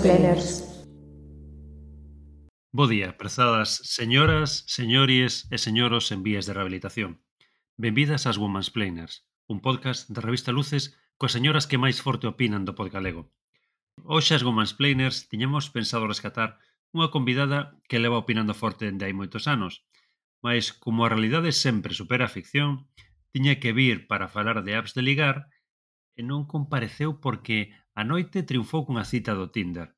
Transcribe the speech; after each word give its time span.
planners. 0.00 0.64
Bo 2.72 2.86
día, 2.86 3.16
prezadas 3.18 3.82
señoras, 3.84 4.64
señories 4.66 5.46
e 5.50 5.58
señoros 5.58 6.12
en 6.12 6.22
vías 6.22 6.46
de 6.46 6.54
rehabilitación. 6.54 7.20
Benvidas 7.76 8.24
ás 8.24 8.38
Women's 8.38 8.70
Planners, 8.70 9.26
un 9.50 9.60
podcast 9.60 10.08
da 10.08 10.24
revista 10.24 10.52
Luces 10.52 10.96
coas 11.20 11.36
señoras 11.36 11.68
que 11.68 11.82
máis 11.82 12.00
forte 12.00 12.24
opinan 12.30 12.64
do 12.64 12.72
podgalego. 12.72 13.28
Hoxe 14.06 14.32
as 14.38 14.46
Women's 14.46 14.72
Planners 14.72 15.28
tiñamos 15.28 15.68
pensado 15.68 16.08
rescatar 16.08 16.56
unha 16.96 17.12
convidada 17.12 17.76
que 17.84 18.00
leva 18.00 18.22
opinando 18.22 18.56
forte 18.56 18.88
dende 18.88 19.04
hai 19.04 19.12
moitos 19.12 19.44
anos, 19.44 19.84
mas 20.40 20.72
como 20.72 21.04
a 21.04 21.12
realidade 21.12 21.52
sempre 21.52 21.92
supera 21.92 22.24
a 22.30 22.32
ficción, 22.32 22.88
tiña 23.34 23.60
que 23.60 23.76
vir 23.76 24.08
para 24.08 24.32
falar 24.32 24.64
de 24.64 24.72
apps 24.78 24.96
de 24.96 25.04
ligar 25.04 25.50
e 26.16 26.24
non 26.24 26.48
compareceu 26.48 27.20
porque 27.20 27.74
A 27.94 28.02
noite 28.04 28.46
triunfou 28.48 28.86
cunha 28.86 29.04
cita 29.04 29.32
do 29.34 29.50
Tinder. 29.54 29.88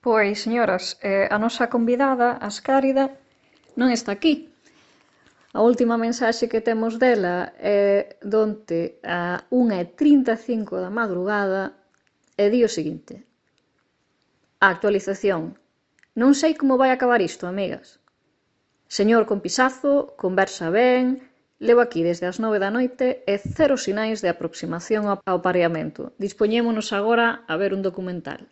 Pois, 0.00 0.40
señoras, 0.44 0.96
eh, 1.02 1.28
a 1.30 1.36
nosa 1.38 1.68
convidada, 1.74 2.40
Ascárida, 2.40 3.04
non 3.78 3.88
está 3.92 4.10
aquí. 4.16 4.34
A 5.52 5.60
última 5.70 5.98
mensaxe 5.98 6.50
que 6.52 6.64
temos 6.68 6.98
dela 7.02 7.52
é 7.58 8.16
donte 8.22 9.02
a 9.02 9.44
1.35 9.50 10.78
da 10.78 10.90
madrugada 10.90 11.62
e 12.38 12.46
di 12.52 12.60
o 12.62 12.70
seguinte. 12.70 13.14
A 14.64 14.66
actualización. 14.74 15.42
Non 16.20 16.32
sei 16.40 16.52
como 16.54 16.80
vai 16.80 16.90
acabar 16.92 17.20
isto, 17.30 17.44
amigas. 17.46 17.98
Señor 18.86 19.22
con 19.26 19.38
pisazo, 19.44 20.14
conversa 20.22 20.66
ben, 20.70 21.29
Levo 21.60 21.84
aquí 21.84 22.00
desde 22.02 22.24
as 22.24 22.40
nove 22.40 22.56
da 22.56 22.72
noite 22.72 23.20
e 23.28 23.36
cero 23.36 23.76
sinais 23.76 24.24
de 24.24 24.32
aproximación 24.32 25.04
ao 25.12 25.44
pareamento. 25.44 26.16
Dispoñémonos 26.16 26.88
agora 26.96 27.44
a 27.44 27.54
ver 27.60 27.76
un 27.76 27.84
documental. 27.84 28.48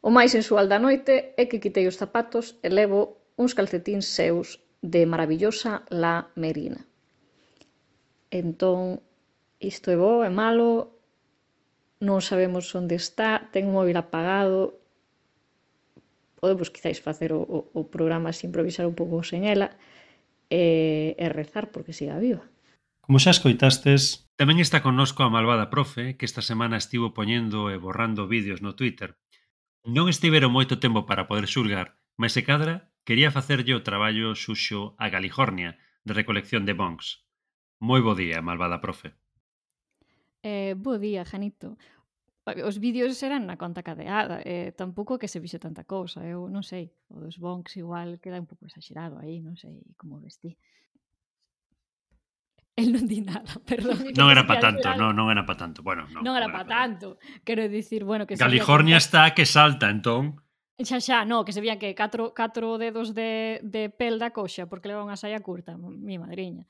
O 0.00 0.08
máis 0.08 0.32
sensual 0.32 0.72
da 0.72 0.80
noite 0.80 1.36
é 1.36 1.44
que 1.44 1.60
quitei 1.60 1.84
os 1.84 2.00
zapatos 2.00 2.56
e 2.64 2.72
levo 2.72 3.20
uns 3.36 3.52
calcetíns 3.52 4.08
seus 4.08 4.64
de 4.80 5.04
maravillosa 5.04 5.84
la 5.92 6.32
merina. 6.32 6.80
Entón, 8.32 9.04
isto 9.60 9.92
é 9.92 10.00
bo, 10.00 10.24
é 10.24 10.32
malo, 10.32 10.96
non 12.00 12.24
sabemos 12.24 12.72
onde 12.72 12.96
está, 12.96 13.52
ten 13.52 13.68
o 13.68 13.76
móvil 13.76 14.00
apagado, 14.00 14.80
podemos 16.40 16.72
quizáis 16.72 17.04
facer 17.04 17.36
o, 17.36 17.44
o, 17.44 17.58
o 17.76 17.82
programa 17.92 18.32
sin 18.32 18.48
improvisar 18.48 18.88
un 18.88 18.96
pouco 18.96 19.20
sen 19.20 19.44
ela, 19.44 19.76
e, 20.50 21.14
e 21.18 21.26
rezar 21.28 21.70
porque 21.72 21.96
siga 21.96 22.18
viva. 22.18 22.44
Como 23.00 23.22
xa 23.22 23.30
escoitastes, 23.30 24.26
tamén 24.34 24.58
está 24.58 24.82
connosco 24.82 25.22
a 25.22 25.30
malvada 25.30 25.70
profe 25.70 26.18
que 26.18 26.26
esta 26.26 26.42
semana 26.42 26.76
estivo 26.76 27.14
poñendo 27.14 27.70
e 27.70 27.78
borrando 27.78 28.26
vídeos 28.26 28.60
no 28.62 28.74
Twitter. 28.74 29.14
Non 29.86 30.10
estiveron 30.10 30.50
moito 30.50 30.82
tempo 30.82 31.06
para 31.06 31.30
poder 31.30 31.46
xulgar, 31.46 31.94
mas 32.18 32.34
se 32.34 32.42
cadra 32.42 32.90
quería 33.06 33.30
facerlle 33.30 33.78
o 33.78 33.86
traballo 33.86 34.34
xuxo 34.34 34.98
a 34.98 35.06
Galihornia 35.14 35.78
de 36.02 36.12
recolección 36.18 36.66
de 36.66 36.74
bongs. 36.74 37.22
Moi 37.78 38.02
bo 38.02 38.18
día, 38.18 38.42
malvada 38.42 38.82
profe. 38.82 39.14
Eh, 40.42 40.74
bo 40.74 40.98
día, 40.98 41.22
Janito. 41.22 41.78
Os 42.46 42.78
vídeos 42.78 43.18
eran 43.26 43.42
na 43.50 43.58
conta 43.58 43.82
cadeada, 43.82 44.38
eh, 44.46 44.70
tampouco 44.70 45.18
que 45.18 45.26
se 45.26 45.42
vixe 45.42 45.58
tanta 45.58 45.82
cousa, 45.82 46.22
eu 46.22 46.46
non 46.46 46.62
sei, 46.62 46.94
o 47.10 47.18
dos 47.18 47.42
bonks 47.42 47.74
igual 47.74 48.22
queda 48.22 48.38
un 48.38 48.46
pouco 48.46 48.70
exagerado 48.70 49.18
aí, 49.18 49.42
non 49.42 49.58
sei 49.58 49.82
como 49.98 50.22
vestí. 50.22 50.54
El 52.78 52.92
non 52.94 53.10
di 53.10 53.18
nada, 53.18 53.50
perdón. 53.66 54.14
Non 54.14 54.30
era 54.30 54.46
para 54.46 54.62
tanto, 54.62 54.86
non, 54.94 55.18
non 55.18 55.26
era 55.26 55.42
para 55.42 55.58
tanto. 55.58 55.82
Bueno, 55.82 56.06
non, 56.06 56.22
non 56.22 56.38
era, 56.38 56.46
era 56.46 56.54
para 56.54 56.70
pa 56.70 56.74
tanto. 56.86 57.18
Quero 57.42 57.66
dicir, 57.66 58.06
bueno, 58.06 58.30
que 58.30 58.38
California 58.38 58.94
que... 58.94 59.02
está 59.02 59.34
que 59.34 59.42
salta, 59.42 59.90
entón. 59.90 60.38
Xa 60.78 61.00
xa, 61.00 61.24
no, 61.26 61.42
que 61.42 61.50
se 61.50 61.64
vían 61.64 61.82
que 61.82 61.98
catro, 61.98 62.30
catro 62.30 62.78
dedos 62.78 63.10
de, 63.10 63.58
de 63.66 63.90
pel 63.90 64.22
da 64.22 64.30
coxa 64.30 64.70
porque 64.70 64.86
leva 64.86 65.02
unha 65.02 65.16
saia 65.16 65.42
curta, 65.42 65.74
mi 65.74 66.20
madriña 66.20 66.62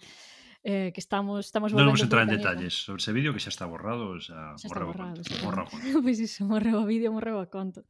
eh, 0.63 0.93
que 0.95 1.01
estamos 1.01 1.45
estamos 1.45 1.73
Non 1.75 1.89
vamos 1.89 2.05
entrar 2.05 2.25
en 2.25 2.37
detalles 2.37 2.73
sobre 2.73 3.03
ese 3.03 3.13
vídeo 3.13 3.35
que 3.35 3.43
xa 3.43 3.51
está 3.51 3.67
borrado, 3.67 4.17
xa, 4.23 4.57
xa 4.57 4.69
está 4.71 4.85
borrado, 4.85 5.21
o 5.21 5.39
conto. 5.41 5.73
Pois 6.05 6.19
iso, 6.21 6.47
morreu 6.47 6.81
o 6.81 6.87
vídeo, 6.87 7.13
morreu 7.13 7.43
o 7.43 7.49
conto. 7.51 7.85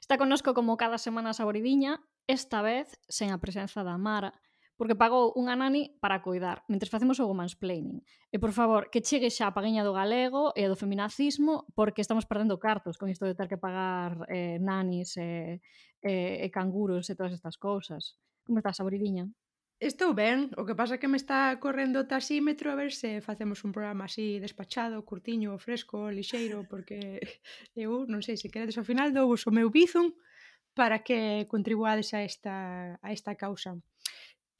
Está 0.00 0.18
connosco 0.18 0.54
como 0.54 0.76
cada 0.76 0.98
semana 0.98 1.30
Saboridiña, 1.30 2.02
esta 2.26 2.62
vez 2.62 2.98
sen 3.06 3.30
a 3.30 3.38
presenza 3.38 3.86
da 3.86 3.94
Mara, 3.94 4.34
porque 4.80 4.96
pagou 4.96 5.36
unha 5.36 5.52
nani 5.52 5.92
para 6.00 6.24
cuidar, 6.24 6.64
mentre 6.64 6.88
facemos 6.88 7.20
o 7.20 7.28
mansplaining. 7.36 8.00
E, 8.32 8.40
por 8.40 8.56
favor, 8.56 8.88
que 8.88 9.04
chegue 9.04 9.28
xa 9.28 9.52
a 9.52 9.54
pagueña 9.54 9.84
do 9.84 9.92
galego 9.92 10.56
e 10.56 10.64
do 10.66 10.74
feminacismo, 10.74 11.68
porque 11.76 12.00
estamos 12.00 12.24
perdendo 12.24 12.56
cartos 12.56 12.96
con 12.96 13.12
isto 13.12 13.28
de 13.28 13.36
ter 13.36 13.44
que 13.44 13.60
pagar 13.60 14.24
eh, 14.32 14.56
nanis 14.56 15.20
e, 15.20 15.20
eh, 15.20 15.60
e, 16.00 16.12
eh, 16.40 16.44
e 16.44 16.46
canguros 16.48 17.12
e 17.12 17.14
todas 17.14 17.36
estas 17.36 17.60
cousas. 17.60 18.16
Como 18.40 18.56
estás, 18.56 18.80
Saboridiña? 18.80 19.28
Estou 19.80 20.12
ben, 20.12 20.52
o 20.60 20.66
que 20.68 20.76
pasa 20.76 20.96
é 20.96 21.00
que 21.00 21.08
me 21.08 21.16
está 21.16 21.56
correndo 21.56 22.04
o 22.04 22.04
taxímetro 22.04 22.68
a 22.68 22.76
ver 22.76 22.92
se 22.92 23.24
facemos 23.24 23.64
un 23.64 23.72
programa 23.72 24.04
así 24.04 24.36
despachado, 24.36 25.00
curtiño, 25.08 25.56
fresco, 25.56 26.12
lixeiro, 26.12 26.58
porque 26.70 27.16
eu 27.72 28.04
non 28.04 28.20
sei 28.20 28.36
se 28.36 28.52
queredes 28.52 28.76
ao 28.76 28.84
final 28.84 29.08
dou 29.08 29.32
o 29.32 29.56
meu 29.56 29.72
bizum 29.72 30.12
para 30.76 31.00
que 31.00 31.48
contribuades 31.48 32.12
a 32.12 32.20
esta, 32.20 33.00
a 33.00 33.08
esta 33.08 33.40
causa. 33.40 33.72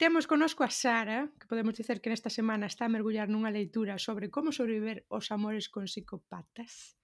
Temos 0.01 0.25
conosco 0.25 0.65
a 0.65 0.73
Sara, 0.73 1.29
que 1.37 1.45
podemos 1.45 1.77
dicer 1.77 2.01
que 2.01 2.09
nesta 2.09 2.33
semana 2.33 2.65
está 2.65 2.89
a 2.89 2.93
mergullar 2.97 3.29
nunha 3.29 3.53
leitura 3.53 4.01
sobre 4.01 4.33
como 4.33 4.49
sobreviver 4.49 5.05
os 5.05 5.29
amores 5.29 5.69
con 5.69 5.85
psicopatas. 5.85 6.97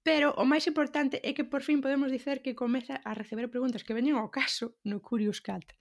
Pero 0.00 0.32
o 0.40 0.48
máis 0.48 0.64
importante 0.64 1.20
é 1.20 1.36
que 1.36 1.44
por 1.44 1.60
fin 1.60 1.84
podemos 1.84 2.08
dicer 2.08 2.40
que 2.40 2.56
comeza 2.56 3.04
a 3.04 3.12
receber 3.12 3.52
preguntas 3.52 3.84
que 3.84 3.92
veñen 3.92 4.16
ao 4.16 4.32
caso 4.32 4.80
no 4.88 5.04
Curious 5.04 5.44
Cat 5.44 5.76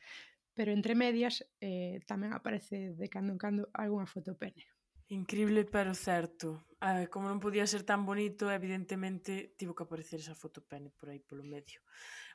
pero 0.53 0.71
entre 0.71 0.93
medias 0.93 1.41
eh, 1.59 1.99
tamén 2.05 2.33
aparece 2.33 2.93
de 2.93 3.07
cando 3.09 3.33
en 3.33 3.39
cando 3.41 3.69
algunha 3.73 4.05
fotopene. 4.05 4.63
Increíble, 5.09 5.65
pero 5.65 5.93
certo. 5.93 6.65
Ah, 6.79 7.05
como 7.07 7.29
non 7.29 7.37
podía 7.37 7.67
ser 7.69 7.85
tan 7.85 8.03
bonito, 8.03 8.49
evidentemente 8.49 9.53
tivo 9.59 9.75
que 9.75 9.85
aparecer 9.85 10.19
esa 10.19 10.33
fotopene 10.33 10.89
por 10.95 11.11
aí 11.11 11.21
polo 11.21 11.45
medio. 11.45 11.79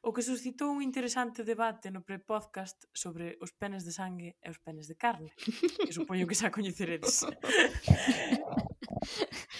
O 0.04 0.14
que 0.14 0.22
suscitou 0.22 0.70
un 0.70 0.80
interesante 0.84 1.42
debate 1.42 1.90
no 1.90 2.06
pre-podcast 2.06 2.86
sobre 2.94 3.34
os 3.42 3.50
penes 3.50 3.82
de 3.82 3.92
sangue 3.92 4.38
e 4.38 4.46
os 4.46 4.62
penes 4.62 4.86
de 4.86 4.94
carne. 4.94 5.34
Que 5.82 5.92
supoño 5.92 6.28
que 6.28 6.38
xa 6.38 6.54
coñeceredes. 6.54 7.24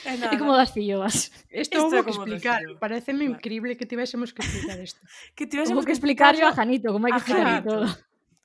É, 0.04 0.16
nada. 0.16 0.34
é 0.34 0.38
como 0.38 0.52
das 0.52 0.70
filloas. 0.70 1.30
Isto 1.50 1.78
houve 1.78 2.02
que 2.02 2.10
explicar. 2.10 2.60
Pareceme 2.80 3.24
claro. 3.24 3.34
increíble 3.34 3.76
que 3.76 3.86
tivésemos 3.86 4.32
que 4.32 4.42
explicar 4.42 4.78
isto. 4.82 5.00
que 5.34 5.46
tivésemos 5.46 5.84
que, 5.84 5.90
que 5.90 5.94
explicarlo 5.96 6.46
a 6.46 6.52
Janito, 6.52 6.92
como 6.92 7.06
hai 7.06 7.12
que 7.12 7.22
explicar 7.22 7.62
todo. 7.62 7.86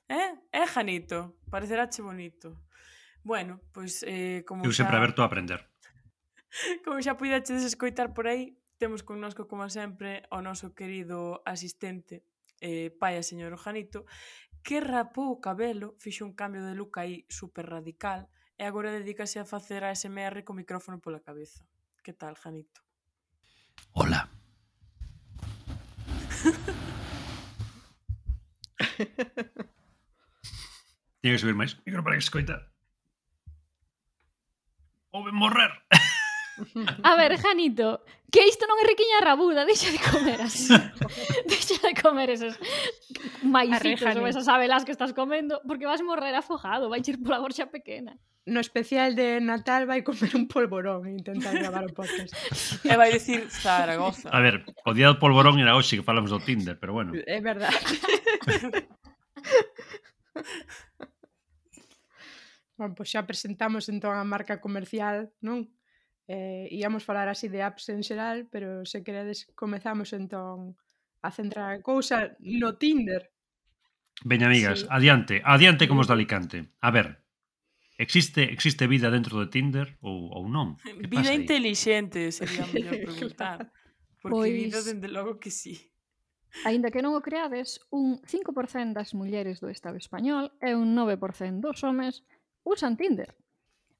Eh? 0.08 0.34
é 0.52 0.66
Janito, 0.66 1.40
pareceráche 1.50 2.02
bonito. 2.02 2.60
Bueno, 3.24 3.60
pois 3.72 4.04
eh, 4.04 4.44
como 4.46 4.64
Eu 4.64 4.72
sempre 4.72 4.96
xa... 4.96 5.00
aberto 5.00 5.22
a 5.22 5.26
aprender. 5.26 5.64
Como 6.84 7.02
xa 7.02 7.16
puidaches 7.16 7.64
escoitar 7.64 8.12
por 8.14 8.28
aí, 8.28 8.54
temos 8.78 9.02
connosco, 9.02 9.48
como 9.48 9.66
sempre, 9.70 10.22
o 10.30 10.38
noso 10.38 10.70
querido 10.76 11.42
asistente, 11.42 12.22
eh, 12.60 12.94
pai 13.00 13.18
a 13.18 13.26
señor 13.26 13.56
Janito, 13.58 14.06
que 14.62 14.78
rapou 14.78 15.34
o 15.34 15.40
cabelo, 15.40 15.96
fixo 15.98 16.22
un 16.22 16.36
cambio 16.36 16.62
de 16.62 16.76
look 16.78 17.00
aí 17.00 17.26
super 17.26 17.66
radical, 17.66 18.30
e 18.54 18.62
agora 18.62 18.94
dedícase 18.94 19.42
a 19.42 19.48
facer 19.48 19.82
a 19.82 19.90
SMR 19.90 20.44
co 20.46 20.54
micrófono 20.54 21.02
pola 21.02 21.24
cabeza. 21.24 21.66
Que 22.04 22.12
tal, 22.14 22.36
Janito? 22.38 22.84
Hola. 23.96 24.30
Tiene 31.24 31.40
que 31.40 31.40
subir 31.40 31.56
máis 31.56 31.72
micro 31.88 32.04
para 32.04 32.20
que 32.20 32.24
escoita. 32.28 32.68
Ou 35.08 35.24
morrer. 35.32 35.72
A 37.00 37.16
ver, 37.16 37.40
Janito, 37.40 38.04
que 38.28 38.44
isto 38.44 38.68
non 38.68 38.76
é 38.76 38.84
riquiña 38.84 39.24
rabuda, 39.24 39.64
deixa 39.64 39.88
de 39.88 40.04
comer 40.04 40.44
así. 40.44 40.68
deixa 41.48 41.80
de 41.80 41.96
comer 41.96 42.28
esos 42.28 42.60
maicitos 43.40 44.20
ou 44.20 44.28
esas 44.28 44.52
abelas 44.52 44.84
que 44.84 44.92
estás 44.92 45.16
comendo, 45.16 45.64
porque 45.64 45.88
vas 45.88 46.04
morrer 46.04 46.36
afogado, 46.36 46.92
vai 46.92 47.00
ir 47.00 47.16
pola 47.24 47.40
gorxa 47.40 47.72
pequena 47.72 48.20
no 48.44 48.60
especial 48.60 49.16
de 49.16 49.40
Natal 49.40 49.88
vai 49.88 50.04
comer 50.04 50.36
un 50.36 50.44
polvorón 50.44 51.08
e 51.08 51.16
intentar 51.16 51.56
gravar 51.56 51.88
o 51.88 51.96
podcast. 51.96 52.36
e 52.84 52.92
vai 52.92 53.08
dicir 53.08 53.48
Zaragoza. 53.48 54.28
A 54.28 54.44
ver, 54.44 54.60
o 54.84 54.92
día 54.92 55.08
do 55.08 55.16
polvorón 55.16 55.56
era 55.56 55.72
hoxe 55.72 55.96
que 55.96 56.04
falamos 56.04 56.28
do 56.28 56.44
Tinder, 56.44 56.76
pero 56.76 56.92
bueno. 56.92 57.16
É 57.16 57.40
verdade. 57.40 57.80
Bom, 62.76 62.94
pois 62.94 63.10
xa 63.10 63.22
presentamos 63.22 63.86
entón 63.86 64.18
a 64.18 64.26
marca 64.26 64.58
comercial, 64.58 65.30
non? 65.38 65.70
Eh, 66.26 66.66
íamos 66.74 67.06
falar 67.06 67.28
así 67.30 67.46
de 67.46 67.62
apps 67.62 67.92
en 67.92 68.02
xeral, 68.02 68.48
pero 68.50 68.82
se 68.88 69.04
queredes 69.06 69.46
comezamos 69.54 70.10
entón 70.10 70.74
a 71.22 71.30
centrar 71.30 71.70
a 71.70 71.82
cousa 71.84 72.34
no 72.42 72.74
Tinder. 72.74 73.30
Veña, 74.26 74.46
amigas, 74.50 74.82
sí. 74.82 74.86
adiante, 74.90 75.42
adiante 75.44 75.86
como 75.86 76.02
os 76.02 76.08
de 76.10 76.14
Alicante. 76.18 76.58
A 76.80 76.90
ver, 76.90 77.22
existe 77.98 78.50
existe 78.50 78.86
vida 78.90 79.10
dentro 79.10 79.38
de 79.38 79.46
Tinder 79.46 79.98
ou, 80.02 80.34
ou 80.34 80.50
non? 80.50 80.74
Que 80.82 80.98
vida 80.98 81.30
pasa 81.30 81.32
sería 82.34 82.66
mellor 82.74 82.98
preguntar. 83.06 83.70
Porque 84.18 84.34
pois... 84.34 84.50
vida, 84.50 84.82
dende 84.82 85.06
logo 85.06 85.38
que 85.38 85.54
sí. 85.54 85.94
Aínda 86.62 86.90
que 86.94 87.02
non 87.02 87.18
o 87.18 87.22
creades, 87.22 87.82
un 87.90 88.22
5% 88.22 88.94
das 88.94 89.10
mulleres 89.10 89.58
do 89.58 89.66
Estado 89.68 89.98
español 89.98 90.54
e 90.62 90.78
un 90.78 90.94
9% 90.94 91.58
dos 91.58 91.82
homes 91.82 92.22
usan 92.64 92.96
Tinder. 92.96 93.36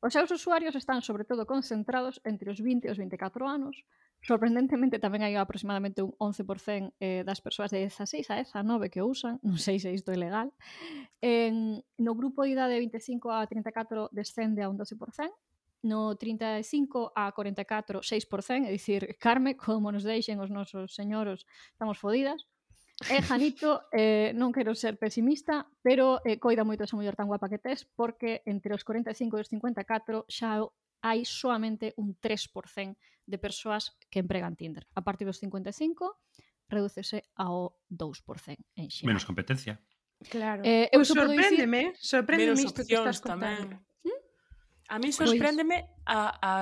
Os 0.05 0.13
seus 0.13 0.29
usuarios 0.29 0.77
están 0.77 1.01
sobre 1.01 1.25
todo 1.25 1.49
concentrados 1.49 2.21
entre 2.25 2.53
os 2.53 2.61
20 2.61 2.85
e 2.85 2.91
os 2.93 3.01
24 3.01 3.49
anos. 3.49 3.85
Sorprendentemente 4.21 5.01
tamén 5.01 5.25
hai 5.25 5.33
aproximadamente 5.37 6.05
un 6.05 6.13
11% 6.21 6.93
eh, 7.01 7.25
das 7.25 7.41
persoas 7.41 7.73
de 7.73 7.89
16 7.89 8.29
a 8.29 8.37
19 8.37 8.93
que 8.93 9.01
o 9.01 9.09
usan, 9.09 9.41
non 9.41 9.57
sei 9.57 9.81
se 9.81 9.89
isto 9.93 10.13
é 10.13 10.19
legal. 10.21 10.53
En, 11.25 11.81
no 12.01 12.13
grupo 12.13 12.45
de 12.45 12.53
idade 12.53 12.77
de 12.77 12.85
25 12.85 13.33
a 13.33 13.49
34 13.49 14.13
descende 14.13 14.61
a 14.61 14.69
un 14.69 14.77
12%, 14.77 15.01
no 15.85 16.17
35 16.17 17.13
a 17.17 17.33
44 17.33 18.01
6%, 18.01 18.69
é 18.69 18.73
dicir, 18.73 19.17
Carme, 19.21 19.57
como 19.57 19.93
nos 19.93 20.05
deixen 20.05 20.41
os 20.41 20.49
nosos 20.49 20.97
señoros, 20.97 21.45
estamos 21.73 22.01
fodidas. 22.01 22.49
E 23.03 23.19
Janito, 23.23 23.91
eh, 23.91 24.31
non 24.39 24.55
quero 24.55 24.71
ser 24.79 24.95
pesimista, 24.95 25.67
pero 25.83 26.23
eh, 26.23 26.39
coida 26.39 26.63
moito 26.63 26.87
esa 26.87 26.95
muller 26.95 27.19
tan 27.19 27.27
guapa 27.27 27.51
que 27.51 27.59
tes, 27.59 27.83
porque 27.83 28.47
entre 28.47 28.71
os 28.71 28.87
45 28.87 29.35
e 29.35 29.41
os 29.43 29.51
54 29.51 30.31
xa 30.31 30.63
hai 31.03 31.27
soamente 31.27 31.93
un 31.99 32.15
3% 32.17 32.95
de 33.27 33.39
persoas 33.43 33.99
que 34.09 34.23
empregan 34.23 34.55
Tinder. 34.55 34.87
A 34.95 35.03
partir 35.03 35.27
dos 35.27 35.43
55 35.43 36.23
redúcese 36.71 37.27
ao 37.35 37.83
2% 37.91 38.63
en 38.79 38.89
xeral. 38.89 39.11
Menos 39.11 39.27
competencia. 39.27 39.83
Claro. 40.31 40.63
Eh, 40.65 40.89
eu 40.95 41.03
pois 41.03 41.11
pues 41.11 41.19
sorpréndeme, 41.19 41.81
dicir... 41.93 41.99
sorpréndeme 41.99 42.63
isto 42.63 42.83
que 42.87 42.95
estás 42.95 43.21
contando. 43.21 43.75
Tamén. 43.75 44.07
¿Hm? 44.07 44.21
A 44.89 44.97
mí 45.03 45.11
pois 45.11 45.29
sorpréndeme 45.29 45.77
a, 46.07 46.19
a 46.41 46.53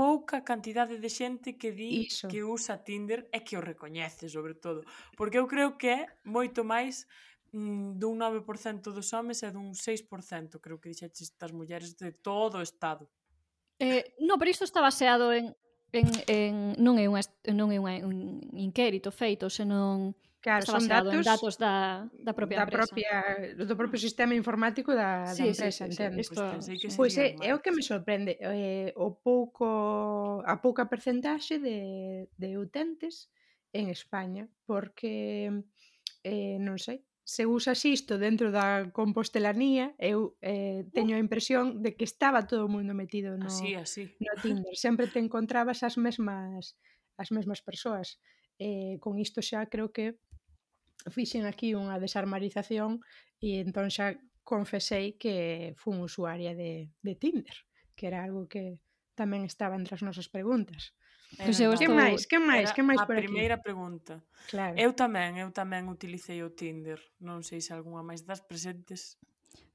pouca 0.00 0.40
cantidade 0.40 0.96
de 0.96 1.10
xente 1.12 1.60
que 1.60 1.76
di 1.76 2.08
Iso. 2.08 2.24
que 2.32 2.40
usa 2.40 2.80
Tinder 2.80 3.28
e 3.28 3.44
que 3.44 3.60
o 3.60 3.62
recoñece, 3.62 4.32
sobre 4.32 4.56
todo. 4.56 4.80
Porque 5.12 5.36
eu 5.36 5.44
creo 5.44 5.76
que 5.76 5.88
é 5.92 6.00
moito 6.24 6.64
máis 6.64 7.04
mm, 7.52 8.00
dun 8.00 8.16
9% 8.16 8.96
dos 8.96 9.12
homes 9.12 9.44
e 9.44 9.52
dun 9.52 9.76
6%, 9.76 10.56
creo 10.56 10.80
que 10.80 10.88
dixetes 10.88 11.36
das 11.36 11.52
mulleres 11.52 12.00
de 12.00 12.16
todo 12.16 12.58
o 12.58 12.64
estado. 12.64 13.12
Eh, 13.76 14.16
no, 14.24 14.40
pero 14.40 14.48
isto 14.48 14.64
está 14.64 14.80
baseado 14.80 15.36
en, 15.36 15.52
en, 15.92 16.08
en 16.32 16.54
non 16.80 16.96
é 16.96 17.04
unha 17.04 17.20
non 17.52 17.68
é 17.68 17.76
unha, 17.76 18.00
un 18.00 18.40
inquérito 18.56 19.12
feito, 19.12 19.52
senón 19.52 20.16
Claro, 20.40 20.64
son 20.64 20.88
datos, 20.88 21.12
en 21.12 21.22
datos 21.22 21.58
da, 21.58 22.08
da 22.24 22.32
propia 22.32 22.56
da 22.56 22.64
empresa. 22.64 22.88
Propia, 22.88 23.12
do 23.60 23.76
propio 23.76 24.00
sistema 24.00 24.32
informático 24.32 24.96
da, 24.96 25.28
sí, 25.28 25.44
da 25.44 25.48
empresa, 25.52 25.84
sí, 25.84 25.92
sí, 25.92 26.02
entendo. 26.02 26.22
Sí, 26.64 26.78
sí, 26.80 26.88
pois 26.96 26.96
pues 26.96 27.18
é, 27.20 27.36
é 27.44 27.52
o 27.52 27.60
que 27.60 27.68
me 27.68 27.84
sorprende, 27.84 28.40
eh, 28.40 28.88
o 28.96 29.20
pouco 29.20 30.40
a 30.48 30.56
pouca 30.64 30.88
percentaxe 30.88 31.60
de, 31.60 32.32
de 32.40 32.56
utentes 32.56 33.28
en 33.76 33.92
España, 33.92 34.48
porque 34.64 35.52
eh, 36.24 36.56
non 36.56 36.80
sei, 36.80 37.04
se 37.20 37.44
usas 37.44 37.84
isto 37.84 38.16
dentro 38.16 38.48
da 38.48 38.88
compostelanía, 38.96 39.92
eu 40.00 40.40
eh, 40.40 40.88
teño 40.96 41.14
a 41.14 41.22
impresión 41.22 41.84
de 41.84 41.94
que 41.94 42.08
estaba 42.08 42.48
todo 42.48 42.64
o 42.64 42.72
mundo 42.72 42.96
metido 42.96 43.36
no, 43.36 43.44
así, 43.44 43.76
así. 43.76 44.08
no 44.18 44.32
Tinder. 44.40 44.72
Sempre 44.72 45.06
te 45.06 45.20
encontrabas 45.20 45.84
as 45.84 46.00
mesmas 46.00 46.74
as 47.20 47.28
mesmas 47.28 47.60
persoas. 47.60 48.16
Eh, 48.56 48.96
con 49.04 49.20
isto 49.20 49.40
xa 49.44 49.68
creo 49.68 49.92
que 49.92 50.16
fixen 51.08 51.48
aquí 51.48 51.72
unha 51.72 51.96
desarmarización 51.96 53.00
e 53.40 53.64
entón 53.64 53.88
xa 53.88 54.20
confesei 54.44 55.16
que 55.16 55.72
fun 55.80 56.02
usuaria 56.04 56.52
de, 56.52 56.90
de 57.00 57.12
Tinder, 57.16 57.56
que 57.96 58.10
era 58.10 58.26
algo 58.26 58.50
que 58.50 58.82
tamén 59.16 59.46
estaba 59.46 59.78
entre 59.78 59.96
as 59.96 60.04
nosas 60.04 60.28
preguntas. 60.28 60.92
Era, 61.38 61.52
eu 61.52 61.72
estou... 61.72 61.78
Que 61.78 61.88
máis? 61.88 62.26
Que 62.26 62.38
máis? 62.42 62.68
Que 62.74 62.82
máis 62.82 63.00
por 63.06 63.14
aquí? 63.14 63.24
A 63.24 63.28
primeira 63.30 63.56
pregunta. 63.62 64.24
Claro. 64.50 64.74
Eu 64.74 64.90
tamén, 64.96 65.38
eu 65.38 65.54
tamén 65.54 65.86
utilicei 65.86 66.42
o 66.42 66.50
Tinder. 66.50 66.98
Non 67.22 67.46
sei 67.46 67.62
se 67.62 67.70
algunha 67.70 68.02
máis 68.02 68.26
das 68.26 68.42
presentes. 68.42 69.14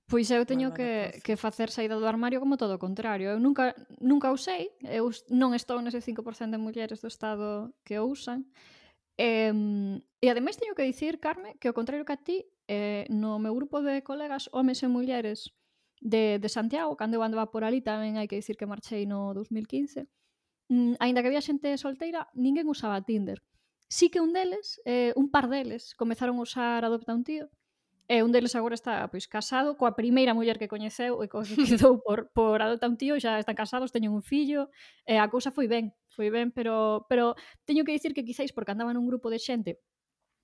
Pois 0.05 0.29
eu 0.29 0.43
teño 0.45 0.75
que, 0.75 1.17
que 1.23 1.39
facer 1.39 1.71
saída 1.71 1.95
do 1.97 2.05
armario 2.05 2.43
como 2.43 2.59
todo 2.59 2.75
o 2.75 2.83
contrario. 2.83 3.33
Eu 3.33 3.39
nunca, 3.39 3.73
nunca 3.97 4.35
usei, 4.35 4.75
eu 4.83 5.09
non 5.31 5.55
estou 5.55 5.79
nese 5.79 6.03
5% 6.03 6.51
de 6.51 6.59
mulleres 6.61 6.99
do 7.01 7.09
Estado 7.09 7.71
que 7.81 7.97
o 7.97 8.05
usan, 8.05 8.45
E, 9.17 9.51
e 10.19 10.25
ademais 10.27 10.59
teño 10.59 10.75
que 10.75 10.83
dicir, 10.83 11.23
Carme, 11.23 11.55
que 11.59 11.71
ao 11.71 11.77
contrario 11.77 12.03
que 12.03 12.15
a 12.15 12.19
ti, 12.19 12.37
eh, 12.67 13.07
no 13.07 13.39
meu 13.39 13.55
grupo 13.55 13.79
de 13.79 14.03
colegas, 14.03 14.51
homes 14.51 14.83
e 14.83 14.87
mulleres 14.91 15.55
de, 16.01 16.39
de 16.39 16.49
Santiago, 16.49 16.99
cando 16.99 17.15
eu 17.15 17.23
andaba 17.23 17.47
por 17.53 17.63
ali 17.63 17.79
tamén 17.79 18.19
hai 18.19 18.27
que 18.27 18.39
dicir 18.39 18.59
que 18.59 18.67
marchei 18.67 19.07
no 19.07 19.31
2015, 19.31 20.11
mm, 20.67 20.99
aínda 20.99 21.23
que 21.23 21.29
había 21.31 21.43
xente 21.43 21.71
solteira, 21.79 22.27
ninguén 22.35 22.67
usaba 22.67 22.99
Tinder. 23.07 23.39
Sí 23.87 24.09
que 24.11 24.19
un 24.19 24.33
deles, 24.35 24.81
eh, 24.83 25.13
un 25.15 25.31
par 25.31 25.47
deles, 25.47 25.95
comezaron 25.95 26.35
a 26.41 26.45
usar 26.45 26.83
Adopta 26.83 27.15
un 27.15 27.23
tío, 27.23 27.47
E 28.05 28.21
un 28.21 28.29
deles 28.29 28.53
agora 28.53 28.77
está 28.77 29.09
pois 29.09 29.25
casado 29.25 29.73
coa 29.79 29.97
primeira 29.97 30.37
muller 30.37 30.61
que 30.61 30.69
coñeceu 30.69 31.25
e 31.25 31.27
co 31.27 31.41
que 31.49 31.65
quedou 31.65 31.97
por, 32.05 32.29
por 32.37 32.61
adoptar 32.61 32.89
un 32.93 32.97
tío, 33.01 33.17
xa 33.17 33.41
están 33.41 33.57
casados, 33.57 33.89
teñen 33.89 34.13
un 34.13 34.21
fillo, 34.21 34.69
e 35.09 35.17
a 35.17 35.25
cousa 35.33 35.49
foi 35.49 35.65
ben, 35.65 35.89
foi 36.13 36.29
ben, 36.29 36.53
pero, 36.53 37.09
pero 37.09 37.33
teño 37.65 37.81
que 37.81 37.95
dicir 37.97 38.13
que 38.13 38.21
quizáis 38.21 38.53
porque 38.53 38.71
andaba 38.73 38.93
nun 38.93 39.09
grupo 39.09 39.33
de 39.33 39.41
xente 39.41 39.81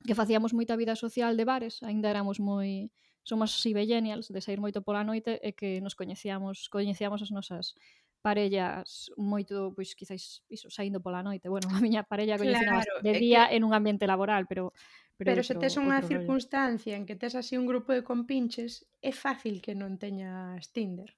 que 0.01 0.17
facíamos 0.17 0.57
moita 0.57 0.73
vida 0.73 0.97
social 0.97 1.37
de 1.37 1.45
bares, 1.45 1.85
aínda 1.85 2.09
éramos 2.09 2.41
moi 2.41 2.89
somos 3.21 3.53
así 3.53 3.73
bellenials 3.73 4.33
de 4.33 4.41
sair 4.41 4.57
moito 4.57 4.81
pola 4.81 5.05
noite 5.05 5.37
e 5.45 5.53
que 5.53 5.77
nos 5.85 5.93
coñecíamos 5.93 6.65
coñecíamos 6.73 7.21
as 7.21 7.29
nosas 7.29 7.77
parellas 8.21 9.09
moito, 9.17 9.73
pois 9.75 9.97
quizáis 9.97 10.45
iso, 10.47 10.69
saindo 10.69 11.01
pola 11.01 11.25
noite. 11.25 11.49
Bueno, 11.49 11.67
a 11.75 11.81
miña 11.81 12.05
parella 12.05 12.37
coñecina 12.37 12.81
claro, 12.81 13.01
de 13.01 13.13
día 13.17 13.49
que... 13.49 13.57
en 13.57 13.65
un 13.65 13.73
ambiente 13.73 14.07
laboral, 14.07 14.45
pero 14.47 14.73
pero, 15.21 15.37
pero 15.37 15.41
outro, 15.41 15.53
se 15.53 15.61
tes 15.61 15.77
unha 15.77 16.01
circunstancia 16.01 16.97
rollo. 16.97 17.01
en 17.01 17.05
que 17.05 17.19
tes 17.19 17.37
así 17.37 17.53
un 17.53 17.69
grupo 17.69 17.93
de 17.93 18.01
compinches, 18.01 18.89
é 19.05 19.13
fácil 19.13 19.61
que 19.61 19.77
non 19.77 20.01
teñas 20.01 20.73
Tinder. 20.73 21.13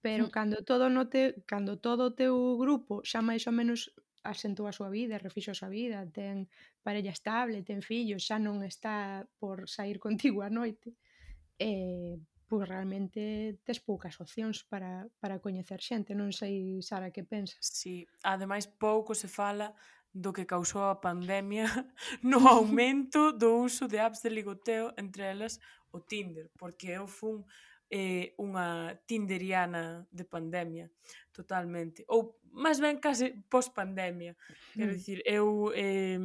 Pero 0.00 0.28
mm. 0.28 0.32
cando 0.32 0.56
todo 0.64 0.88
no 0.88 1.12
te, 1.12 1.44
cando 1.44 1.76
todo 1.76 2.10
o 2.10 2.14
teu 2.16 2.56
grupo 2.56 3.04
xa 3.04 3.20
máis 3.20 3.44
ou 3.44 3.52
menos 3.52 3.92
asentou 4.24 4.70
a 4.70 4.72
súa 4.72 4.88
vida, 4.88 5.20
refixo 5.20 5.52
a 5.52 5.58
súa 5.58 5.68
vida, 5.68 6.06
ten 6.08 6.48
parella 6.80 7.12
estable, 7.12 7.66
ten 7.66 7.82
fillos, 7.82 8.24
xa 8.24 8.38
non 8.40 8.64
está 8.64 9.26
por 9.36 9.68
sair 9.68 9.98
contigo 10.06 10.40
a 10.40 10.48
noite. 10.48 10.96
Eh, 11.58 12.16
pois 12.52 12.68
realmente 12.68 13.56
tes 13.64 13.80
poucas 13.80 14.20
opcións 14.20 14.60
para, 14.68 15.08
para 15.16 15.40
coñecer 15.40 15.80
xente, 15.80 16.12
non 16.12 16.28
sei 16.36 16.84
Sara 16.84 17.08
que 17.08 17.24
pensas. 17.24 17.64
Sí, 17.64 18.04
ademais 18.20 18.68
pouco 18.68 19.16
se 19.16 19.24
fala 19.24 19.72
do 20.12 20.36
que 20.36 20.44
causou 20.44 20.84
a 20.84 21.00
pandemia 21.00 21.64
no 22.20 22.44
aumento 22.52 23.32
do 23.32 23.64
uso 23.64 23.88
de 23.88 23.96
apps 23.96 24.20
de 24.20 24.28
ligoteo, 24.28 24.92
entre 25.00 25.32
elas 25.32 25.64
o 25.96 26.04
Tinder, 26.04 26.52
porque 26.60 26.92
eu 26.92 27.08
fun 27.08 27.40
eh, 27.88 28.36
unha 28.36 29.00
tinderiana 29.08 30.04
de 30.12 30.28
pandemia, 30.28 30.92
totalmente. 31.32 32.04
Ou, 32.04 32.36
máis 32.52 32.76
ben, 32.76 33.00
case 33.00 33.32
post-pandemia. 33.48 34.36
Quero 34.76 34.92
mm. 34.92 34.96
dicir, 35.00 35.24
eu... 35.24 35.72
Eh, 35.72 36.20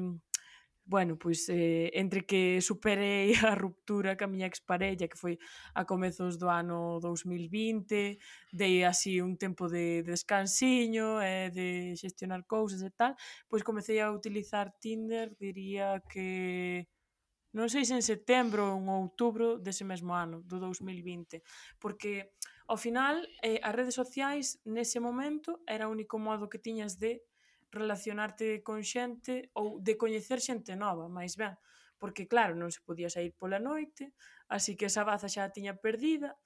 bueno, 0.88 1.18
pois 1.20 1.50
eh, 1.50 1.92
entre 1.94 2.26
que 2.26 2.62
superei 2.62 3.34
a 3.44 3.54
ruptura 3.56 4.16
ca 4.16 4.26
miña 4.26 4.48
exparella 4.48 5.08
que 5.12 5.20
foi 5.20 5.36
a 5.76 5.84
comezos 5.84 6.40
do 6.40 6.48
ano 6.48 7.00
2020 7.04 8.18
dei 8.56 8.84
así 8.88 9.20
un 9.20 9.36
tempo 9.36 9.68
de, 9.68 10.02
descansiño 10.04 11.20
e 11.22 11.28
eh, 11.28 11.50
de 11.52 11.68
xestionar 12.00 12.48
cousas 12.48 12.82
e 12.82 12.92
tal 12.96 13.14
pois 13.52 13.68
comecei 13.68 14.00
a 14.00 14.12
utilizar 14.12 14.72
Tinder 14.80 15.36
diría 15.36 16.00
que 16.08 16.88
non 17.58 17.68
sei 17.74 17.84
se 17.84 17.96
en 17.96 18.06
setembro 18.06 18.70
ou 18.70 18.80
en 18.80 18.88
outubro 18.88 19.58
dese 19.58 19.82
mesmo 19.88 20.14
ano, 20.14 20.46
do 20.46 20.62
2020, 20.62 21.42
porque 21.82 22.36
ao 22.68 22.78
final 22.78 23.24
eh, 23.42 23.58
as 23.64 23.74
redes 23.74 23.96
sociais 23.96 24.62
nese 24.68 25.00
momento 25.00 25.64
era 25.66 25.88
o 25.88 25.94
único 25.96 26.20
modo 26.20 26.52
que 26.52 26.62
tiñas 26.62 27.00
de 27.00 27.24
relacionarte 27.72 28.64
con 28.64 28.84
xente 28.84 29.52
ou 29.54 29.80
de 29.84 29.98
coñecer 29.98 30.40
xente 30.40 30.76
nova, 30.76 31.12
máis 31.12 31.36
ben, 31.36 31.56
porque 31.98 32.28
claro, 32.28 32.54
non 32.54 32.70
se 32.70 32.82
podía 32.86 33.10
sair 33.10 33.34
pola 33.34 33.60
noite, 33.60 34.14
así 34.48 34.78
que 34.78 34.88
esa 34.88 35.04
baza 35.04 35.28
xa 35.28 35.50
a 35.50 35.54
tiña 35.54 35.76
perdida, 35.78 36.38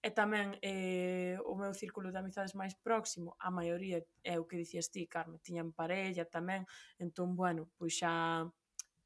e 0.00 0.08
tamén 0.08 0.56
eh, 0.64 1.36
o 1.44 1.52
meu 1.52 1.76
círculo 1.76 2.08
de 2.08 2.18
amizades 2.24 2.56
máis 2.56 2.72
próximo, 2.72 3.36
a 3.36 3.52
maioría 3.52 4.00
é 4.24 4.40
o 4.40 4.48
que 4.48 4.56
dicías 4.56 4.88
ti, 4.88 5.04
Carme, 5.04 5.44
tiñan 5.44 5.76
parella 5.76 6.24
tamén, 6.24 6.64
entón, 6.96 7.36
bueno, 7.36 7.68
pois 7.76 8.00
xa 8.00 8.48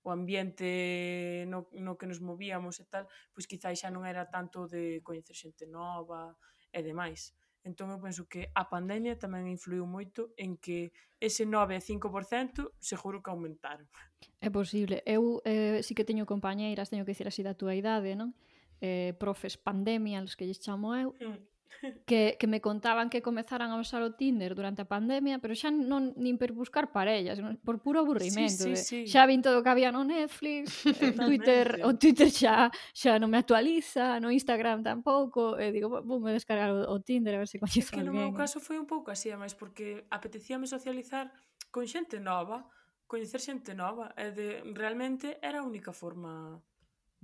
o 0.04 0.12
ambiente 0.12 1.48
no, 1.48 1.66
no 1.72 1.96
que 1.98 2.06
nos 2.06 2.20
movíamos 2.20 2.78
e 2.78 2.84
tal, 2.86 3.08
pois 3.34 3.48
quizáis 3.50 3.82
xa 3.82 3.90
non 3.90 4.06
era 4.06 4.30
tanto 4.30 4.70
de 4.70 5.02
coñecer 5.02 5.34
xente 5.34 5.64
nova 5.66 6.36
e 6.70 6.78
demais. 6.84 7.34
Entón 7.64 7.88
eu 7.88 7.98
penso 7.98 8.28
que 8.28 8.52
a 8.52 8.68
pandemia 8.68 9.16
tamén 9.16 9.48
influiu 9.48 9.88
moito 9.88 10.36
en 10.36 10.60
que 10.60 10.92
ese 11.16 11.48
9 11.48 11.80
e 11.80 11.80
5% 11.80 12.76
seguro 12.76 13.24
que 13.24 13.32
aumentaron. 13.32 13.88
É 14.44 14.52
posible. 14.52 15.00
Eu 15.08 15.40
eh, 15.48 15.80
sí 15.80 15.96
que 15.96 16.04
teño 16.04 16.28
compañeiras, 16.28 16.92
teño 16.92 17.08
que 17.08 17.16
dicir 17.16 17.24
así 17.24 17.40
da 17.40 17.56
túa 17.56 17.72
idade, 17.72 18.12
non? 18.12 18.36
Eh, 18.84 19.16
profes 19.16 19.56
pandemia, 19.56 20.20
os 20.20 20.36
que 20.36 20.44
lles 20.44 20.60
chamo 20.60 20.92
eu, 20.92 21.16
mm 21.16 21.53
que, 22.06 22.36
que 22.38 22.46
me 22.46 22.60
contaban 22.60 23.10
que 23.10 23.22
comezaran 23.22 23.70
a 23.70 23.76
usar 23.76 24.02
o 24.02 24.14
Tinder 24.14 24.54
durante 24.54 24.82
a 24.82 24.88
pandemia, 24.88 25.38
pero 25.38 25.52
xa 25.52 25.68
non 25.68 26.16
nin 26.16 26.40
per 26.40 26.56
buscar 26.56 26.90
parellas, 26.92 27.40
non, 27.40 27.60
por 27.60 27.80
puro 27.80 28.00
aburrimento. 28.00 28.64
Sí, 28.64 28.76
sí, 28.76 29.04
de, 29.04 29.06
sí. 29.06 29.10
Xa 29.10 29.28
vin 29.28 29.44
todo 29.44 29.60
o 29.60 29.62
que 29.64 29.72
había 29.72 29.92
no 29.92 30.04
Netflix, 30.04 30.84
eh, 30.88 31.12
Twitter, 31.12 31.84
o 31.84 31.96
Twitter 31.96 32.28
xa 32.32 32.72
xa 32.92 33.20
non 33.20 33.28
me 33.28 33.38
actualiza, 33.40 34.18
no 34.20 34.32
Instagram 34.32 34.80
tampouco, 34.80 35.60
e 35.60 35.70
digo, 35.74 35.90
vou 36.02 36.20
me 36.20 36.32
descargar 36.32 36.72
o, 36.72 36.88
o 36.88 36.96
Tinder 37.04 37.36
a 37.36 37.44
ver 37.44 37.50
se 37.50 37.60
coñezo 37.60 37.94
alguén. 37.94 38.08
Que 38.08 38.08
no 38.08 38.16
meu 38.16 38.32
caso 38.32 38.58
foi 38.60 38.80
un 38.80 38.88
pouco 38.88 39.12
así, 39.12 39.28
máis 39.36 39.52
porque 39.52 40.08
apetecíame 40.08 40.64
socializar 40.64 41.32
con 41.68 41.84
xente 41.84 42.16
nova, 42.22 42.64
coñecer 43.04 43.40
xente 43.42 43.76
nova, 43.76 44.16
e 44.16 44.32
de 44.32 44.48
realmente 44.72 45.36
era 45.44 45.60
a 45.60 45.66
única 45.66 45.92
forma 45.92 46.62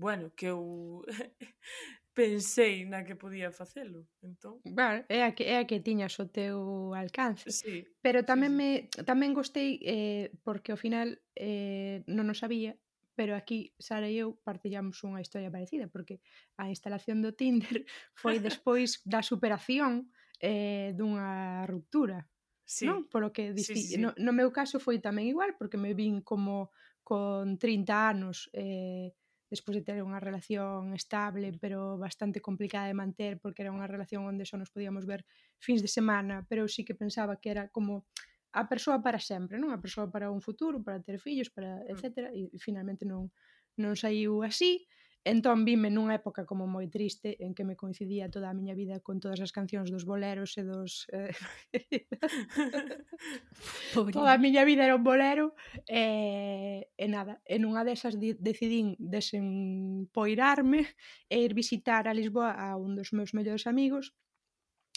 bueno, 0.00 0.32
que 0.35 0.49
eu 0.49 1.04
pensei 2.20 2.84
na 2.84 3.00
que 3.06 3.16
podía 3.16 3.48
facelo. 3.48 4.04
Entón... 4.20 4.60
Vale, 4.68 5.08
é 5.08 5.24
a 5.24 5.32
que, 5.32 5.48
é 5.48 5.56
a 5.56 5.64
que 5.64 5.80
tiñas 5.80 6.20
o 6.20 6.28
teu 6.28 6.92
alcance. 6.92 7.48
Sí, 7.48 7.88
pero 8.04 8.28
tamén, 8.28 8.52
sí, 8.52 8.60
sí. 8.60 8.60
Me, 8.60 9.04
tamén 9.08 9.32
gostei, 9.32 9.80
eh, 9.80 10.28
porque 10.44 10.76
ao 10.76 10.80
final 10.80 11.16
eh, 11.32 12.04
non 12.04 12.28
o 12.28 12.36
sabía, 12.36 12.76
pero 13.16 13.32
aquí 13.32 13.72
Sara 13.80 14.08
e 14.12 14.20
eu 14.20 14.36
partillamos 14.44 15.00
unha 15.00 15.24
historia 15.24 15.48
parecida, 15.48 15.88
porque 15.88 16.20
a 16.60 16.68
instalación 16.68 17.24
do 17.24 17.32
Tinder 17.32 17.88
foi 18.20 18.36
despois 18.36 19.00
da 19.08 19.24
superación 19.24 20.12
eh, 20.40 20.92
dunha 20.92 21.64
ruptura. 21.64 22.28
Sí. 22.68 22.84
Non? 22.84 23.08
Polo 23.08 23.32
que 23.32 23.56
disti... 23.56 23.80
sí, 23.80 23.96
sí. 23.96 24.00
No, 24.00 24.12
no 24.20 24.32
meu 24.36 24.52
caso 24.52 24.76
foi 24.76 25.00
tamén 25.00 25.24
igual, 25.24 25.56
porque 25.56 25.80
me 25.80 25.96
vin 25.96 26.20
como 26.20 26.68
con 27.00 27.58
30 27.58 28.12
anos 28.12 28.52
eh, 28.52 29.16
despois 29.50 29.75
de 29.76 29.83
ter 29.83 29.99
unha 30.00 30.23
relación 30.23 30.95
estable 30.95 31.50
pero 31.59 31.99
bastante 31.99 32.38
complicada 32.38 32.87
de 32.87 32.95
manter 32.95 33.42
porque 33.42 33.66
era 33.66 33.75
unha 33.75 33.90
relación 33.90 34.23
onde 34.23 34.47
só 34.47 34.54
nos 34.54 34.71
podíamos 34.71 35.04
ver 35.04 35.26
fins 35.59 35.83
de 35.83 35.90
semana, 35.90 36.47
pero 36.47 36.64
eu 36.64 36.71
sí 36.71 36.87
que 36.87 36.95
pensaba 36.95 37.42
que 37.42 37.50
era 37.50 37.66
como 37.69 38.07
a 38.54 38.66
persoa 38.71 39.02
para 39.02 39.19
sempre, 39.19 39.59
non? 39.59 39.75
A 39.75 39.83
persoa 39.83 40.07
para 40.11 40.30
un 40.30 40.40
futuro, 40.42 40.83
para 40.83 41.02
ter 41.02 41.19
fillos, 41.19 41.50
para 41.50 41.83
mm. 41.83 41.90
etcétera, 41.90 42.28
e 42.30 42.49
finalmente 42.62 43.02
non 43.02 43.35
non 43.78 43.99
saiu 43.99 44.47
así. 44.47 44.87
Entón 45.22 45.68
vime 45.68 45.92
nunha 45.92 46.16
época 46.16 46.48
como 46.48 46.64
moi 46.64 46.88
triste 46.88 47.36
en 47.44 47.52
que 47.52 47.68
me 47.68 47.76
coincidía 47.76 48.32
toda 48.32 48.48
a 48.48 48.56
miña 48.56 48.72
vida 48.72 49.04
con 49.04 49.20
todas 49.20 49.44
as 49.44 49.52
cancións 49.52 49.92
dos 49.92 50.08
boleros 50.08 50.56
e 50.56 50.64
dos... 50.64 51.04
Eh... 51.12 51.36
toda 54.16 54.32
a 54.32 54.40
miña 54.40 54.64
vida 54.64 54.88
era 54.88 54.96
un 54.96 55.04
bolero 55.04 55.52
e, 55.84 56.88
e 56.96 57.06
nada, 57.12 57.44
en 57.44 57.68
unha 57.68 57.84
desas 57.84 58.16
decidín 58.16 58.96
desempoirarme 58.96 60.88
e 61.28 61.36
ir 61.44 61.52
visitar 61.52 62.08
a 62.08 62.16
Lisboa 62.16 62.56
a 62.56 62.80
un 62.80 62.96
dos 62.96 63.12
meus 63.12 63.36
mellores 63.36 63.68
amigos 63.68 64.16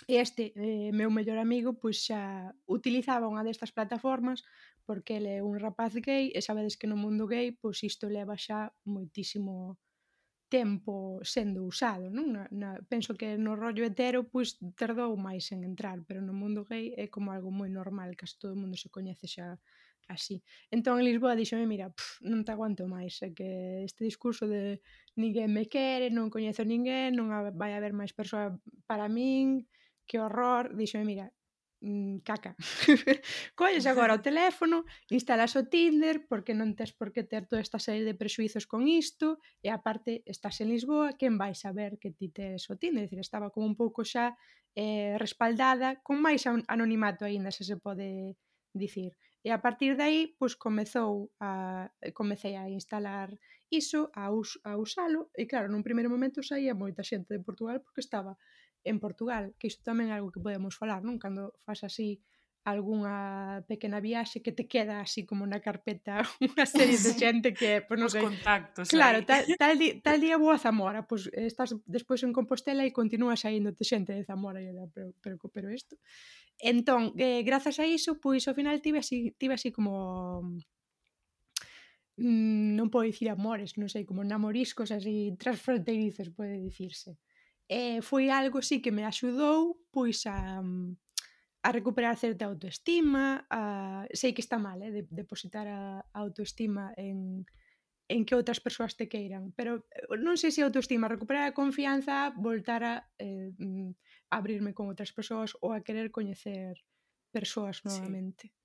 E 0.07 0.19
este 0.19 0.51
eh, 0.55 0.91
meu 0.91 1.09
mellor 1.11 1.39
amigo 1.39 1.79
pois 1.81 1.97
xa 2.07 2.51
utilizaba 2.67 3.31
unha 3.31 3.45
destas 3.47 3.71
plataformas 3.71 4.43
porque 4.87 5.15
ele 5.19 5.39
é 5.39 5.41
un 5.43 5.55
rapaz 5.65 5.95
gay 5.95 6.31
e 6.35 6.39
sabedes 6.43 6.75
que 6.75 6.89
no 6.91 6.99
mundo 6.99 7.23
gay 7.27 7.55
pois 7.55 7.79
isto 7.87 8.11
leva 8.11 8.35
xa 8.35 8.75
moitísimo 8.83 9.79
tempo 10.53 11.17
sendo 11.25 11.65
usado, 11.65 12.13
non? 12.13 12.29
Na, 12.29 12.45
na, 12.53 12.69
penso 12.85 13.17
que 13.17 13.41
no 13.41 13.57
rollo 13.57 13.81
hetero 13.81 14.29
pois 14.29 14.61
tardou 14.77 15.17
máis 15.17 15.49
en 15.49 15.65
entrar, 15.65 15.97
pero 16.05 16.21
no 16.21 16.37
mundo 16.37 16.61
gay 16.61 16.93
é 16.93 17.09
como 17.09 17.33
algo 17.33 17.49
moi 17.49 17.73
normal, 17.73 18.13
case 18.13 18.37
todo 18.37 18.53
o 18.53 18.61
mundo 18.61 18.77
se 18.77 18.93
coñece 18.93 19.25
xa 19.25 19.57
así. 20.05 20.45
Entón 20.69 21.01
en 21.01 21.09
Lisboa 21.09 21.33
díxome, 21.33 21.65
mira, 21.65 21.89
pff, 21.89 22.21
non 22.21 22.45
te 22.45 22.53
aguanto 22.53 22.85
máis, 22.85 23.17
é 23.25 23.33
que 23.33 23.81
este 23.81 24.05
discurso 24.05 24.45
de 24.45 24.77
ninguén 25.17 25.49
me 25.49 25.65
quere, 25.65 26.13
non 26.13 26.29
coñezo 26.29 26.61
ninguén, 26.61 27.17
non 27.17 27.33
vai 27.57 27.73
haber 27.73 27.97
máis 27.97 28.13
persoa 28.13 28.53
para 28.85 29.09
min, 29.09 29.65
que 30.05 30.21
horror, 30.21 30.77
díxome, 30.77 31.09
mira, 31.17 31.33
mm, 31.83 32.23
caca. 32.23 32.55
Colles 33.55 33.85
agora 33.91 34.15
o 34.15 34.23
teléfono, 34.23 34.87
instalas 35.11 35.55
o 35.59 35.67
Tinder, 35.67 36.25
porque 36.31 36.55
non 36.55 36.71
tes 36.73 36.95
por 36.95 37.11
que 37.11 37.27
ter 37.27 37.45
toda 37.45 37.59
esta 37.59 37.77
serie 37.77 38.07
de 38.07 38.15
prexuizos 38.15 38.63
con 38.63 38.87
isto, 38.87 39.43
e 39.59 39.67
aparte 39.67 40.23
estás 40.23 40.63
en 40.63 40.71
Lisboa, 40.71 41.19
quen 41.19 41.35
vai 41.35 41.53
saber 41.53 41.99
que 41.99 42.15
ti 42.15 42.31
tes 42.31 42.63
o 42.71 42.79
Tinder? 42.79 43.05
Decir, 43.05 43.19
estaba 43.19 43.51
como 43.51 43.67
un 43.67 43.75
pouco 43.75 44.07
xa 44.07 44.39
eh, 44.73 45.19
respaldada, 45.19 45.99
con 46.01 46.23
máis 46.23 46.47
anonimato 46.47 47.27
aínda 47.27 47.51
se 47.51 47.67
se 47.67 47.75
pode 47.77 48.39
dicir. 48.71 49.13
E 49.43 49.51
a 49.51 49.59
partir 49.59 49.99
de 49.99 50.03
aí, 50.07 50.21
pois 50.39 50.55
comezou 50.55 51.27
a 51.43 51.91
comecei 52.15 52.55
a 52.55 52.71
instalar 52.71 53.35
iso, 53.67 54.07
a, 54.15 54.31
us, 54.31 54.55
a 54.63 54.79
usalo, 54.79 55.29
e 55.35 55.43
claro, 55.51 55.67
nun 55.67 55.83
primeiro 55.83 56.07
momento 56.07 56.39
saía 56.39 56.71
moita 56.71 57.03
xente 57.03 57.35
de 57.35 57.43
Portugal 57.43 57.83
porque 57.83 57.99
estaba 57.99 58.39
en 58.83 58.99
Portugal, 58.99 59.55
que 59.59 59.67
isto 59.71 59.81
tamén 59.83 60.11
é 60.11 60.15
algo 60.15 60.31
que 60.31 60.43
podemos 60.43 60.75
falar, 60.75 61.01
non? 61.01 61.19
Cando 61.19 61.55
fas 61.63 61.83
así 61.87 62.19
algunha 62.63 63.63
pequena 63.67 63.99
viaxe 63.99 64.41
que 64.41 64.53
te 64.53 64.67
queda 64.67 65.01
así 65.01 65.25
como 65.25 65.43
na 65.43 65.59
carpeta 65.59 66.23
unha 66.39 66.63
serie 66.63 66.95
de 66.95 67.11
xente 67.11 67.51
que, 67.51 67.83
pois 67.83 67.99
non 67.99 68.07
Os 68.07 68.15
sei. 68.15 68.23
contactos. 68.23 68.87
Claro, 68.87 69.19
aí. 69.19 69.27
tal, 69.27 69.43
tal, 69.59 69.73
di, 69.75 69.87
tal 70.05 70.17
día 70.23 70.39
vou 70.39 70.55
a 70.55 70.59
Zamora, 70.59 71.03
pois 71.03 71.27
estás 71.35 71.75
despois 71.83 72.23
en 72.23 72.31
Compostela 72.31 72.87
e 72.87 72.95
continúas 72.95 73.43
saíndote 73.43 73.83
xente 73.83 74.15
de 74.15 74.23
Zamora 74.23 74.63
e 74.63 74.71
era, 74.71 74.87
pero, 74.87 75.11
pero, 75.19 75.35
pero 75.51 75.67
isto. 75.75 75.99
Entón, 76.55 77.11
eh, 77.19 77.43
grazas 77.43 77.83
a 77.83 77.85
iso, 77.85 78.15
pois 78.23 78.47
ao 78.47 78.55
final 78.55 78.79
tive 78.79 79.03
así, 79.03 79.35
tive 79.35 79.59
así 79.59 79.75
como 79.75 80.39
mm, 82.15 82.79
non 82.79 82.87
podo 82.87 83.03
dicir 83.03 83.27
amores, 83.27 83.75
non 83.75 83.91
sei, 83.91 84.07
como 84.07 84.23
namoriscos 84.23 84.95
así 84.95 85.35
transfronteirizos 85.35 86.31
pode 86.31 86.55
dicirse 86.63 87.19
eh, 87.73 88.05
foi 88.05 88.29
algo 88.29 88.61
sí 88.61 88.85
que 88.85 88.93
me 88.93 89.01
axudou 89.01 89.81
pois 89.89 90.29
a, 90.29 90.61
mm, 90.61 90.93
a 91.65 91.69
recuperar 91.73 92.13
certa 92.21 92.45
autoestima 92.45 93.49
a, 93.49 94.05
sei 94.13 94.29
que 94.37 94.45
está 94.45 94.61
mal 94.61 94.77
eh, 94.85 94.93
de, 94.93 95.01
depositar 95.09 95.65
a, 95.65 96.05
a 96.05 96.17
autoestima 96.21 96.93
en, 96.93 97.49
en 98.05 98.21
que 98.29 98.37
outras 98.37 98.61
persoas 98.61 98.93
te 98.93 99.09
queiran 99.09 99.57
pero 99.57 99.89
eh, 99.89 100.05
non 100.21 100.37
sei 100.37 100.53
se 100.53 100.61
autoestima 100.61 101.09
recuperar 101.09 101.49
a 101.49 101.57
confianza 101.57 102.29
voltar 102.37 102.85
a, 102.85 102.93
eh, 103.17 103.49
mm, 103.57 103.89
abrirme 104.29 104.77
con 104.77 104.85
outras 104.85 105.09
persoas 105.09 105.57
ou 105.65 105.73
a 105.73 105.81
querer 105.81 106.13
coñecer 106.13 106.77
persoas 107.33 107.81
novamente 107.81 108.53
sí 108.53 108.62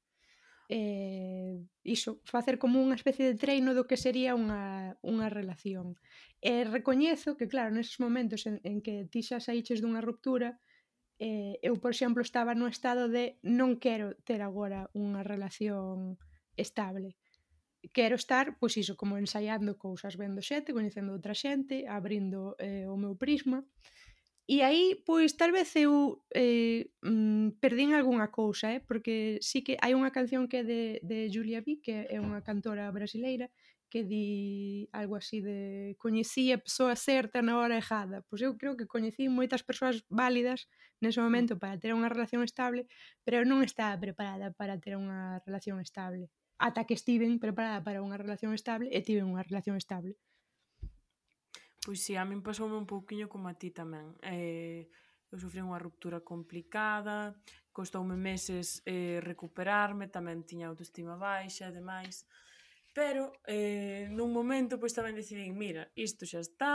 eh, 0.68 1.64
iso, 1.82 2.20
facer 2.24 2.60
como 2.60 2.80
unha 2.80 2.94
especie 2.94 3.24
de 3.24 3.40
treino 3.40 3.72
do 3.72 3.88
que 3.88 3.96
sería 3.96 4.36
unha, 4.36 4.96
unha 5.00 5.28
relación. 5.32 5.96
E 6.44 6.62
recoñezo 6.68 7.34
que, 7.40 7.48
claro, 7.48 7.72
neses 7.72 7.98
momentos 7.98 8.44
en, 8.44 8.60
en 8.62 8.84
que 8.84 9.08
ti 9.08 9.24
xa 9.24 9.40
saíches 9.40 9.80
dunha 9.80 10.04
ruptura, 10.04 10.60
eh, 11.18 11.58
eu, 11.64 11.74
por 11.80 11.90
exemplo, 11.90 12.22
estaba 12.22 12.54
no 12.54 12.68
estado 12.68 13.08
de 13.08 13.40
non 13.42 13.80
quero 13.80 14.14
ter 14.28 14.44
agora 14.44 14.92
unha 14.94 15.24
relación 15.24 16.20
estable. 16.54 17.16
Quero 17.96 18.14
estar, 18.14 18.58
pois 18.60 18.76
iso, 18.76 18.94
como 18.94 19.18
ensaiando 19.18 19.80
cousas, 19.80 20.20
vendo 20.20 20.44
xente, 20.44 20.76
coñecendo 20.76 21.16
outra 21.16 21.34
xente, 21.34 21.88
abrindo 21.88 22.54
eh, 22.60 22.86
o 22.86 22.96
meu 23.00 23.16
prisma, 23.16 23.64
e 23.64 23.68
E 24.48 24.62
aí, 24.62 24.96
pois, 25.04 25.36
tal 25.36 25.52
vez 25.52 25.68
eu 25.76 26.24
eh, 26.32 26.88
mm, 27.04 27.60
perdín 27.60 27.92
algunha 27.92 28.32
cousa, 28.32 28.72
eh? 28.72 28.80
porque 28.80 29.36
sí 29.44 29.60
que 29.60 29.76
hai 29.84 29.92
unha 29.92 30.08
canción 30.08 30.48
que 30.48 30.58
é 30.60 30.64
de, 30.64 30.82
de 31.04 31.28
Julia 31.28 31.60
B, 31.60 31.84
que 31.84 32.08
é 32.08 32.16
unha 32.16 32.40
cantora 32.40 32.88
brasileira, 32.88 33.52
que 33.92 34.08
di 34.08 34.88
algo 34.92 35.20
así 35.20 35.44
de 35.44 35.92
coñecí 36.00 36.48
a 36.48 36.62
persoa 36.64 36.96
certa 36.96 37.44
na 37.44 37.60
hora 37.60 37.76
errada. 37.76 38.24
Pois 38.28 38.40
eu 38.40 38.56
creo 38.56 38.72
que 38.72 38.88
coñecí 38.88 39.28
moitas 39.28 39.60
persoas 39.60 40.00
válidas 40.08 40.64
nese 41.04 41.20
mm. 41.20 41.24
momento 41.28 41.52
para 41.60 41.76
ter 41.76 41.92
unha 41.92 42.08
relación 42.08 42.40
estable, 42.40 42.88
pero 43.28 43.44
non 43.44 43.60
estaba 43.60 44.00
preparada 44.00 44.48
para 44.56 44.80
ter 44.80 44.96
unha 44.96 45.44
relación 45.44 45.76
estable. 45.80 46.32
Ata 46.56 46.88
que 46.88 46.96
estiven 46.96 47.36
preparada 47.36 47.84
para 47.84 48.00
unha 48.00 48.16
relación 48.16 48.56
estable 48.56 48.88
e 48.96 49.04
tive 49.04 49.20
unha 49.20 49.44
relación 49.44 49.76
estable. 49.76 50.16
Pois 51.84 52.00
si, 52.00 52.12
sí, 52.12 52.16
a 52.16 52.24
min 52.28 52.42
pasoume 52.42 52.76
un 52.76 52.86
pouquiño 52.86 53.26
como 53.32 53.46
a 53.48 53.54
ti 53.60 53.70
tamén. 53.70 54.06
Eh, 54.20 54.90
eu 55.30 55.36
sufrí 55.38 55.60
unha 55.60 55.78
ruptura 55.80 56.18
complicada, 56.24 57.36
costoume 57.72 58.16
meses 58.16 58.80
eh, 58.84 59.20
recuperarme, 59.22 60.08
tamén 60.08 60.42
tiña 60.48 60.66
autoestima 60.68 61.14
baixa 61.16 61.68
e 61.68 61.76
demais. 61.78 62.26
Pero 62.96 63.30
eh, 63.46 64.10
nun 64.10 64.34
momento 64.34 64.80
pois 64.80 64.96
tamén 64.96 65.14
decidín, 65.14 65.54
mira, 65.54 65.86
isto 65.94 66.26
xa 66.26 66.40
está, 66.42 66.74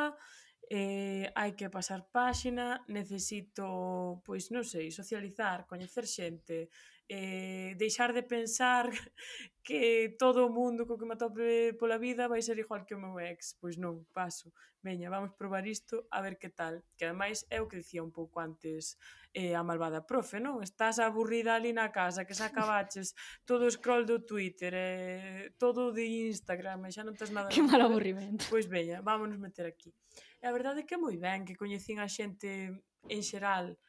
eh, 0.69 1.27
hai 1.36 1.51
que 1.57 1.67
pasar 1.67 2.07
páxina, 2.07 2.79
necesito, 2.88 4.24
pois 4.24 4.48
non 4.55 4.63
sei, 4.63 4.88
socializar, 4.89 5.67
coñecer 5.67 6.05
xente, 6.07 6.72
eh, 7.10 7.75
deixar 7.77 8.13
de 8.13 8.24
pensar 8.24 8.89
que 9.63 10.15
todo 10.19 10.45
o 10.45 10.53
mundo 10.53 10.86
co 10.86 10.98
que 10.98 11.05
me 11.05 11.15
atope 11.15 11.74
pola 11.79 11.98
vida 11.98 12.27
vai 12.27 12.41
ser 12.41 12.60
igual 12.60 12.86
que 12.86 12.95
o 12.95 13.00
meu 13.00 13.19
ex. 13.19 13.55
Pois 13.60 13.79
non, 13.79 14.03
paso. 14.12 14.51
Veña, 14.83 15.07
vamos 15.07 15.31
probar 15.39 15.63
isto 15.63 16.07
a 16.12 16.19
ver 16.19 16.36
que 16.36 16.51
tal. 16.51 16.83
Que 17.00 17.07
ademais 17.07 17.48
é 17.48 17.63
o 17.63 17.67
que 17.72 17.79
dicía 17.79 18.03
un 18.03 18.12
pouco 18.12 18.43
antes 18.43 19.00
eh, 19.31 19.55
a 19.55 19.63
malvada 19.63 20.03
profe, 20.03 20.43
non? 20.43 20.60
Estás 20.60 21.00
aburrida 21.00 21.55
ali 21.55 21.72
na 21.72 21.95
casa, 21.95 22.27
que 22.27 22.36
xa 22.36 22.51
acabaches 22.51 23.15
todo 23.48 23.63
o 23.63 23.72
scroll 23.72 24.03
do 24.03 24.19
Twitter, 24.27 24.75
eh, 24.75 25.55
todo 25.55 25.95
de 25.95 26.27
Instagram, 26.27 26.83
e 26.88 26.91
xa 26.91 27.07
non 27.07 27.15
tens 27.15 27.31
nada... 27.31 27.48
Que 27.48 27.63
mal 27.63 27.79
aburrimento. 27.79 28.51
Pois 28.51 28.67
veña, 28.67 29.00
vámonos 29.00 29.39
meter 29.39 29.63
aquí. 29.63 29.95
E 30.39 30.45
a 30.45 30.51
verdade 30.51 30.83
é 30.83 30.86
que 30.86 30.95
é 30.95 31.00
moi 31.00 31.15
ben 31.15 31.48
que 31.48 31.55
coñecín 31.55 32.03
a 32.03 32.07
xente 32.12 32.75
en 33.07 33.22
xeral, 33.24 33.79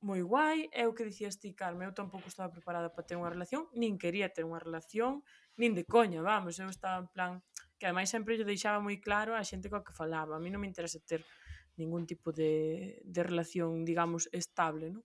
moi 0.00 0.22
guai, 0.22 0.70
é 0.70 0.86
o 0.86 0.94
que 0.94 1.02
dicías 1.02 1.42
ti, 1.42 1.54
Carme, 1.54 1.84
eu 1.84 1.92
tampouco 1.92 2.30
estaba 2.30 2.52
preparada 2.52 2.88
para 2.94 3.02
ter 3.02 3.18
unha 3.18 3.30
relación, 3.30 3.66
nin 3.74 3.98
quería 3.98 4.30
ter 4.30 4.46
unha 4.46 4.62
relación, 4.62 5.26
nin 5.58 5.74
de 5.74 5.82
coña, 5.82 6.22
vamos, 6.22 6.58
eu 6.62 6.70
estaba 6.70 7.02
en 7.02 7.08
plan, 7.10 7.32
que 7.78 7.90
ademais 7.90 8.06
sempre 8.06 8.38
lle 8.38 8.46
deixaba 8.46 8.78
moi 8.78 9.02
claro 9.02 9.34
a 9.34 9.42
xente 9.42 9.66
coa 9.66 9.82
que 9.82 9.90
falaba, 9.90 10.38
a 10.38 10.42
mí 10.42 10.54
non 10.54 10.62
me 10.62 10.70
interesa 10.70 11.02
ter 11.02 11.26
ningún 11.74 12.06
tipo 12.06 12.30
de, 12.30 13.02
de 13.02 13.22
relación, 13.22 13.82
digamos, 13.82 14.30
estable, 14.30 14.94
non? 14.94 15.02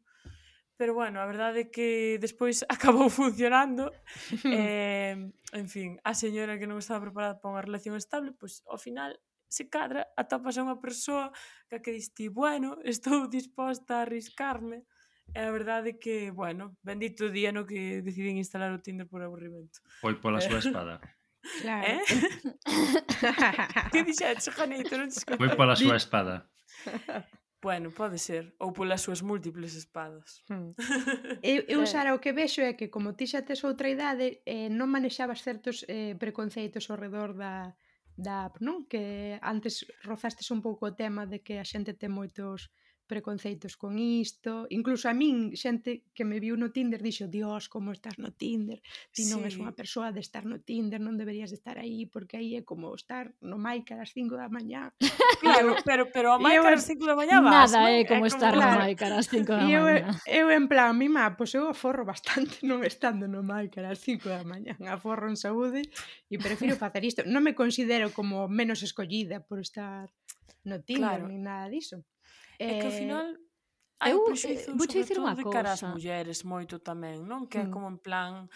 Pero 0.73 0.93
bueno, 0.97 1.21
a 1.21 1.29
verdade 1.29 1.69
é 1.69 1.71
que 1.73 2.17
despois 2.17 2.65
acabou 2.69 3.09
funcionando. 3.09 3.93
eh, 4.49 5.15
en 5.53 5.67
fin, 5.69 6.01
a 6.01 6.13
señora 6.17 6.57
que 6.57 6.65
non 6.69 6.81
estaba 6.81 7.05
preparada 7.05 7.37
para 7.37 7.53
unha 7.53 7.65
relación 7.65 7.93
estable, 7.97 8.33
pois 8.33 8.65
ao 8.65 8.81
final 8.81 9.17
se 9.53 9.69
cadra 9.69 10.09
atopas 10.17 10.57
a 10.57 10.65
unha 10.65 10.81
persoa 10.81 11.29
que 11.69 11.77
que 11.77 11.93
dis 11.93 12.09
ti, 12.17 12.25
bueno, 12.33 12.81
estou 12.93 13.29
disposta 13.29 14.01
a 14.01 14.09
arriscarme. 14.09 14.89
E 15.33 15.39
a 15.39 15.53
verdade 15.53 15.97
que, 16.01 16.33
bueno, 16.33 16.75
bendito 16.83 17.31
día 17.31 17.53
no 17.53 17.63
que 17.69 18.03
deciden 18.03 18.41
instalar 18.41 18.73
o 18.73 18.83
Tinder 18.83 19.07
por 19.07 19.21
aburrimento. 19.21 19.79
Foi 20.01 20.17
pola 20.17 20.41
súa 20.41 20.59
eh, 20.59 20.65
espada. 20.65 20.95
Claro. 21.43 21.83
Eh? 21.83 21.99
que 23.91 23.99
dixeche, 24.07 24.47
Janito? 24.55 24.95
Non 24.95 25.11
Foi 25.11 25.51
pola 25.59 25.75
súa 25.75 25.99
espada. 25.99 26.47
Bueno, 27.59 27.91
pode 27.91 28.15
ser. 28.15 28.55
Ou 28.63 28.71
polas 28.71 29.03
súas 29.03 29.19
múltiples 29.19 29.75
espadas. 29.75 30.39
Hmm. 30.47 30.71
Eu, 31.43 31.67
eu, 31.67 31.83
eh. 31.83 31.87
Sara, 31.87 32.15
o 32.15 32.23
que 32.23 32.31
vexo 32.31 32.63
é 32.63 32.75
que 32.79 32.87
como 32.87 33.11
ti 33.15 33.27
xa 33.27 33.43
tes 33.43 33.63
outra 33.67 33.91
idade, 33.91 34.39
eh, 34.47 34.71
non 34.71 34.87
manexabas 34.87 35.43
certos 35.43 35.83
eh, 35.91 36.15
preconceitos 36.15 36.87
ao 36.87 36.95
redor 36.95 37.35
da, 37.35 37.75
da 38.15 38.45
app, 38.45 38.61
non? 38.61 38.85
Que 38.85 39.37
antes 39.41 39.85
rozastes 40.03 40.51
un 40.51 40.61
pouco 40.61 40.87
o 40.87 40.95
tema 40.95 41.25
de 41.25 41.41
que 41.41 41.57
a 41.59 41.65
xente 41.65 41.97
ten 41.97 42.13
moitos 42.13 42.69
preconceitos 43.07 43.77
con 43.77 43.99
isto, 43.99 44.65
incluso 44.69 45.09
a 45.09 45.13
min 45.13 45.53
xente 45.53 46.07
que 46.15 46.23
me 46.23 46.39
viu 46.39 46.55
no 46.55 46.71
Tinder 46.71 47.03
dixo, 47.03 47.27
"Dios, 47.27 47.67
como 47.67 47.91
estás 47.91 48.17
no 48.17 48.31
Tinder? 48.31 48.79
Ti 49.11 49.27
non 49.27 49.43
sí. 49.43 49.47
és 49.51 49.55
unha 49.59 49.75
persoa 49.75 50.15
de 50.15 50.23
estar 50.23 50.47
no 50.47 50.63
Tinder, 50.63 51.03
non 51.03 51.19
deberías 51.19 51.51
estar 51.51 51.75
aí 51.77 52.07
porque 52.07 52.39
aí 52.39 52.55
é 52.55 52.61
como 52.63 52.89
estar 52.95 53.35
no 53.43 53.59
Maica 53.59 53.99
ás 53.99 54.15
5 54.15 54.39
da 54.39 54.47
mañá." 54.47 54.95
Claro, 55.43 55.75
pero 55.83 56.07
pero 56.07 56.31
a 56.31 56.39
Maica 56.39 56.71
ás 56.71 56.87
5 56.87 57.03
da 57.03 57.19
mañá 57.19 57.43
vas. 57.43 57.75
Nada, 57.75 57.91
é 57.91 58.01
eh, 58.01 58.07
como, 58.07 58.23
é 58.23 58.31
como 58.31 58.31
estar 58.31 58.53
claro. 58.55 58.79
no 58.79 58.79
Maica 58.79 59.05
ás 59.11 59.27
5 59.27 59.51
da 59.51 59.59
mañá. 59.59 60.15
Eu, 60.23 60.47
eu 60.47 60.47
en 60.55 60.71
plan, 60.71 60.95
mi 60.95 61.11
má, 61.11 61.35
pois 61.35 61.51
pues 61.51 61.59
eu 61.59 61.67
aforro 61.67 62.07
bastante 62.07 62.63
non 62.69 62.79
estando 62.87 63.27
no 63.27 63.43
Maica 63.43 63.83
ás 63.83 63.99
5 63.99 64.31
da 64.31 64.47
mañá, 64.47 64.79
aforro 64.87 65.27
en 65.27 65.35
saúde 65.35 65.83
e 66.31 66.35
prefiro 66.39 66.79
facer 66.79 67.03
isto. 67.03 67.21
Non 67.27 67.43
me 67.43 67.51
considero 67.51 68.15
como 68.15 68.47
menos 68.47 68.79
escollida 68.87 69.43
por 69.43 69.59
estar 69.59 70.07
no 70.63 70.79
Tinder 70.81 71.19
claro. 71.19 71.27
ni 71.27 71.37
nada 71.37 71.67
diso. 71.67 72.05
É 72.59 72.79
que 72.79 72.87
ao 72.87 72.93
eh, 72.93 73.01
final 73.01 73.25
hai 74.03 74.11
eu, 74.11 74.23
prexuizos 74.27 74.67
eh, 74.67 74.77
sobre 74.77 75.05
todo 75.07 75.35
de 75.35 75.45
cara 75.49 75.73
ás 75.73 75.83
mulleres 75.83 76.43
moito 76.43 76.79
tamén, 76.79 77.23
non? 77.23 77.47
Que 77.47 77.59
mm. 77.59 77.65
é 77.65 77.71
como 77.71 77.87
en 77.87 77.99
plan 77.99 78.51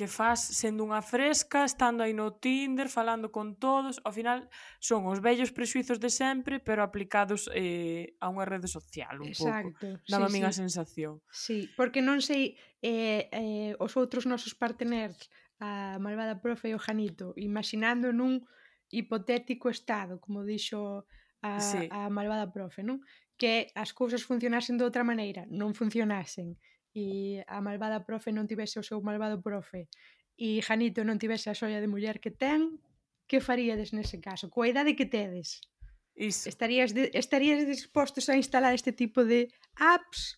que 0.00 0.06
faz 0.06 0.40
sendo 0.56 0.80
unha 0.80 1.04
fresca, 1.04 1.60
estando 1.66 2.00
aí 2.00 2.16
no 2.16 2.32
Tinder, 2.40 2.88
falando 2.88 3.28
con 3.28 3.60
todos, 3.60 4.00
ao 4.00 4.16
final 4.16 4.48
son 4.80 5.04
os 5.04 5.20
vellos 5.20 5.52
prexuizos 5.52 6.00
de 6.00 6.08
sempre, 6.08 6.56
pero 6.56 6.80
aplicados 6.80 7.52
eh, 7.52 8.16
a 8.16 8.32
unha 8.32 8.48
rede 8.48 8.64
social 8.64 9.20
un 9.20 9.28
Exacto, 9.28 9.76
pouco. 9.76 10.00
Dá 10.08 10.16
sí, 10.24 10.40
a 10.40 10.52
sí. 10.56 10.60
sensación. 10.64 11.20
Sí, 11.28 11.68
porque 11.76 12.00
non 12.00 12.24
sei 12.24 12.56
eh, 12.80 13.28
eh, 13.28 13.72
os 13.76 13.92
outros 14.00 14.24
nosos 14.24 14.56
parteners, 14.56 15.28
a 15.60 16.00
malvada 16.00 16.40
profe 16.40 16.72
e 16.72 16.76
o 16.76 16.80
Janito, 16.80 17.36
imaginando 17.36 18.08
nun 18.08 18.40
hipotético 18.88 19.68
estado, 19.68 20.16
como 20.16 20.48
dixo 20.48 21.04
a, 21.44 21.60
sí. 21.60 21.92
a 21.92 22.08
malvada 22.08 22.48
profe, 22.48 22.80
non? 22.80 23.04
que 23.40 23.72
as 23.72 23.96
cousas 23.96 24.20
funcionasen 24.20 24.76
de 24.76 24.84
outra 24.84 25.00
maneira, 25.00 25.48
non 25.48 25.72
funcionasen, 25.72 26.60
e 26.92 27.40
a 27.48 27.64
malvada 27.64 28.04
profe 28.04 28.36
non 28.36 28.44
tivese 28.44 28.76
o 28.76 28.84
seu 28.84 29.00
malvado 29.00 29.40
profe, 29.40 29.88
e 30.36 30.60
Janito 30.60 31.00
non 31.08 31.16
tivese 31.16 31.48
a 31.48 31.56
xoia 31.56 31.80
de 31.80 31.88
muller 31.88 32.20
que 32.20 32.28
ten, 32.28 32.76
que 33.24 33.40
faríades 33.40 33.96
nese 33.96 34.20
caso? 34.20 34.52
Coa 34.52 34.68
idade 34.68 34.92
que 34.92 35.08
tedes? 35.08 35.64
Iso. 36.12 36.52
Estarías, 36.52 36.92
de, 36.92 37.08
estarías 37.16 37.64
dispostos 37.64 38.28
a 38.28 38.36
instalar 38.36 38.76
este 38.76 38.92
tipo 38.92 39.24
de 39.24 39.48
apps? 39.80 40.36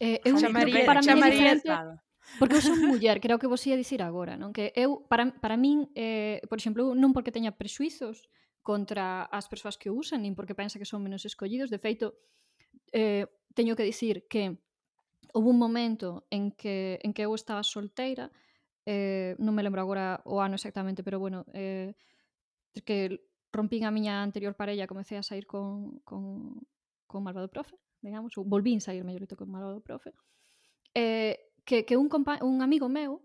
Eh, 0.00 0.24
eu 0.24 0.40
chamaría, 0.40 0.88
para 0.88 1.04
chamaría, 1.04 1.60
chamaría, 1.60 2.00
Porque 2.40 2.56
eu 2.56 2.64
son 2.64 2.80
muller, 2.88 3.20
creo 3.20 3.36
que 3.36 3.46
vos 3.46 3.60
ia 3.68 3.76
dicir 3.76 4.00
agora, 4.00 4.40
non? 4.40 4.56
Que 4.56 4.72
eu, 4.72 5.04
para, 5.06 5.28
para 5.36 5.60
min, 5.60 5.92
eh, 5.92 6.40
por 6.48 6.56
exemplo, 6.56 6.96
non 6.96 7.12
porque 7.12 7.32
teña 7.32 7.54
presuizos, 7.54 8.24
contra 8.66 9.30
as 9.30 9.46
persoas 9.46 9.78
que 9.78 9.86
o 9.86 9.94
usan, 9.94 10.26
nin 10.26 10.34
porque 10.34 10.58
pensa 10.58 10.82
que 10.82 10.90
son 10.90 11.06
menos 11.06 11.22
escollidos. 11.22 11.70
De 11.70 11.78
feito, 11.78 12.18
eh, 12.90 13.30
teño 13.54 13.78
que 13.78 13.86
dicir 13.86 14.26
que 14.26 14.58
houve 15.30 15.54
un 15.54 15.60
momento 15.62 16.26
en 16.34 16.50
que, 16.50 16.98
en 17.06 17.14
que 17.14 17.22
eu 17.22 17.30
estaba 17.38 17.62
solteira, 17.62 18.34
eh, 18.82 19.38
non 19.38 19.54
me 19.54 19.62
lembro 19.62 19.78
agora 19.78 20.18
o 20.26 20.42
ano 20.42 20.58
exactamente, 20.58 21.06
pero 21.06 21.22
bueno, 21.22 21.46
eh, 21.54 21.94
que 22.82 23.30
rompín 23.54 23.86
a 23.86 23.94
miña 23.94 24.18
anterior 24.26 24.58
parella, 24.58 24.90
comecei 24.90 25.14
a 25.14 25.22
sair 25.22 25.46
con, 25.46 26.02
con, 26.02 26.58
con 27.06 27.22
Malvado 27.22 27.46
Profe, 27.46 27.78
digamos, 28.02 28.34
ou 28.34 28.42
volvín 28.42 28.82
sair, 28.82 29.06
mellorito 29.06 29.38
con 29.38 29.46
Malvado 29.46 29.78
Profe, 29.78 30.10
eh, 30.90 31.54
que, 31.62 31.86
que 31.86 31.94
un, 31.94 32.10
compa 32.10 32.42
un 32.42 32.66
amigo 32.66 32.90
meu 32.90 33.22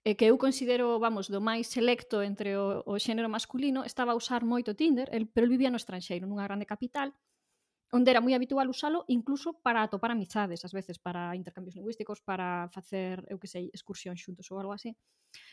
e 0.00 0.16
que 0.16 0.32
eu 0.32 0.40
considero, 0.40 0.96
vamos, 0.96 1.28
do 1.28 1.44
máis 1.44 1.68
selecto 1.68 2.24
entre 2.24 2.56
o, 2.56 2.80
o 2.88 2.96
xénero 2.96 3.28
masculino, 3.28 3.84
estaba 3.84 4.16
a 4.16 4.18
usar 4.18 4.48
moito 4.48 4.72
Tinder, 4.72 5.12
el, 5.12 5.28
pero 5.28 5.44
el 5.44 5.52
vivía 5.52 5.68
no 5.68 5.76
estranxeiro, 5.76 6.24
nunha 6.24 6.48
grande 6.48 6.64
capital, 6.64 7.12
onde 7.92 8.08
era 8.08 8.24
moi 8.24 8.32
habitual 8.32 8.72
usalo 8.72 9.04
incluso 9.12 9.60
para 9.60 9.84
atopar 9.84 10.16
amizades, 10.16 10.64
ás 10.64 10.72
veces 10.72 10.96
para 10.96 11.36
intercambios 11.36 11.76
lingüísticos, 11.76 12.24
para 12.24 12.72
facer, 12.72 13.20
eu 13.28 13.36
que 13.36 13.50
sei, 13.50 13.68
excursión 13.76 14.16
xuntos 14.16 14.48
ou 14.48 14.56
algo 14.56 14.72
así. 14.72 14.96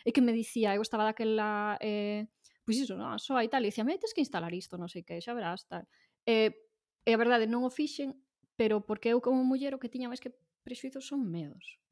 E 0.07 0.15
que 0.15 0.23
me 0.23 0.31
dicía, 0.31 0.71
eu 0.71 0.81
estaba 0.81 1.03
daquela 1.03 1.75
eh, 1.83 2.31
pois 2.63 2.79
iso, 2.79 2.95
non, 2.95 3.19
só 3.19 3.35
e 3.43 3.51
tal, 3.51 3.67
e 3.67 3.69
dicía, 3.73 3.83
me 3.83 3.99
tens 3.99 4.15
que 4.15 4.23
instalar 4.23 4.55
isto, 4.55 4.79
non 4.79 4.87
sei 4.87 5.03
que, 5.03 5.19
xa 5.19 5.35
verás, 5.35 5.67
tal. 5.67 5.83
E, 6.23 6.55
e 7.03 7.11
a 7.11 7.19
verdade 7.19 7.51
non 7.51 7.67
o 7.67 7.71
fixen, 7.73 8.15
pero 8.55 8.79
porque 8.79 9.11
eu 9.11 9.19
como 9.19 9.43
muller 9.43 9.75
o 9.75 9.81
que 9.81 9.91
tiña 9.91 10.07
máis 10.07 10.23
que 10.23 10.31
prexuizos 10.63 11.03
son 11.03 11.27
medos 11.27 11.83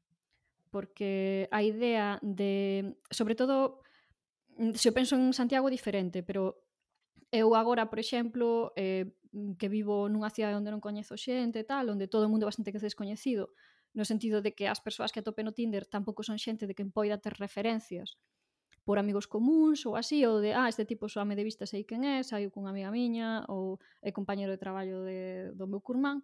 porque 0.76 1.48
a 1.52 1.62
idea 1.62 2.18
de, 2.20 2.98
sobre 3.10 3.34
todo, 3.34 3.80
mm, 4.60 4.76
se 4.76 4.92
eu 4.92 4.92
penso 4.92 5.16
en 5.16 5.32
Santiago 5.32 5.72
diferente, 5.72 6.20
pero 6.20 6.68
eu 7.32 7.56
agora, 7.56 7.88
por 7.88 7.96
exemplo, 7.96 8.76
eh, 8.76 9.08
mm, 9.32 9.56
que 9.56 9.72
vivo 9.72 10.04
nunha 10.12 10.28
cidade 10.28 10.52
onde 10.52 10.68
non 10.68 10.84
coñezo 10.84 11.16
xente 11.16 11.64
e 11.64 11.66
tal, 11.72 11.88
onde 11.88 12.12
todo 12.12 12.28
o 12.28 12.30
mundo 12.30 12.44
é 12.44 12.52
bastante 12.52 12.76
que 12.76 12.82
descoñecido, 12.84 13.56
no 13.96 14.04
sentido 14.04 14.44
de 14.44 14.52
que 14.52 14.68
as 14.68 14.84
persoas 14.84 15.16
que 15.16 15.24
atope 15.24 15.40
no 15.40 15.56
Tinder 15.56 15.88
tampouco 15.88 16.20
son 16.20 16.36
xente 16.36 16.68
de 16.68 16.76
quen 16.76 16.92
poida 16.92 17.16
ter 17.16 17.32
referencias 17.40 18.20
por 18.84 19.00
amigos 19.00 19.24
comuns 19.24 19.88
ou 19.88 19.96
así, 19.96 20.28
ou 20.28 20.44
de, 20.44 20.52
ah, 20.52 20.68
este 20.68 20.84
tipo 20.84 21.08
soame 21.08 21.40
de 21.40 21.48
vista 21.48 21.64
sei 21.64 21.88
quen 21.88 22.04
é, 22.04 22.20
saiu 22.20 22.52
cunha 22.52 22.68
amiga 22.68 22.92
miña 22.92 23.48
ou 23.48 23.80
é 24.04 24.12
compañero 24.12 24.52
de 24.52 24.60
traballo 24.60 25.08
de, 25.08 25.56
do 25.56 25.64
meu 25.64 25.80
curmán, 25.80 26.20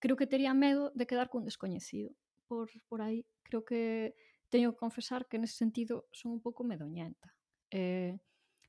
creo 0.00 0.16
que 0.16 0.24
tería 0.24 0.56
medo 0.56 0.96
de 0.96 1.04
quedar 1.04 1.28
cun 1.28 1.44
descoñecido 1.44 2.16
por, 2.46 2.70
por 2.88 3.02
aí, 3.02 3.26
creo 3.42 3.64
que 3.64 4.14
teño 4.48 4.72
que 4.72 4.78
confesar 4.78 5.26
que 5.26 5.38
nese 5.38 5.58
sentido 5.58 6.06
son 6.14 6.38
un 6.38 6.40
pouco 6.40 6.62
medoñenta. 6.62 7.34
Eh, 7.70 8.16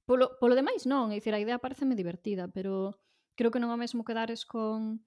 polo, 0.06 0.38
polo 0.42 0.58
demais 0.58 0.90
non, 0.90 1.14
é 1.14 1.22
dicir, 1.22 1.34
a 1.34 1.42
idea 1.42 1.62
pareceme 1.62 1.94
divertida, 1.94 2.50
pero 2.50 2.98
creo 3.38 3.54
que 3.54 3.62
non 3.62 3.70
é 3.72 3.76
o 3.78 3.82
mesmo 3.82 4.02
quedares 4.04 4.44
con 4.44 5.06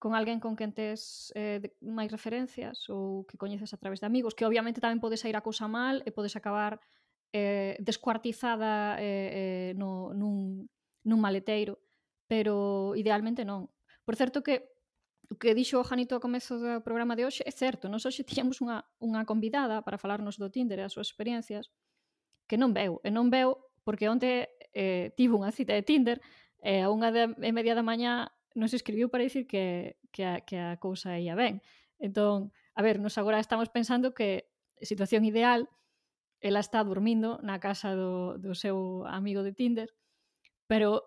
con 0.00 0.16
alguén 0.16 0.40
con 0.40 0.56
quen 0.56 0.72
tes 0.72 1.28
eh, 1.36 1.60
de, 1.60 1.76
máis 1.84 2.08
referencias 2.08 2.88
ou 2.88 3.28
que 3.28 3.36
coñeces 3.36 3.76
a 3.76 3.78
través 3.80 4.00
de 4.00 4.08
amigos, 4.08 4.32
que 4.32 4.48
obviamente 4.48 4.80
tamén 4.80 4.96
podes 4.96 5.20
sair 5.20 5.36
a 5.36 5.44
cousa 5.44 5.68
mal 5.68 6.00
e 6.08 6.10
podes 6.10 6.40
acabar 6.40 6.80
eh, 7.36 7.76
descuartizada 7.84 8.96
eh, 8.96 9.04
eh, 9.04 9.70
no, 9.76 10.16
nun, 10.16 10.72
nun 11.04 11.20
maleteiro, 11.20 11.84
pero 12.24 12.96
idealmente 12.96 13.44
non. 13.44 13.68
Por 14.08 14.16
certo 14.16 14.40
que 14.40 14.72
O 15.30 15.38
que 15.38 15.54
dixo 15.54 15.78
o 15.78 15.86
Janito 15.86 16.18
ao 16.18 16.20
comezo 16.20 16.58
do 16.58 16.82
programa 16.82 17.14
de 17.14 17.22
hoxe 17.22 17.46
é 17.46 17.54
certo. 17.54 17.86
Nos 17.86 18.02
hoxe 18.02 18.26
tiñamos 18.26 18.58
unha, 18.58 18.82
unha 18.98 19.22
convidada 19.22 19.78
para 19.86 19.94
falarnos 19.94 20.34
do 20.34 20.50
Tinder 20.50 20.82
e 20.82 20.84
as 20.84 20.90
súas 20.90 21.06
experiencias 21.06 21.70
que 22.50 22.58
non 22.58 22.74
veu. 22.74 22.98
E 23.06 23.14
non 23.14 23.30
veu 23.30 23.54
porque 23.86 24.10
onte 24.10 24.50
eh, 24.74 25.14
tivo 25.14 25.38
unha 25.38 25.54
cita 25.54 25.70
de 25.78 25.86
Tinder 25.86 26.18
e 26.58 26.82
a 26.82 26.90
unha 26.90 27.14
de, 27.14 27.30
e 27.46 27.50
media 27.54 27.78
da 27.78 27.86
mañá 27.86 28.34
nos 28.58 28.74
escribiu 28.74 29.06
para 29.06 29.22
dicir 29.22 29.46
que, 29.46 30.02
que, 30.10 30.26
a, 30.26 30.42
que 30.42 30.58
a 30.58 30.74
cousa 30.82 31.14
ia 31.14 31.38
ben. 31.38 31.62
Entón, 32.02 32.50
a 32.74 32.82
ver, 32.82 32.98
nos 32.98 33.14
agora 33.14 33.38
estamos 33.38 33.70
pensando 33.70 34.10
que 34.10 34.50
situación 34.82 35.22
ideal 35.22 35.70
ela 36.42 36.58
está 36.58 36.82
dormindo 36.82 37.38
na 37.46 37.62
casa 37.62 37.94
do, 37.94 38.34
do 38.42 38.58
seu 38.58 39.06
amigo 39.06 39.46
de 39.46 39.54
Tinder 39.54 39.94
pero 40.66 41.06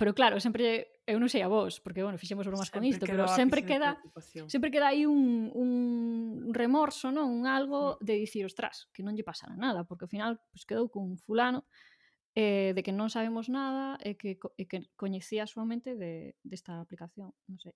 pero 0.00 0.14
claro, 0.14 0.40
sempre 0.40 0.88
eu 1.10 1.18
non 1.18 1.28
sei 1.28 1.42
a 1.42 1.50
vos, 1.50 1.82
porque, 1.82 2.00
bueno, 2.06 2.16
fixemos 2.16 2.46
bromas 2.46 2.70
sempre 2.70 2.78
con 2.78 2.84
isto, 2.86 3.04
pero 3.04 3.26
sempre 3.26 3.60
queda 3.66 3.98
sempre 4.46 4.70
queda 4.70 4.94
aí 4.94 5.04
un, 5.04 5.50
un 5.50 6.54
remorso, 6.54 7.10
non? 7.10 7.28
Un 7.28 7.50
algo 7.50 7.98
de 7.98 8.14
dicir, 8.16 8.46
ostras, 8.46 8.86
que 8.94 9.02
non 9.02 9.18
lle 9.18 9.26
pasara 9.26 9.58
nada, 9.58 9.82
porque 9.84 10.06
ao 10.06 10.12
final 10.12 10.38
pues, 10.54 10.62
quedou 10.64 10.88
con 10.88 11.18
fulano 11.18 11.66
eh, 12.34 12.72
de 12.72 12.80
que 12.86 12.94
non 12.94 13.10
sabemos 13.10 13.50
nada 13.50 13.98
e 14.00 14.14
que, 14.14 14.38
e 14.54 14.64
que 14.70 14.86
coñecía 14.94 15.50
súamente 15.50 15.98
de, 15.98 16.38
desta 16.46 16.78
de 16.78 16.82
aplicación, 16.86 17.34
non 17.50 17.58
sei. 17.58 17.74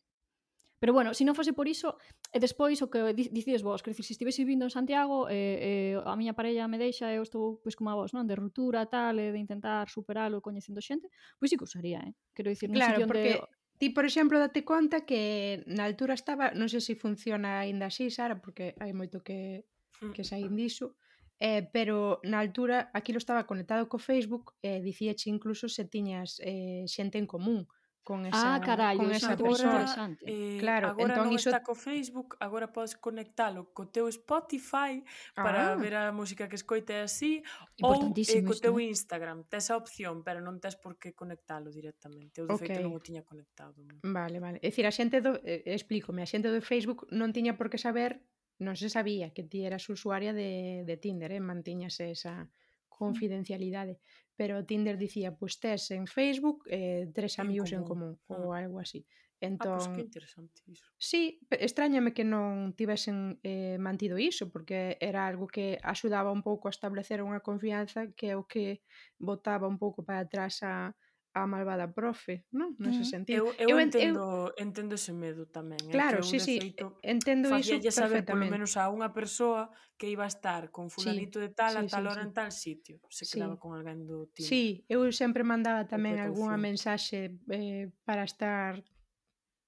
Pero 0.84 0.92
bueno, 0.92 1.14
se 1.14 1.24
non 1.24 1.32
fose 1.32 1.56
por 1.56 1.64
iso, 1.64 1.96
e 2.28 2.36
despois 2.36 2.76
o 2.84 2.92
que 2.92 3.16
dicides 3.16 3.64
vos, 3.64 3.80
que 3.80 3.96
se 3.96 4.04
estivese 4.04 4.44
vivindo 4.44 4.68
en 4.68 4.72
Santiago, 4.76 5.32
eh, 5.32 5.96
eh, 5.96 6.04
a 6.04 6.12
miña 6.12 6.36
parella 6.36 6.68
me 6.68 6.76
deixa 6.76 7.08
e 7.08 7.16
eu 7.16 7.24
estou 7.24 7.56
pois 7.64 7.72
como 7.72 7.88
a 7.88 7.96
vos, 7.96 8.12
non? 8.12 8.28
De 8.28 8.36
ruptura, 8.36 8.84
tal, 8.84 9.16
e 9.16 9.32
de 9.32 9.40
intentar 9.40 9.88
superalo 9.88 10.44
coñecendo 10.44 10.84
xente, 10.84 11.08
pois 11.40 11.48
sí 11.48 11.56
que 11.56 11.64
usaría, 11.64 12.04
eh? 12.04 12.12
Quero 12.36 12.52
dicir, 12.52 12.68
non 12.68 12.76
claro, 12.76 13.00
porque... 13.08 13.40
Ti, 13.80 13.96
por 13.96 14.04
exemplo, 14.04 14.36
date 14.36 14.60
conta 14.60 15.08
que 15.08 15.64
na 15.72 15.88
altura 15.88 16.12
estaba, 16.12 16.52
non 16.52 16.68
sei 16.68 16.84
se 16.84 17.00
funciona 17.00 17.64
aínda 17.64 17.88
así, 17.88 18.12
Sara, 18.12 18.44
porque 18.44 18.76
hai 18.76 18.92
moito 18.92 19.24
que, 19.24 19.64
mm. 20.04 20.12
que 20.12 20.20
saín 20.20 20.52
diso, 20.52 21.00
eh, 21.40 21.64
pero 21.64 22.20
na 22.28 22.44
altura 22.44 22.92
aquilo 22.92 23.16
estaba 23.16 23.48
conectado 23.48 23.88
co 23.88 23.96
Facebook 23.96 24.52
e 24.60 24.68
eh, 24.68 24.80
dicíache 24.84 25.32
incluso 25.32 25.64
se 25.64 25.88
tiñas 25.88 26.44
eh, 26.44 26.84
xente 26.84 27.16
en 27.16 27.24
común. 27.24 27.64
Uh 27.64 27.83
con 28.04 28.26
ah, 28.26 28.28
esa, 28.28 28.54
ah, 28.54 28.60
carallo, 28.60 29.00
con 29.00 29.12
esa 29.12 29.32
agora, 29.32 29.72
persoa. 29.72 30.16
Eh, 30.20 30.58
claro, 30.60 30.92
agora 30.92 31.16
entón 31.16 31.32
non 31.32 31.34
iso... 31.34 31.48
está 31.48 31.64
co 31.64 31.72
Facebook, 31.72 32.36
agora 32.36 32.68
podes 32.68 33.00
conectalo 33.00 33.72
co 33.72 33.88
teu 33.88 34.06
Spotify 34.12 35.00
ah. 35.00 35.40
para 35.40 35.60
ver 35.80 35.96
a 35.96 36.12
música 36.12 36.44
que 36.44 36.60
escoite 36.60 37.00
así 37.00 37.40
ou 37.80 38.12
eh, 38.12 38.44
co 38.44 38.54
teu 38.60 38.76
eh? 38.76 38.92
Instagram. 38.92 39.48
Tes 39.48 39.72
a 39.72 39.80
opción, 39.80 40.20
pero 40.20 40.44
non 40.44 40.60
tes 40.60 40.76
por 40.76 41.00
que 41.00 41.16
conectalo 41.16 41.72
directamente. 41.72 42.44
Eu, 42.44 42.46
de 42.46 42.54
okay. 42.60 42.76
feito, 42.76 42.84
non 42.84 42.92
o 42.92 43.00
tiña 43.00 43.24
conectado. 43.24 43.80
Non? 43.80 43.96
Vale, 44.04 44.36
vale. 44.36 44.60
É 44.60 44.68
dicir, 44.68 44.84
a 44.84 44.92
xente 44.92 45.24
do... 45.24 45.40
Eh, 45.40 45.64
explícome, 45.72 46.20
a 46.20 46.28
xente 46.28 46.52
do 46.52 46.60
Facebook 46.60 47.08
non 47.08 47.32
tiña 47.32 47.56
por 47.56 47.72
que 47.72 47.80
saber 47.80 48.20
non 48.60 48.76
se 48.76 48.92
sabía 48.92 49.32
que 49.32 49.42
ti 49.42 49.64
eras 49.64 49.88
usuaria 49.90 50.36
de, 50.36 50.84
de 50.86 50.94
Tinder, 51.00 51.32
eh? 51.32 51.42
mantiñase 51.42 52.12
esa 52.12 52.44
mm. 52.44 52.48
confidencialidade 52.86 53.98
pero 54.36 54.64
Tinder 54.66 54.98
dicía, 54.98 55.34
pois 55.34 55.58
tes 55.62 55.90
en 55.90 56.06
Facebook 56.06 56.66
eh, 56.66 57.10
tres 57.14 57.38
amigos 57.38 57.70
en 57.72 57.84
común, 57.84 58.18
en 58.18 58.22
común 58.26 58.42
ah. 58.42 58.46
ou 58.46 58.50
algo 58.52 58.78
así. 58.82 59.06
Ah, 59.06 59.46
entón, 59.46 59.72
ah, 59.72 59.78
pois 59.78 59.88
que 59.94 60.02
interesante 60.02 60.62
iso. 60.66 60.86
Sí, 60.98 61.40
extrañame 61.50 62.12
que 62.16 62.24
non 62.24 62.74
tivesen 62.74 63.38
eh, 63.44 63.78
mantido 63.78 64.18
iso, 64.18 64.50
porque 64.50 64.96
era 64.98 65.26
algo 65.26 65.46
que 65.46 65.78
axudaba 65.82 66.34
un 66.34 66.42
pouco 66.42 66.66
a 66.66 66.74
establecer 66.74 67.22
unha 67.22 67.44
confianza 67.44 68.10
que 68.18 68.32
é 68.32 68.36
o 68.36 68.48
que 68.48 68.82
botaba 69.20 69.70
un 69.70 69.78
pouco 69.78 70.02
para 70.02 70.24
atrás 70.24 70.62
a, 70.66 70.96
a 71.34 71.50
malvada 71.50 71.90
profe, 71.90 72.46
non? 72.54 72.78
Nese 72.78 73.02
uh 73.02 73.10
sentido. 73.10 73.50
Eu, 73.58 73.66
eu, 73.66 73.68
eu 73.74 73.76
entendo, 73.82 74.54
eu... 74.54 74.62
entendo 74.62 74.94
ese 74.94 75.10
medo 75.10 75.50
tamén. 75.50 75.82
Eh, 75.90 75.90
claro, 75.90 76.22
sí, 76.22 76.38
sí, 76.38 76.62
feito, 76.62 76.94
entendo 77.02 77.50
iso 77.50 77.74
perfectamente. 77.74 77.90
saber 77.90 78.22
polo 78.22 78.46
menos 78.46 78.78
a 78.78 78.86
unha 78.86 79.10
persoa 79.10 79.66
que 79.98 80.06
iba 80.06 80.22
a 80.22 80.30
estar 80.30 80.70
con 80.70 80.94
fulanito 80.94 81.42
sí, 81.42 81.44
de 81.44 81.50
tal 81.50 81.74
sí, 81.74 81.78
a 81.78 81.82
tal 81.90 82.06
sí, 82.06 82.10
hora 82.14 82.22
sí. 82.22 82.26
en 82.30 82.32
tal 82.32 82.50
sitio. 82.54 82.96
Se 83.10 83.26
sí. 83.26 83.34
quedaba 83.34 83.58
con 83.58 83.74
alguén 83.74 84.06
do 84.06 84.30
tipo. 84.30 84.46
Sí, 84.46 84.86
eu 84.86 85.02
sempre 85.10 85.42
mandaba 85.42 85.90
tamén 85.90 86.22
algunha 86.22 86.54
mensaxe 86.54 87.34
eh, 87.50 87.90
para 88.06 88.22
estar, 88.22 88.78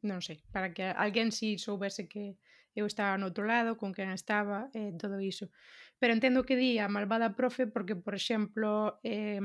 non 0.06 0.22
sei, 0.22 0.46
para 0.54 0.70
que 0.70 0.86
alguén 0.86 1.34
si 1.34 1.58
sí 1.58 1.66
soubese 1.66 2.06
que 2.06 2.38
eu 2.78 2.86
estaba 2.86 3.18
no 3.18 3.26
outro 3.32 3.42
lado, 3.42 3.74
con 3.74 3.90
quen 3.90 4.14
estaba, 4.14 4.70
eh, 4.70 4.94
todo 4.94 5.18
iso. 5.18 5.50
Pero 5.98 6.12
entendo 6.12 6.44
que 6.44 6.54
di 6.54 6.78
a 6.78 6.86
malvada 6.92 7.34
profe 7.34 7.66
porque, 7.66 7.96
por 7.96 8.14
exemplo, 8.14 9.00
eh, 9.02 9.40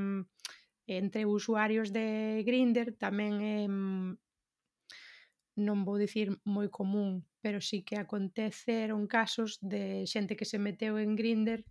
entre 0.97 1.25
usuarios 1.25 1.93
de 1.93 2.41
Grindr 2.43 2.97
tamén 2.97 3.39
é 3.39 3.59
mm, 3.69 4.17
non 5.61 5.83
vou 5.83 5.99
dicir 5.99 6.31
moi 6.47 6.71
común, 6.71 7.27
pero 7.43 7.59
sí 7.59 7.83
que 7.83 7.99
aconteceron 7.99 9.05
casos 9.05 9.59
de 9.61 10.07
xente 10.07 10.35
que 10.39 10.47
se 10.47 10.57
meteu 10.57 10.97
en 10.97 11.13
Grindr 11.19 11.63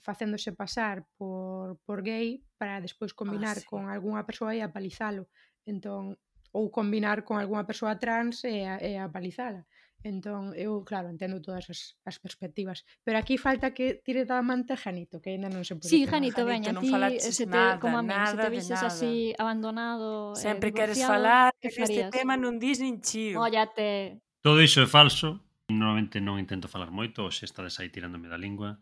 facéndose 0.00 0.52
pasar 0.52 1.04
por, 1.16 1.78
por 1.84 2.02
gay 2.02 2.42
para 2.58 2.80
despois 2.80 3.12
ah, 3.12 3.18
combinar 3.20 3.56
ah, 3.56 3.62
sí. 3.62 3.66
con 3.68 3.86
algunha 3.86 4.26
persoa 4.26 4.56
e 4.56 4.60
apalizalo. 4.64 5.28
Entón, 5.68 6.16
ou 6.50 6.72
combinar 6.72 7.22
con 7.22 7.38
algunha 7.38 7.68
persoa 7.68 8.00
trans 8.00 8.42
e, 8.42 8.66
e 8.66 8.98
apalizala. 8.98 9.62
Entón, 10.02 10.56
eu, 10.56 10.80
claro, 10.80 11.12
entendo 11.12 11.44
todas 11.44 11.68
as, 11.68 12.00
as 12.08 12.16
perspectivas. 12.16 12.88
Pero 13.04 13.20
aquí 13.20 13.36
falta 13.36 13.76
que 13.76 14.00
tire 14.00 14.24
da 14.24 14.40
manta 14.40 14.72
Janito, 14.72 15.20
que 15.20 15.36
ainda 15.36 15.52
non 15.52 15.60
se 15.60 15.76
pode. 15.76 15.92
Sí, 15.92 16.08
Janito, 16.08 16.48
veña, 16.48 16.72
non 16.72 16.80
ti 16.80 16.88
se 17.20 17.44
te, 17.44 17.52
nada, 17.52 17.76
como 17.76 18.00
a 18.00 18.04
mí, 18.04 18.12
se 18.12 18.36
te 18.40 18.48
vises 18.48 18.80
así 18.80 19.36
abandonado, 19.36 20.32
eh, 20.32 20.40
Sempre 20.40 20.72
eh, 20.72 20.76
queres 20.76 20.98
falar 21.04 21.52
que 21.60 21.68
este 21.68 22.08
tema 22.08 22.40
non 22.40 22.56
dis 22.56 22.80
nin 22.80 23.04
chío. 23.04 23.36
Óllate. 23.36 24.24
Todo 24.40 24.64
iso 24.64 24.80
é 24.80 24.88
falso. 24.88 25.44
Normalmente 25.68 26.16
non 26.18 26.40
intento 26.40 26.66
falar 26.66 26.88
moito, 26.88 27.28
ou 27.28 27.30
se 27.30 27.44
estades 27.44 27.76
aí 27.76 27.92
tirándome 27.92 28.32
da 28.32 28.40
lingua. 28.40 28.80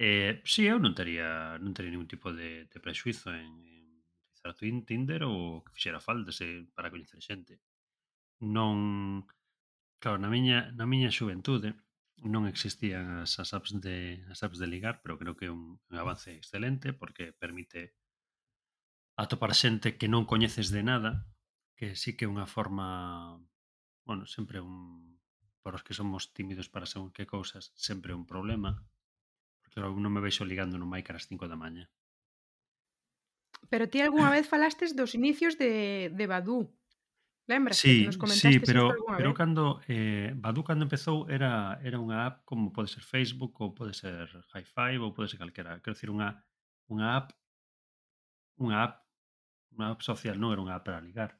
Eh, 0.00 0.40
si, 0.48 0.64
sí, 0.64 0.72
eu 0.72 0.80
non 0.80 0.96
tería 0.96 1.60
non 1.60 1.76
tería 1.76 1.92
ningún 1.92 2.08
tipo 2.08 2.32
de, 2.32 2.64
de 2.64 2.78
prexuizo 2.80 3.28
en, 3.36 3.60
en 3.68 3.80
utilizar 4.40 4.56
Tinder 4.88 5.22
ou 5.28 5.60
que 5.60 5.72
fixera 5.76 6.00
falta 6.00 6.32
se, 6.32 6.64
para 6.72 6.88
coñecer 6.88 7.20
xente. 7.20 7.60
Non 8.40 9.28
Claro, 10.00 10.16
na 10.18 10.32
miña, 10.32 10.72
na 10.72 10.88
miña 10.88 11.12
xuventude 11.12 11.76
non 12.24 12.48
existían 12.48 13.24
as, 13.24 13.36
as 13.40 13.52
apps 13.56 13.72
de 13.84 14.24
as 14.32 14.40
apps 14.44 14.56
de 14.60 14.68
ligar, 14.68 15.00
pero 15.04 15.20
creo 15.20 15.36
que 15.36 15.48
é 15.48 15.52
un, 15.52 15.76
un 15.76 15.96
avance 15.96 16.32
excelente 16.32 16.92
porque 16.92 17.36
permite 17.36 17.96
atopar 19.16 19.52
xente 19.52 19.96
que 20.00 20.08
non 20.08 20.24
coñeces 20.24 20.72
de 20.72 20.80
nada, 20.80 21.28
que 21.76 21.96
sí 22.00 22.16
que 22.16 22.24
é 22.24 22.32
unha 22.32 22.48
forma, 22.48 23.36
bueno, 24.08 24.24
sempre 24.24 24.60
un 24.60 25.20
para 25.60 25.76
os 25.76 25.84
que 25.84 25.92
somos 25.92 26.32
tímidos 26.32 26.72
para 26.72 26.88
según 26.88 27.12
que 27.12 27.28
cousas, 27.28 27.72
sempre 27.76 28.16
un 28.16 28.24
problema. 28.24 28.80
Porque 29.60 29.76
claro, 29.76 29.92
non 29.92 30.12
me 30.12 30.24
veixo 30.24 30.48
ligando 30.48 30.80
no 30.80 30.88
Maica 30.88 31.12
ás 31.12 31.28
5 31.28 31.44
da 31.44 31.60
maña. 31.60 31.92
Pero 33.68 33.88
ti 33.92 34.00
algunha 34.00 34.32
vez 34.32 34.48
falastes 34.48 34.96
dos 34.96 35.12
inicios 35.12 35.60
de, 35.60 36.08
de 36.16 36.24
Badoo. 36.24 36.72
Lembras? 37.50 37.78
Sí, 37.82 38.06
nos 38.06 38.16
comentaste 38.16 38.52
sí, 38.52 38.60
pero, 38.64 38.94
pero 39.18 39.30
vez? 39.30 39.38
cando 39.38 39.80
eh, 39.88 40.30
Badu 40.36 40.62
cando 40.62 40.86
empezou 40.86 41.26
era, 41.26 41.82
era 41.82 41.98
unha 41.98 42.30
app 42.30 42.46
como 42.46 42.70
pode 42.70 42.86
ser 42.86 43.02
Facebook 43.02 43.58
ou 43.58 43.74
pode 43.74 43.90
ser 43.90 44.30
Hi5 44.54 45.02
ou 45.02 45.10
pode 45.10 45.34
ser 45.34 45.42
calquera. 45.42 45.82
Quero 45.82 45.98
dicir, 45.98 46.14
unha, 46.14 46.38
unha 46.86 47.18
app 47.18 47.34
unha 48.62 48.86
app 48.86 49.02
unha 49.74 49.90
app 49.90 50.00
social, 50.06 50.38
non 50.38 50.54
era 50.54 50.62
unha 50.62 50.78
app 50.78 50.86
para 50.86 51.02
ligar. 51.02 51.34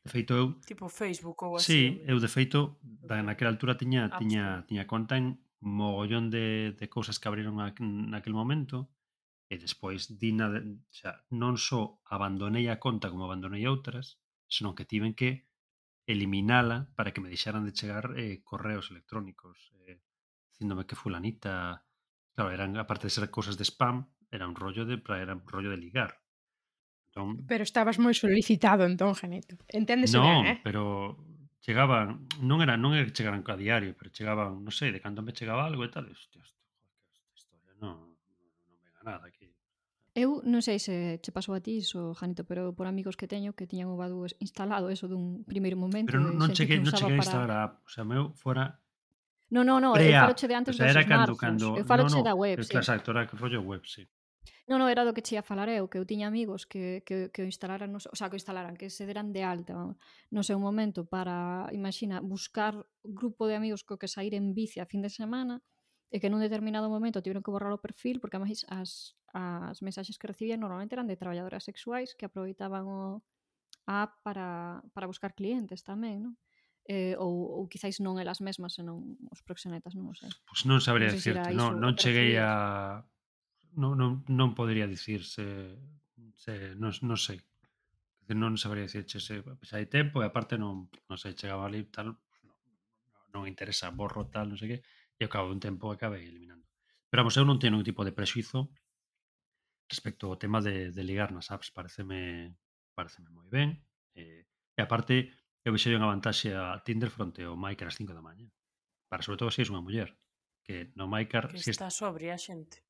De 0.00 0.08
feito 0.08 0.32
eu 0.32 0.46
tipo 0.64 0.88
Facebook 0.88 1.36
ou 1.44 1.60
así. 1.60 1.68
Sí, 1.68 1.80
eu 2.08 2.16
de 2.16 2.30
feito 2.32 2.80
da 2.80 3.20
naquela 3.20 3.52
altura 3.52 3.76
tiña 3.76 4.08
apps. 4.08 4.24
tiña 4.24 4.64
tiña 4.64 4.88
conta 4.88 5.20
en 5.20 5.36
mogollón 5.60 6.32
de, 6.32 6.72
de 6.72 6.86
cousas 6.88 7.20
que 7.20 7.28
abriron 7.28 7.60
naquele 7.60 8.08
naquel 8.08 8.32
momento 8.32 8.88
e 9.52 9.60
despois 9.60 10.08
dina, 10.16 10.48
de, 10.48 10.80
xa, 10.88 11.20
non 11.28 11.60
só 11.60 12.00
abandonei 12.08 12.72
a 12.72 12.80
conta 12.80 13.12
como 13.12 13.28
abandonei 13.28 13.68
outras, 13.68 14.16
senón 14.48 14.74
que 14.74 14.84
tiven 14.84 15.14
que 15.14 15.46
eliminala 16.06 16.88
para 16.96 17.12
que 17.12 17.20
me 17.20 17.28
deixaran 17.28 17.64
de 17.64 17.72
chegar 17.72 18.12
eh, 18.16 18.42
correos 18.44 18.90
electrónicos 18.90 19.72
eh, 19.86 20.00
dicíndome 20.50 20.86
que 20.86 20.96
fulanita 20.96 21.84
claro, 22.34 22.50
eran 22.50 22.76
aparte 22.76 23.06
de 23.06 23.10
ser 23.10 23.30
cosas 23.30 23.56
de 23.56 23.64
spam, 23.64 24.06
era 24.30 24.46
un 24.46 24.54
rollo 24.54 24.84
de 24.84 25.00
era 25.08 25.34
un 25.34 25.46
rollo 25.46 25.70
de 25.70 25.78
ligar. 25.78 26.20
Entón, 27.06 27.46
pero 27.46 27.62
estabas 27.62 28.02
moi 28.02 28.10
solicitado 28.10 28.82
entón, 28.82 29.14
Janeto. 29.14 29.54
Enténdese 29.70 30.18
non, 30.18 30.42
ben, 30.42 30.50
eh? 30.50 30.58
pero 30.66 31.14
chegaban, 31.62 32.26
non 32.42 32.58
era 32.58 32.74
non 32.74 32.92
era 32.98 33.06
que 33.06 33.14
chegaran 33.14 33.46
a 33.46 33.54
diario, 33.54 33.94
pero 33.94 34.10
chegaban, 34.10 34.60
non 34.66 34.74
sei, 34.74 34.90
de 34.90 34.98
cando 34.98 35.22
me 35.22 35.30
chegaba 35.30 35.62
algo 35.62 35.86
e 35.86 35.90
tal, 35.94 36.10
hostia, 36.10 36.42
esta 36.42 37.30
historia 37.38 37.70
non, 37.78 38.18
non, 38.18 38.36
non 38.66 38.76
me 38.82 38.90
nada 39.06 39.30
aquí. 39.30 39.46
Eu 40.14 40.46
non 40.46 40.62
sei 40.62 40.78
se 40.78 41.18
che 41.18 41.34
pasou 41.34 41.58
a 41.58 41.60
ti 41.60 41.82
iso, 41.82 42.14
Janito, 42.14 42.46
pero 42.46 42.70
por 42.70 42.86
amigos 42.86 43.18
que 43.18 43.26
teño 43.26 43.58
que 43.58 43.66
tiñan 43.66 43.90
o 43.90 43.98
Badu 43.98 44.22
instalado 44.38 44.86
eso 44.86 45.10
dun 45.10 45.42
primeiro 45.42 45.74
momento. 45.74 46.06
Pero 46.06 46.22
non, 46.22 46.38
non 46.38 46.54
cheguei, 46.54 46.78
non 46.78 46.94
cheguei 46.94 47.18
a 47.18 47.22
instalar 47.22 47.50
a 47.50 47.58
app. 47.66 47.82
O 47.82 47.90
sea, 47.90 48.06
meu 48.06 48.30
fora 48.38 48.78
No, 49.50 49.62
no, 49.62 49.78
no, 49.80 49.96
eu 49.96 50.12
falo 50.12 50.34
che 50.34 50.48
de 50.48 50.54
antes 50.54 50.74
o 50.74 50.78
sea, 50.78 50.86
dos 50.86 50.96
era 50.96 51.06
cando, 51.06 51.36
cando, 51.36 51.76
eu 51.76 51.84
falo 51.84 52.08
no, 52.08 52.16
no, 52.16 52.22
da 52.22 52.34
web, 52.34 52.62
sí. 52.64 52.76
Exacto, 52.76 53.10
era 53.10 53.26
que 53.26 53.36
rollo 53.36 53.60
web, 53.60 53.82
sí. 53.86 54.08
No, 54.66 54.78
no, 54.78 54.88
era 54.88 55.04
do 55.04 55.12
que 55.12 55.20
che 55.20 55.36
ia 55.36 55.42
falar 55.42 55.68
eu, 55.68 55.86
que 55.86 55.98
eu 55.98 56.06
tiña 56.06 56.26
amigos 56.26 56.64
que, 56.64 57.02
que, 57.04 57.28
que 57.28 57.42
o 57.42 57.46
instalaran, 57.46 57.92
no, 57.92 57.98
o 57.98 58.16
sea, 58.16 58.30
que 58.30 58.34
o 58.34 58.40
instalaran, 58.40 58.74
que 58.74 58.88
se 58.88 59.04
deran 59.04 59.32
de 59.34 59.44
alta 59.44 59.74
no 60.30 60.42
seu 60.42 60.58
momento 60.58 61.04
para, 61.04 61.68
imagina, 61.70 62.18
buscar 62.18 62.86
grupo 63.04 63.46
de 63.46 63.54
amigos 63.54 63.84
co 63.84 64.00
que 64.00 64.08
sair 64.08 64.32
en 64.34 64.54
bici 64.56 64.80
a 64.80 64.86
fin 64.86 65.04
de 65.04 65.10
semana 65.12 65.60
e 66.08 66.18
que 66.18 66.32
nun 66.32 66.40
determinado 66.40 66.88
momento 66.88 67.20
tiveron 67.20 67.44
que 67.44 67.52
borrar 67.52 67.70
o 67.70 67.82
perfil 67.82 68.18
porque 68.18 68.40
ademais 68.40 68.64
as 68.72 69.18
as 69.34 69.82
mensaxes 69.82 70.16
que 70.16 70.30
recibían 70.30 70.62
normalmente 70.62 70.94
eran 70.94 71.10
de 71.10 71.18
traballadoras 71.18 71.66
sexuais 71.66 72.14
que 72.14 72.30
aproveitaban 72.30 72.86
o 72.86 73.26
a 73.86 74.06
app 74.06 74.22
para, 74.22 74.80
para 74.94 75.10
buscar 75.10 75.34
clientes 75.34 75.82
tamén, 75.84 76.22
non? 76.24 76.34
Eh, 76.84 77.16
ou, 77.16 77.64
ou 77.64 77.68
quizáis 77.68 77.96
non 77.98 78.20
elas 78.20 78.44
mesmas, 78.44 78.76
senón 78.76 79.16
os 79.32 79.40
proxenetas, 79.40 79.96
non 79.96 80.12
o 80.12 80.14
sei. 80.14 80.28
Pois 80.44 80.68
non 80.68 80.84
sabría 80.84 81.08
non 81.08 81.16
dicirte, 81.16 81.50
non, 81.56 81.80
non 81.80 81.92
cheguei 81.96 82.36
a... 82.36 83.00
Non, 83.74 83.98
non, 83.98 84.22
non 84.30 84.54
podría 84.54 84.86
dicir 84.86 85.26
se, 85.26 85.74
se 86.36 86.76
non, 86.76 86.92
non 87.02 87.18
sei. 87.18 87.40
Non 88.30 88.56
sabría 88.60 88.86
dicirche 88.86 89.18
se, 89.20 89.40
se 89.42 89.72
hai 89.74 89.88
tempo 89.88 90.20
e 90.20 90.28
aparte 90.28 90.60
non, 90.60 90.86
non 91.08 91.16
sei, 91.16 91.34
chegaba 91.34 91.66
ali 91.66 91.88
tal, 91.88 92.12
non, 92.44 92.56
non 93.32 93.42
interesa, 93.48 93.90
borro 93.90 94.28
tal, 94.28 94.52
non 94.52 94.60
sei 94.60 94.76
que, 94.76 94.78
e 95.16 95.22
ao 95.24 95.32
cabo 95.32 95.50
dun 95.50 95.60
tempo 95.60 95.88
acabei 95.88 96.28
eliminando. 96.28 96.68
Pero 97.08 97.24
vamos, 97.24 97.36
eu 97.40 97.48
non 97.48 97.56
teño 97.56 97.80
ningún 97.80 97.88
tipo 97.88 98.04
de 98.04 98.12
prexuizo 98.12 98.70
respecto 99.88 100.28
ao 100.28 100.40
tema 100.40 100.60
de, 100.60 100.90
de 100.90 101.02
ligar 101.04 101.30
nas 101.32 101.50
apps 101.52 101.70
pareceme 101.70 102.54
pareceme 102.94 103.28
moi 103.30 103.48
ben 103.50 103.80
eh, 104.16 104.46
e 104.48 104.80
aparte 104.80 105.30
eu 105.64 105.72
vexo 105.72 105.88
unha 105.92 106.10
vantaxe 106.10 106.52
a 106.52 106.80
Tinder 106.84 107.08
fronte 107.08 107.44
ao 107.44 107.56
Maicar 107.56 107.88
ás 107.88 107.96
5 107.96 108.12
da 108.12 108.24
mañá 108.24 108.48
para 109.08 109.24
sobre 109.24 109.38
todo 109.40 109.50
se 109.50 109.62
si 109.62 109.68
és 109.68 109.72
unha 109.72 109.84
muller 109.84 110.10
que 110.64 110.92
no 110.96 111.08
Maicar 111.08 111.52
que 111.52 111.60
si 111.60 111.72
está 111.72 111.88
es... 111.88 111.96
sobria 111.96 112.36
a 112.36 112.40
xente 112.40 112.84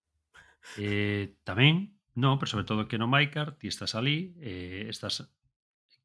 eh, 0.78 1.38
tamén 1.42 1.98
non, 2.14 2.38
pero 2.38 2.50
sobre 2.50 2.66
todo 2.66 2.87
que 2.87 2.98
no 2.98 3.11
Maicar 3.11 3.59
ti 3.59 3.66
estás 3.66 3.98
ali 3.98 4.38
eh, 4.38 4.87
estás 4.87 5.26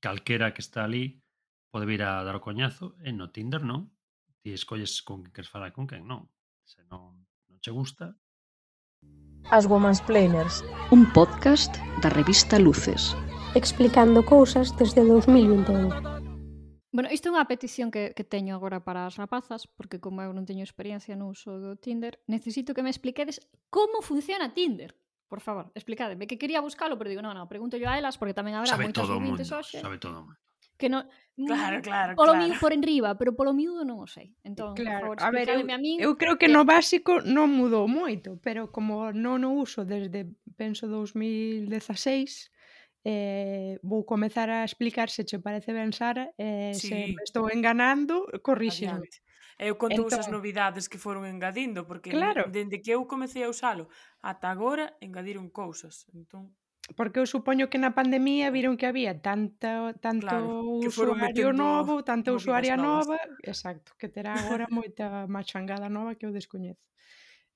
calquera 0.02 0.54
que 0.54 0.62
está 0.66 0.86
ali 0.86 1.22
pode 1.70 1.86
vir 1.86 2.02
a 2.02 2.26
dar 2.26 2.38
o 2.38 2.44
coñazo 2.44 2.98
e 3.06 3.14
no 3.14 3.30
Tinder 3.30 3.62
non 3.62 3.94
ti 4.42 4.54
escolles 4.54 5.02
con 5.06 5.22
que 5.22 5.34
queres 5.34 5.52
falar 5.52 5.70
con 5.74 5.86
quen 5.86 6.06
non 6.06 6.30
se 6.66 6.82
non, 6.90 7.26
non 7.50 7.58
che 7.62 7.70
gusta 7.74 8.18
As 9.48 9.66
Womansplainers, 9.66 10.64
un 10.92 11.08
podcast 11.14 11.74
da 12.04 12.10
revista 12.10 12.60
Luces, 12.60 13.16
explicando 13.56 14.26
cousas 14.26 14.76
desde 14.76 15.04
2021. 15.08 15.90
Bueno, 16.92 17.08
isto 17.10 17.30
é 17.30 17.40
unha 17.40 17.48
petición 17.48 17.90
que, 17.90 18.12
que 18.12 18.28
teño 18.28 18.60
agora 18.60 18.84
para 18.84 19.08
as 19.08 19.16
rapazas, 19.16 19.72
porque 19.72 20.04
como 20.04 20.20
eu 20.20 20.36
non 20.36 20.44
teño 20.44 20.68
experiencia 20.68 21.16
no 21.16 21.32
uso 21.32 21.58
do 21.58 21.80
Tinder, 21.80 22.20
necesito 22.28 22.76
que 22.76 22.84
me 22.84 22.92
expliquedes 22.92 23.40
como 23.72 24.04
funciona 24.04 24.52
Tinder. 24.52 24.94
Por 25.32 25.40
favor, 25.40 25.72
explicademe, 25.74 26.28
que 26.28 26.38
quería 26.38 26.60
buscalo, 26.60 26.98
pero 27.00 27.10
digo, 27.10 27.24
non, 27.24 27.34
non, 27.34 27.50
pregunto 27.50 27.80
yo 27.80 27.90
a 27.90 27.98
elas, 27.98 28.20
porque 28.20 28.38
tamén 28.38 28.54
habrá 28.54 28.76
sabe 28.76 28.90
moitas 28.90 29.06
todo 29.06 29.18
o 29.18 29.24
mundo, 29.24 29.42
hoxe. 29.42 29.80
Sabe 29.80 29.98
todo 29.98 30.18
o 30.20 30.24
mundo 30.30 30.38
que 30.80 30.88
non 30.88 31.04
Claro, 31.40 31.82
claro, 31.82 32.16
polo 32.16 32.34
claro. 32.34 32.48
miúdo 32.48 32.60
por 32.60 32.74
enriba, 32.74 33.16
pero 33.16 33.32
polo 33.32 33.56
miúdo 33.56 33.88
non 33.88 34.04
o 34.04 34.08
sei. 34.08 34.36
Entón, 34.44 34.76
claro. 34.76 35.16
por 35.16 35.20
favor, 35.20 35.24
a 35.24 35.32
ver, 35.32 35.48
eu, 35.56 35.64
a 35.64 35.80
min. 35.80 35.96
Eu 36.04 36.20
creo 36.20 36.36
que 36.36 36.52
no 36.52 36.68
básico 36.68 37.24
non 37.24 37.48
mudou 37.48 37.88
moito, 37.88 38.36
pero 38.44 38.68
como 38.76 39.16
non 39.16 39.48
o 39.48 39.56
uso 39.56 39.88
desde, 39.88 40.28
penso, 40.60 40.92
2016, 40.92 42.52
eh, 43.08 43.80
vou 43.88 44.04
comezar 44.04 44.52
a 44.52 44.68
explicar 44.68 45.08
se 45.08 45.24
che 45.24 45.40
parece 45.40 45.72
ben, 45.72 45.96
Sara, 45.96 46.28
eh, 46.36 46.76
sí. 46.76 46.92
se 46.92 46.96
me 47.16 47.24
estou 47.24 47.48
enganando, 47.48 48.28
corríxeme. 48.44 49.08
Eu 49.60 49.76
conto 49.76 50.08
entón... 50.08 50.20
as 50.20 50.28
novidades 50.28 50.88
que 50.88 51.00
foron 51.00 51.24
engadindo, 51.24 51.88
porque 51.88 52.12
claro. 52.12 52.48
dende 52.52 52.80
que 52.84 52.92
eu 52.96 53.08
comecei 53.08 53.44
a 53.44 53.52
usalo 53.52 53.88
ata 54.20 54.52
agora 54.52 54.96
engadiron 55.00 55.48
cousas. 55.48 56.08
Entón, 56.12 56.52
porque 56.96 57.20
eu 57.20 57.28
supoño 57.28 57.70
que 57.70 57.78
na 57.78 57.94
pandemia 57.94 58.50
viron 58.50 58.78
que 58.78 58.88
había 58.88 59.18
tanta, 59.22 59.94
tanto 60.00 60.28
claro, 60.28 60.80
usuario 60.82 61.54
novo, 61.54 62.04
tanta 62.04 62.34
usuaria 62.34 62.78
nova, 62.78 63.18
exacto, 63.44 63.94
que 64.00 64.10
terá 64.10 64.34
agora 64.38 64.66
moita 64.70 65.28
machangada 65.28 65.90
nova 65.90 66.16
que 66.16 66.26
eu 66.26 66.34
descoñezo. 66.34 66.86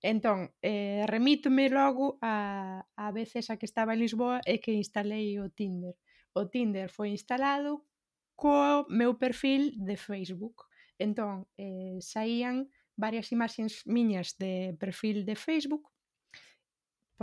Entón, 0.04 0.52
eh, 0.60 1.08
remítome 1.08 1.72
logo 1.72 2.19
a, 2.19 2.84
a 3.00 3.08
veces 3.15 3.48
a 3.50 3.56
que 3.56 3.65
estaba 3.65 3.96
en 3.96 4.04
Lisboa 4.04 4.43
e 4.43 4.60
que 4.60 4.76
instalei 4.76 5.39
o 5.39 5.48
Tinder. 5.48 5.96
O 6.36 6.52
Tinder 6.52 6.91
foi 6.91 7.15
instalado 7.15 7.88
co 8.36 8.84
meu 8.91 9.15
perfil 9.15 9.72
de 9.80 9.96
Facebook. 9.96 10.67
Entón, 11.00 11.48
eh, 11.56 12.04
saían 12.04 12.67
varias 13.00 13.32
imaxes 13.32 13.88
miñas 13.88 14.36
de 14.36 14.76
perfil 14.76 15.24
de 15.24 15.39
Facebook 15.39 15.92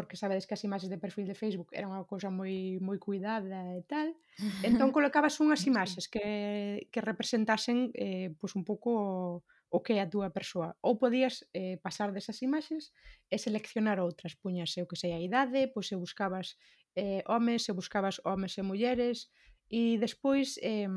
porque 0.01 0.17
sabedes 0.17 0.49
que 0.49 0.57
as 0.57 0.65
imaxes 0.65 0.89
de 0.89 0.97
perfil 0.97 1.29
de 1.29 1.37
Facebook 1.37 1.69
era 1.77 1.85
unha 1.85 2.09
cousa 2.09 2.33
moi 2.33 2.81
moi 2.81 2.97
cuidada 2.97 3.77
e 3.77 3.85
tal. 3.85 4.17
Entón 4.65 4.97
colocabas 4.97 5.37
unhas 5.45 5.61
imaxes 5.69 6.09
que 6.09 6.89
que 6.89 7.05
representasen 7.05 7.93
eh 7.93 8.33
pois 8.41 8.57
un 8.57 8.65
pouco 8.65 8.89
o, 8.97 9.45
o 9.69 9.79
que 9.85 10.01
é 10.01 10.01
a 10.01 10.09
túa 10.09 10.33
persoa. 10.33 10.73
Ou 10.81 10.97
podías 10.97 11.45
eh, 11.53 11.77
pasar 11.85 12.17
desas 12.17 12.41
imaxes 12.41 12.97
e 13.29 13.37
seleccionar 13.37 14.01
outras. 14.01 14.33
Puñas, 14.41 14.73
eu 14.81 14.89
que 14.89 14.97
sei, 14.97 15.13
a 15.13 15.21
idade, 15.21 15.69
pois 15.69 15.93
se 15.93 16.01
buscabas 16.01 16.57
eh, 16.97 17.21
homes, 17.29 17.69
se 17.69 17.77
buscabas 17.77 18.17
homes 18.25 18.57
e 18.57 18.65
mulleres, 18.65 19.29
e 19.69 20.01
despois 20.01 20.57
eh, 20.65 20.89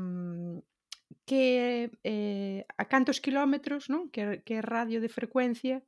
que 1.28 1.92
eh, 2.02 2.64
a 2.80 2.84
cantos 2.88 3.20
quilómetros, 3.20 3.92
non? 3.92 4.08
Que, 4.10 4.40
que 4.42 4.64
radio 4.64 4.98
de 5.04 5.12
frecuencia 5.12 5.84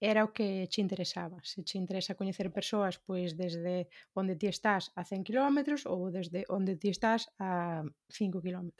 era 0.00 0.24
o 0.24 0.32
que 0.32 0.68
che 0.70 0.80
interesaba. 0.80 1.38
Se 1.42 1.62
che 1.64 1.78
interesa 1.78 2.14
coñecer 2.14 2.50
persoas, 2.52 2.98
pois 2.98 3.36
desde 3.36 3.88
onde 4.14 4.36
ti 4.36 4.46
estás 4.46 4.92
a 4.94 5.02
100 5.02 5.26
km 5.26 5.58
ou 5.90 6.10
desde 6.10 6.46
onde 6.48 6.78
ti 6.78 6.88
estás 6.90 7.30
a 7.38 7.82
5 8.08 8.40
km. 8.40 8.70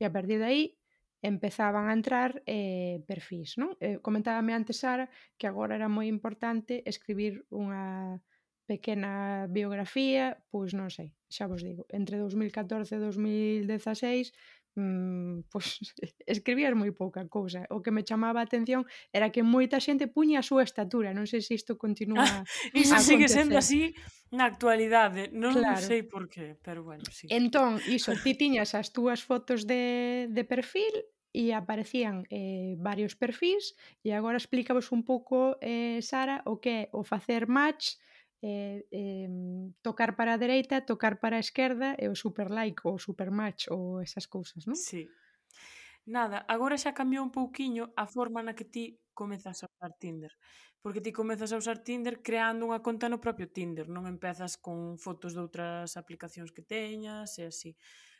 E 0.00 0.02
a 0.04 0.12
partir 0.12 0.40
de 0.40 0.48
aí 0.48 0.62
empezaban 1.22 1.88
a 1.88 1.92
entrar 1.92 2.42
eh, 2.46 3.02
perfis, 3.04 3.56
non? 3.60 3.76
Eh, 3.80 3.98
comentábame 4.00 4.52
antes 4.52 4.80
Sara 4.80 5.08
que 5.36 5.48
agora 5.48 5.76
era 5.76 5.88
moi 5.88 6.08
importante 6.08 6.84
escribir 6.88 7.44
unha 7.52 8.20
pequena 8.66 9.46
biografía, 9.48 10.42
pois 10.50 10.74
non 10.74 10.90
sei, 10.90 11.14
xa 11.30 11.46
vos 11.46 11.62
digo, 11.62 11.86
entre 11.94 12.18
2014 12.18 12.96
e 12.96 13.00
2016 13.00 14.34
mm, 14.76 15.40
pois, 15.52 15.80
escribías 16.28 16.76
moi 16.76 16.92
pouca 16.92 17.24
cousa. 17.26 17.64
O 17.72 17.82
que 17.82 17.90
me 17.90 18.04
chamaba 18.04 18.40
a 18.40 18.46
atención 18.46 18.84
era 19.10 19.32
que 19.32 19.42
moita 19.42 19.80
xente 19.80 20.06
puña 20.06 20.40
a 20.40 20.46
súa 20.46 20.62
estatura. 20.62 21.16
Non 21.16 21.26
sei 21.26 21.42
se 21.42 21.56
isto 21.56 21.80
continúa 21.80 22.22
ah, 22.22 22.44
Iso 22.76 22.96
sigue 23.00 23.26
sendo 23.26 23.56
así 23.56 23.96
na 24.30 24.46
actualidade. 24.46 25.32
Non 25.32 25.56
claro. 25.56 25.80
sei 25.82 26.04
por 26.04 26.28
qué, 26.28 26.54
pero 26.60 26.84
bueno, 26.84 27.02
sí. 27.10 27.26
Entón, 27.32 27.80
iso, 27.88 28.12
ti 28.20 28.36
tiñas 28.40 28.76
as 28.76 28.92
túas 28.92 29.24
fotos 29.24 29.66
de, 29.66 30.28
de 30.30 30.44
perfil 30.44 30.94
e 31.36 31.52
aparecían 31.52 32.24
eh, 32.32 32.80
varios 32.80 33.12
perfis 33.12 33.76
e 34.00 34.16
agora 34.16 34.40
explícavos 34.40 34.88
un 34.88 35.04
pouco, 35.04 35.60
eh, 35.60 36.00
Sara, 36.00 36.40
o 36.48 36.60
que 36.60 36.70
é 36.70 36.82
o 36.96 37.04
facer 37.04 37.44
match 37.44 38.00
eh, 38.46 38.86
eh, 39.00 39.28
tocar 39.82 40.10
para 40.18 40.34
a 40.34 40.40
dereita, 40.44 40.86
tocar 40.92 41.14
para 41.22 41.36
a 41.36 41.44
esquerda 41.46 41.88
e 42.02 42.06
o 42.06 42.14
super 42.14 42.48
like 42.58 42.80
ou 42.88 42.94
super 43.06 43.30
match 43.40 43.62
ou 43.74 43.98
esas 44.06 44.26
cousas, 44.34 44.62
non? 44.68 44.78
Sí. 44.78 45.02
Nada, 46.06 46.38
agora 46.46 46.78
xa 46.78 46.94
cambiou 46.94 47.26
un 47.26 47.34
pouquiño 47.34 47.84
a 47.98 48.06
forma 48.06 48.40
na 48.46 48.54
que 48.54 48.66
ti 48.74 48.84
comezas 49.10 49.58
a 49.64 49.66
usar 49.66 49.92
Tinder. 49.98 50.32
Porque 50.82 51.02
ti 51.02 51.10
comezas 51.10 51.50
a 51.50 51.58
usar 51.58 51.82
Tinder 51.82 52.22
creando 52.22 52.62
unha 52.68 52.78
conta 52.86 53.10
no 53.10 53.18
propio 53.18 53.50
Tinder, 53.50 53.90
non 53.90 54.06
empezas 54.06 54.54
con 54.54 55.02
fotos 55.02 55.34
de 55.34 55.42
outras 55.42 55.98
aplicacións 55.98 56.54
que 56.54 56.62
teñas 56.62 57.34
e 57.42 57.50
así. 57.50 57.74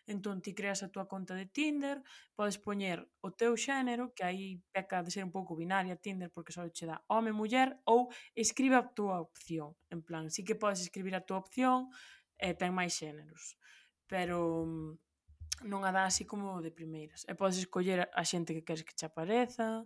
Entón 0.07 0.39
ti 0.39 0.55
creas 0.55 0.87
a 0.87 0.89
túa 0.89 1.11
conta 1.11 1.35
de 1.35 1.51
Tinder, 1.51 1.99
podes 2.39 2.63
poñer 2.63 3.11
o 3.27 3.35
teu 3.35 3.59
xénero, 3.59 4.15
que 4.15 4.23
aí 4.23 4.63
peca 4.71 5.03
de 5.03 5.11
ser 5.11 5.27
un 5.27 5.35
pouco 5.35 5.59
binaria 5.59 5.99
Tinder 5.99 6.31
porque 6.31 6.55
só 6.55 6.63
che 6.71 6.87
dá 6.87 7.03
home, 7.11 7.35
muller 7.35 7.83
ou 7.91 8.07
escribe 8.39 8.79
a 8.79 8.87
túa 8.87 9.19
opción. 9.19 9.75
En 9.91 10.07
plan, 10.07 10.31
sí 10.31 10.47
que 10.47 10.55
podes 10.55 10.81
escribir 10.81 11.19
a 11.19 11.27
túa 11.27 11.43
opción 11.43 11.91
e 12.39 12.55
ten 12.55 12.71
máis 12.71 12.95
xéneros. 12.95 13.59
Pero 14.07 14.63
mm, 14.63 15.67
non 15.67 15.83
a 15.83 15.91
dá 15.91 16.07
así 16.07 16.23
como 16.23 16.63
de 16.63 16.71
primeiras. 16.71 17.27
E 17.27 17.35
podes 17.35 17.59
escoller 17.59 18.07
a 18.07 18.23
xente 18.23 18.55
que 18.55 18.63
queres 18.63 18.87
que 18.87 18.95
che 18.95 19.11
apareza, 19.11 19.83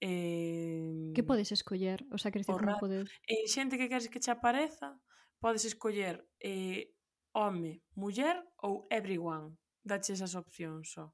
Eh, 0.00 1.10
que 1.14 1.24
podes 1.26 1.50
escoller? 1.50 2.06
O 2.14 2.18
sea, 2.18 2.30
que 2.30 2.38
decir, 2.38 2.54
como 2.54 2.78
podes... 2.78 3.10
Eh, 3.26 3.46
xente 3.50 3.78
que 3.78 3.88
queres 3.90 4.08
que 4.08 4.22
che 4.22 4.30
apareza, 4.30 4.94
podes 5.42 5.64
escoller 5.64 6.26
eh, 6.38 6.94
home, 7.32 7.82
muller 7.94 8.36
ou 8.62 8.86
everyone. 8.90 9.56
Dache 9.84 10.12
esas 10.12 10.34
opcións 10.34 10.92
só. 10.92 11.12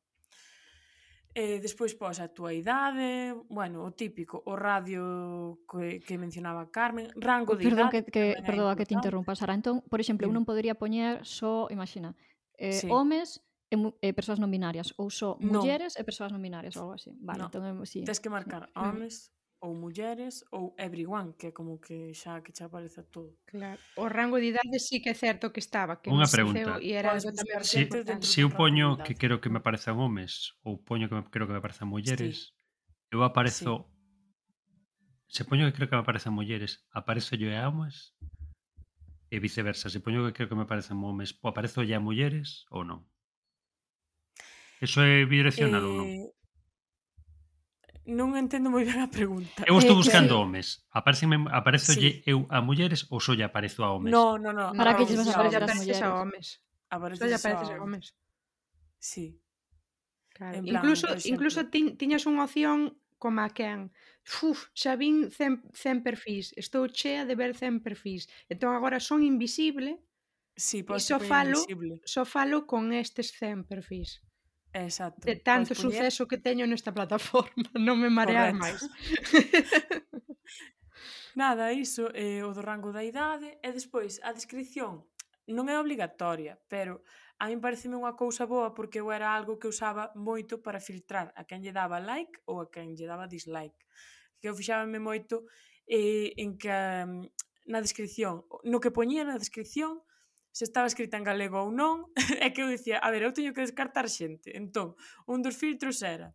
Eh, 1.35 1.59
despois 1.59 1.99
pos 1.99 2.23
a 2.23 2.31
túa 2.31 2.55
idade, 2.55 3.35
bueno, 3.51 3.83
o 3.83 3.91
típico, 3.91 4.39
o 4.47 4.55
radio 4.55 5.59
que, 5.67 5.99
que 5.99 6.15
mencionaba 6.15 6.71
Carmen, 6.71 7.11
rango 7.19 7.59
de 7.59 7.67
perdón, 7.67 7.91
idade... 7.91 8.07
Que, 8.07 8.35
que, 8.39 8.43
perdón, 8.47 8.79
que 8.79 8.87
te 8.87 8.95
interrumpa, 8.95 9.35
Sara. 9.35 9.51
Entón, 9.51 9.83
por 9.83 9.99
exemplo, 9.99 10.31
eu 10.31 10.33
non 10.33 10.47
podría 10.47 10.79
poñer 10.79 11.27
só, 11.27 11.67
imagina, 11.75 12.15
eh, 12.55 12.79
sí. 12.79 12.87
homes 12.87 13.43
e, 13.67 13.75
e 13.75 14.15
persoas 14.15 14.39
non 14.39 14.47
binarias 14.47 14.95
ou 14.95 15.11
só 15.11 15.35
no. 15.43 15.59
mulleres 15.59 15.99
e 15.99 16.07
persoas 16.07 16.31
non 16.31 16.39
binarias 16.39 16.79
ou 16.79 16.87
algo 16.87 16.95
así. 16.95 17.11
Vale, 17.19 17.43
no. 17.43 17.51
entón, 17.51 17.67
eh, 17.67 17.83
sí. 17.83 18.07
Tens 18.07 18.23
que 18.23 18.31
marcar 18.31 18.71
homes, 18.79 19.35
ou 19.65 19.73
mulleres 19.75 20.45
ou 20.53 20.77
everyone, 20.77 21.33
que 21.39 21.49
é 21.49 21.53
como 21.53 21.81
que 21.81 22.13
xa 22.13 22.45
que 22.45 22.53
xa 22.53 22.69
aparece 22.69 23.03
todo. 23.09 23.33
Claro. 23.49 23.81
O 23.97 24.13
rango 24.13 24.37
de 24.37 24.53
idade 24.53 24.77
sí 24.77 25.01
que 25.01 25.09
é 25.09 25.17
certo 25.17 25.49
que 25.57 25.65
estaba. 25.65 25.97
Que 26.05 26.13
Unha 26.13 26.29
pregunta. 26.29 26.77
E 26.85 26.93
era 26.93 27.17
algo 27.17 27.33
tamén 27.33 27.65
se, 27.65 27.89
eu 28.45 28.53
poño 28.53 29.01
que 29.01 29.17
quero 29.17 29.41
que 29.41 29.49
me 29.49 29.65
aparezan 29.65 29.97
homes 29.97 30.53
ou 30.61 30.77
poño 30.77 31.09
que 31.09 31.17
me, 31.17 31.25
quero 31.33 31.49
que 31.49 31.57
me 31.57 31.61
aparezan 31.65 31.89
mulleres, 31.89 32.53
sí. 32.53 33.17
eu 33.17 33.25
aparezo... 33.25 33.89
Sí. 33.89 35.41
Se 35.41 35.43
poño 35.49 35.67
que 35.67 35.75
creo 35.75 35.89
que 35.89 35.97
me 35.97 36.05
aparezan 36.05 36.37
mulleres, 36.37 36.85
aparezo 36.93 37.35
yo 37.35 37.49
a 37.51 37.65
homes? 37.67 38.13
E 39.33 39.41
viceversa, 39.41 39.89
se 39.89 39.99
poño 39.99 40.23
que 40.29 40.37
creo 40.37 40.49
que 40.53 40.55
me 40.61 40.69
aparezan 40.69 41.01
homes, 41.01 41.33
aparezo 41.41 41.81
ya 41.83 41.97
a 41.97 42.05
mulleres 42.05 42.69
ou 42.69 42.85
non? 42.85 43.09
Eso 44.85 45.01
é 45.01 45.25
bidireccional 45.25 45.81
eh... 45.81 45.89
ou 45.89 45.95
non? 45.97 46.07
Eh, 46.13 46.44
non 48.05 48.37
entendo 48.37 48.69
moi 48.69 48.85
ben 48.85 49.01
a 49.01 49.09
pregunta. 49.09 49.65
Eu 49.65 49.81
estou 49.81 49.97
eh, 49.97 50.01
buscando 50.05 50.37
homes. 50.37 50.85
Apareceme, 50.93 51.41
aparezolle 51.49 52.21
sí. 52.21 52.29
eu 52.29 52.45
a 52.53 52.61
mulleres 52.61 53.09
ou 53.09 53.17
só 53.17 53.33
lle 53.33 53.49
aparezo 53.49 53.81
a 53.81 53.97
homes? 53.97 54.13
No, 54.13 54.37
no, 54.37 54.53
no. 54.53 54.77
Para 54.77 54.93
no, 54.93 54.97
que 55.01 55.09
lles 55.09 55.25
vas 55.25 55.33
a 55.33 55.41
aparecer 55.41 56.05
a 56.05 56.21
homes. 56.21 56.61
Só 57.17 57.25
lle 57.25 57.39
apareces 57.41 57.71
a 57.73 57.77
homes. 57.81 58.13
Sí. 59.01 59.41
Claro. 60.35 60.59
En 60.59 60.65
plan, 60.65 60.85
incluso 60.85 61.07
incluso 61.25 61.59
ti, 61.73 61.97
tiñas 61.97 62.29
unha 62.29 62.45
opción 62.45 62.99
como 63.17 63.41
a 63.41 63.49
quen. 63.49 63.89
Uf, 64.45 64.69
xa 64.77 65.01
vin 65.01 65.33
100, 65.33 65.73
100 65.73 66.05
perfis. 66.05 66.53
Estou 66.61 66.85
chea 66.93 67.25
de 67.25 67.33
ver 67.33 67.57
100 67.57 67.81
perfis. 67.81 68.29
Entón 68.53 68.77
agora 68.77 69.01
son 69.01 69.25
invisible. 69.25 69.97
Sí, 70.53 70.85
e 70.85 71.01
só 71.01 71.19
falo, 71.19 71.57
invisible. 71.57 72.05
só 72.05 72.23
falo 72.29 72.69
con 72.69 72.93
estes 72.93 73.33
100 73.33 73.65
perfis. 73.65 74.21
Exacto. 74.75 75.23
De 75.23 75.37
tanto 75.37 75.71
pois 75.75 75.79
suceso 75.79 76.27
que 76.27 76.43
teño 76.43 76.67
nesta 76.67 76.91
plataforma, 76.91 77.71
non 77.87 77.95
me 78.03 78.11
marear 78.11 78.51
máis. 78.53 78.83
Nada, 81.39 81.71
iso 81.71 82.11
é 82.11 82.39
eh, 82.39 82.47
o 82.47 82.51
do 82.51 82.63
rango 82.63 82.91
da 82.91 83.07
idade 83.07 83.59
e 83.63 83.69
despois 83.71 84.19
a 84.27 84.35
descripción 84.35 85.07
non 85.47 85.71
é 85.71 85.77
obligatoria, 85.79 86.59
pero 86.67 87.07
a 87.39 87.47
mí 87.51 87.57
pareceme 87.63 87.95
unha 87.95 88.19
cousa 88.19 88.51
boa 88.51 88.75
porque 88.75 88.99
eu 88.99 89.15
era 89.15 89.31
algo 89.31 89.59
que 89.59 89.71
usaba 89.71 90.11
moito 90.19 90.59
para 90.59 90.83
filtrar 90.83 91.31
a 91.39 91.47
quen 91.47 91.63
lle 91.63 91.75
daba 91.75 92.03
like 92.03 92.43
ou 92.51 92.59
a 92.59 92.67
quen 92.67 92.99
lle 92.99 93.07
daba 93.07 93.31
dislike. 93.31 93.79
Que 94.43 94.51
eu 94.51 94.59
fixábame 94.59 94.99
moito 94.99 95.47
eh, 95.87 96.35
en 96.35 96.59
que 96.59 96.71
mm, 96.71 97.31
na 97.71 97.79
descripción, 97.79 98.43
no 98.67 98.83
que 98.83 98.95
poñía 98.95 99.23
na 99.23 99.39
descripción, 99.39 100.03
se 100.55 100.63
estaba 100.63 100.87
escrita 100.87 101.19
en 101.19 101.27
galego 101.27 101.59
ou 101.67 101.75
non, 101.75 102.15
é 102.39 102.55
que 102.55 102.63
eu 102.63 102.71
dicía, 102.71 103.03
a 103.03 103.11
ver, 103.11 103.27
eu 103.27 103.35
teño 103.35 103.51
que 103.51 103.67
descartar 103.67 104.07
xente. 104.07 104.55
Entón, 104.55 104.95
un 105.27 105.43
dos 105.43 105.59
filtros 105.59 105.99
era 106.07 106.31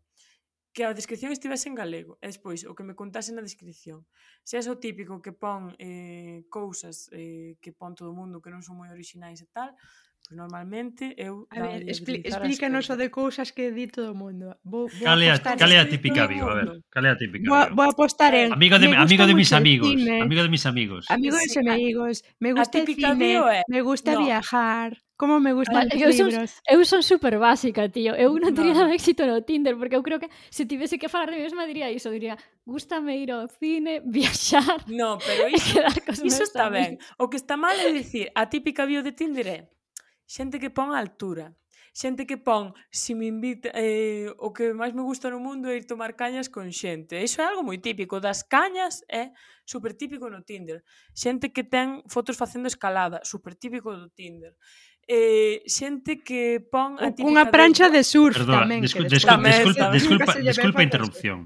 que 0.76 0.84
a 0.84 0.92
descripción 0.92 1.32
estivese 1.32 1.72
en 1.72 1.76
galego, 1.80 2.20
e 2.20 2.28
despois 2.28 2.68
o 2.68 2.76
que 2.76 2.84
me 2.84 3.00
contase 3.00 3.32
na 3.32 3.40
descripción. 3.40 4.04
Se 4.44 4.60
é 4.60 4.62
o 4.68 4.76
típico 4.76 5.24
que 5.24 5.32
pon 5.32 5.72
eh, 5.80 6.44
cousas 6.52 7.08
eh, 7.16 7.56
que 7.64 7.72
pon 7.72 7.96
todo 7.96 8.12
o 8.12 8.18
mundo 8.20 8.44
que 8.44 8.52
non 8.52 8.60
son 8.60 8.76
moi 8.76 8.92
orixinais 8.92 9.40
e 9.40 9.48
tal, 9.56 9.72
Pois 10.30 10.38
normalmente 10.38 11.16
eu... 11.18 11.48
A 11.50 11.60
ver, 11.60 11.90
expli 11.90 12.22
explícanos 12.24 12.90
o 12.90 12.96
de 12.96 13.10
cousas 13.10 13.50
que 13.52 13.72
di 13.74 13.88
todo 13.90 14.14
o 14.14 14.16
mundo. 14.16 14.54
Vou, 14.64 14.86
vou 14.86 15.04
cal, 15.04 15.22
é 15.22 15.32
a, 15.32 15.40
cal 15.40 15.72
é 15.72 15.80
a 15.80 15.90
típica 15.90 16.28
Vigo? 16.28 16.46
A 16.46 16.54
ver, 16.54 16.82
cal 16.92 17.06
é 17.06 17.10
a 17.10 17.18
típica 17.18 17.50
Vou, 17.50 17.76
vou 17.76 17.90
apostar 17.90 18.34
en... 18.36 18.54
Amigo 18.54 18.78
de, 18.78 18.94
amigo 18.94 19.26
de 19.26 19.34
mis 19.34 19.52
amigos. 19.54 19.90
Amigo 19.90 20.44
de 20.44 20.50
mis 20.50 20.66
amigos. 20.66 21.06
Amigo 21.10 21.36
de 21.36 21.44
mis 21.50 21.58
amigos. 21.58 22.24
Me 22.40 22.54
gusta 22.54 22.78
a 22.78 22.86
típica 22.86 23.10
cine, 23.18 23.42
é... 23.42 23.64
me 23.68 23.82
gusta 23.82 24.14
no. 24.14 24.26
viajar. 24.26 25.02
Como 25.18 25.42
me 25.42 25.52
gustan 25.52 25.90
os 25.90 26.16
libros. 26.16 26.62
Eu 26.64 26.86
son 26.86 27.02
super 27.02 27.42
básica, 27.42 27.90
tío. 27.90 28.14
Eu 28.14 28.38
non 28.38 28.54
teria 28.54 28.78
no. 28.78 28.86
nada 28.86 28.94
éxito 28.94 29.26
no 29.26 29.42
Tinder, 29.42 29.76
porque 29.76 29.98
eu 29.98 30.06
creo 30.06 30.22
que 30.22 30.30
se 30.54 30.64
tivese 30.70 31.02
que 31.02 31.10
falar 31.10 31.34
de 31.34 31.42
mesma 31.42 31.68
diría 31.68 31.92
iso, 31.92 32.08
diría, 32.14 32.38
gustame 32.64 33.18
ir 33.18 33.34
ao 33.34 33.50
cine, 33.50 34.00
viaxar. 34.08 34.86
No, 34.88 35.18
pero 35.20 35.50
iso, 35.58 35.82
iso 36.24 36.44
está 36.46 36.70
ben. 36.70 37.02
O 37.18 37.28
que 37.28 37.36
está 37.36 37.58
mal 37.58 37.76
é 37.76 37.92
dicir, 37.92 38.32
a 38.32 38.48
típica 38.48 38.86
bio 38.86 39.04
de 39.04 39.12
Tinder 39.12 39.50
é 39.50 39.60
Xente 40.30 40.62
que 40.62 40.70
pon 40.70 40.94
a 40.94 41.02
altura. 41.02 41.58
Xente 41.90 42.30
que 42.30 42.38
pon, 42.38 42.78
se 42.94 43.18
me 43.18 43.26
invita, 43.26 43.74
eh, 43.74 44.30
o 44.38 44.54
que 44.54 44.78
máis 44.78 44.94
me 44.94 45.02
gusta 45.02 45.34
no 45.34 45.42
mundo 45.42 45.66
é 45.66 45.82
ir 45.82 45.90
tomar 45.90 46.14
cañas 46.14 46.46
con 46.54 46.70
xente. 46.70 47.18
Iso 47.18 47.42
é 47.42 47.50
algo 47.50 47.66
moi 47.66 47.82
típico. 47.82 48.22
Das 48.22 48.46
cañas 48.46 49.02
é 49.10 49.34
super 49.66 49.98
típico 49.98 50.30
no 50.30 50.46
Tinder. 50.46 50.86
Xente 51.18 51.50
que 51.50 51.66
ten 51.66 52.06
fotos 52.06 52.38
facendo 52.38 52.70
escalada, 52.70 53.26
super 53.26 53.58
típico 53.58 53.90
do 53.98 54.14
Tinder 54.14 54.54
eh, 55.10 55.64
xente 55.66 56.22
que 56.22 56.62
pon 56.62 57.02
a 57.02 57.10
típica 57.10 57.34
Unha 57.34 57.50
prancha 57.50 57.90
de, 57.90 57.98
de 57.98 58.02
surf 58.06 58.38
Perdona, 58.38 58.70
tamén. 58.70 58.86
Discul 58.86 59.10
discul 59.10 59.34
tamén 59.34 59.66
disculpa, 59.66 59.90
disculpa, 59.90 60.32
disculpa 60.38 60.80
a 60.80 60.86
interrupción. 60.86 61.40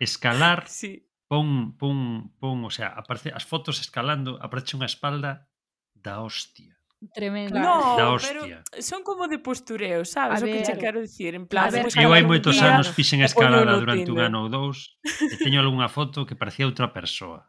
Escalar, 0.00 0.64
sí. 0.64 1.04
pon, 1.28 1.76
pon, 1.76 2.32
pon, 2.40 2.64
o 2.64 2.72
sea, 2.72 2.96
aparece, 2.96 3.28
as 3.36 3.44
fotos 3.44 3.84
escalando, 3.84 4.40
aparece 4.40 4.80
unha 4.80 4.88
espalda 4.88 5.44
da 5.92 6.24
hostia. 6.24 6.75
Tremendo. 7.12 7.58
No, 7.58 7.96
da 7.96 8.10
hostia. 8.10 8.64
pero 8.64 8.82
son 8.82 9.02
como 9.02 9.28
de 9.28 9.38
postureo, 9.38 10.04
sabes? 10.04 10.42
A 10.42 10.44
o 10.44 10.48
que 10.48 10.62
che 10.62 10.78
quero 10.78 11.00
dicir, 11.00 11.34
en 11.34 11.46
plan, 11.46 11.68
ver, 11.70 11.86
eu 11.92 12.12
hai 12.16 12.24
moitos 12.24 12.56
anos 12.62 12.88
fixen 12.88 13.20
escalada 13.28 13.68
no 13.68 13.80
durante 13.80 14.08
un 14.08 14.18
ano 14.18 14.44
ou 14.44 14.48
dous 14.48 14.96
e 15.04 15.36
teño 15.36 15.60
algunha 15.60 15.92
foto 15.92 16.24
que 16.24 16.34
parecía 16.34 16.64
outra 16.64 16.92
persoa. 16.96 17.44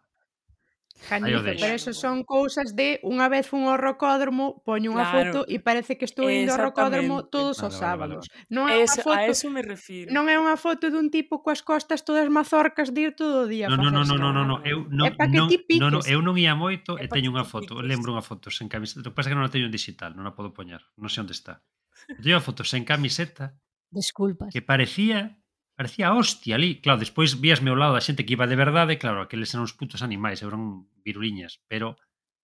Janife, 0.98 1.56
pero 1.60 1.74
eso 1.74 1.94
son 1.94 2.24
cousas 2.24 2.76
de 2.76 3.00
unha 3.06 3.30
vez 3.30 3.46
fun 3.46 3.70
ao 3.70 3.78
rocódromo, 3.78 4.66
poño 4.66 4.90
unha 4.90 5.06
claro. 5.06 5.32
foto 5.32 5.40
e 5.46 5.62
parece 5.62 5.96
que 5.96 6.10
estou 6.10 6.26
indo 6.26 6.58
ao 6.58 6.74
rocódromo 6.74 7.30
todos 7.30 7.62
vale, 7.62 7.70
os 7.70 7.76
sábados. 7.78 8.24
Vale, 8.26 8.42
vale. 8.42 8.50
Non 8.50 8.66
é 8.66 8.76
eso, 8.82 9.06
foto, 9.06 9.16
a 9.16 9.30
eso 9.30 9.48
me 9.54 9.62
refiro. 9.62 10.10
Non 10.10 10.26
é 10.26 10.36
unha 10.42 10.58
foto 10.58 10.90
dun 10.90 11.14
tipo 11.14 11.46
coas 11.46 11.62
costas 11.62 12.02
todas 12.02 12.26
mazorcas 12.34 12.90
de 12.92 13.00
ir 13.08 13.12
todo 13.14 13.46
o 13.46 13.48
día. 13.48 13.70
Non, 13.70 13.78
non, 13.78 13.94
non, 13.94 14.10
non, 14.10 14.20
non, 14.20 14.34
no, 14.34 14.44
no, 14.44 14.56
eu 14.66 14.90
non, 14.90 15.06
é 15.08 15.14
pa 15.14 15.30
que 15.30 15.38
non, 15.38 15.48
ti 15.48 15.58
non, 15.78 16.02
eu 16.02 16.20
non 16.26 16.36
ia 16.36 16.58
moito 16.58 16.98
e 16.98 17.06
teño 17.06 17.30
unha 17.30 17.46
foto, 17.46 17.80
lembro 17.80 18.18
unha 18.18 18.26
foto 18.26 18.50
sen 18.50 18.66
camiseta. 18.66 19.06
O 19.06 19.14
que 19.14 19.16
pasa 19.16 19.30
que 19.30 19.38
non 19.38 19.46
a 19.46 19.54
teño 19.54 19.70
en 19.70 19.74
digital, 19.74 20.18
non 20.18 20.26
a 20.26 20.34
podo 20.34 20.50
poñer, 20.50 20.82
non 20.98 21.14
sei 21.14 21.22
onde 21.22 21.38
está. 21.38 21.62
Teño 22.10 22.42
unha 22.42 22.44
foto 22.44 22.66
sen 22.66 22.84
camiseta. 22.84 23.54
Desculpas. 23.94 24.52
Que 24.52 24.66
parecía 24.66 25.40
parecía 25.78 26.14
hostia 26.14 26.58
ali. 26.58 26.82
Claro, 26.82 27.00
despois 27.00 27.38
víasme 27.40 27.70
ao 27.70 27.78
lado 27.78 27.94
da 27.94 28.02
xente 28.02 28.26
que 28.26 28.34
iba 28.34 28.50
de 28.50 28.58
verdade, 28.58 28.98
claro, 28.98 29.22
aqueles 29.22 29.54
eran 29.54 29.70
uns 29.70 29.78
putos 29.78 30.02
animais, 30.02 30.42
eran 30.42 30.90
viruliñas, 31.06 31.62
pero 31.70 31.96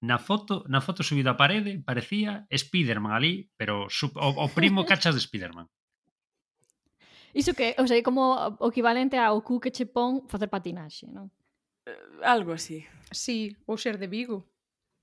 na 0.06 0.22
foto, 0.22 0.62
na 0.69 0.80
foto 0.86 1.02
subida 1.02 1.34
á 1.34 1.39
parede 1.39 1.82
parecía 1.82 2.46
Spiderman 2.54 3.17
ali, 3.17 3.50
pero 3.58 3.89
sub, 3.89 4.13
o, 4.22 4.30
o 4.38 4.48
primo 4.54 4.86
cachas 4.91 5.17
de 5.17 5.26
Spiderman. 5.26 5.67
Iso 7.34 7.58
que, 7.58 7.74
o 7.82 7.89
sea, 7.89 7.98
como 8.06 8.38
o 8.62 8.69
equivalente 8.69 9.17
ao 9.17 9.41
cu 9.41 9.58
que 9.58 9.74
che 9.74 9.89
pon 9.89 10.30
facer 10.30 10.54
patinaxe, 10.54 11.10
non? 11.10 11.34
Eh, 11.89 12.22
algo 12.22 12.54
así. 12.54 12.86
Sí, 13.10 13.58
ou 13.65 13.82
ser 13.82 13.98
de 13.98 14.06
Vigo. 14.06 14.46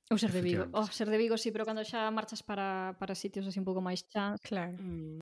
Ou 0.07 0.19
ser 0.19 0.31
de 0.31 0.39
Vigo. 0.39 0.71
O 0.71 0.87
oh, 0.87 0.87
ser 0.87 1.11
de 1.11 1.19
Vigo, 1.19 1.35
sí, 1.35 1.51
pero 1.51 1.67
cando 1.67 1.83
xa 1.83 2.07
marchas 2.15 2.47
para, 2.47 2.95
para 2.95 3.19
sitios 3.19 3.51
así 3.51 3.59
un 3.59 3.67
pouco 3.67 3.83
máis 3.83 4.07
chans. 4.07 4.39
Claro. 4.47 4.79
Mm. 4.79 5.19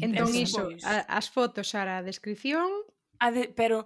Entón 0.00 0.32
iso, 0.32 0.64
pois. 0.70 0.84
a, 0.84 1.04
as 1.08 1.28
fotos 1.28 1.74
ara 1.76 2.00
a 2.00 2.06
descripción, 2.06 2.68
a 3.20 3.28
de, 3.34 3.52
pero 3.52 3.84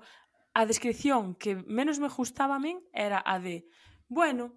a 0.54 0.62
descripción 0.64 1.34
que 1.34 1.56
menos 1.66 1.98
me 1.98 2.08
gustaba 2.08 2.56
a 2.56 2.62
min 2.62 2.78
era 2.94 3.18
a 3.24 3.42
de, 3.42 3.66
bueno, 4.06 4.54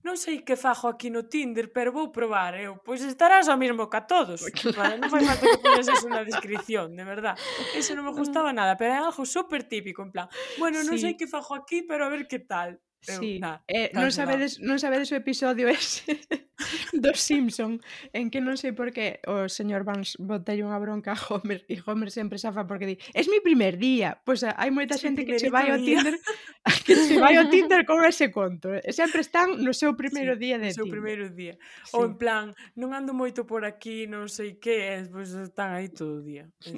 non 0.00 0.16
sei 0.16 0.40
que 0.40 0.56
fajo 0.56 0.88
aquí 0.88 1.12
no 1.12 1.28
Tinder, 1.28 1.68
pero 1.76 1.92
vou 1.92 2.08
probar, 2.08 2.56
eu, 2.56 2.80
pois 2.80 3.04
estarás 3.04 3.52
ao 3.52 3.60
mesmo 3.60 3.84
ca 3.92 4.08
todos. 4.08 4.40
Pois, 4.40 4.72
claro. 4.72 4.96
Non 4.96 5.12
fai 5.12 5.28
falta 5.28 5.44
que 5.44 5.60
poñas 5.60 5.88
eso 5.92 6.08
na 6.08 6.24
descripción, 6.30 6.96
de 6.96 7.04
verdad. 7.04 7.36
Eso 7.76 7.92
non 7.92 8.08
me 8.08 8.12
ah. 8.12 8.16
gustaba 8.16 8.56
nada, 8.56 8.80
pero 8.80 8.96
é 8.96 9.00
algo 9.00 9.28
super 9.28 9.68
típico, 9.68 10.00
en 10.00 10.10
plan, 10.12 10.28
bueno, 10.56 10.80
non 10.80 10.96
sí. 10.96 11.04
sei 11.04 11.12
que 11.20 11.28
fajo 11.28 11.52
aquí, 11.52 11.84
pero 11.84 12.08
a 12.08 12.12
ver 12.12 12.24
que 12.24 12.40
tal. 12.40 12.80
Sí, 13.00 13.36
eu, 13.36 13.40
na, 13.40 13.64
eh, 13.64 13.88
non 13.96 14.12
sabedes, 14.12 14.60
non 14.60 14.76
sabedes 14.76 15.08
o 15.08 15.16
episodio 15.16 15.72
ese 15.72 16.20
dos 16.92 17.16
Simpson 17.16 17.80
en 18.12 18.28
que 18.28 18.44
non 18.44 18.60
sei 18.60 18.76
por 18.76 18.92
que 18.92 19.24
o 19.24 19.48
señor 19.48 19.88
Vance 19.88 20.20
botelle 20.20 20.60
unha 20.60 20.76
bronca 20.76 21.16
a 21.16 21.20
Homer 21.32 21.64
e 21.64 21.80
Homer 21.80 22.12
sempre 22.12 22.36
safa 22.36 22.68
porque 22.68 22.84
di 22.84 22.96
es 23.16 23.24
mi 23.32 23.40
primer 23.40 23.80
día, 23.80 24.20
pois 24.20 24.44
pues, 24.44 24.52
hai 24.52 24.68
moita 24.68 25.00
xente 25.00 25.24
que 25.24 25.40
se 25.40 25.48
vai 25.48 25.72
ao 25.72 25.80
Tinder 25.80 26.12
que 26.84 26.92
se 26.92 27.16
vai 27.16 27.40
ao 27.40 27.48
Tinder 27.52 27.88
con 27.88 28.04
ese 28.04 28.28
conto 28.28 28.68
e 28.68 28.92
sempre 28.92 29.24
están 29.24 29.64
no 29.64 29.72
seu 29.72 29.96
primeiro 29.96 30.36
sí, 30.36 30.44
día 30.44 30.56
de 30.60 30.68
Tinder. 30.68 30.84
seu 30.84 30.86
primeiro 30.92 31.32
día, 31.32 31.56
sí. 31.88 31.96
ou 31.96 32.04
en 32.04 32.20
plan 32.20 32.52
non 32.76 32.92
ando 32.92 33.16
moito 33.16 33.48
por 33.48 33.64
aquí, 33.64 34.04
non 34.04 34.28
sei 34.28 34.60
que 34.60 34.76
e 34.76 35.08
pois 35.08 35.32
pues, 35.32 35.48
están 35.48 35.72
aí 35.72 35.88
todo 35.88 36.20
o 36.20 36.22
día 36.24 36.52
sí. 36.60 36.76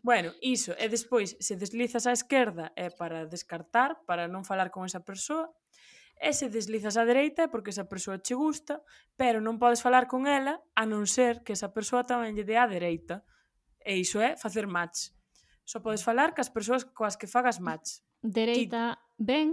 bueno, 0.00 0.32
iso, 0.40 0.72
e 0.80 0.88
despois 0.88 1.36
se 1.36 1.60
deslizas 1.60 2.08
á 2.08 2.16
esquerda 2.16 2.72
é 2.72 2.88
para 2.88 3.28
descartar, 3.28 4.00
para 4.08 4.32
non 4.32 4.48
falar 4.48 4.72
con 4.72 4.88
esa 4.88 5.04
persoa 5.04 5.41
e 6.22 6.30
se 6.30 6.46
deslizas 6.46 6.94
á 6.94 7.02
dereita 7.02 7.44
é 7.44 7.48
porque 7.50 7.74
esa 7.74 7.90
persoa 7.90 8.22
che 8.22 8.38
gusta, 8.38 8.78
pero 9.18 9.42
non 9.42 9.58
podes 9.58 9.82
falar 9.82 10.06
con 10.06 10.30
ela 10.30 10.62
a 10.78 10.86
non 10.86 11.10
ser 11.10 11.42
que 11.42 11.58
esa 11.58 11.74
persoa 11.74 12.06
tamén 12.06 12.38
lle 12.38 12.46
dé 12.46 12.54
á 12.54 12.70
dereita. 12.70 13.26
E 13.82 13.98
iso 13.98 14.22
é 14.22 14.38
facer 14.38 14.70
match. 14.70 15.10
Só 15.66 15.82
podes 15.82 16.06
falar 16.06 16.30
cas 16.30 16.46
persoas 16.46 16.86
coas 16.86 17.18
que 17.18 17.26
fagas 17.26 17.58
match. 17.58 18.06
Dereita 18.22 18.94
Ti... 18.94 19.02
ben, 19.18 19.48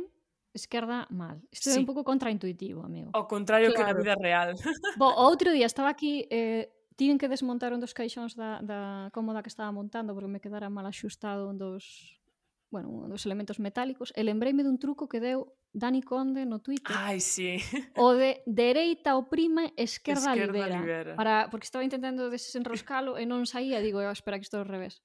esquerda 0.53 1.09
mal. 1.09 1.41
Isto 1.49 1.73
sí. 1.73 1.77
é 1.77 1.81
un 1.81 1.89
pouco 1.89 2.05
contraintuitivo, 2.05 2.85
amigo. 2.85 3.09
O 3.17 3.25
contrario 3.25 3.73
claro. 3.73 3.81
que 3.81 3.83
na 3.89 3.97
vida 3.97 4.13
real. 4.13 4.53
Bo, 5.01 5.09
outro 5.09 5.49
día 5.49 5.65
estaba 5.65 5.89
aquí 5.89 6.29
eh, 6.29 6.69
tiven 6.93 7.17
que 7.17 7.29
desmontar 7.29 7.73
un 7.73 7.81
dos 7.81 7.97
caixóns 7.97 8.37
da, 8.37 8.61
da 8.61 9.09
cómoda 9.09 9.41
que 9.41 9.49
estaba 9.49 9.73
montando 9.73 10.13
porque 10.13 10.29
me 10.29 10.41
quedara 10.43 10.69
mal 10.69 10.85
axustado 10.85 11.49
un 11.49 11.57
dos 11.57 12.19
bueno, 12.69 12.89
un 12.89 13.09
dos 13.09 13.25
elementos 13.25 13.57
metálicos 13.57 14.13
e 14.13 14.21
lembrei-me 14.21 14.61
dun 14.61 14.77
truco 14.77 15.09
que 15.09 15.17
deu 15.17 15.57
Dani 15.71 16.01
Conde 16.01 16.45
no 16.45 16.59
Twitter. 16.59 16.95
Ai, 16.97 17.19
sí. 17.19 17.57
O 17.95 18.13
de 18.13 18.41
dereita 18.45 19.15
oprime, 19.15 19.73
esquerda, 19.77 20.33
esquerda 20.33 20.53
libera. 20.53 20.79
libera. 20.79 21.15
Para, 21.15 21.49
porque 21.49 21.65
estaba 21.65 21.83
intentando 21.83 22.29
desenroscalo 22.29 23.17
e 23.17 23.25
non 23.29 23.45
saía, 23.45 23.77
digo, 23.79 24.01
oh, 24.01 24.13
espera 24.13 24.41
que 24.41 24.45
isto 24.47 24.57
é 24.57 24.61
ao 24.61 24.67
revés. 24.67 25.01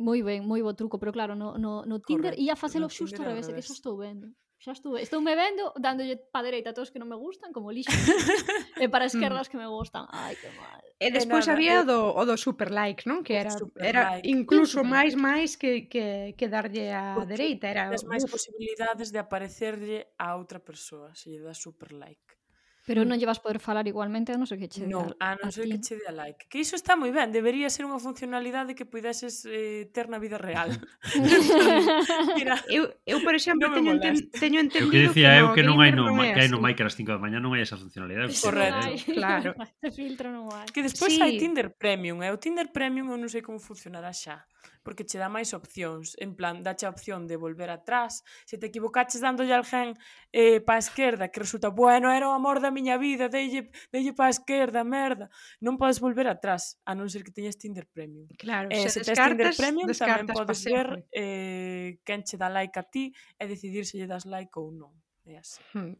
Moi 0.00 0.24
ben, 0.24 0.48
moi 0.48 0.64
bo 0.64 0.72
truco, 0.72 0.96
pero 0.96 1.12
claro, 1.12 1.36
no, 1.36 1.60
no, 1.60 1.84
no 1.84 2.00
Tinder 2.00 2.32
Correcto. 2.32 2.42
ia 2.42 2.56
facelo 2.56 2.88
xusto 2.88 3.20
ao 3.20 3.28
revés, 3.28 3.46
revés, 3.46 3.68
que 3.68 3.68
xa 3.68 3.76
estou 3.76 4.00
vendo 4.00 4.32
xa 4.62 4.78
estuve, 4.78 5.02
estoume 5.02 5.34
vendo 5.34 5.74
dándolle 5.74 6.22
pa 6.30 6.38
dereita 6.38 6.70
a 6.70 6.74
todos 6.76 6.94
que 6.94 7.02
non 7.02 7.10
me 7.10 7.18
gustan 7.18 7.50
como 7.50 7.74
lixo 7.74 7.90
e 8.78 8.86
eh, 8.86 8.88
para 8.88 9.10
mm. 9.10 9.10
esquerdas 9.10 9.50
que 9.50 9.58
me 9.58 9.66
gustan. 9.66 10.06
Ai, 10.14 10.38
que 10.38 10.46
mal. 10.54 10.78
Eh, 11.02 11.02
eh, 11.02 11.10
e 11.10 11.14
despois 11.18 11.50
había 11.50 11.82
había 11.82 11.90
do, 11.90 12.14
o 12.14 12.22
do 12.22 12.38
super 12.38 12.70
like, 12.70 13.02
non? 13.10 13.26
Que 13.26 13.42
era 13.42 13.50
super 13.50 13.82
era 13.82 14.22
like. 14.22 14.30
incluso 14.30 14.86
máis 14.86 15.18
máis 15.18 15.58
que 15.58 15.90
que 15.90 16.38
que 16.38 16.46
darlle 16.46 16.94
a 16.94 17.18
Porque 17.18 17.34
dereita, 17.34 17.66
era 17.66 17.90
máis 18.06 18.22
posibilidades 18.22 19.10
de 19.10 19.18
aparecerlle 19.18 20.14
a 20.14 20.38
outra 20.38 20.62
persoa, 20.62 21.10
se 21.18 21.34
lle 21.34 21.42
dá 21.42 21.58
super 21.58 21.90
like. 21.90 22.41
Pero 22.82 23.04
mm. 23.04 23.08
non 23.08 23.16
llevas 23.18 23.38
poder 23.38 23.62
falar 23.62 23.86
igualmente 23.86 24.34
a 24.34 24.38
non 24.38 24.50
ser 24.50 24.58
que 24.58 24.66
che 24.66 24.82
No, 24.90 25.06
a, 25.22 25.34
a 25.34 25.38
non 25.38 25.54
ser 25.54 25.70
que 25.70 25.78
che 25.78 25.94
dea 26.02 26.10
like. 26.10 26.50
Que 26.50 26.58
iso 26.58 26.74
está 26.74 26.98
moi 26.98 27.14
ben, 27.14 27.30
debería 27.30 27.70
ser 27.70 27.86
unha 27.86 28.02
funcionalidade 28.02 28.74
que 28.74 28.82
puideses 28.82 29.46
eh, 29.46 29.86
ter 29.94 30.10
na 30.10 30.18
vida 30.18 30.34
real. 30.34 30.74
Entón, 31.14 32.34
mira, 32.34 32.58
eu, 32.66 32.90
eu, 33.06 33.22
por 33.22 33.38
exemplo, 33.38 33.70
no 33.70 33.78
teño, 33.78 33.92
enten, 33.94 34.14
teño 34.34 34.58
entendido... 34.58 34.90
Que 34.90 35.06
decía 35.06 35.38
que 35.38 35.46
eu 35.46 35.48
que 35.54 35.62
non 35.62 35.78
hai 35.78 35.94
no, 35.94 36.10
que 36.10 36.42
hai 36.42 36.50
no 36.50 36.58
Mike 36.58 36.82
ás 36.82 36.98
5 36.98 37.06
da 37.14 37.22
mañá 37.22 37.38
non 37.38 37.54
hai 37.54 37.62
esa 37.62 37.78
funcionalidade. 37.78 38.34
Sí, 38.34 38.42
Correcto, 38.42 38.82
no 38.90 39.14
claro. 39.14 39.50
Ese 39.78 39.90
filtro 39.94 40.34
non 40.34 40.50
hai. 40.50 40.66
Que 40.74 40.82
despois 40.82 41.14
sí. 41.14 41.22
hai 41.22 41.38
Tinder 41.38 41.70
Premium, 41.70 42.18
e 42.26 42.28
eh? 42.28 42.34
o 42.34 42.38
Tinder 42.42 42.74
Premium 42.74 43.14
eu 43.14 43.18
non 43.18 43.30
sei 43.30 43.46
como 43.46 43.62
funcionará 43.62 44.10
xa 44.10 44.42
porque 44.82 45.06
che 45.06 45.18
dá 45.18 45.28
máis 45.28 45.54
opcións, 45.54 46.14
en 46.18 46.34
plan, 46.34 46.62
dache 46.62 46.86
a 46.86 46.92
opción 46.92 47.26
de 47.26 47.36
volver 47.36 47.70
atrás, 47.70 48.24
se 48.44 48.58
te 48.58 48.66
equivocaches 48.68 49.22
dándolle 49.22 49.54
al 49.54 49.64
gen 49.64 49.94
eh, 50.32 50.60
pa 50.60 50.78
esquerda, 50.78 51.30
que 51.30 51.40
resulta, 51.40 51.68
bueno, 51.70 52.10
era 52.10 52.28
o 52.28 52.34
amor 52.34 52.58
da 52.58 52.74
miña 52.74 52.98
vida, 52.98 53.28
deille, 53.28 53.70
deille 53.90 54.12
pa 54.12 54.28
esquerda, 54.28 54.82
merda, 54.82 55.30
non 55.62 55.78
podes 55.78 56.02
volver 56.02 56.26
atrás, 56.26 56.80
a 56.86 56.92
non 56.94 57.06
ser 57.06 57.22
que 57.22 57.34
teñas 57.34 57.58
Tinder 57.58 57.86
Premium. 57.90 58.26
Claro, 58.38 58.68
eh, 58.70 58.88
se, 58.88 59.02
se 59.02 59.12
tes 59.12 59.18
Tinder 59.18 59.54
Premium 59.54 59.88
tamén 59.94 60.26
podes 60.26 60.62
ver 60.66 61.06
eh, 61.14 62.00
quen 62.02 62.26
che 62.26 62.36
dá 62.38 62.50
like 62.50 62.74
a 62.78 62.84
ti 62.86 63.14
e 63.38 63.44
decidir 63.46 63.86
se 63.86 63.98
lle 63.98 64.08
das 64.10 64.26
like 64.26 64.52
ou 64.58 64.74
non. 64.74 64.92
É 65.22 65.38
así. 65.38 65.62
Hmm. 65.74 65.94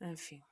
En 0.00 0.16
fin. 0.16 0.42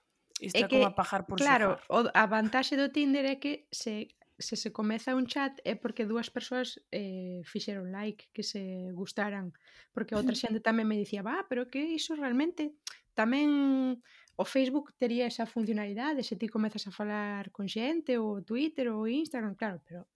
Isto 0.41 0.59
é, 0.59 0.69
que, 0.69 0.83
como 0.83 0.87
a 0.87 0.95
pajar 0.95 1.27
por 1.27 1.39
Claro, 1.39 1.79
sojar. 1.79 2.11
o, 2.11 2.11
a 2.11 2.27
vantaxe 2.27 2.75
do 2.75 2.91
Tinder 2.91 3.23
é 3.25 3.37
que 3.39 3.71
se 3.71 4.11
se 4.39 4.57
se 4.57 4.73
comeza 4.73 5.15
un 5.15 5.27
chat 5.27 5.61
é 5.65 5.75
porque 5.79 6.07
dúas 6.07 6.31
persoas 6.31 6.83
eh, 6.91 7.43
fixeron 7.45 7.93
like, 7.93 8.29
que 8.35 8.43
se 8.43 8.91
gustaran, 8.93 9.55
porque 9.95 10.19
outra 10.19 10.35
xente 10.35 10.59
tamén 10.59 10.91
me 10.91 10.99
dicía, 10.99 11.23
"Va, 11.23 11.47
pero 11.49 11.71
que 11.71 11.81
iso 11.81 12.19
realmente 12.19 12.75
tamén 13.15 14.03
o 14.37 14.45
Facebook 14.45 14.93
tería 14.99 15.27
esa 15.27 15.47
funcionalidade, 15.47 16.27
se 16.27 16.35
ti 16.37 16.51
comezas 16.51 16.87
a 16.87 16.93
falar 16.93 17.55
con 17.55 17.71
xente 17.71 18.19
ou 18.19 18.43
Twitter 18.43 18.91
ou 18.91 19.07
Instagram, 19.07 19.55
claro, 19.55 19.79
pero 19.87 20.11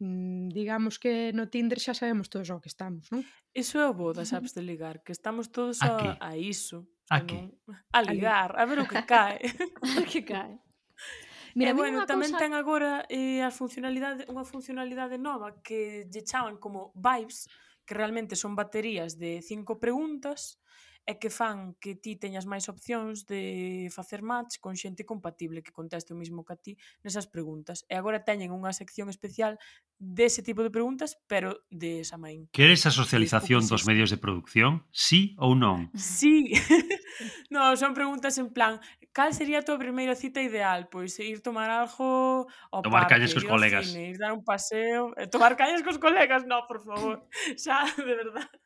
mm, 0.00 0.48
digamos 0.56 0.96
que 0.96 1.36
no 1.36 1.52
Tinder 1.52 1.76
xa 1.76 1.92
sabemos 1.92 2.32
todos 2.32 2.48
o 2.48 2.60
que 2.60 2.72
estamos, 2.72 3.12
non? 3.12 3.20
Iso 3.52 3.76
é 3.76 3.86
o 3.88 3.92
bo 3.92 4.16
das 4.16 4.32
apps 4.32 4.56
de 4.56 4.64
ligar, 4.64 5.04
que 5.04 5.12
estamos 5.12 5.52
todos 5.52 5.84
a, 5.84 6.16
a, 6.16 6.32
a 6.32 6.40
iso. 6.40 6.88
A, 7.12 7.20
que? 7.28 7.36
Non? 7.36 7.52
a 7.92 8.00
ligar, 8.00 8.56
a, 8.56 8.64
ver 8.64 8.80
o 8.80 8.88
que 8.88 9.04
cae. 9.04 9.44
que 10.10 10.24
cae. 10.24 10.56
Mira, 11.56 11.72
eh, 11.72 11.74
bueno, 11.74 12.04
tamén 12.04 12.36
cosa... 12.36 12.40
ten 12.44 12.52
agora 12.52 13.08
eh, 13.08 13.40
a 13.40 13.48
funcionalidade 13.48 14.28
unha 14.28 14.44
funcionalidade 14.44 15.16
nova 15.16 15.56
que 15.64 16.04
lle 16.12 16.20
chaman 16.20 16.60
como 16.60 16.92
Vibes, 16.92 17.48
que 17.88 17.96
realmente 17.96 18.36
son 18.36 18.52
baterías 18.52 19.16
de 19.16 19.40
cinco 19.40 19.80
preguntas 19.80 20.60
e 21.06 21.22
que 21.22 21.30
fan 21.30 21.78
que 21.78 21.94
ti 21.94 22.18
teñas 22.18 22.50
máis 22.50 22.66
opcións 22.66 23.30
de 23.30 23.86
facer 23.94 24.26
match 24.26 24.58
con 24.58 24.74
xente 24.74 25.06
compatible 25.06 25.62
que 25.62 25.70
conteste 25.70 26.10
o 26.10 26.18
mismo 26.18 26.42
que 26.42 26.52
a 26.52 26.58
ti 26.58 26.72
nesas 27.06 27.30
preguntas. 27.30 27.86
E 27.86 27.94
agora 27.94 28.26
teñen 28.26 28.50
unha 28.50 28.74
sección 28.74 29.06
especial 29.06 29.54
dese 29.96 30.42
tipo 30.42 30.66
de 30.66 30.74
preguntas, 30.74 31.14
pero 31.30 31.62
de 31.70 32.02
esa 32.02 32.18
main. 32.18 32.50
Queres 32.50 32.84
a 32.84 32.92
socialización 32.92 33.62
dos 33.70 33.86
medios 33.86 34.10
de 34.10 34.18
producción? 34.18 34.82
Sí 34.90 35.38
ou 35.38 35.54
non? 35.54 35.94
Sí. 35.94 36.50
no, 37.54 37.70
son 37.78 37.94
preguntas 37.94 38.34
en 38.42 38.50
plan, 38.50 38.82
cal 39.14 39.30
sería 39.30 39.62
a 39.62 39.66
tua 39.66 39.78
primeira 39.78 40.18
cita 40.18 40.42
ideal? 40.42 40.90
Pois 40.90 41.14
ir 41.22 41.38
tomar 41.38 41.70
algo 41.70 42.50
ao 42.74 42.82
tomar 42.82 43.06
parque, 43.06 43.14
calles 43.14 43.30
cos 43.30 43.46
colegas. 43.46 43.86
Cine, 43.86 44.10
ir 44.10 44.18
dar 44.18 44.34
un 44.34 44.42
paseo, 44.42 45.14
eh, 45.14 45.30
tomar 45.30 45.54
calles 45.54 45.86
cos 45.86 46.02
colegas, 46.02 46.42
no, 46.44 46.66
por 46.66 46.82
favor. 46.82 47.22
Xa, 47.62 47.86
de 47.94 48.10
verdade 48.10 48.65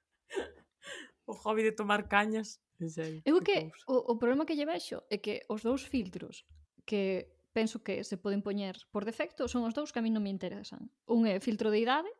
o 1.30 1.34
hobby 1.38 1.62
de 1.62 1.72
tomar 1.72 2.10
cañas. 2.10 2.58
En 2.82 2.90
serio. 2.90 3.20
Eu 3.24 3.38
que 3.40 3.70
cousa. 3.70 3.86
o, 3.86 4.12
o 4.12 4.14
problema 4.18 4.42
que 4.48 4.56
lle 4.58 4.66
vexo 4.66 5.06
é 5.12 5.22
que 5.22 5.46
os 5.46 5.62
dous 5.62 5.86
filtros 5.86 6.48
que 6.88 7.30
penso 7.52 7.82
que 7.82 8.02
se 8.04 8.16
poden 8.16 8.42
poñer 8.42 8.78
por 8.90 9.04
defecto 9.04 9.46
son 9.46 9.66
os 9.66 9.74
dous 9.74 9.92
que 9.92 10.00
a 10.00 10.04
mí 10.04 10.10
non 10.10 10.24
me 10.24 10.32
interesan. 10.32 10.90
Un 11.06 11.26
é 11.26 11.38
filtro 11.38 11.68
de 11.70 11.82
idade, 11.82 12.10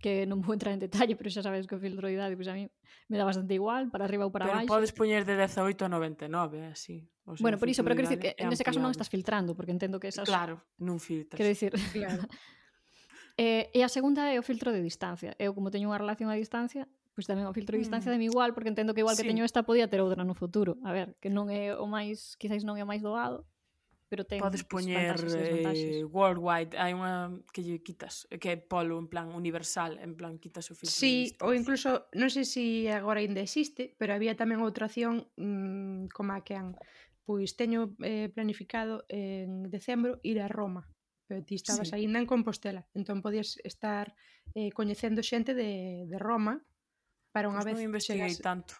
que 0.00 0.24
non 0.26 0.40
vou 0.40 0.56
entrar 0.56 0.72
en 0.74 0.80
detalle, 0.80 1.14
pero 1.14 1.28
xa 1.30 1.44
sabes 1.44 1.68
que 1.68 1.76
o 1.76 1.82
filtro 1.82 2.08
de 2.08 2.16
idade 2.16 2.34
pois 2.34 2.48
pues 2.48 2.52
a 2.52 2.56
mí 2.56 2.64
me 3.06 3.16
dá 3.20 3.24
bastante 3.28 3.54
igual, 3.54 3.92
para 3.92 4.08
arriba 4.08 4.26
ou 4.26 4.32
para 4.32 4.48
pero 4.48 4.56
baixo. 4.56 4.66
Pero 4.66 4.74
podes 4.80 4.92
poñer 4.96 5.22
de 5.28 5.36
18 5.36 5.86
a 5.86 5.88
99, 5.92 6.66
así. 6.72 7.06
O 7.28 7.36
sea, 7.36 7.44
bueno, 7.44 7.60
por 7.60 7.68
iso, 7.68 7.84
pero 7.84 7.94
quero 7.94 8.08
dicir 8.08 8.18
que 8.18 8.34
en 8.34 8.50
ese 8.50 8.64
caso 8.64 8.82
non 8.82 8.90
estás 8.90 9.12
filtrando, 9.12 9.54
porque 9.54 9.70
entendo 9.70 10.00
que 10.02 10.10
esas... 10.10 10.26
Claro, 10.26 10.64
non 10.82 10.98
filtras. 10.98 11.38
Quero 11.38 11.52
dicir... 11.52 11.70
Claro. 11.94 12.26
eh, 13.38 13.70
e 13.70 13.80
a 13.86 13.90
segunda 13.92 14.32
é 14.32 14.40
o 14.40 14.44
filtro 14.44 14.74
de 14.74 14.82
distancia. 14.82 15.36
Eu, 15.38 15.54
como 15.54 15.70
teño 15.70 15.92
unha 15.92 16.00
relación 16.00 16.32
a 16.32 16.34
distancia, 16.34 16.88
pois 17.14 17.26
tamén 17.26 17.46
o 17.46 17.54
filtro 17.54 17.74
de 17.76 17.82
distancia 17.82 18.10
mm. 18.10 18.14
de 18.14 18.20
mi 18.20 18.26
igual, 18.30 18.50
porque 18.54 18.70
entendo 18.70 18.94
que 18.94 19.02
igual 19.02 19.16
sí. 19.16 19.22
que 19.22 19.28
teño 19.28 19.44
esta 19.44 19.62
podía 19.62 19.90
ter 19.90 20.00
outra 20.00 20.22
no 20.24 20.34
futuro. 20.34 20.78
A 20.86 20.92
ver, 20.92 21.16
que 21.18 21.30
non 21.30 21.50
é 21.50 21.74
o 21.74 21.86
máis, 21.86 22.38
quizáis 22.38 22.62
non 22.62 22.78
é 22.78 22.82
o 22.82 22.88
máis 22.88 23.02
doado, 23.02 23.46
pero 24.10 24.26
ten 24.26 24.42
Podes 24.42 24.66
poñer 24.66 25.14
eh, 25.14 26.02
worldwide, 26.02 26.74
hai 26.74 26.90
unha 26.90 27.30
que 27.54 27.62
lle 27.62 27.78
quitas, 27.78 28.26
que 28.42 28.54
é 28.54 28.56
polo 28.58 28.98
en 28.98 29.06
plan 29.06 29.30
universal, 29.30 30.02
en 30.02 30.18
plan 30.18 30.38
quitas 30.42 30.66
o 30.70 30.74
filtro. 30.74 30.98
Sí, 30.98 31.30
ou 31.42 31.54
incluso, 31.54 32.10
non 32.18 32.26
sei 32.26 32.42
se 32.42 32.90
agora 32.90 33.22
ainda 33.22 33.38
existe, 33.38 33.94
pero 33.94 34.10
había 34.10 34.34
tamén 34.34 34.62
outra 34.66 34.90
acción 34.90 35.30
mmm, 35.38 36.10
como 36.10 36.34
a 36.34 36.42
que 36.42 36.58
han 36.58 36.74
pois 37.30 37.54
teño 37.54 37.94
eh, 38.02 38.26
planificado 38.34 39.06
en 39.06 39.70
decembro 39.70 40.18
ir 40.26 40.42
a 40.42 40.50
Roma 40.50 40.90
pero 41.30 41.46
ti 41.46 41.54
estabas 41.54 41.88
sí. 41.88 41.94
aínda 41.94 42.18
en 42.18 42.26
Compostela 42.26 42.90
entón 42.90 43.22
podías 43.22 43.62
estar 43.62 44.18
eh, 44.58 44.74
coñecendo 44.74 45.22
xente 45.22 45.54
de, 45.54 46.10
de 46.10 46.18
Roma 46.18 46.58
para 47.30 47.46
unha 47.46 47.62
pois 47.62 47.72
pues 47.72 47.78
vez 47.78 47.82
non 47.82 47.90
investiguei 47.90 48.32
chegase... 48.34 48.42
tanto. 48.42 48.72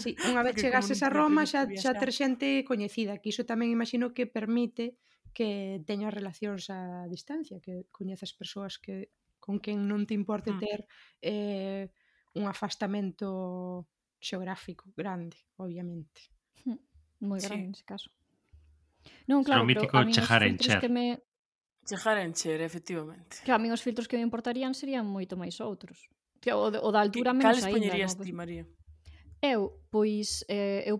Sí, 0.00 0.16
unha 0.32 0.42
vez 0.44 0.56
chegases 0.56 1.00
a 1.04 1.12
Roma 1.12 1.44
xa, 1.44 1.68
xa 1.68 1.92
ter 1.96 2.10
xente 2.12 2.64
coñecida, 2.64 3.20
que 3.20 3.28
iso 3.32 3.44
tamén 3.44 3.68
imagino 3.68 4.16
que 4.16 4.24
permite 4.24 4.96
que 5.36 5.78
teñas 5.84 6.12
relacións 6.12 6.72
a 6.72 7.06
distancia, 7.06 7.60
que 7.60 7.86
coñezas 7.92 8.32
persoas 8.32 8.80
que 8.80 9.12
con 9.38 9.60
quen 9.60 9.86
non 9.86 10.08
te 10.08 10.16
importe 10.16 10.50
mm. 10.50 10.58
ter 10.58 10.80
eh, 11.22 11.92
un 12.34 12.44
afastamento 12.48 13.86
xeográfico 14.18 14.90
grande, 14.96 15.38
obviamente. 15.56 16.32
Hmm, 16.64 16.80
moi 17.22 17.38
grande, 17.38 17.70
sí. 17.70 17.72
nese 17.76 17.86
caso. 17.86 18.08
Non, 19.30 19.44
claro, 19.46 19.62
o 19.62 19.68
mítico 19.68 19.94
pero 19.94 20.08
a 20.08 20.12
chejar 20.12 20.42
encher. 20.42 20.80
Que 20.80 20.90
me... 20.90 21.22
Chejar 21.86 22.18
encher, 22.20 22.60
efectivamente. 22.60 23.40
Que 23.44 23.52
a 23.52 23.60
mí 23.60 23.70
os 23.70 23.80
filtros 23.80 24.08
que 24.08 24.18
me 24.18 24.24
importarían 24.26 24.74
serían 24.74 25.06
moito 25.06 25.38
máis 25.38 25.60
outros. 25.62 26.10
Que 26.40 26.52
o, 26.52 26.70
o 26.70 26.90
da 26.94 27.00
altura 27.02 27.32
que, 27.32 27.38
menos 27.38 27.60
Cales 27.60 27.66
poñerías 27.66 28.14
no? 28.16 28.24
ti, 28.24 28.32
María? 28.32 28.64
Eu, 29.38 29.78
pois, 29.90 30.42
eh, 30.50 30.82
eu 30.82 30.98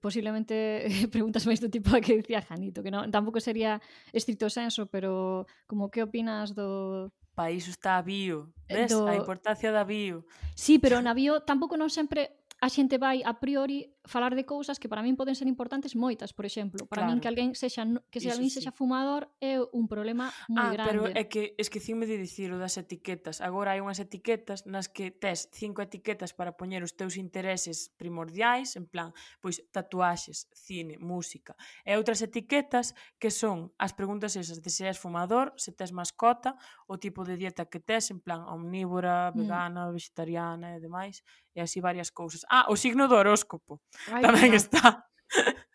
posiblemente 0.00 0.84
preguntas 1.14 1.48
máis 1.48 1.56
do 1.56 1.72
tipo 1.72 1.88
a 1.96 2.04
que 2.04 2.20
dicía 2.20 2.44
Janito, 2.44 2.84
que 2.84 2.92
non, 2.92 3.08
tampouco 3.08 3.40
sería 3.40 3.80
estricto 4.12 4.52
senso, 4.52 4.92
pero 4.92 5.48
como 5.64 5.88
que 5.88 6.04
opinas 6.04 6.52
do... 6.52 7.08
Pa 7.32 7.48
iso 7.48 7.72
está 7.72 7.96
a 7.96 8.04
bio, 8.04 8.52
eh, 8.68 8.84
ves? 8.84 8.92
Do... 8.92 9.08
A 9.08 9.16
importancia 9.16 9.72
da 9.72 9.88
bio. 9.88 10.28
Sí, 10.52 10.76
pero 10.76 11.00
na 11.00 11.16
bio 11.16 11.40
tampouco 11.48 11.80
non 11.80 11.88
sempre 11.88 12.44
a 12.60 12.68
xente 12.68 13.00
vai 13.00 13.24
a 13.24 13.40
priori 13.40 13.88
falar 14.08 14.34
de 14.34 14.48
cousas 14.48 14.80
que 14.80 14.88
para 14.88 15.04
min 15.04 15.14
poden 15.14 15.36
ser 15.36 15.46
importantes 15.46 15.92
moitas, 15.92 16.32
por 16.32 16.48
exemplo, 16.48 16.88
para 16.88 17.04
claro. 17.04 17.12
min 17.12 17.20
que 17.20 17.28
alguén 17.28 17.52
sexa 17.52 17.84
que 18.08 18.18
se 18.18 18.32
Iso 18.32 18.40
alguén 18.40 18.50
sexa 18.50 18.72
sí. 18.72 18.76
fumador 18.76 19.28
é 19.38 19.60
un 19.60 19.86
problema 19.86 20.32
moi 20.48 20.64
ah, 20.64 20.72
grande. 20.72 20.88
pero 20.88 21.02
é 21.12 21.28
que 21.28 21.52
esquecíme 21.60 22.08
de 22.08 22.16
dicir 22.16 22.48
o 22.50 22.58
das 22.58 22.80
etiquetas. 22.80 23.44
Agora 23.44 23.76
hai 23.76 23.84
unhas 23.84 24.00
etiquetas 24.00 24.64
nas 24.64 24.88
que 24.88 25.12
tes 25.12 25.52
cinco 25.52 25.84
etiquetas 25.84 26.32
para 26.32 26.56
poñer 26.56 26.80
os 26.80 26.96
teus 26.96 27.20
intereses 27.20 27.92
primordiais, 28.00 28.74
en 28.80 28.88
plan, 28.88 29.12
pois 29.44 29.60
tatuaxes, 29.70 30.48
cine, 30.56 30.96
música. 30.96 31.54
E 31.84 31.94
outras 31.94 32.24
etiquetas 32.24 32.96
que 33.20 33.28
son 33.28 33.76
as 33.76 33.92
preguntas 33.92 34.34
esas 34.34 34.64
de 34.64 34.70
se 34.72 34.88
és 34.88 34.96
fumador, 34.96 35.52
se 35.60 35.76
tes 35.76 35.92
mascota, 35.92 36.56
o 36.88 36.96
tipo 36.96 37.28
de 37.28 37.36
dieta 37.36 37.68
que 37.68 37.78
tes, 37.78 38.08
en 38.10 38.24
plan 38.24 38.48
omnívora, 38.48 39.30
mm. 39.30 39.36
vegana, 39.36 39.82
mm. 39.86 39.92
vegetariana 39.92 40.68
e 40.76 40.80
demais, 40.80 41.20
e 41.54 41.60
así 41.60 41.80
varias 41.80 42.10
cousas. 42.10 42.46
Ah, 42.48 42.66
o 42.70 42.76
signo 42.76 43.08
do 43.08 43.16
horóscopo. 43.18 43.82
Ai, 44.06 44.22
tamén 44.22 44.54
no. 44.54 44.60
está. 44.60 45.10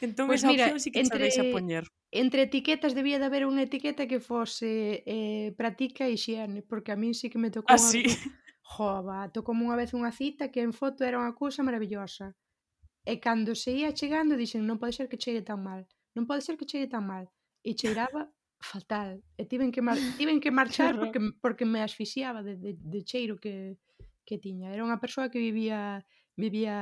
entón 0.00 0.30
pues 0.30 0.40
esa 0.40 0.48
mira, 0.48 0.64
opción 0.70 0.80
sí 0.80 0.90
que 0.90 1.00
entre, 1.00 1.28
a 1.28 1.44
poñer. 1.52 1.84
Entre 2.10 2.42
etiquetas 2.46 2.94
debía 2.94 3.18
de 3.18 3.26
haber 3.26 3.44
unha 3.44 3.66
etiqueta 3.66 4.06
que 4.06 4.22
fose 4.22 5.02
eh, 5.04 5.52
pratica 5.58 6.06
e 6.06 6.14
higiene, 6.14 6.62
porque 6.62 6.94
a 6.94 6.96
min 6.96 7.12
sí 7.12 7.28
que 7.28 7.38
me 7.42 7.50
tocou... 7.50 7.74
Ah, 7.74 7.78
sí? 7.80 8.06
Jova, 8.70 9.26
tocou 9.34 9.52
unha 9.58 9.74
vez 9.74 9.90
unha 9.92 10.14
cita 10.14 10.54
que 10.54 10.62
en 10.62 10.70
foto 10.70 11.02
era 11.02 11.18
unha 11.18 11.34
cousa 11.34 11.66
maravillosa. 11.66 12.38
E 13.02 13.18
cando 13.18 13.58
se 13.58 13.74
ia 13.74 13.90
chegando 13.96 14.38
dixen 14.38 14.62
non 14.62 14.78
pode 14.78 14.94
ser 14.94 15.10
que 15.10 15.18
chegue 15.18 15.42
tan 15.42 15.58
mal, 15.64 15.88
non 16.14 16.28
pode 16.28 16.44
ser 16.46 16.54
que 16.54 16.68
chegue 16.68 16.86
tan 16.86 17.02
mal. 17.02 17.26
E 17.66 17.74
cheiraba 17.74 18.30
fatal. 18.60 19.24
E 19.40 19.42
tiven 19.48 19.72
que, 19.72 19.82
mar 19.82 19.98
tiven 20.16 20.38
que 20.38 20.52
marchar 20.60 20.98
porque, 21.00 21.20
porque 21.40 21.64
me 21.64 21.82
asfixiaba 21.82 22.42
de, 22.42 22.56
de, 22.56 22.76
de 22.78 23.00
cheiro 23.02 23.40
que, 23.40 23.78
que 24.24 24.38
tiña. 24.38 24.70
Era 24.70 24.86
unha 24.86 25.00
persoa 25.00 25.32
que 25.32 25.40
vivía 25.40 26.04
vivía 26.40 26.76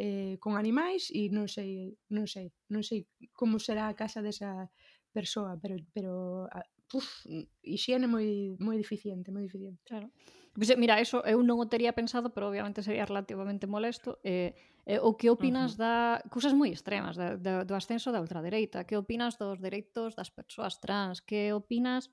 eh, 0.00 0.40
con 0.40 0.56
animais 0.56 1.12
e 1.12 1.28
non 1.28 1.46
sei, 1.46 1.92
non 2.08 2.24
sei, 2.24 2.48
non 2.72 2.82
sei 2.82 3.04
como 3.36 3.60
será 3.60 3.86
a 3.86 3.94
casa 3.94 4.24
desa 4.24 4.72
persoa, 5.12 5.60
pero 5.60 5.76
pero 5.92 6.12
a, 6.48 6.64
puf, 6.88 7.26
hixiene 7.62 8.06
moi 8.06 8.56
moi 8.58 8.76
deficiente, 8.80 9.30
moi 9.30 9.44
deficiente. 9.44 9.82
Claro. 9.84 10.08
Pois, 10.54 10.70
mira, 10.78 11.00
eso 11.02 11.18
eh, 11.26 11.34
eu 11.34 11.42
non 11.42 11.58
o 11.58 11.66
tería 11.66 11.98
pensado, 11.98 12.30
pero 12.30 12.46
obviamente 12.46 12.82
sería 12.86 13.04
relativamente 13.04 13.66
molesto. 13.66 14.22
Eh, 14.22 14.54
eh 14.86 15.00
o 15.02 15.18
que 15.18 15.30
opinas 15.30 15.74
uh 15.74 15.74
-huh. 15.74 15.82
da 15.82 15.94
cousas 16.30 16.54
moi 16.54 16.70
extremas 16.70 17.18
da, 17.18 17.34
da, 17.34 17.66
do 17.66 17.74
ascenso 17.74 18.14
da 18.14 18.22
ultradereita? 18.22 18.86
Que 18.86 18.94
opinas 18.94 19.34
dos 19.34 19.58
dereitos 19.58 20.14
das 20.14 20.30
persoas 20.30 20.78
trans? 20.78 21.18
Que 21.22 21.50
opinas 21.50 22.10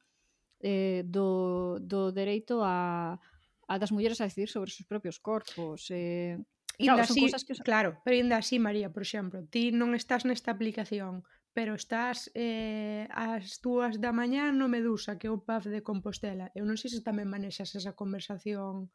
eh, 0.62 1.06
do, 1.06 1.78
do 1.82 2.10
dereito 2.12 2.66
a, 2.66 3.20
a 3.68 3.74
das 3.78 3.92
mulleres 3.94 4.18
a 4.22 4.26
decidir 4.26 4.50
sobre 4.50 4.70
os 4.70 4.76
seus 4.78 4.90
propios 4.90 5.22
corpos? 5.22 5.90
Eh, 5.94 6.42
Claro, 6.82 7.02
así, 7.04 7.22
cosas 7.22 7.44
que... 7.44 7.54
claro, 7.56 8.02
pero 8.04 8.16
ainda 8.16 8.38
así, 8.38 8.60
María, 8.60 8.90
por 8.92 9.04
exemplo, 9.04 9.46
ti 9.50 9.72
non 9.72 9.94
estás 9.94 10.26
nesta 10.26 10.52
aplicación, 10.52 11.24
pero 11.54 11.76
estás 11.76 12.32
eh, 12.34 13.08
ás 13.12 13.60
dúas 13.60 14.00
da 14.00 14.16
mañá 14.16 14.52
no 14.56 14.72
Medusa, 14.72 15.20
que 15.20 15.28
é 15.28 15.32
o 15.32 15.44
pub 15.44 15.68
de 15.68 15.84
Compostela. 15.84 16.52
Eu 16.56 16.64
non 16.64 16.80
sei 16.80 16.90
se 16.92 17.04
tamén 17.04 17.28
manexas 17.28 17.76
esa 17.76 17.92
conversación 17.92 18.88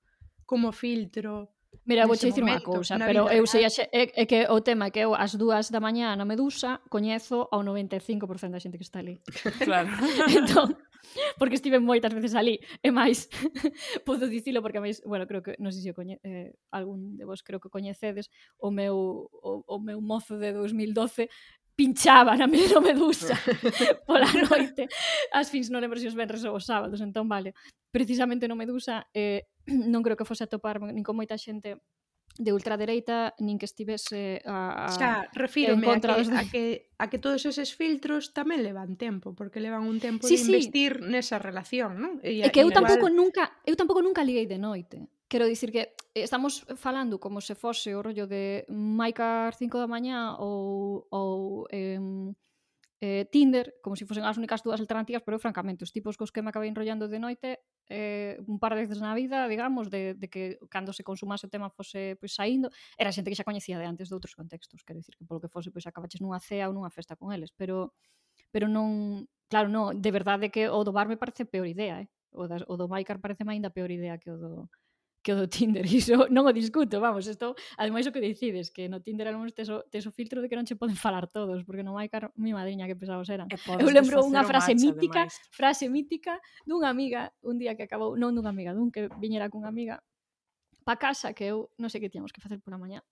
como 0.49 0.73
filtro. 0.73 1.53
Mira, 1.85 2.09
vou 2.09 2.17
che 2.17 2.33
dicir 2.33 2.41
unha 2.41 2.65
cousa, 2.65 2.97
pero 2.97 3.29
vida, 3.29 3.37
eu 3.37 3.45
sei 3.45 3.69
é, 3.69 4.09
é 4.09 4.25
que 4.25 4.49
o 4.49 4.65
tema 4.65 4.89
é 4.89 4.91
que 4.95 5.05
eu 5.05 5.13
ás 5.13 5.37
dúas 5.37 5.69
da 5.69 5.85
mañá 5.85 6.17
na 6.17 6.25
Medusa 6.25 6.81
coñezo 6.89 7.53
ao 7.53 7.61
95% 7.61 8.49
da 8.49 8.63
xente 8.63 8.81
que 8.81 8.87
está 8.89 9.05
ali. 9.05 9.21
Claro. 9.61 9.93
entón, 10.33 10.81
porque 11.41 11.57
estive 11.57 11.81
moitas 11.81 12.13
veces 12.13 12.35
ali, 12.35 12.61
e 12.83 12.89
máis 12.93 13.29
podo 14.07 14.29
dicilo 14.29 14.61
porque 14.61 14.81
máis, 14.81 15.01
bueno, 15.05 15.27
creo 15.27 15.43
que 15.43 15.57
non 15.59 15.73
sei 15.73 15.83
se 15.83 15.91
o 15.93 15.97
coñe, 15.97 16.21
eh, 16.23 16.55
algún 16.71 17.17
de 17.17 17.25
vos 17.25 17.43
creo 17.43 17.59
que 17.59 17.73
coñecedes 17.73 18.29
o 18.61 18.69
meu 18.71 19.29
o, 19.31 19.65
o 19.67 19.77
meu 19.81 19.99
mozo 20.01 20.37
de 20.37 20.53
2012 20.53 21.29
pinchaba 21.77 22.37
na 22.37 22.49
mesma 22.49 22.81
medusa 22.81 23.37
pola 24.09 24.27
noite. 24.33 24.89
As 25.31 25.53
fins 25.53 25.69
non 25.69 25.85
lembro 25.85 26.01
se 26.01 26.09
os 26.09 26.17
venres 26.17 26.43
ou 26.49 26.57
os 26.57 26.65
sábados, 26.65 27.05
entón 27.05 27.29
vale. 27.29 27.53
Precisamente 27.93 28.49
no 28.49 28.57
medusa 28.57 29.05
eh, 29.13 29.45
non 29.93 30.01
creo 30.01 30.17
que 30.17 30.25
fose 30.25 30.49
atoparme 30.49 30.91
nin 30.91 31.05
con 31.05 31.15
moita 31.15 31.37
xente 31.37 31.77
de 32.39 32.53
ultradereita 32.53 33.33
nin 33.41 33.57
que 33.57 33.65
estivese 33.65 34.45
a, 34.45 34.87
a 34.87 34.93
Xa, 34.93 35.27
refírome 35.33 35.89
a 35.89 35.97
que, 35.97 36.07
de... 36.07 36.37
a, 36.37 36.45
que, 36.45 36.65
a 37.01 37.05
que 37.09 37.19
todos 37.19 37.43
eses 37.49 37.73
filtros 37.73 38.37
tamén 38.37 38.61
levan 38.61 39.01
tempo, 39.01 39.33
porque 39.33 39.59
levan 39.59 39.89
un 39.89 39.99
tempo 39.99 40.29
sí, 40.29 40.37
de 40.37 40.43
investir 40.45 41.01
sí. 41.01 41.09
nesa 41.09 41.41
relación, 41.41 41.97
non? 41.97 42.21
E, 42.21 42.45
e 42.45 42.49
que 42.53 42.61
eu 42.61 42.69
tampouco 42.69 43.09
igual... 43.09 43.17
nunca, 43.17 43.61
eu 43.65 43.75
tampouco 43.75 44.05
nunca 44.05 44.23
liguei 44.23 44.45
de 44.45 44.61
noite. 44.61 45.09
Quero 45.27 45.49
dicir 45.49 45.75
que 45.75 45.97
eh, 46.15 46.23
estamos 46.23 46.63
falando 46.79 47.19
como 47.19 47.43
se 47.43 47.59
fose 47.59 47.97
o 47.97 48.03
rollo 48.05 48.31
de 48.31 48.63
Maicar 48.71 49.59
5 49.59 49.75
da 49.75 49.91
mañá 49.91 50.39
ou, 50.39 51.09
ou 51.11 51.67
eh, 51.75 51.99
eh, 53.01 53.29
Tinder, 53.31 53.75
como 53.83 53.97
se 53.97 54.05
si 54.05 54.09
fosen 54.09 54.25
as 54.25 54.41
únicas 54.41 54.65
dúas 54.65 54.81
alternativas, 54.81 55.23
pero 55.25 55.37
eu, 55.37 55.43
francamente, 55.43 55.85
os 55.85 55.93
tipos 55.93 56.17
cos 56.17 56.33
que 56.33 56.41
me 56.41 56.49
acabei 56.49 56.69
enrollando 56.73 57.09
de 57.09 57.19
noite 57.21 57.49
eh, 57.93 58.41
un 58.49 58.57
par 58.59 58.73
de 58.73 58.89
veces 58.89 58.99
na 59.05 59.13
vida, 59.13 59.45
digamos, 59.49 59.93
de, 59.93 60.17
de 60.17 60.27
que 60.33 60.57
cando 60.73 60.97
se 60.97 61.05
consumase 61.05 61.47
o 61.47 61.53
tema 61.53 61.69
fose 61.69 62.17
pois, 62.17 62.33
saindo, 62.33 62.73
era 62.97 63.13
xente 63.13 63.29
que 63.29 63.39
xa 63.39 63.45
coñecía 63.45 63.77
de 63.77 63.87
antes 63.87 64.09
de 64.09 64.15
outros 64.17 64.33
contextos, 64.33 64.81
quero 64.83 65.01
dicir 65.01 65.15
que 65.17 65.29
polo 65.29 65.45
que 65.45 65.53
fose, 65.53 65.69
pois 65.69 65.85
acabaches 65.85 66.25
nunha 66.25 66.41
cea 66.41 66.69
ou 66.69 66.75
nunha 66.75 66.89
festa 66.89 67.15
con 67.21 67.33
eles, 67.37 67.53
pero 67.53 67.93
pero 68.53 68.69
non, 68.69 69.29
claro, 69.53 69.69
non, 69.69 70.01
de 70.01 70.11
verdade 70.13 70.49
que 70.49 70.69
o 70.73 70.81
do 70.81 70.93
bar 70.97 71.09
me 71.09 71.21
parece 71.21 71.45
peor 71.45 71.69
idea, 71.69 72.01
eh? 72.01 72.09
o, 72.33 72.49
das, 72.49 72.63
o 72.69 72.75
do 72.77 72.89
Maicar 72.89 73.19
parece 73.21 73.45
má 73.45 73.53
ainda 73.53 73.73
peor 73.73 73.91
idea 73.91 74.21
que 74.21 74.31
o 74.33 74.37
do 74.37 74.53
que 75.27 75.35
o 75.35 75.37
do 75.43 75.51
Tinder, 75.51 75.83
iso 75.91 76.31
non 76.31 76.47
o 76.47 76.55
discuto, 76.55 77.03
vamos, 77.03 77.27
isto, 77.27 77.59
ademais 77.75 78.07
o 78.07 78.15
que 78.15 78.23
decides, 78.23 78.71
que 78.71 78.87
no 78.87 79.03
Tinder 79.03 79.27
algúns 79.27 79.51
tes 79.51 79.67
o, 79.67 79.83
tes 79.91 80.07
o 80.07 80.15
filtro 80.15 80.39
de 80.39 80.47
que 80.47 80.55
non 80.55 80.63
che 80.63 80.79
poden 80.79 80.95
falar 80.95 81.27
todos, 81.27 81.67
porque 81.67 81.83
non 81.83 81.99
hai 81.99 82.07
car... 82.07 82.31
mi 82.39 82.55
madriña 82.55 82.87
que 82.87 82.95
pesados 82.95 83.27
eran. 83.27 83.51
Eu 83.51 83.91
lembro 83.91 84.23
unha 84.23 84.47
frase 84.47 84.79
macho, 84.79 84.95
mítica, 84.95 85.27
ademais. 85.27 85.51
frase 85.51 85.91
mítica 85.91 86.39
dunha 86.63 86.87
amiga, 86.87 87.35
un 87.43 87.59
día 87.59 87.75
que 87.75 87.83
acabou, 87.83 88.15
non 88.15 88.39
dunha 88.39 88.55
amiga, 88.55 88.71
dun 88.71 88.95
que 88.95 89.11
viñera 89.19 89.51
cunha 89.51 89.67
amiga, 89.67 89.99
pa 90.87 90.95
casa 90.95 91.35
que 91.35 91.51
eu 91.51 91.75
non 91.83 91.91
sei 91.91 91.99
que 91.99 92.07
tiñamos 92.07 92.31
que 92.31 92.39
facer 92.39 92.63
pola 92.63 92.79
mañá. 92.79 93.03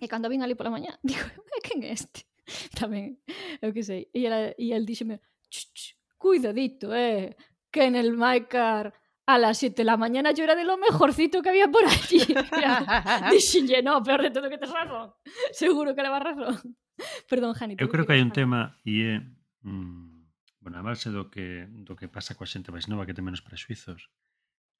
E 0.00 0.08
cando 0.08 0.32
vin 0.32 0.40
ali 0.40 0.56
pola 0.56 0.72
mañá, 0.72 0.96
digo, 1.04 1.28
é 1.28 1.60
quen 1.60 1.84
é 1.84 1.92
este? 1.92 2.24
Tamén, 2.80 3.20
eu 3.60 3.68
que 3.76 3.84
sei. 3.84 4.08
E, 4.16 4.24
ela, 4.24 4.56
e 4.56 4.72
el 4.72 4.88
díxeme, 4.88 5.20
cuidadito, 6.16 6.88
eh, 6.96 7.36
que 7.68 7.84
en 7.84 8.00
el 8.00 8.16
my 8.16 8.48
car 8.48 8.96
a 9.26 9.38
las 9.38 9.58
7 9.58 9.76
de 9.76 9.84
la 9.84 9.96
mañana 9.96 10.32
yo 10.32 10.44
era 10.44 10.54
de 10.54 10.64
lo 10.64 10.76
mejorcito 10.76 11.42
que 11.42 11.48
había 11.48 11.68
por 11.68 11.84
allí. 11.84 12.20
Dixenlle, 13.30 13.82
no, 13.82 14.02
peor 14.02 14.22
de 14.22 14.30
todo 14.30 14.50
que 14.50 14.58
te 14.58 14.66
razón. 14.66 15.14
Seguro 15.52 15.94
que 15.94 16.02
le 16.02 16.08
vas 16.08 16.22
razón. 16.22 16.76
Perdón, 17.28 17.54
Jani. 17.54 17.76
Eu 17.78 17.88
creo 17.88 18.04
que, 18.04 18.12
que 18.12 18.14
hai 18.14 18.22
un 18.22 18.30
tema 18.30 18.78
e 18.84 19.02
é 19.02 19.14
mm, 19.64 20.14
bueno, 20.60 20.78
a 20.78 20.84
base 20.84 21.10
do 21.10 21.28
que, 21.32 21.66
do 21.68 21.96
que 21.96 22.08
pasa 22.08 22.36
coa 22.36 22.48
xente 22.48 22.70
máis 22.70 22.86
nova 22.86 23.08
que 23.08 23.16
ten 23.16 23.24
menos 23.24 23.42
prexuizos. 23.42 24.12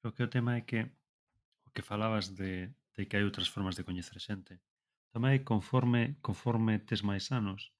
Creo 0.01 0.13
que 0.15 0.25
o 0.25 0.33
tema 0.33 0.61
é 0.61 0.63
que 0.63 0.93
o 1.65 1.73
que 1.73 1.83
falabas 1.83 2.37
de, 2.37 2.71
de 2.95 3.03
que 3.09 3.17
hai 3.17 3.25
outras 3.25 3.49
formas 3.49 3.75
de 3.75 3.85
coñecer 3.85 4.21
xente. 4.21 4.61
Tamén 5.11 5.43
conforme 5.43 6.21
conforme 6.21 6.79
tes 6.79 7.03
máis 7.03 7.33
anos, 7.33 7.73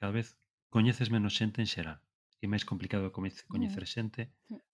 cada 0.00 0.16
vez 0.16 0.40
coñeces 0.72 1.12
menos 1.12 1.36
xente 1.36 1.60
en 1.62 1.68
xeral. 1.68 2.00
E 2.42 2.50
máis 2.50 2.64
complicado 2.66 3.08
mm. 3.08 3.48
coñecer 3.48 3.84
xente 3.86 4.32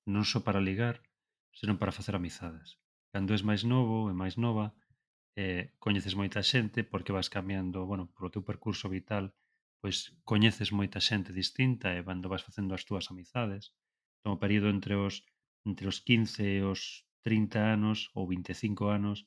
non 0.09 0.25
só 0.25 0.41
para 0.43 0.63
ligar, 0.63 1.05
senón 1.53 1.77
para 1.81 1.93
facer 1.93 2.15
amizades. 2.17 2.81
Cando 3.13 3.37
és 3.37 3.45
máis 3.45 3.63
novo 3.65 4.09
e 4.11 4.15
máis 4.17 4.35
nova, 4.41 4.73
eh, 5.37 5.73
coñeces 5.85 6.15
moita 6.17 6.41
xente 6.41 6.81
porque 6.85 7.15
vas 7.17 7.29
cambiando, 7.29 7.85
bueno, 7.91 8.09
polo 8.15 8.33
teu 8.33 8.43
percurso 8.45 8.87
vital, 8.89 9.25
pois 9.81 9.97
coñeces 10.25 10.69
moita 10.73 11.01
xente 11.09 11.31
distinta 11.33 11.89
e 11.97 12.01
cando 12.07 12.33
vas 12.33 12.45
facendo 12.47 12.73
as 12.75 12.85
túas 12.89 13.09
amizades. 13.13 13.73
Então, 14.21 14.33
o 14.37 14.43
período 14.43 14.69
entre 14.73 14.95
os 14.97 15.15
entre 15.65 15.87
os 15.87 15.99
15 16.03 16.43
e 16.59 16.61
os 16.63 17.07
30 17.23 17.59
anos 17.77 18.11
ou 18.15 18.27
25 18.27 18.91
anos 18.99 19.27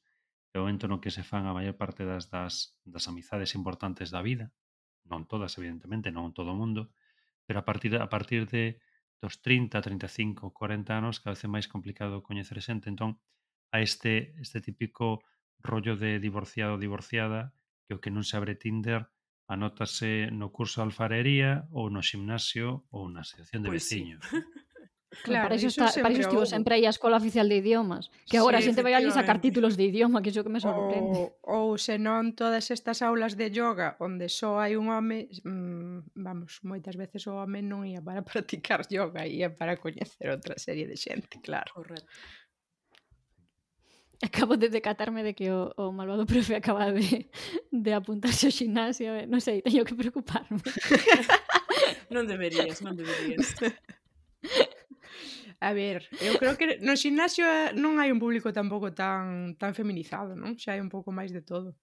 é 0.53 0.59
o 0.59 0.63
momento 0.63 0.87
no 0.87 1.01
que 1.03 1.11
se 1.11 1.23
fan 1.23 1.47
a 1.47 1.55
maior 1.57 1.75
parte 1.75 2.03
das, 2.07 2.31
das, 2.31 2.75
das 2.83 3.07
amizades 3.11 3.55
importantes 3.59 4.07
da 4.11 4.21
vida. 4.23 4.51
Non 5.11 5.27
todas, 5.31 5.55
evidentemente, 5.59 6.11
non 6.11 6.31
todo 6.31 6.55
o 6.55 6.59
mundo, 6.59 6.91
pero 7.45 7.59
a 7.61 7.65
partir, 7.67 7.91
a 7.99 8.09
partir 8.09 8.47
de 8.47 8.79
dos 9.21 9.41
30, 9.41 9.81
35, 9.81 10.53
40 10.53 10.97
anos, 10.97 11.19
cada 11.19 11.33
vez 11.33 11.43
é 11.43 11.49
máis 11.49 11.67
complicado 11.67 12.23
coñecer 12.23 12.59
xente. 12.61 12.91
Entón, 12.91 13.17
a 13.71 13.81
este, 13.81 14.35
este 14.39 14.61
típico 14.61 15.23
rollo 15.59 15.95
de 15.95 16.19
divorciado 16.19 16.77
divorciada, 16.77 17.55
que 17.87 17.95
o 17.95 18.01
que 18.01 18.13
non 18.13 18.25
se 18.25 18.35
abre 18.37 18.55
Tinder 18.55 19.09
anótase 19.45 20.33
no 20.33 20.49
curso 20.49 20.81
de 20.81 20.89
alfarería 20.89 21.69
ou 21.69 21.93
no 21.93 22.01
ximnasio 22.01 22.89
ou 22.89 23.05
na 23.13 23.21
asociación 23.21 23.61
de 23.61 23.69
pois 23.69 23.85
pues 23.85 23.89
veciños. 23.89 24.23
Sí. 24.25 24.41
Claro, 25.23 25.47
para 25.47 25.55
iso, 25.55 25.67
está, 25.67 25.87
para 26.01 26.11
iso 26.11 26.27
estivo 26.27 26.45
sempre 26.45 26.75
aí 26.75 26.85
a 26.85 26.91
Escola 26.91 27.17
Oficial 27.17 27.47
de 27.47 27.57
Idiomas 27.63 28.11
Que 28.27 28.37
agora 28.37 28.59
sí, 28.59 28.67
a 28.67 28.73
xente 28.73 28.83
vai 28.83 28.93
ali 28.97 29.07
sacar 29.13 29.39
títulos 29.39 29.77
de 29.79 29.87
idioma 29.87 30.19
Que 30.19 30.29
iso 30.33 30.43
que 30.43 30.51
me 30.51 30.59
sorprende. 30.59 31.31
Ou, 31.45 31.71
ou 31.71 31.79
senón 31.79 32.35
todas 32.35 32.67
estas 32.73 32.99
aulas 32.99 33.39
de 33.39 33.47
yoga 33.47 33.95
Onde 34.03 34.27
só 34.27 34.59
hai 34.59 34.75
un 34.75 34.91
home 34.91 35.31
mmm, 35.45 36.11
Vamos, 36.19 36.59
moitas 36.67 36.99
veces 36.99 37.23
o 37.31 37.37
home 37.39 37.63
non 37.63 37.87
ia 37.87 38.03
para 38.03 38.25
practicar 38.27 38.83
yoga 38.91 39.23
Ia 39.23 39.53
para 39.55 39.79
coñecer 39.79 40.27
outra 40.27 40.59
serie 40.59 40.83
de 40.89 40.97
xente, 40.99 41.39
claro. 41.39 41.71
Correcto. 41.71 42.11
Acabo 44.21 44.55
de 44.57 44.69
decatarme 44.69 45.23
de 45.23 45.33
que 45.33 45.51
o, 45.51 45.71
o 45.75 45.91
malvado 45.91 46.25
profe 46.31 46.55
acaba 46.55 46.91
de, 46.91 47.29
de 47.71 47.91
apuntarse 47.93 48.47
ao 48.47 48.51
xinasio 48.55 49.11
eh, 49.15 49.27
Non 49.27 49.43
sei, 49.43 49.61
teño 49.61 49.83
que 49.83 49.95
preocuparme. 49.95 50.59
Non 52.09 52.23
deberías, 52.25 52.79
non 52.79 52.95
deberías. 52.95 53.53
A 55.59 55.71
ver, 55.73 56.07
eu 56.19 56.37
creo 56.37 56.57
que 56.57 56.77
no 56.83 56.95
ximnasio 56.95 57.45
eh, 57.45 57.71
non 57.73 57.97
hai 57.97 58.11
un 58.11 58.19
público 58.19 58.51
tampouco 58.51 58.91
tan 58.91 59.55
tan 59.55 59.71
feminizado, 59.71 60.35
non? 60.35 60.59
Xa 60.59 60.75
hai 60.75 60.81
un 60.83 60.91
pouco 60.91 61.15
máis 61.15 61.31
de 61.31 61.41
todo. 61.41 61.75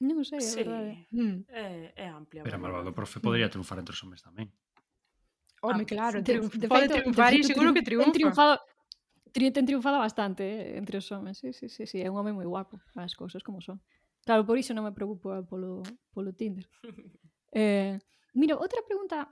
Non 0.00 0.24
sei, 0.24 0.40
sí. 0.40 0.60
verdade. 0.60 1.08
Mm. 1.12 1.44
É, 1.48 1.92
é 1.96 2.06
amplia. 2.08 2.44
Pero 2.44 2.60
malvado 2.60 2.92
profe 2.92 3.20
podría 3.20 3.48
mm. 3.48 3.52
triunfar 3.52 3.78
entre 3.80 3.92
os 3.92 4.00
homens 4.04 4.24
tamén. 4.24 4.48
Home, 5.60 5.84
ah, 5.84 5.88
claro, 5.88 6.16
de, 6.20 6.24
triunf, 6.24 6.56
de 6.56 6.68
pode 6.68 6.88
feito, 6.88 6.96
triunfar 7.00 7.32
e 7.36 7.44
seguro 7.44 7.72
que 7.76 7.84
triunfa. 7.84 8.08
Ten 8.08 8.16
triunfado, 8.16 8.54
ten 9.32 9.64
triunfado 9.68 9.98
bastante 10.00 10.42
eh, 10.44 10.80
entre 10.80 11.00
os 11.00 11.08
homens, 11.12 11.36
sí, 11.40 11.52
sí, 11.52 11.68
sí, 11.68 11.84
sí, 11.84 12.00
é 12.00 12.08
un 12.08 12.16
home 12.16 12.32
moi 12.32 12.48
guapo, 12.48 12.80
as 12.96 13.12
cousas 13.12 13.44
como 13.44 13.60
son. 13.60 13.76
Claro, 14.24 14.44
por 14.48 14.56
iso 14.56 14.72
non 14.72 14.88
me 14.88 14.92
preocupo 14.96 15.36
polo, 15.48 15.84
polo 16.12 16.32
Tinder. 16.32 16.68
Eh, 17.50 17.98
mira, 18.30 18.54
outra 18.54 18.78
pregunta 18.86 19.26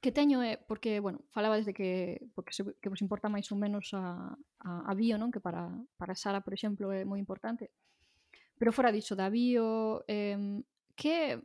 que 0.00 0.12
teño 0.12 0.40
é, 0.42 0.56
porque, 0.56 1.00
bueno, 1.00 1.20
falaba 1.28 1.56
desde 1.56 1.74
que, 1.74 2.24
porque 2.34 2.52
se, 2.52 2.64
que 2.80 2.88
vos 2.88 3.02
importa 3.02 3.28
máis 3.28 3.50
ou 3.52 3.58
menos 3.58 3.90
a, 3.92 4.32
a, 4.62 4.70
a 4.88 4.92
bio, 4.94 5.18
non? 5.18 5.34
Que 5.34 5.42
para, 5.42 5.68
para 5.98 6.16
Sara, 6.16 6.40
por 6.40 6.54
exemplo, 6.54 6.94
é 6.94 7.04
moi 7.04 7.18
importante. 7.18 7.74
Pero 8.56 8.70
fora 8.70 8.94
dicho 8.94 9.18
da 9.18 9.28
bio, 9.28 10.06
eh, 10.06 10.62
que, 10.94 11.42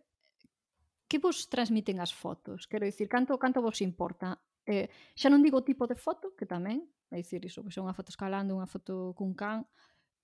que 1.09 1.17
vos 1.17 1.49
transmiten 1.49 1.99
as 1.99 2.13
fotos? 2.13 2.69
Quero 2.69 2.85
dicir, 2.85 3.09
canto, 3.09 3.35
canto 3.41 3.59
vos 3.59 3.81
importa? 3.81 4.37
Eh, 4.67 4.87
xa 5.17 5.27
non 5.27 5.41
digo 5.41 5.59
o 5.59 5.67
tipo 5.67 5.89
de 5.89 5.97
foto, 5.97 6.37
que 6.37 6.45
tamén, 6.45 6.85
é 7.09 7.17
dicir, 7.17 7.41
iso, 7.43 7.65
que 7.65 7.73
son 7.73 7.89
unha 7.89 7.97
foto 7.97 8.13
escalando, 8.13 8.53
unha 8.53 8.69
foto 8.69 9.17
cun 9.17 9.33
can, 9.33 9.65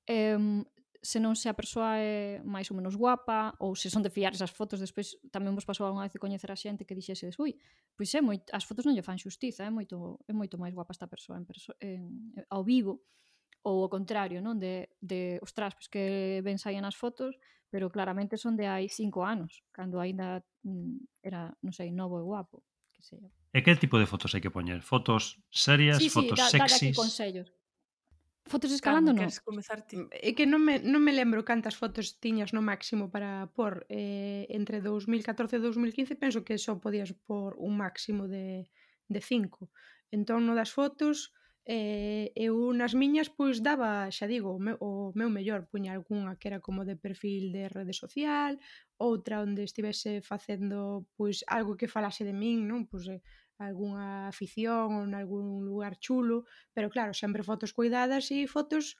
eh, 0.06 0.38
se 1.04 1.20
non 1.20 1.36
se 1.36 1.52
a 1.52 1.54
persoa 1.54 2.00
é 2.00 2.40
máis 2.48 2.72
ou 2.72 2.80
menos 2.80 2.96
guapa 2.96 3.52
ou 3.60 3.76
se 3.76 3.92
son 3.92 4.00
de 4.00 4.08
fiar 4.08 4.32
esas 4.32 4.56
fotos 4.56 4.80
despois 4.80 5.20
tamén 5.36 5.52
vos 5.52 5.68
pasou 5.68 5.92
unha 5.92 6.08
vez 6.08 6.16
de 6.16 6.24
coñecer 6.24 6.48
a 6.48 6.56
xente 6.56 6.88
que 6.88 6.96
dixese 6.96 7.28
ui, 7.44 7.60
pois 8.00 8.08
é 8.16 8.24
moito, 8.24 8.48
as 8.56 8.64
fotos 8.64 8.88
non 8.88 8.96
lle 8.96 9.04
fan 9.04 9.20
xustiza 9.20 9.68
é 9.68 9.72
moito, 9.72 10.24
é 10.24 10.32
moito 10.32 10.56
máis 10.56 10.72
guapa 10.72 10.96
esta 10.96 11.12
persoa 11.12 11.36
en 11.36 11.44
perso 11.44 11.76
en, 11.84 12.32
ao 12.48 12.64
vivo 12.64 13.04
ou 13.68 13.84
ao 13.84 13.92
contrario, 13.92 14.40
non? 14.40 14.56
De, 14.56 14.96
de 15.04 15.44
ostras, 15.44 15.76
pois 15.76 15.92
que 15.92 16.40
ben 16.40 16.56
saían 16.56 16.88
as 16.88 16.96
fotos 16.96 17.36
pero 17.68 17.92
claramente 17.92 18.40
son 18.40 18.56
de 18.56 18.72
hai 18.72 18.88
cinco 18.88 19.28
anos 19.28 19.68
cando 19.76 20.00
aínda 20.00 20.40
mm, 20.64 21.20
era, 21.20 21.52
non 21.60 21.76
sei, 21.76 21.92
novo 21.92 22.16
e 22.16 22.24
guapo 22.24 22.64
que 22.96 23.04
sei. 23.04 23.20
E 23.52 23.60
que 23.60 23.76
tipo 23.76 24.00
de 24.00 24.08
fotos 24.08 24.32
hai 24.32 24.40
que 24.40 24.54
poñer? 24.54 24.80
Fotos 24.80 25.44
serias, 25.52 26.00
sí, 26.00 26.08
sí, 26.08 26.16
fotos 26.16 26.40
da, 26.40 26.48
sexys? 26.48 26.80
Sí, 26.80 26.90
consellos. 26.96 27.52
Fotos 28.46 28.72
escalando 28.76 29.16
non? 29.16 29.32
comezar 29.48 29.88
ti? 29.88 29.96
Mm, 29.96 30.12
é 30.12 30.32
que 30.36 30.44
non 30.44 30.60
me, 30.60 30.76
non 30.84 31.00
me 31.00 31.16
lembro 31.16 31.48
cantas 31.48 31.80
fotos 31.80 32.20
tiñas 32.20 32.52
no 32.52 32.60
máximo 32.60 33.08
para 33.08 33.48
por 33.56 33.88
eh, 33.88 34.44
entre 34.52 34.84
2014 34.84 35.58
e 35.58 35.64
2015 35.64 36.20
penso 36.20 36.44
que 36.44 36.60
só 36.60 36.76
podías 36.76 37.16
por 37.24 37.56
un 37.56 37.80
máximo 37.80 38.28
de, 38.28 38.68
de 39.08 39.22
cinco 39.24 39.72
entón 40.12 40.44
no 40.44 40.54
das 40.60 40.76
fotos 40.76 41.32
eh, 41.64 42.36
eu 42.36 42.76
nas 42.76 42.92
miñas 42.92 43.32
pois 43.32 43.64
daba, 43.64 44.12
xa 44.12 44.28
digo, 44.28 44.52
o 44.52 44.60
meu, 44.60 44.76
o 44.84 45.16
meu 45.16 45.32
mellor 45.32 45.64
puña 45.72 45.96
algunha 45.96 46.36
que 46.36 46.52
era 46.52 46.60
como 46.60 46.84
de 46.84 47.00
perfil 47.00 47.56
de 47.56 47.72
rede 47.72 47.96
social 47.96 48.60
outra 49.00 49.40
onde 49.40 49.64
estivese 49.64 50.20
facendo 50.20 51.08
pois 51.16 51.48
algo 51.48 51.80
que 51.80 51.88
falase 51.88 52.28
de 52.28 52.36
min 52.36 52.68
non? 52.68 52.84
Pois, 52.92 53.08
eh, 53.08 53.24
algunha 53.66 54.28
afición 54.28 55.00
ou 55.00 55.06
nalgún 55.08 55.64
lugar 55.64 55.96
chulo, 55.98 56.46
pero 56.76 56.90
claro, 56.90 57.14
sempre 57.14 57.44
fotos 57.44 57.72
cuidadas 57.72 58.32
e 58.32 58.48
fotos 58.48 58.96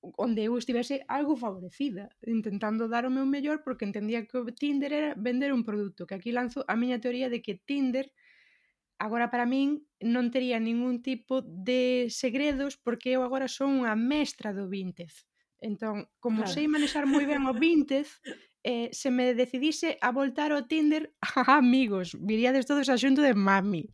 onde 0.00 0.46
eu 0.46 0.54
estivese 0.54 1.02
algo 1.08 1.34
favorecida, 1.34 2.08
intentando 2.22 2.86
dar 2.86 3.04
o 3.06 3.10
meu 3.10 3.26
mellor 3.26 3.62
porque 3.66 3.84
entendía 3.84 4.26
que 4.26 4.38
o 4.38 4.46
Tinder 4.46 4.92
era 4.92 5.10
vender 5.18 5.50
un 5.52 5.66
produto, 5.66 6.06
que 6.06 6.14
aquí 6.14 6.30
lanzo 6.30 6.62
a 6.68 6.74
miña 6.78 7.02
teoría 7.02 7.28
de 7.28 7.42
que 7.42 7.58
Tinder 7.58 8.12
agora 8.98 9.30
para 9.30 9.46
min 9.46 9.86
non 10.02 10.30
tería 10.30 10.58
ningún 10.58 11.02
tipo 11.02 11.42
de 11.42 12.10
segredos 12.10 12.78
porque 12.78 13.14
eu 13.14 13.22
agora 13.22 13.50
son 13.50 13.82
unha 13.82 13.94
mestra 13.98 14.54
do 14.54 14.70
Vintez. 14.70 15.26
Entón, 15.58 16.06
como 16.22 16.46
claro. 16.46 16.54
sei 16.54 16.70
manexar 16.70 17.06
moi 17.06 17.26
ben 17.26 17.46
o 17.50 17.54
Vintez, 17.54 18.22
eh, 18.62 18.90
se 18.94 19.10
me 19.10 19.34
decidise 19.34 19.98
a 20.02 20.10
voltar 20.14 20.54
ao 20.54 20.66
Tinder, 20.66 21.14
amigos, 21.46 22.14
viríades 22.14 22.66
todos 22.66 22.86
a 22.90 22.98
xunto 22.98 23.22
de 23.22 23.34
mami. 23.34 23.90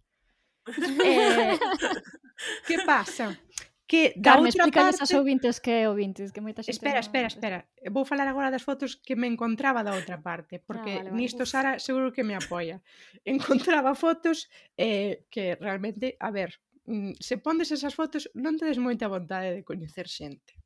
Eh, 0.66 1.58
que 2.66 2.76
pasa? 2.84 3.38
Que 3.86 4.14
da 4.16 4.40
Carme, 4.40 4.48
outra 4.48 4.70
parte... 4.72 5.02
as 5.04 5.12
ouvintes 5.12 5.60
que 5.60 5.70
é 5.70 5.88
ouvintes, 5.88 6.32
que 6.32 6.40
moita 6.40 6.64
xente... 6.64 6.76
Espera, 6.76 6.98
espera, 6.98 7.28
espera. 7.28 7.58
Vou 7.92 8.04
falar 8.08 8.26
agora 8.28 8.50
das 8.50 8.64
fotos 8.64 8.96
que 8.96 9.14
me 9.14 9.28
encontraba 9.28 9.84
da 9.84 9.92
outra 9.92 10.18
parte, 10.18 10.56
ah, 10.56 10.64
porque 10.66 10.92
ah, 10.92 11.04
vale, 11.04 11.10
vale. 11.12 11.20
nisto 11.20 11.44
Sara 11.44 11.78
seguro 11.78 12.10
que 12.10 12.24
me 12.24 12.34
apoia. 12.34 12.82
Encontraba 13.28 13.94
fotos 13.94 14.48
eh, 14.76 15.28
que 15.30 15.56
realmente, 15.60 16.16
a 16.18 16.30
ver, 16.32 16.58
mm, 16.88 17.20
se 17.20 17.36
pondes 17.38 17.70
esas 17.70 17.92
fotos 17.92 18.32
non 18.34 18.56
tedes 18.56 18.80
moita 18.80 19.06
vontade 19.06 19.52
de 19.52 19.62
coñecer 19.62 20.08
xente. 20.08 20.56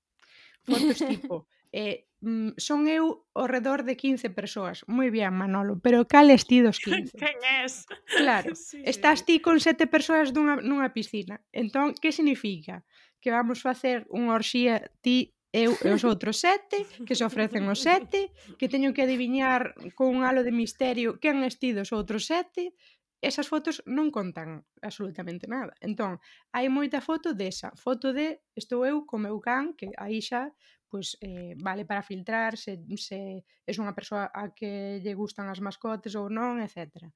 Fotos 0.63 0.99
tipo, 1.11 1.51
eh, 1.75 2.08
mm, 2.21 2.59
son 2.59 2.87
eu 2.89 3.27
ao 3.35 3.47
redor 3.47 3.85
de 3.85 3.97
15 3.97 4.31
persoas. 4.31 4.85
Moi 4.87 5.11
bien, 5.11 5.35
Manolo, 5.35 5.79
pero 5.79 6.07
cales 6.07 6.47
ti 6.47 6.61
dos 6.61 6.79
15? 6.85 7.19
Quen 7.19 7.39
es? 7.65 7.87
Claro, 8.17 8.55
sí. 8.59 8.83
estás 8.85 9.25
ti 9.25 9.41
con 9.41 9.61
sete 9.61 9.87
persoas 9.87 10.33
dunha, 10.33 10.59
nunha 10.63 10.91
piscina. 10.93 11.41
Entón, 11.53 11.95
que 11.95 12.13
significa? 12.13 12.85
Que 13.23 13.31
vamos 13.31 13.63
facer 13.63 14.07
unha 14.11 14.35
orxía 14.35 14.83
ti 15.03 15.35
eu 15.49 15.73
e 15.81 15.89
os 15.97 16.05
outros 16.05 16.45
sete, 16.45 16.85
que 17.09 17.17
se 17.17 17.25
ofrecen 17.25 17.65
os 17.73 17.81
sete, 17.81 18.31
que 18.61 18.69
teño 18.69 18.93
que 18.93 19.09
adiviñar 19.09 19.73
con 19.97 20.13
un 20.13 20.21
halo 20.29 20.45
de 20.45 20.53
misterio 20.53 21.17
quen 21.17 21.41
estido 21.41 21.83
os 21.83 21.93
outros 21.97 22.29
sete, 22.29 22.77
esas 23.21 23.49
fotos 23.51 23.83
non 23.89 24.15
contan 24.15 24.63
absolutamente 24.79 25.51
nada. 25.51 25.75
Entón, 25.83 26.23
hai 26.55 26.71
moita 26.71 27.03
foto 27.03 27.35
desa, 27.35 27.75
foto 27.75 28.15
de 28.15 28.39
estou 28.55 28.87
eu 28.87 29.03
co 29.09 29.19
meu 29.19 29.43
can, 29.43 29.75
que 29.75 29.91
aí 29.99 30.23
xa 30.23 30.55
pois 30.89 31.17
eh, 31.21 31.55
vale 31.61 31.85
para 31.85 32.03
filtrar 32.03 32.57
se, 32.57 32.81
se 32.97 33.45
es 33.65 33.77
unha 33.79 33.95
persoa 33.95 34.33
a 34.33 34.51
que 34.57 34.99
lle 35.05 35.15
gustan 35.15 35.53
as 35.53 35.61
mascotes 35.61 36.17
ou 36.17 36.33
non, 36.33 36.59
etc. 36.65 37.09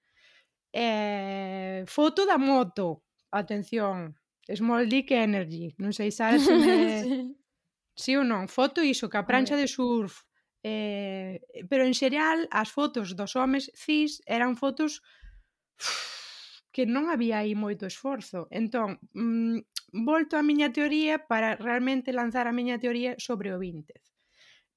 Eh, 0.73 1.85
foto 1.89 2.25
da 2.25 2.37
moto, 2.37 3.05
atención, 3.33 4.15
Small 4.49 4.89
Dick 4.89 5.13
Energy, 5.13 5.73
non 5.81 5.93
sei 5.97 6.13
sabes 6.13 6.45
se 6.45 6.55
me... 6.55 6.69
sí 8.03 8.17
ou 8.17 8.25
non, 8.25 8.49
foto 8.49 8.85
iso, 8.85 9.09
que 9.09 9.19
a 9.21 9.29
prancha 9.29 9.57
de 9.57 9.69
surf, 9.69 10.25
eh, 10.63 11.41
pero 11.69 11.85
en 11.85 11.97
xeral 11.97 12.47
as 12.53 12.71
fotos 12.71 13.17
dos 13.17 13.35
homes 13.35 13.73
cis 13.75 14.23
eran 14.27 14.55
fotos 14.55 15.03
que 16.73 16.89
non 16.89 17.13
había 17.13 17.45
aí 17.45 17.53
moito 17.53 17.85
esforzo. 17.85 18.49
Entón, 18.49 18.97
mm, 19.13 19.61
volto 19.93 20.37
á 20.41 20.43
miña 20.43 20.73
teoría 20.73 21.29
para 21.31 21.57
realmente 21.57 22.13
lanzar 22.13 22.49
a 22.49 22.57
miña 22.57 22.81
teoría 22.81 23.13
sobre 23.21 23.53
o 23.55 23.61
Vinted. 23.61 24.03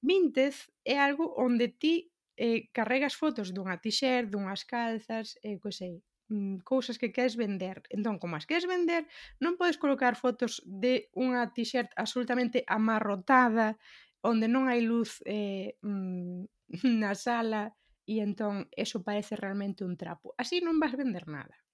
Vinted 0.04 0.54
é 0.84 0.96
algo 1.00 1.34
onde 1.36 1.68
ti 1.68 2.12
eh, 2.36 2.68
carregas 2.76 3.16
fotos 3.16 3.48
dunha 3.56 3.80
t-shirt, 3.80 4.28
dunhas 4.28 4.62
calzas, 4.68 5.40
eh, 5.42 5.56
que 5.62 5.72
sei, 5.72 6.04
mm, 6.28 6.60
cousas 6.68 7.00
que 7.00 7.12
queres 7.16 7.34
vender. 7.36 7.82
Entón, 7.88 8.20
como 8.20 8.36
as 8.36 8.44
queres 8.44 8.68
vender, 8.68 9.08
non 9.40 9.56
podes 9.56 9.80
colocar 9.80 10.14
fotos 10.20 10.60
de 10.64 11.08
unha 11.16 11.48
t-shirt 11.56 11.90
absolutamente 11.96 12.62
amarrotada, 12.68 13.80
onde 14.20 14.46
non 14.52 14.68
hai 14.68 14.84
luz 14.84 15.24
eh, 15.24 15.80
mm, 15.80 16.44
na 17.02 17.16
sala, 17.16 17.72
e 18.06 18.22
entón 18.22 18.68
eso 18.76 19.02
parece 19.02 19.34
realmente 19.34 19.82
un 19.82 19.96
trapo. 19.96 20.36
Así 20.38 20.60
non 20.62 20.78
vas 20.78 20.94
vender 20.94 21.24
nada. 21.26 21.65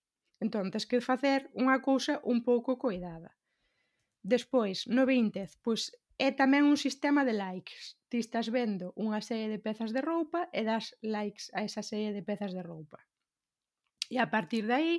Entón, 0.44 0.64
tens 0.72 0.86
que 0.90 0.98
facer 1.10 1.40
unha 1.62 1.78
cousa 1.88 2.14
un 2.32 2.38
pouco 2.48 2.74
coidada. 2.84 3.30
Despois, 4.34 4.90
no 4.96 5.02
20, 5.06 5.62
pois 5.64 5.82
é 6.26 6.28
tamén 6.40 6.66
un 6.72 6.78
sistema 6.86 7.22
de 7.28 7.34
likes. 7.44 7.94
Ti 8.10 8.18
estás 8.18 8.50
vendo 8.58 8.86
unha 8.98 9.22
serie 9.28 9.48
de 9.52 9.62
pezas 9.66 9.90
de 9.94 10.02
roupa 10.10 10.40
e 10.58 10.66
das 10.66 10.98
likes 11.14 11.44
a 11.56 11.62
esa 11.68 11.82
serie 11.90 12.10
de 12.10 12.26
pezas 12.28 12.50
de 12.56 12.62
roupa. 12.70 12.98
E 14.14 14.16
a 14.18 14.28
partir 14.34 14.66
de 14.66 14.74
aí, 14.74 14.94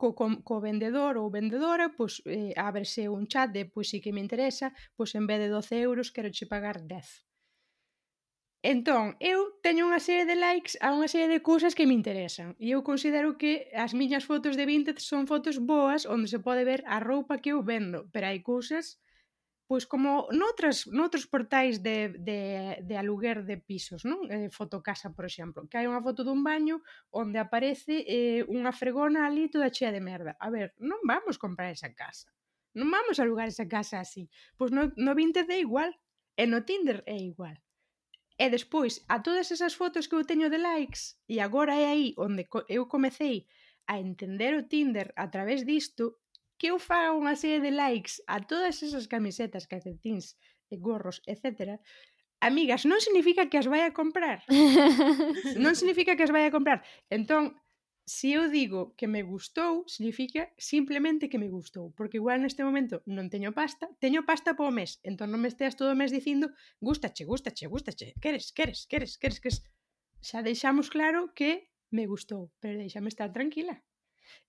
co, 0.00 0.08
co, 0.18 0.26
co 0.42 0.56
vendedor 0.58 1.14
ou 1.22 1.30
vendedora, 1.30 1.94
pois, 1.94 2.18
eh, 2.26 2.52
ábrese 2.58 3.06
un 3.06 3.30
chat 3.30 3.48
de, 3.54 3.62
pois, 3.70 3.86
si 3.90 4.02
que 4.02 4.14
me 4.14 4.24
interesa, 4.26 4.74
pois, 4.98 5.14
en 5.14 5.24
vez 5.30 5.38
de 5.38 5.54
12 5.54 5.78
euros, 5.88 6.10
quero 6.14 6.34
che 6.34 6.50
pagar 6.50 6.82
10 6.82 7.29
Entón, 8.62 9.16
eu 9.24 9.56
teño 9.64 9.88
unha 9.88 10.04
serie 10.04 10.28
de 10.28 10.36
likes 10.36 10.76
a 10.84 10.92
unha 10.92 11.08
serie 11.08 11.32
de 11.32 11.40
cousas 11.40 11.72
que 11.72 11.88
me 11.88 11.96
interesan 11.96 12.52
e 12.60 12.76
eu 12.76 12.84
considero 12.84 13.40
que 13.40 13.72
as 13.72 13.96
miñas 13.96 14.28
fotos 14.28 14.52
de 14.52 14.68
Vinted 14.68 15.00
son 15.00 15.24
fotos 15.24 15.56
boas 15.56 16.04
onde 16.04 16.28
se 16.28 16.44
pode 16.44 16.68
ver 16.68 16.84
a 16.84 17.00
roupa 17.00 17.40
que 17.40 17.56
eu 17.56 17.64
vendo, 17.64 18.04
pero 18.12 18.28
hai 18.28 18.44
cousas 18.44 19.00
pois 19.64 19.88
como 19.88 20.28
noutras, 20.34 20.84
noutros 20.92 21.24
portais 21.24 21.80
de, 21.80 22.12
de, 22.20 22.40
de 22.84 22.94
aluguer 23.00 23.48
de 23.48 23.56
pisos, 23.56 24.04
non? 24.04 24.28
Eh, 24.28 24.50
fotocasa, 24.52 25.08
por 25.16 25.24
exemplo, 25.24 25.64
que 25.64 25.78
hai 25.80 25.88
unha 25.88 26.04
foto 26.04 26.20
dun 26.20 26.44
baño 26.44 26.84
onde 27.14 27.40
aparece 27.40 28.04
eh, 28.04 28.42
unha 28.44 28.76
fregona 28.76 29.24
ali 29.24 29.48
toda 29.48 29.72
chea 29.72 29.88
de 29.88 30.04
merda. 30.04 30.36
A 30.36 30.52
ver, 30.52 30.76
non 30.76 31.00
vamos 31.08 31.40
comprar 31.40 31.72
esa 31.72 31.94
casa. 31.96 32.28
Non 32.76 32.92
vamos 32.92 33.16
a 33.16 33.24
alugar 33.24 33.48
esa 33.48 33.64
casa 33.70 34.04
así. 34.04 34.28
Pois 34.58 34.68
no, 34.68 34.92
no 35.00 35.16
Vinted 35.16 35.48
é 35.48 35.62
igual, 35.62 35.94
e 36.36 36.44
no 36.44 36.60
Tinder 36.68 37.00
é 37.08 37.16
igual. 37.16 37.56
E 38.40 38.48
despois, 38.48 39.04
a 39.14 39.20
todas 39.20 39.52
esas 39.52 39.76
fotos 39.76 40.08
que 40.08 40.16
eu 40.16 40.24
teño 40.24 40.48
de 40.48 40.56
likes, 40.56 41.20
e 41.28 41.44
agora 41.44 41.76
é 41.76 41.92
aí 41.92 42.16
onde 42.16 42.48
eu 42.72 42.88
comecei 42.88 43.44
a 43.84 44.00
entender 44.00 44.56
o 44.56 44.64
Tinder 44.64 45.12
a 45.14 45.28
través 45.28 45.60
disto, 45.60 46.16
que 46.56 46.72
eu 46.72 46.80
faga 46.80 47.12
unha 47.12 47.36
serie 47.36 47.60
de 47.60 47.68
likes 47.68 48.24
a 48.24 48.40
todas 48.40 48.80
esas 48.80 49.04
camisetas, 49.12 49.68
calcetins, 49.68 50.40
gorros, 50.72 51.20
etc. 51.28 51.76
Amigas, 52.40 52.88
non 52.88 53.04
significa 53.04 53.44
que 53.52 53.60
as 53.60 53.68
vai 53.68 53.84
a 53.84 53.92
comprar. 53.92 54.40
non 55.60 55.76
significa 55.76 56.16
que 56.16 56.24
as 56.24 56.32
vai 56.32 56.48
a 56.48 56.54
comprar. 56.56 56.80
Entón, 57.12 57.59
se 58.10 58.32
eu 58.32 58.50
digo 58.50 58.92
que 58.98 59.06
me 59.06 59.22
gustou, 59.22 59.86
significa 59.86 60.42
simplemente 60.58 61.28
que 61.30 61.38
me 61.38 61.48
gustou, 61.48 61.94
porque 61.96 62.18
igual 62.18 62.42
neste 62.42 62.66
momento 62.66 63.06
non 63.06 63.30
teño 63.30 63.54
pasta, 63.54 63.86
teño 64.02 64.26
pasta 64.26 64.58
po 64.58 64.66
mes, 64.74 64.98
entón 65.06 65.30
non 65.30 65.38
me 65.38 65.46
esteas 65.46 65.78
todo 65.78 65.94
o 65.94 65.98
mes 66.00 66.10
dicindo 66.10 66.50
gustache, 66.82 67.22
gustache, 67.22 67.70
gustache, 67.70 68.18
queres, 68.18 68.50
queres, 68.50 68.90
queres, 68.90 69.14
queres, 69.14 69.38
queres. 69.38 69.58
Xa 70.18 70.42
deixamos 70.42 70.90
claro 70.90 71.30
que 71.38 71.70
me 71.94 72.10
gustou, 72.10 72.50
pero 72.58 72.82
deixame 72.82 73.14
estar 73.14 73.30
tranquila. 73.30 73.78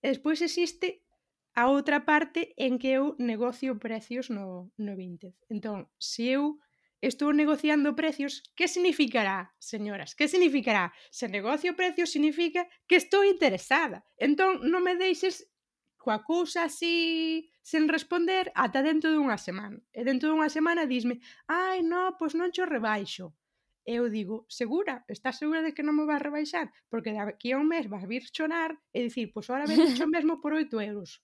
E 0.02 0.10
despois 0.10 0.42
existe 0.42 1.06
a 1.54 1.70
outra 1.70 2.02
parte 2.02 2.58
en 2.58 2.82
que 2.82 2.98
eu 2.98 3.14
negocio 3.22 3.78
precios 3.78 4.26
no, 4.26 4.74
no 4.74 4.92
Vinted. 4.98 5.38
Entón, 5.46 5.86
se 6.02 6.34
eu 6.34 6.58
estou 7.02 7.34
negociando 7.34 7.98
precios, 7.98 8.46
que 8.54 8.70
significará, 8.70 9.50
señoras? 9.58 10.14
Que 10.14 10.30
significará? 10.30 10.94
Se 11.10 11.26
negocio 11.26 11.74
precios 11.74 12.14
significa 12.14 12.68
que 12.86 12.96
estou 12.96 13.26
interesada. 13.26 14.06
Entón, 14.16 14.62
non 14.70 14.86
me 14.86 14.94
deixes 14.94 15.50
coa 15.98 16.22
cousa 16.22 16.70
así 16.70 17.50
sen 17.62 17.90
responder 17.90 18.54
ata 18.54 18.86
dentro 18.86 19.10
dunha 19.10 19.38
semana. 19.38 19.78
E 19.90 20.06
dentro 20.06 20.30
dunha 20.30 20.50
semana 20.50 20.86
disme, 20.86 21.18
ai, 21.50 21.82
no, 21.82 22.14
pois 22.18 22.38
non 22.38 22.54
cho 22.54 22.66
rebaixo. 22.66 23.34
E 23.82 23.98
eu 23.98 24.06
digo, 24.06 24.46
segura? 24.46 25.02
Estás 25.10 25.42
segura 25.42 25.58
de 25.62 25.74
que 25.74 25.82
non 25.82 25.98
me 25.98 26.06
vas 26.06 26.22
rebaixar? 26.22 26.70
Porque 26.86 27.10
daqui 27.10 27.50
a 27.50 27.58
un 27.58 27.66
mes 27.66 27.90
vas 27.90 28.06
vir 28.06 28.22
chorar 28.30 28.78
e 28.94 29.10
dicir, 29.10 29.34
pois 29.34 29.50
ahora 29.50 29.66
vendo 29.66 29.90
cho 29.98 30.06
mesmo 30.06 30.38
por 30.38 30.54
8 30.54 30.78
euros. 30.78 31.18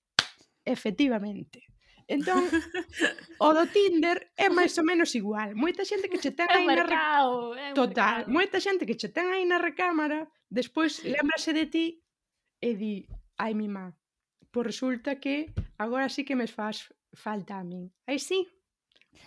Efectivamente. 0.67 1.68
Entón, 2.09 2.49
o 3.47 3.49
do 3.53 3.65
Tinder 3.69 4.33
é 4.33 4.49
máis 4.49 4.73
ou 4.81 4.85
menos 4.89 5.13
igual. 5.13 5.53
Moita 5.53 5.85
xente 5.85 6.09
que 6.09 6.17
che 6.17 6.33
ten 6.33 6.49
aí 6.57 6.65
na 6.65 6.89
recámara... 6.89 7.77
Total, 7.77 8.25
moita 8.33 8.57
xente 8.65 8.89
que 8.89 8.97
che 8.97 9.13
ten 9.13 9.29
aí 9.29 9.45
na 9.45 9.61
recámara, 9.61 10.25
despois 10.49 11.05
lembrase 11.05 11.53
de 11.53 11.69
ti 11.69 11.87
e 12.65 12.71
di, 12.81 13.05
ai 13.37 13.53
mi 13.53 13.69
má, 13.69 13.93
pois 14.49 14.73
resulta 14.73 15.21
que 15.21 15.53
agora 15.77 16.09
sí 16.09 16.25
que 16.25 16.33
me 16.33 16.49
faz 16.49 16.89
falta 17.13 17.61
a 17.61 17.65
min. 17.65 17.93
Aí 18.09 18.17
sí, 18.17 18.49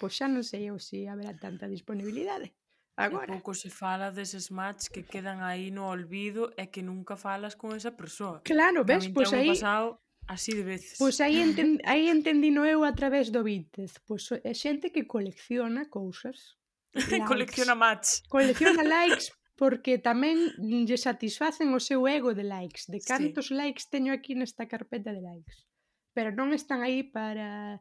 pois 0.01 0.17
xa 0.17 0.25
non 0.25 0.41
sei 0.41 0.73
eu 0.73 0.81
se 0.81 1.05
si 1.05 1.07
haberá 1.07 1.37
tanta 1.37 1.69
disponibilidade. 1.69 2.49
Agora. 2.97 3.29
E 3.29 3.37
pouco 3.37 3.53
se 3.53 3.69
fala 3.69 4.09
deses 4.09 4.49
match 4.49 4.89
que 4.89 5.05
quedan 5.05 5.45
aí 5.45 5.69
no 5.69 5.85
olvido 5.85 6.49
e 6.57 6.73
que 6.73 6.81
nunca 6.81 7.13
falas 7.13 7.53
con 7.53 7.77
esa 7.77 7.93
persoa. 7.93 8.41
Claro, 8.41 8.81
ves, 8.81 9.05
pois 9.13 9.29
aí 9.29 9.53
pasado 9.53 10.01
así 10.31 10.55
de 10.55 10.63
veces. 10.63 10.95
Pois 10.95 11.19
aí, 11.19 11.37
enten, 11.45 11.83
aí 11.83 12.07
entendino 12.07 12.63
eu 12.63 12.87
a 12.87 12.95
través 12.95 13.27
do 13.29 13.43
Vinted. 13.43 13.91
Pois 14.07 14.31
é 14.31 14.55
xente 14.55 14.89
que 14.89 15.03
colecciona 15.03 15.91
cousas. 15.91 16.55
colecciona 17.27 17.75
match. 17.75 18.23
Colecciona 18.31 18.83
likes 18.83 19.31
porque 19.61 20.01
tamén 20.01 20.57
lle 20.57 20.97
satisfacen 20.97 21.69
o 21.75 21.79
seu 21.83 22.09
ego 22.09 22.33
de 22.33 22.41
likes, 22.41 22.89
de 22.89 22.97
cantos 22.97 23.51
sí. 23.51 23.53
likes 23.53 23.93
teño 23.93 24.09
aquí 24.09 24.33
nesta 24.33 24.65
carpeta 24.65 25.13
de 25.13 25.21
likes. 25.21 25.69
Pero 26.17 26.33
non 26.33 26.55
están 26.55 26.81
aí 26.81 27.05
para 27.05 27.77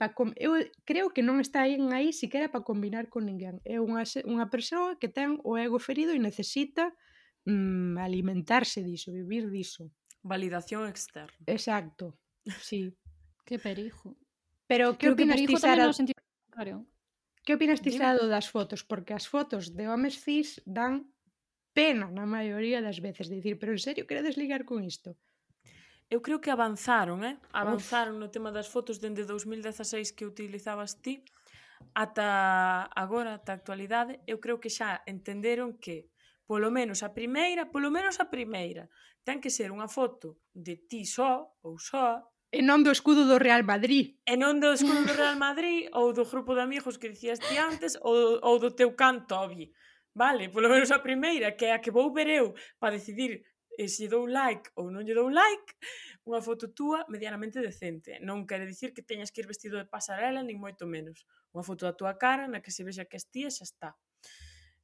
para 0.00 0.16
eu 0.40 0.58
creo 0.88 1.12
que 1.12 1.20
non 1.20 1.38
está 1.38 1.68
aí 1.68 1.76
aí 1.92 2.10
siquera 2.16 2.48
para 2.48 2.64
combinar 2.64 3.12
con 3.12 3.28
ninguén. 3.28 3.60
É 3.68 3.76
unha 3.76 4.08
unha 4.24 4.48
persoa 4.48 4.96
que 4.96 5.12
ten 5.12 5.36
o 5.44 5.60
ego 5.60 5.76
ferido 5.76 6.16
e 6.16 6.18
necesita 6.22 6.96
mm, 7.44 8.00
alimentarse 8.00 8.80
diso, 8.80 9.12
vivir 9.12 9.52
diso. 9.52 9.92
Validación 10.22 10.86
externa. 10.88 11.36
Exacto, 11.46 12.18
sí. 12.60 12.96
Qué 13.44 13.58
perijo. 13.58 14.16
Pero 14.66 14.96
que 14.96 15.10
opinas 15.10 15.36
ti, 15.36 15.56
Sara? 15.56 15.90
No 15.90 16.86
Que 17.44 17.54
opinas 17.54 17.82
ti, 17.82 17.90
Sara, 17.90 18.18
do 18.18 18.28
das 18.28 18.48
fotos? 18.48 18.84
Porque 18.86 19.12
as 19.12 19.26
fotos 19.26 19.74
de 19.74 19.90
homes 19.90 20.22
cis 20.22 20.62
dan 20.64 21.10
pena 21.74 22.06
na 22.08 22.24
maioría 22.24 22.80
das 22.80 23.02
veces. 23.02 23.28
De 23.28 23.36
dicir, 23.36 23.58
pero 23.58 23.72
en 23.72 23.82
serio 23.82 24.06
queredes 24.06 24.38
ligar 24.38 24.64
con 24.64 24.84
isto? 24.84 25.18
Eu 26.12 26.20
creo 26.20 26.40
que 26.40 26.52
avanzaron, 26.52 27.24
eh? 27.24 27.40
Avanzaron 27.52 28.16
Uf. 28.16 28.22
no 28.22 28.28
tema 28.28 28.52
das 28.52 28.68
fotos 28.68 29.00
dende 29.00 29.24
2016 29.24 30.12
que 30.12 30.28
utilizabas 30.28 31.00
ti 31.00 31.24
ata 31.94 32.86
agora, 32.94 33.34
ata 33.34 33.52
a 33.52 33.56
actualidade. 33.56 34.20
Eu 34.28 34.38
creo 34.38 34.60
que 34.60 34.70
xa 34.70 35.02
entenderon 35.08 35.74
que 35.80 36.11
polo 36.46 36.70
menos 36.70 37.02
a 37.02 37.14
primeira, 37.14 37.70
polo 37.70 37.90
menos 37.90 38.18
a 38.18 38.28
primeira, 38.28 38.90
ten 39.22 39.38
que 39.38 39.50
ser 39.50 39.70
unha 39.70 39.86
foto 39.86 40.42
de 40.52 40.86
ti 40.88 41.06
só 41.06 41.58
ou 41.62 41.78
só, 41.78 42.20
E 42.52 42.60
non 42.60 42.84
do 42.84 42.92
escudo 42.92 43.24
do 43.24 43.40
Real 43.40 43.64
Madrid. 43.64 44.20
E 44.28 44.36
non 44.36 44.60
do 44.60 44.76
escudo 44.76 45.08
do 45.08 45.16
Real 45.16 45.40
Madrid 45.46 45.88
ou 45.96 46.12
do 46.12 46.28
grupo 46.28 46.52
de 46.52 46.60
amigos 46.60 47.00
que 47.00 47.08
dicías 47.08 47.40
ti 47.40 47.56
antes 47.56 47.96
ou, 48.04 48.36
ou 48.44 48.60
do 48.60 48.76
teu 48.76 48.92
can 48.92 49.24
Tobi. 49.24 49.72
Vale, 50.12 50.52
polo 50.52 50.68
menos 50.68 50.92
a 50.92 51.00
primeira, 51.00 51.56
que 51.56 51.64
é 51.64 51.72
a 51.72 51.80
que 51.80 51.88
vou 51.88 52.12
ver 52.12 52.28
eu 52.28 52.52
para 52.76 53.00
decidir 53.00 53.40
e 53.78 53.88
se 53.88 54.04
dou 54.04 54.28
like 54.28 54.68
ou 54.76 54.92
non 54.92 55.00
lle 55.00 55.16
dou 55.16 55.32
like, 55.32 55.72
unha 56.28 56.44
foto 56.44 56.68
túa 56.76 57.08
medianamente 57.08 57.56
decente. 57.64 58.20
Non 58.20 58.44
quere 58.44 58.68
dicir 58.68 58.92
que 58.92 59.00
teñas 59.00 59.32
que 59.32 59.40
ir 59.40 59.48
vestido 59.48 59.80
de 59.80 59.88
pasarela, 59.88 60.44
nin 60.44 60.60
moito 60.60 60.84
menos. 60.84 61.24
Unha 61.56 61.64
foto 61.64 61.88
da 61.88 61.96
túa 61.96 62.20
cara 62.20 62.44
na 62.44 62.60
que 62.60 62.68
se 62.68 62.84
vexa 62.84 63.08
que 63.08 63.16
es 63.16 63.32
ti 63.32 63.48
e 63.48 63.50
xa 63.50 63.64
está. 63.64 63.90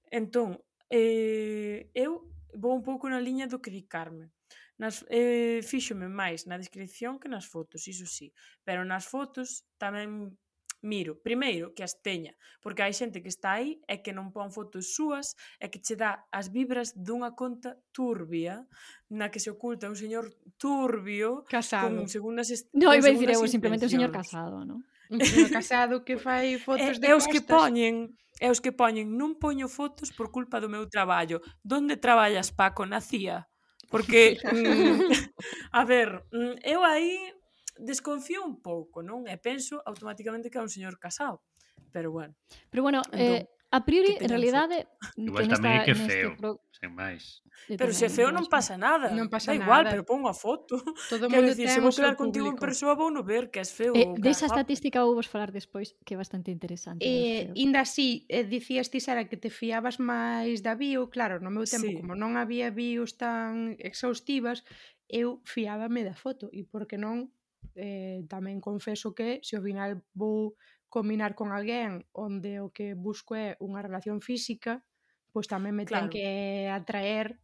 Entón, 0.09 0.57
Eh, 0.91 1.91
eu 1.95 2.29
vou 2.55 2.75
un 2.77 2.83
pouco 2.83 3.09
na 3.09 3.21
liña 3.21 3.47
do 3.47 3.61
que 3.61 3.71
di 3.71 3.85
Carmen. 3.87 4.31
Nas, 4.79 5.05
eh, 5.11 5.61
fíxome 5.63 6.07
máis 6.07 6.47
na 6.47 6.57
descripción 6.57 7.19
que 7.19 7.29
nas 7.29 7.47
fotos, 7.47 7.87
iso 7.87 8.07
sí. 8.07 8.33
Pero 8.65 8.85
nas 8.85 9.05
fotos 9.05 9.67
tamén 9.77 10.39
miro, 10.83 11.17
primeiro, 11.17 11.75
que 11.75 11.83
as 11.83 11.99
teña, 12.01 12.35
porque 12.63 12.83
hai 12.83 12.95
xente 12.95 13.21
que 13.21 13.29
está 13.29 13.59
aí 13.59 13.83
e 13.91 13.99
que 13.99 14.15
non 14.15 14.31
pon 14.31 14.55
fotos 14.55 14.95
súas 14.95 15.35
e 15.59 15.67
que 15.67 15.83
che 15.83 15.99
dá 15.99 16.23
as 16.31 16.47
vibras 16.55 16.95
dunha 16.95 17.35
conta 17.35 17.75
turbia 17.91 18.63
na 19.11 19.27
que 19.31 19.43
se 19.43 19.51
oculta 19.51 19.91
un 19.91 19.99
señor 19.99 20.31
turbio 20.55 21.43
casado. 21.51 21.91
con 21.99 22.07
segundas 22.07 22.47
No, 22.71 22.95
iba 22.95 23.11
a 23.11 23.15
dicir 23.15 23.31
eu, 23.35 23.43
simplemente 23.51 23.91
un 23.91 23.95
señor 23.95 24.15
casado, 24.15 24.63
non? 24.63 24.79
Un 25.11 25.19
señor 25.25 25.51
casado 25.51 26.07
que 26.07 26.15
fai 26.15 26.59
fotos 26.63 26.97
e, 26.97 27.01
de 27.03 27.11
e 27.11 27.13
os 27.19 27.27
que 27.27 27.43
poñen 27.43 28.15
E 28.39 28.47
os 28.51 28.63
que 28.63 28.71
poñen 28.71 29.19
non 29.19 29.35
poño 29.35 29.67
fotos 29.67 30.15
por 30.15 30.31
culpa 30.31 30.63
do 30.63 30.71
meu 30.71 30.87
traballo. 30.87 31.43
Donde 31.63 31.99
traballas, 31.99 32.55
Paco? 32.55 32.87
Na 32.87 33.03
CIA? 33.03 33.47
Porque, 33.91 34.39
mm, 34.55 35.01
a 35.73 35.83
ver, 35.85 36.23
mm, 36.31 36.63
eu 36.63 36.85
aí 36.85 37.35
desconfío 37.79 38.45
un 38.45 38.63
pouco, 38.63 39.03
non? 39.03 39.27
E 39.27 39.35
penso 39.39 39.83
automáticamente 39.87 40.51
que 40.51 40.59
é 40.59 40.63
un 40.63 40.71
señor 40.71 40.99
casado. 40.99 41.43
Pero 41.91 42.13
bueno. 42.13 42.35
Pero 42.71 42.83
bueno, 42.83 43.03
eh, 43.11 43.19
entón... 43.19 43.37
eh, 43.43 43.58
A 43.71 43.85
priori, 43.85 44.17
en 44.21 44.29
realidade... 44.29 44.89
Eh, 44.89 45.29
igual 45.29 45.45
tamén 45.45 45.85
é 45.85 45.85
que 45.85 45.93
feo, 45.93 46.33
pro... 46.41 46.65
sen 46.73 46.97
máis. 46.97 47.45
Pero 47.69 47.93
se 47.93 48.09
feo 48.09 48.33
non 48.33 48.49
pasa 48.49 48.81
nada. 48.81 49.13
Non 49.13 49.29
pasa 49.29 49.53
da 49.53 49.61
igual, 49.61 49.85
nada. 49.85 49.93
pero 49.93 50.09
pon 50.09 50.25
a 50.25 50.33
foto. 50.33 50.81
Todo 51.13 51.29
Quero 51.29 51.45
dicir, 51.45 51.69
se 51.69 51.85
vou 51.85 51.93
quedar 51.93 52.17
contigo 52.17 52.49
en 52.49 52.57
persoa, 52.57 52.97
vou 52.97 53.13
no 53.13 53.21
ver 53.21 53.53
que 53.53 53.61
es 53.61 53.69
feo. 53.69 53.93
Eh, 53.93 54.09
desa 54.17 54.49
estatística 54.49 55.05
vou 55.05 55.13
vos 55.13 55.29
falar 55.29 55.53
despois, 55.53 55.93
que 56.01 56.17
é 56.17 56.19
bastante 56.19 56.49
interesante. 56.49 57.05
Eh, 57.05 57.53
inda 57.61 57.85
así, 57.85 58.25
eh, 58.33 58.49
dicías 58.49 58.89
ti, 58.89 59.05
Sara, 59.05 59.29
que 59.29 59.37
te 59.37 59.53
fiabas 59.53 60.01
máis 60.01 60.65
da 60.65 60.73
bio. 60.73 61.13
Claro, 61.13 61.37
no 61.45 61.53
meu 61.53 61.69
tempo, 61.69 61.93
sí. 61.93 62.01
como 62.01 62.17
non 62.17 62.41
había 62.41 62.73
bios 62.73 63.21
tan 63.21 63.77
exhaustivas, 63.77 64.65
eu 65.13 65.45
fiábame 65.45 66.09
da 66.09 66.17
foto. 66.17 66.49
E 66.57 66.65
por 66.65 66.89
que 66.89 66.97
non, 66.97 67.29
eh, 67.77 68.25
tamén 68.33 68.65
confeso 68.65 69.13
que, 69.13 69.45
se 69.45 69.61
ao 69.61 69.65
final 69.65 70.01
vou 70.17 70.57
combinar 70.89 71.37
con 71.37 71.53
alguén 71.53 72.09
onde 72.17 72.61
o 72.65 72.73
que 72.73 72.97
busco 72.97 73.37
é 73.37 73.55
unha 73.61 73.85
relación 73.85 74.25
física, 74.25 74.85
pois 75.31 75.47
tamén 75.47 75.77
me 75.77 75.85
claro. 75.85 76.09
ten 76.09 76.13
que 76.13 76.27
atraer 76.73 77.37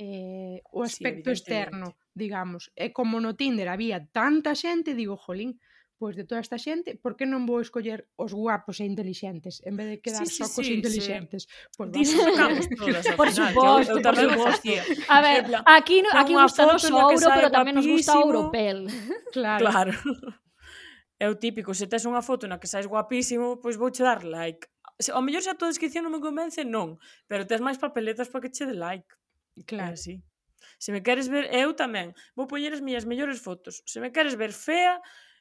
eh, 0.00 0.60
o 0.72 0.84
aspecto 0.84 1.28
sí, 1.28 1.36
externo, 1.36 1.96
digamos. 2.14 2.72
E 2.76 2.92
como 2.92 3.20
no 3.20 3.36
Tinder 3.36 3.68
había 3.68 4.04
tanta 4.08 4.56
xente, 4.56 4.96
digo, 4.96 5.16
jolín, 5.16 5.60
pois 6.00 6.16
de 6.16 6.24
toda 6.24 6.40
esta 6.40 6.56
xente, 6.56 6.96
por 6.96 7.12
que 7.12 7.28
non 7.28 7.44
vou 7.44 7.60
escoller 7.60 8.08
os 8.16 8.32
guapos 8.32 8.80
e 8.80 8.88
intelixentes 8.88 9.60
en 9.68 9.76
vez 9.76 9.88
de 9.92 9.96
quedar 10.00 10.24
sí, 10.24 10.32
sí, 10.32 10.40
só 10.40 10.48
cos 10.48 10.64
sí, 10.64 10.80
intelixentes? 10.80 11.44
Sí. 11.44 11.76
Pois 11.76 11.92
pues 11.92 12.08
sacamos 12.08 12.64
todas. 12.72 13.04
Por 13.20 13.28
suposto, 13.28 13.96
por 14.00 14.16
suposto. 14.16 14.72
A 15.12 15.18
ver, 15.20 15.44
aquí 15.68 16.00
no, 16.00 16.08
aquí 16.16 16.32
gusta 16.32 16.64
o 16.64 16.76
ouro, 16.80 17.28
pero 17.36 17.48
tamén 17.52 17.76
nos 17.76 17.84
gusta 17.84 18.16
o 18.16 18.24
europel. 18.24 18.88
Claro. 19.36 19.60
claro. 19.60 19.92
É 21.20 21.28
o 21.28 21.36
típico, 21.36 21.76
se 21.76 21.84
tes 21.84 22.08
unha 22.08 22.24
foto 22.24 22.48
na 22.48 22.56
que 22.56 22.70
saes 22.72 22.88
guapísimo, 22.88 23.60
pois 23.60 23.76
vouche 23.76 24.00
dar 24.00 24.24
like. 24.24 24.64
Se, 24.96 25.12
ao 25.12 25.20
mellor 25.20 25.44
se 25.44 25.52
a 25.52 25.58
tua 25.58 25.68
descripción 25.68 26.08
non 26.08 26.16
me 26.16 26.24
convence, 26.24 26.64
non. 26.64 26.96
Pero 27.28 27.44
tes 27.44 27.60
máis 27.60 27.76
papeletas 27.76 28.32
para 28.32 28.48
que 28.48 28.54
che 28.56 28.64
de 28.64 28.72
like. 28.72 29.10
Claro. 29.68 29.92
É 29.92 30.00
así. 30.00 30.24
Se 30.80 30.92
me 30.92 31.04
queres 31.04 31.28
ver, 31.28 31.52
eu 31.52 31.76
tamén. 31.76 32.16
Vou 32.32 32.48
poñer 32.48 32.72
as 32.72 32.80
miñas 32.80 33.04
mellores 33.04 33.36
fotos. 33.44 33.84
Se 33.84 34.00
me 34.00 34.08
queres 34.16 34.32
ver 34.32 34.52
fea, 34.56 34.96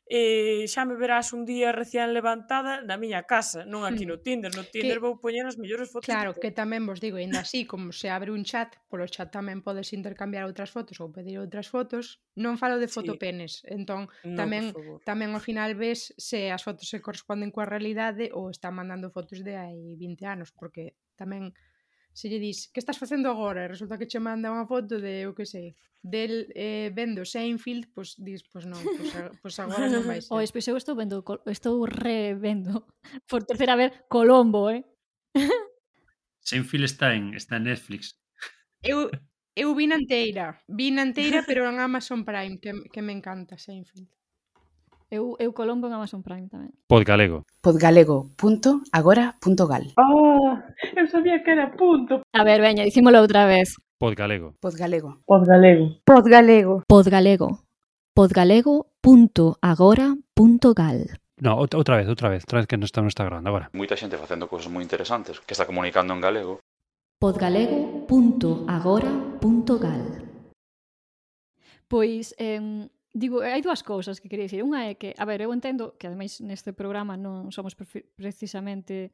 eh, 0.09 0.65
xa 0.65 0.89
me 0.89 0.97
verás 0.97 1.37
un 1.37 1.45
día 1.45 1.69
recién 1.69 2.17
levantada 2.17 2.81
na 2.81 2.97
miña 2.97 3.29
casa, 3.29 3.61
non 3.69 3.85
aquí 3.85 4.09
hmm. 4.09 4.11
no 4.11 4.17
Tinder. 4.25 4.51
No 4.57 4.65
Tinder 4.65 4.97
que, 4.97 5.05
vou 5.05 5.21
poñer 5.21 5.45
as 5.45 5.61
mellores 5.61 5.93
fotos. 5.93 6.09
Claro, 6.09 6.33
que, 6.33 6.49
que 6.49 6.51
tamén 6.51 6.89
vos 6.89 6.97
digo, 6.97 7.21
ainda 7.21 7.45
así, 7.45 7.69
como 7.69 7.93
se 7.93 8.09
abre 8.09 8.33
un 8.33 8.41
chat, 8.41 8.73
polo 8.89 9.05
chat 9.05 9.29
tamén 9.29 9.61
podes 9.61 9.93
intercambiar 9.93 10.49
outras 10.49 10.73
fotos 10.73 10.97
ou 10.97 11.13
pedir 11.13 11.37
outras 11.37 11.69
fotos. 11.69 12.17
Non 12.33 12.57
falo 12.57 12.81
de 12.81 12.89
fotopenes, 12.89 13.61
sí. 13.61 13.69
entón 13.69 14.09
no, 14.25 14.33
tamén 14.33 14.73
tamén 15.05 15.37
ao 15.37 15.43
final 15.45 15.77
ves 15.77 16.09
se 16.17 16.49
as 16.49 16.65
fotos 16.65 16.89
se 16.89 16.97
corresponden 17.05 17.53
coa 17.53 17.69
realidade 17.69 18.33
ou 18.33 18.49
está 18.49 18.73
mandando 18.73 19.13
fotos 19.13 19.45
de 19.45 19.53
hai 19.61 19.93
20 19.93 20.25
anos, 20.25 20.49
porque 20.49 20.97
tamén 21.13 21.53
se 22.13 22.27
lle 22.27 22.39
dis 22.39 22.67
que 22.73 22.79
estás 22.79 22.97
facendo 22.97 23.29
agora 23.29 23.65
e 23.65 23.71
resulta 23.71 23.97
que 23.97 24.07
che 24.09 24.19
manda 24.19 24.51
unha 24.51 24.67
foto 24.67 24.99
de, 24.99 25.27
eu 25.27 25.31
que 25.37 25.45
sei, 25.45 25.75
del 26.01 26.47
eh, 26.55 26.91
vendo 26.95 27.23
Seinfeld, 27.25 27.91
pois 27.93 28.15
dis, 28.17 28.43
pois 28.47 28.65
non, 28.65 28.79
pois, 28.79 29.11
a, 29.15 29.31
pois 29.41 29.55
agora 29.59 29.87
non 29.91 30.03
vai 30.07 30.19
ser. 30.23 30.31
O 30.31 30.39
pois 30.39 30.67
eu 30.67 30.75
estou 30.75 30.95
vendo, 30.95 31.23
estou 31.47 31.83
revendo 31.85 32.87
por 33.29 33.43
terceira 33.43 33.75
vez 33.75 33.91
Colombo, 34.07 34.69
eh? 34.71 34.83
Seinfeld 36.47 36.85
está 36.85 37.13
en 37.15 37.35
está 37.35 37.57
en 37.57 37.69
Netflix. 37.69 38.17
Eu 38.81 39.11
eu 39.55 39.75
vi 39.75 39.87
na 39.87 39.99
inteira, 39.99 40.63
vi 40.67 40.91
na 40.91 41.03
inteira, 41.03 41.43
pero 41.43 41.67
en 41.67 41.79
Amazon 41.79 42.23
Prime, 42.23 42.59
que, 42.63 42.71
que 42.91 43.01
me 43.01 43.11
encanta 43.11 43.59
Seinfeld. 43.59 44.07
Eu, 45.09 45.33
eu 45.41 45.49
colombo 45.57 45.89
en 45.89 45.97
Amazon 45.97 46.21
Prime 46.21 46.45
tamén. 46.53 46.69
Podgalego. 46.85 47.41
Podgalego.agora.gal 47.65 49.85
Oh, 49.97 50.53
ah, 50.53 50.61
eu 50.93 51.09
sabía 51.09 51.41
que 51.41 51.49
era 51.49 51.73
punto. 51.73 52.21
A 52.29 52.45
ver, 52.45 52.61
veña, 52.61 52.85
dicímolo 52.85 53.17
outra 53.17 53.49
vez. 53.49 53.73
Podgalego. 53.97 54.53
Podgalego. 54.61 55.17
Podgalego. 55.25 55.97
Podgalego. 56.05 56.85
Podgalego. 56.85 57.65
Podgalego.agora.gal 58.13 60.99
No, 61.41 61.57
outra 61.57 61.97
vez, 61.97 62.07
outra 62.07 62.29
vez, 62.29 62.45
outra 62.45 62.61
vez 62.61 62.69
que 62.69 62.77
non 62.77 62.85
está, 62.85 63.01
non 63.01 63.09
está 63.09 63.25
grabando 63.25 63.49
agora. 63.49 63.73
Moita 63.73 63.97
xente 63.97 64.13
facendo 64.13 64.45
cousas 64.45 64.69
moi 64.69 64.85
interesantes 64.85 65.41
que 65.41 65.57
está 65.57 65.65
comunicando 65.65 66.13
en 66.13 66.21
galego. 66.21 66.61
Podgalego.agora.gal 67.17 70.05
Pois, 71.89 72.37
eh, 72.37 72.85
Digo, 73.19 73.43
eh, 73.43 73.51
hai 73.51 73.59
dúas 73.59 73.83
cousas 73.83 74.23
que 74.23 74.31
quería 74.31 74.47
dicir. 74.47 74.63
Unha 74.63 74.87
é 74.87 74.93
que, 74.95 75.11
a 75.11 75.25
ver, 75.27 75.43
eu 75.43 75.51
entendo 75.51 75.99
que 75.99 76.07
ademais 76.07 76.39
neste 76.39 76.71
programa 76.71 77.19
non 77.19 77.51
somos 77.51 77.75
precisamente 78.15 79.11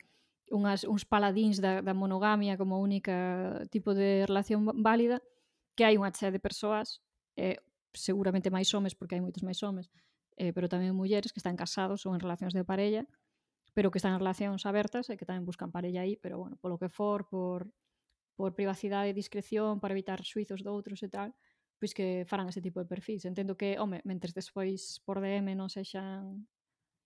unhas, 0.53 0.85
uns 0.85 1.09
paladins 1.09 1.57
da, 1.57 1.81
da 1.81 1.97
monogamia 1.97 2.53
como 2.53 2.77
única 2.77 3.65
tipo 3.73 3.97
de 3.97 4.29
relación 4.29 4.61
válida, 4.85 5.25
que 5.73 5.89
hai 5.89 5.97
unha 5.97 6.13
chea 6.13 6.29
de 6.29 6.37
persoas, 6.37 7.01
eh, 7.33 7.57
seguramente 7.97 8.53
máis 8.53 8.69
homes, 8.77 8.93
porque 8.93 9.17
hai 9.17 9.25
moitos 9.25 9.41
máis 9.41 9.57
homes, 9.65 9.89
eh, 10.37 10.53
pero 10.53 10.69
tamén 10.69 10.93
mulleres 10.93 11.33
que 11.33 11.41
están 11.41 11.57
casados 11.57 12.05
ou 12.05 12.13
en 12.13 12.21
relacións 12.21 12.53
de 12.53 12.61
parella, 12.61 13.09
pero 13.73 13.89
que 13.89 13.97
están 13.97 14.13
en 14.13 14.21
relacións 14.21 14.69
abertas 14.69 15.09
e 15.09 15.17
que 15.17 15.25
tamén 15.25 15.49
buscan 15.49 15.73
parella 15.73 16.05
aí, 16.05 16.13
pero 16.13 16.37
bueno, 16.37 16.61
polo 16.61 16.77
que 16.77 16.93
for, 16.93 17.25
por, 17.25 17.73
por 18.37 18.53
privacidade 18.53 19.09
e 19.09 19.17
discreción, 19.17 19.81
para 19.81 19.97
evitar 19.97 20.21
suizos 20.21 20.61
doutros 20.61 21.01
e 21.01 21.09
tal, 21.09 21.33
pois 21.79 21.93
que 21.93 22.23
farán 22.27 22.47
ese 22.49 22.61
tipo 22.61 22.79
de 22.79 22.87
perfis. 22.87 23.25
Entendo 23.25 23.57
que, 23.57 23.77
home, 23.79 24.01
mentres 24.05 24.33
despois 24.33 25.01
por 25.03 25.19
DM 25.19 25.55
non 25.55 25.69
sexan 25.71 26.47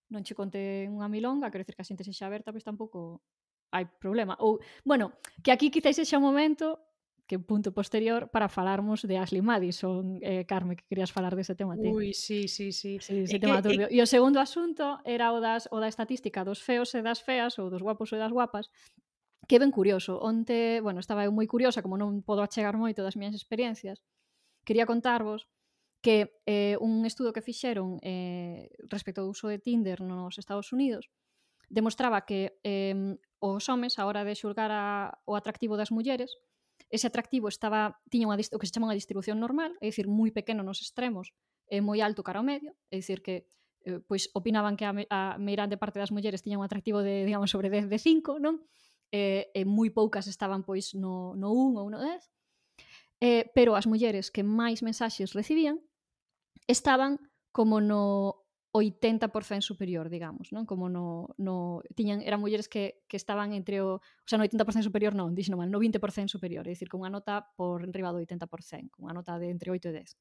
non 0.09 0.25
che 0.25 0.33
conte 0.33 0.89
unha 0.89 1.05
milonga, 1.05 1.53
quero 1.53 1.61
dicir 1.61 1.77
que 1.77 1.85
a 1.85 1.89
xente 1.89 2.05
sexa 2.05 2.25
aberta, 2.25 2.49
pois 2.49 2.65
tampouco 2.65 3.21
hai 3.69 3.85
problema. 3.85 4.33
Ou, 4.41 4.57
bueno, 4.81 5.13
que 5.45 5.53
aquí 5.53 5.69
quizáis 5.69 6.01
sexa 6.01 6.17
un 6.17 6.25
momento 6.25 6.89
que 7.29 7.37
un 7.37 7.45
punto 7.45 7.71
posterior 7.71 8.31
para 8.33 8.49
falarmos 8.49 9.05
de 9.05 9.15
Ashley 9.21 9.43
Madison, 9.45 10.17
eh, 10.23 10.45
Carme, 10.49 10.75
que 10.75 10.83
querías 10.89 11.13
falar 11.13 11.37
dese 11.37 11.53
tema 11.53 11.77
ti. 11.77 11.85
Ui, 11.85 12.09
sí, 12.11 12.49
sí, 12.49 12.73
sí. 12.73 12.97
sí 12.97 13.29
ese 13.29 13.37
e 13.37 13.39
tema 13.39 13.61
que, 13.61 13.69
turbio. 13.69 13.85
E... 13.85 13.93
e 13.93 14.01
o 14.01 14.09
segundo 14.09 14.41
asunto 14.41 14.97
era 15.05 15.29
o, 15.29 15.37
das, 15.37 15.69
o 15.69 15.77
da 15.77 15.85
estatística 15.85 16.41
dos 16.41 16.57
feos 16.57 16.89
e 16.97 17.05
das 17.05 17.21
feas, 17.21 17.61
ou 17.61 17.69
dos 17.69 17.85
guapos 17.85 18.09
e 18.09 18.17
das 18.17 18.33
guapas, 18.33 18.73
que 19.45 19.61
ben 19.61 19.69
curioso. 19.69 20.17
Onte, 20.17 20.81
bueno, 20.81 20.97
estaba 20.97 21.21
eu 21.21 21.29
moi 21.29 21.45
curiosa, 21.45 21.85
como 21.85 22.01
non 22.01 22.25
podo 22.25 22.41
achegar 22.41 22.73
moito 22.73 23.05
das 23.05 23.13
miñas 23.13 23.37
experiencias, 23.37 24.01
quería 24.69 24.85
contarvos 24.85 25.49
que 26.05 26.37
eh, 26.45 26.77
un 26.77 27.01
estudo 27.09 27.33
que 27.33 27.41
fixeron 27.41 27.97
eh, 28.05 28.69
respecto 28.85 29.25
ao 29.25 29.33
uso 29.33 29.49
de 29.49 29.57
Tinder 29.57 30.05
nos 30.05 30.37
Estados 30.37 30.69
Unidos 30.69 31.09
demostraba 31.73 32.29
que 32.29 32.61
eh, 32.61 33.17
os 33.41 33.65
homes, 33.65 33.97
a 33.97 34.05
hora 34.05 34.21
de 34.21 34.37
xulgar 34.37 34.69
a, 34.69 35.17
o 35.25 35.33
atractivo 35.33 35.73
das 35.73 35.89
mulleres, 35.89 36.37
ese 36.93 37.09
atractivo 37.09 37.49
estaba 37.49 37.97
tiña 38.13 38.29
unha, 38.29 38.37
o 38.37 38.59
que 38.61 38.69
se 38.69 38.73
chama 38.77 38.93
unha 38.93 38.97
distribución 38.97 39.41
normal, 39.41 39.73
é 39.81 39.89
dicir, 39.89 40.05
moi 40.05 40.29
pequeno 40.29 40.61
nos 40.61 40.85
extremos 40.85 41.33
e 41.65 41.81
moi 41.81 41.97
alto 42.05 42.21
cara 42.21 42.41
ao 42.41 42.45
medio, 42.45 42.77
é 42.93 43.01
dicir 43.01 43.25
que 43.25 43.49
eh, 43.89 43.97
pois 44.05 44.29
opinaban 44.37 44.77
que 44.77 44.85
a, 44.85 44.93
a 44.93 45.21
meirande 45.41 45.81
parte 45.81 45.97
das 45.97 46.13
mulleres 46.13 46.45
tiña 46.45 46.61
un 46.61 46.65
atractivo 46.65 47.01
de, 47.01 47.25
digamos, 47.25 47.49
sobre 47.49 47.73
10 47.73 47.89
de 47.89 47.97
5, 47.97 48.37
non? 48.37 48.61
Eh, 49.09 49.49
e 49.49 49.61
moi 49.65 49.89
poucas 49.89 50.29
estaban 50.29 50.61
pois 50.61 50.93
no, 50.93 51.33
no 51.33 51.49
1 51.57 51.81
ou 51.81 51.89
no 51.89 51.97
10 51.97 52.21
eh, 53.19 53.51
pero 53.53 53.75
as 53.75 53.87
mulleres 53.87 54.31
que 54.31 54.43
máis 54.43 54.79
mensaxes 54.81 55.35
recibían 55.35 55.79
estaban 56.67 57.19
como 57.51 57.81
no 57.81 58.45
80% 58.71 59.61
superior, 59.61 60.09
digamos, 60.09 60.53
non? 60.53 60.69
Como 60.69 60.93
no, 60.93 61.33
no 61.41 61.81
tiñan 61.97 62.21
eran 62.21 62.37
mulleres 62.37 62.69
que, 62.69 63.01
que 63.09 63.17
estaban 63.17 63.53
entre 63.57 63.81
o, 63.81 63.97
o 63.97 64.27
sea, 64.29 64.37
no 64.37 64.45
80% 64.45 64.85
superior 64.85 65.17
non, 65.17 65.33
dixen 65.33 65.57
mal, 65.57 65.73
no 65.73 65.81
20% 65.81 66.29
superior, 66.29 66.69
é 66.69 66.77
dicir, 66.77 66.85
con 66.85 67.01
unha 67.01 67.09
nota 67.09 67.49
por 67.57 67.81
enriba 67.81 68.13
do 68.13 68.21
80%, 68.21 68.93
con 68.93 69.09
unha 69.09 69.17
nota 69.17 69.41
de 69.41 69.49
entre 69.49 69.73
8 69.73 69.89
e 69.89 70.05
10. 70.05 70.13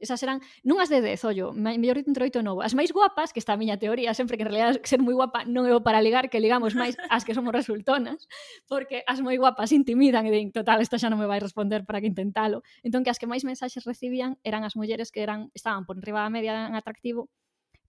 Esas 0.00 0.22
eran 0.24 0.40
nunhas 0.64 0.88
de 0.88 1.04
10, 1.04 1.28
ollo, 1.28 1.52
mellor 1.52 2.00
dito 2.00 2.08
entre 2.08 2.24
8 2.32 2.40
e 2.40 2.42
9. 2.42 2.64
As 2.64 2.72
máis 2.72 2.88
guapas, 2.88 3.36
que 3.36 3.38
está 3.38 3.52
a 3.52 3.60
miña 3.60 3.76
teoría, 3.76 4.16
sempre 4.16 4.40
que 4.40 4.48
en 4.48 4.50
realidad 4.50 4.80
ser 4.82 5.04
moi 5.04 5.12
guapa 5.12 5.44
non 5.44 5.68
é 5.68 5.76
o 5.76 5.84
para 5.84 6.00
ligar, 6.00 6.32
que 6.32 6.40
ligamos 6.40 6.72
máis 6.72 6.96
as 7.12 7.22
que 7.28 7.36
somos 7.36 7.52
resultonas, 7.52 8.24
porque 8.64 9.04
as 9.04 9.20
moi 9.20 9.36
guapas 9.36 9.76
intimidan 9.76 10.24
e 10.24 10.32
din, 10.32 10.48
total, 10.50 10.80
esta 10.80 10.96
xa 10.96 11.12
non 11.12 11.20
me 11.20 11.28
vai 11.28 11.38
responder 11.38 11.84
para 11.84 12.00
que 12.00 12.08
intentalo. 12.08 12.64
Entón 12.80 13.04
que 13.04 13.12
as 13.12 13.20
que 13.20 13.28
máis 13.28 13.44
mensaxes 13.44 13.84
recibían 13.84 14.40
eran 14.40 14.64
as 14.64 14.72
mulleres 14.72 15.12
que 15.12 15.20
eran 15.20 15.52
estaban 15.52 15.84
por 15.84 16.00
enriba 16.00 16.24
da 16.24 16.32
media 16.32 16.66
en 16.66 16.74
atractivo, 16.74 17.28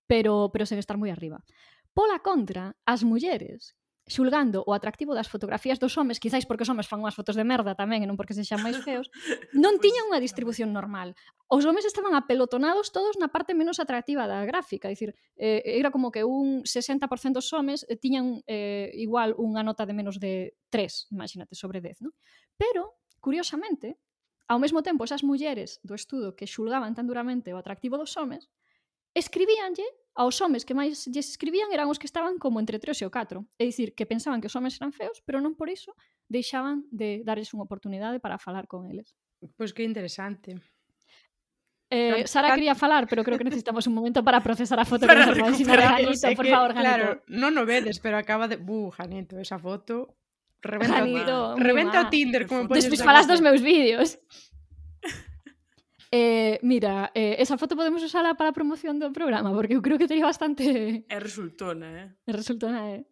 pero 0.03 0.51
pero 0.51 0.67
sen 0.67 0.77
estar 0.83 0.99
moi 0.99 1.15
arriba. 1.15 1.39
Pola 1.95 2.19
contra, 2.19 2.75
as 2.83 3.07
mulleres 3.07 3.75
xulgando 4.11 4.67
o 4.67 4.75
atractivo 4.75 5.15
das 5.15 5.31
fotografías 5.31 5.79
dos 5.79 5.95
homes, 5.95 6.19
quizáis 6.19 6.43
porque 6.43 6.67
os 6.67 6.71
homes 6.71 6.91
fan 6.91 6.99
unhas 6.99 7.15
fotos 7.15 7.39
de 7.39 7.47
merda 7.47 7.79
tamén 7.79 8.03
e 8.03 8.07
non 8.11 8.19
porque 8.19 8.35
sexan 8.35 8.59
máis 8.59 8.75
feos, 8.83 9.07
non 9.55 9.79
pois 9.79 9.87
tiñan 9.87 10.11
unha 10.11 10.19
distribución 10.19 10.75
normal. 10.75 11.15
Os 11.47 11.63
homes 11.63 11.87
estaban 11.87 12.11
apelotonados 12.11 12.91
todos 12.91 13.15
na 13.15 13.31
parte 13.31 13.55
menos 13.55 13.79
atractiva 13.79 14.27
da 14.27 14.43
gráfica, 14.43 14.91
é 14.91 14.93
dicir, 14.93 15.15
eh, 15.39 15.63
era 15.63 15.95
como 15.95 16.11
que 16.11 16.27
un 16.27 16.67
60% 16.67 17.39
dos 17.39 17.47
homes 17.55 17.87
eh, 17.87 17.95
tiñan 17.95 18.43
eh, 18.51 18.91
igual 18.99 19.31
unha 19.39 19.63
nota 19.63 19.87
de 19.87 19.95
menos 19.95 20.19
de 20.19 20.59
3, 20.67 21.15
imagínate, 21.15 21.55
sobre 21.55 21.79
10, 21.79 22.03
non? 22.03 22.11
Pero, 22.59 22.99
curiosamente, 23.23 23.95
ao 24.51 24.59
mesmo 24.59 24.83
tempo, 24.83 25.07
esas 25.07 25.23
mulleres 25.23 25.79
do 25.87 25.95
estudo 25.95 26.35
que 26.35 26.43
xulgaban 26.43 26.91
tan 26.91 27.07
duramente 27.07 27.55
o 27.55 27.57
atractivo 27.57 27.95
dos 27.95 28.11
homes, 28.19 28.51
escribíanlle 29.15 29.87
aos 30.15 30.39
homes 30.43 30.67
que 30.67 30.75
máis 30.75 31.07
lles 31.07 31.31
escribían 31.31 31.71
eran 31.71 31.87
os 31.87 31.99
que 31.99 32.07
estaban 32.07 32.35
como 32.35 32.59
entre 32.59 32.79
3 32.79 33.03
e 33.03 33.05
o 33.07 33.11
4. 33.11 33.43
É 33.59 33.63
dicir, 33.63 33.95
que 33.95 34.05
pensaban 34.05 34.43
que 34.43 34.51
os 34.51 34.55
homes 34.55 34.75
eran 34.75 34.91
feos, 34.91 35.23
pero 35.23 35.39
non 35.39 35.55
por 35.55 35.71
iso 35.71 35.95
deixaban 36.27 36.87
de 36.91 37.23
darles 37.23 37.51
unha 37.55 37.63
oportunidade 37.63 38.19
para 38.19 38.35
falar 38.39 38.67
con 38.67 38.87
eles. 38.87 39.15
Pois 39.39 39.51
pues 39.55 39.69
que 39.71 39.83
interesante. 39.87 40.59
Eh, 41.91 42.23
Sara 42.25 42.55
quería 42.55 42.73
falar, 42.73 43.05
pero 43.07 43.23
creo 43.23 43.37
que 43.37 43.43
necesitamos 43.43 43.85
un 43.85 43.93
momento 43.93 44.23
para 44.23 44.39
procesar 44.39 44.79
a 44.79 44.87
foto 44.87 45.03
para 45.11 45.27
que 45.33 45.43
nos 45.43 45.59
Janito, 45.59 46.35
por 46.35 46.45
que, 46.45 46.51
favor, 46.51 46.71
Janito. 46.71 46.79
Claro, 46.79 47.07
non 47.27 47.51
o 47.59 47.67
vedes, 47.67 47.99
pero 47.99 48.15
acaba 48.15 48.47
de... 48.47 48.55
Buh, 48.55 48.95
Janito, 48.95 49.35
esa 49.39 49.59
foto... 49.59 50.15
Reventa, 50.63 51.03
Janito, 51.03 51.35
o... 51.51 51.59
reventa 51.59 52.05
o 52.05 52.07
Tinder, 52.07 52.47
como 52.47 52.71
podes... 52.71 52.87
Despois 52.87 53.03
falas 53.03 53.27
dos 53.27 53.43
meus 53.43 53.59
vídeos. 53.59 54.15
Eh, 56.11 56.59
mira, 56.61 57.09
eh, 57.15 57.39
esa 57.39 57.57
foto 57.57 57.79
podemos 57.79 58.03
usala 58.03 58.35
para 58.35 58.51
a 58.51 58.53
promoción 58.53 58.99
do 58.99 59.15
programa, 59.15 59.55
porque 59.55 59.79
eu 59.79 59.81
creo 59.81 59.95
que 59.95 60.11
tería 60.11 60.27
bastante... 60.27 61.07
É 61.07 61.19
resultona, 61.23 61.87
eh? 61.87 62.07
É 62.27 62.31
resultona, 62.35 62.83
eh? 62.91 63.07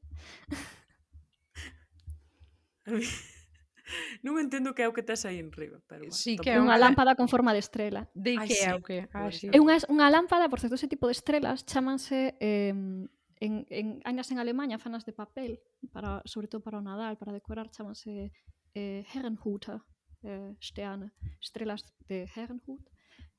non 4.25 4.35
entendo 4.35 4.75
que 4.75 4.83
é 4.83 4.87
o 4.91 4.93
que 4.93 4.99
tes 4.99 5.23
aí 5.23 5.39
en 5.39 5.55
riba, 5.55 5.79
pero 5.87 6.03
bueno, 6.05 6.15
sí, 6.15 6.35
que 6.35 6.51
é 6.51 6.59
unha 6.59 6.75
lámpada 6.75 7.15
con 7.15 7.31
forma 7.31 7.55
de 7.55 7.63
estrela. 7.63 8.11
De 8.11 8.35
que 8.35 8.59
é 8.59 8.75
o 8.75 8.83
que? 8.83 9.07
Ah, 9.15 9.31
sí. 9.31 9.47
É 9.47 9.63
unha, 9.63 9.79
unha 9.87 10.11
lámpada, 10.11 10.51
por 10.51 10.59
certo, 10.59 10.75
ese 10.75 10.91
tipo 10.91 11.07
de 11.07 11.15
estrelas 11.15 11.63
chámanse 11.63 12.35
eh, 12.43 12.75
en, 13.39 13.53
en, 13.71 14.03
ainas 14.03 14.27
en 14.31 14.43
Alemanha 14.43 14.75
fanas 14.75 15.07
de 15.07 15.15
papel, 15.15 15.63
para, 15.95 16.19
sobre 16.27 16.51
todo 16.51 16.59
para 16.59 16.77
o 16.77 16.83
Nadal, 16.83 17.15
para 17.15 17.31
decorar, 17.31 17.71
chámanse 17.71 18.35
eh, 18.75 19.07
Herrenhuter. 19.15 19.79
eh, 20.23 20.55
Sterne, 20.61 21.11
estrellas 21.41 21.93
de 22.07 22.29
Herrenhut, 22.35 22.81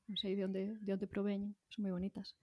no 0.07 0.17
sé 0.17 0.35
de 0.35 0.41
dónde, 0.41 0.65
de 0.79 0.91
dónde 0.91 1.07
provienen, 1.07 1.55
son 1.69 1.83
muy 1.83 1.91
bonitas. 1.91 2.35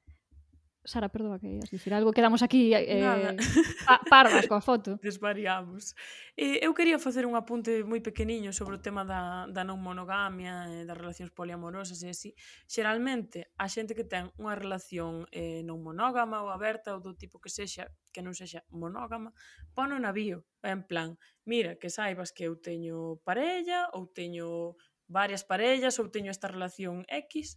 Sara, 0.85 1.09
perdoa 1.09 1.39
que 1.39 1.49
ias 1.49 1.71
dicir 1.71 1.93
algo, 1.93 2.13
quedamos 2.17 2.41
aquí 2.41 2.73
eh, 2.73 3.37
pa 3.85 4.01
parvas 4.09 4.47
coa 4.49 4.63
foto. 4.65 4.97
Desvariamos. 5.05 5.93
Eh, 6.39 6.65
eu 6.65 6.73
quería 6.73 6.97
facer 6.97 7.27
un 7.27 7.37
apunte 7.37 7.85
moi 7.85 8.01
pequeniño 8.01 8.55
sobre 8.57 8.79
o 8.79 8.83
tema 8.83 9.05
da, 9.05 9.45
da 9.51 9.67
non 9.67 9.83
monogamia, 9.83 10.71
eh, 10.71 10.89
das 10.89 10.97
relacións 10.97 11.35
poliamorosas 11.35 12.01
e 12.07 12.09
así. 12.15 12.31
Xeralmente, 12.65 13.53
a 13.61 13.67
xente 13.69 13.93
que 13.93 14.07
ten 14.07 14.33
unha 14.41 14.57
relación 14.57 15.29
eh, 15.35 15.61
non 15.67 15.85
monógama 15.85 16.41
ou 16.41 16.49
aberta 16.49 16.97
ou 16.97 17.05
do 17.05 17.13
tipo 17.13 17.37
que 17.43 17.53
sexa, 17.53 17.91
que 18.15 18.25
non 18.25 18.33
sexa 18.33 18.65
monógama, 18.73 19.37
pon 19.77 19.93
na 19.93 20.13
bio, 20.15 20.49
en 20.65 20.87
plan, 20.89 21.21
mira, 21.45 21.77
que 21.77 21.93
saibas 21.93 22.33
que 22.33 22.49
eu 22.49 22.57
teño 22.57 23.21
parella 23.29 23.91
ou 23.93 24.09
teño 24.09 24.79
varias 25.09 25.43
parellas 25.43 25.97
ou 25.99 26.13
teño 26.13 26.31
esta 26.31 26.49
relación 26.49 27.05
X, 27.09 27.57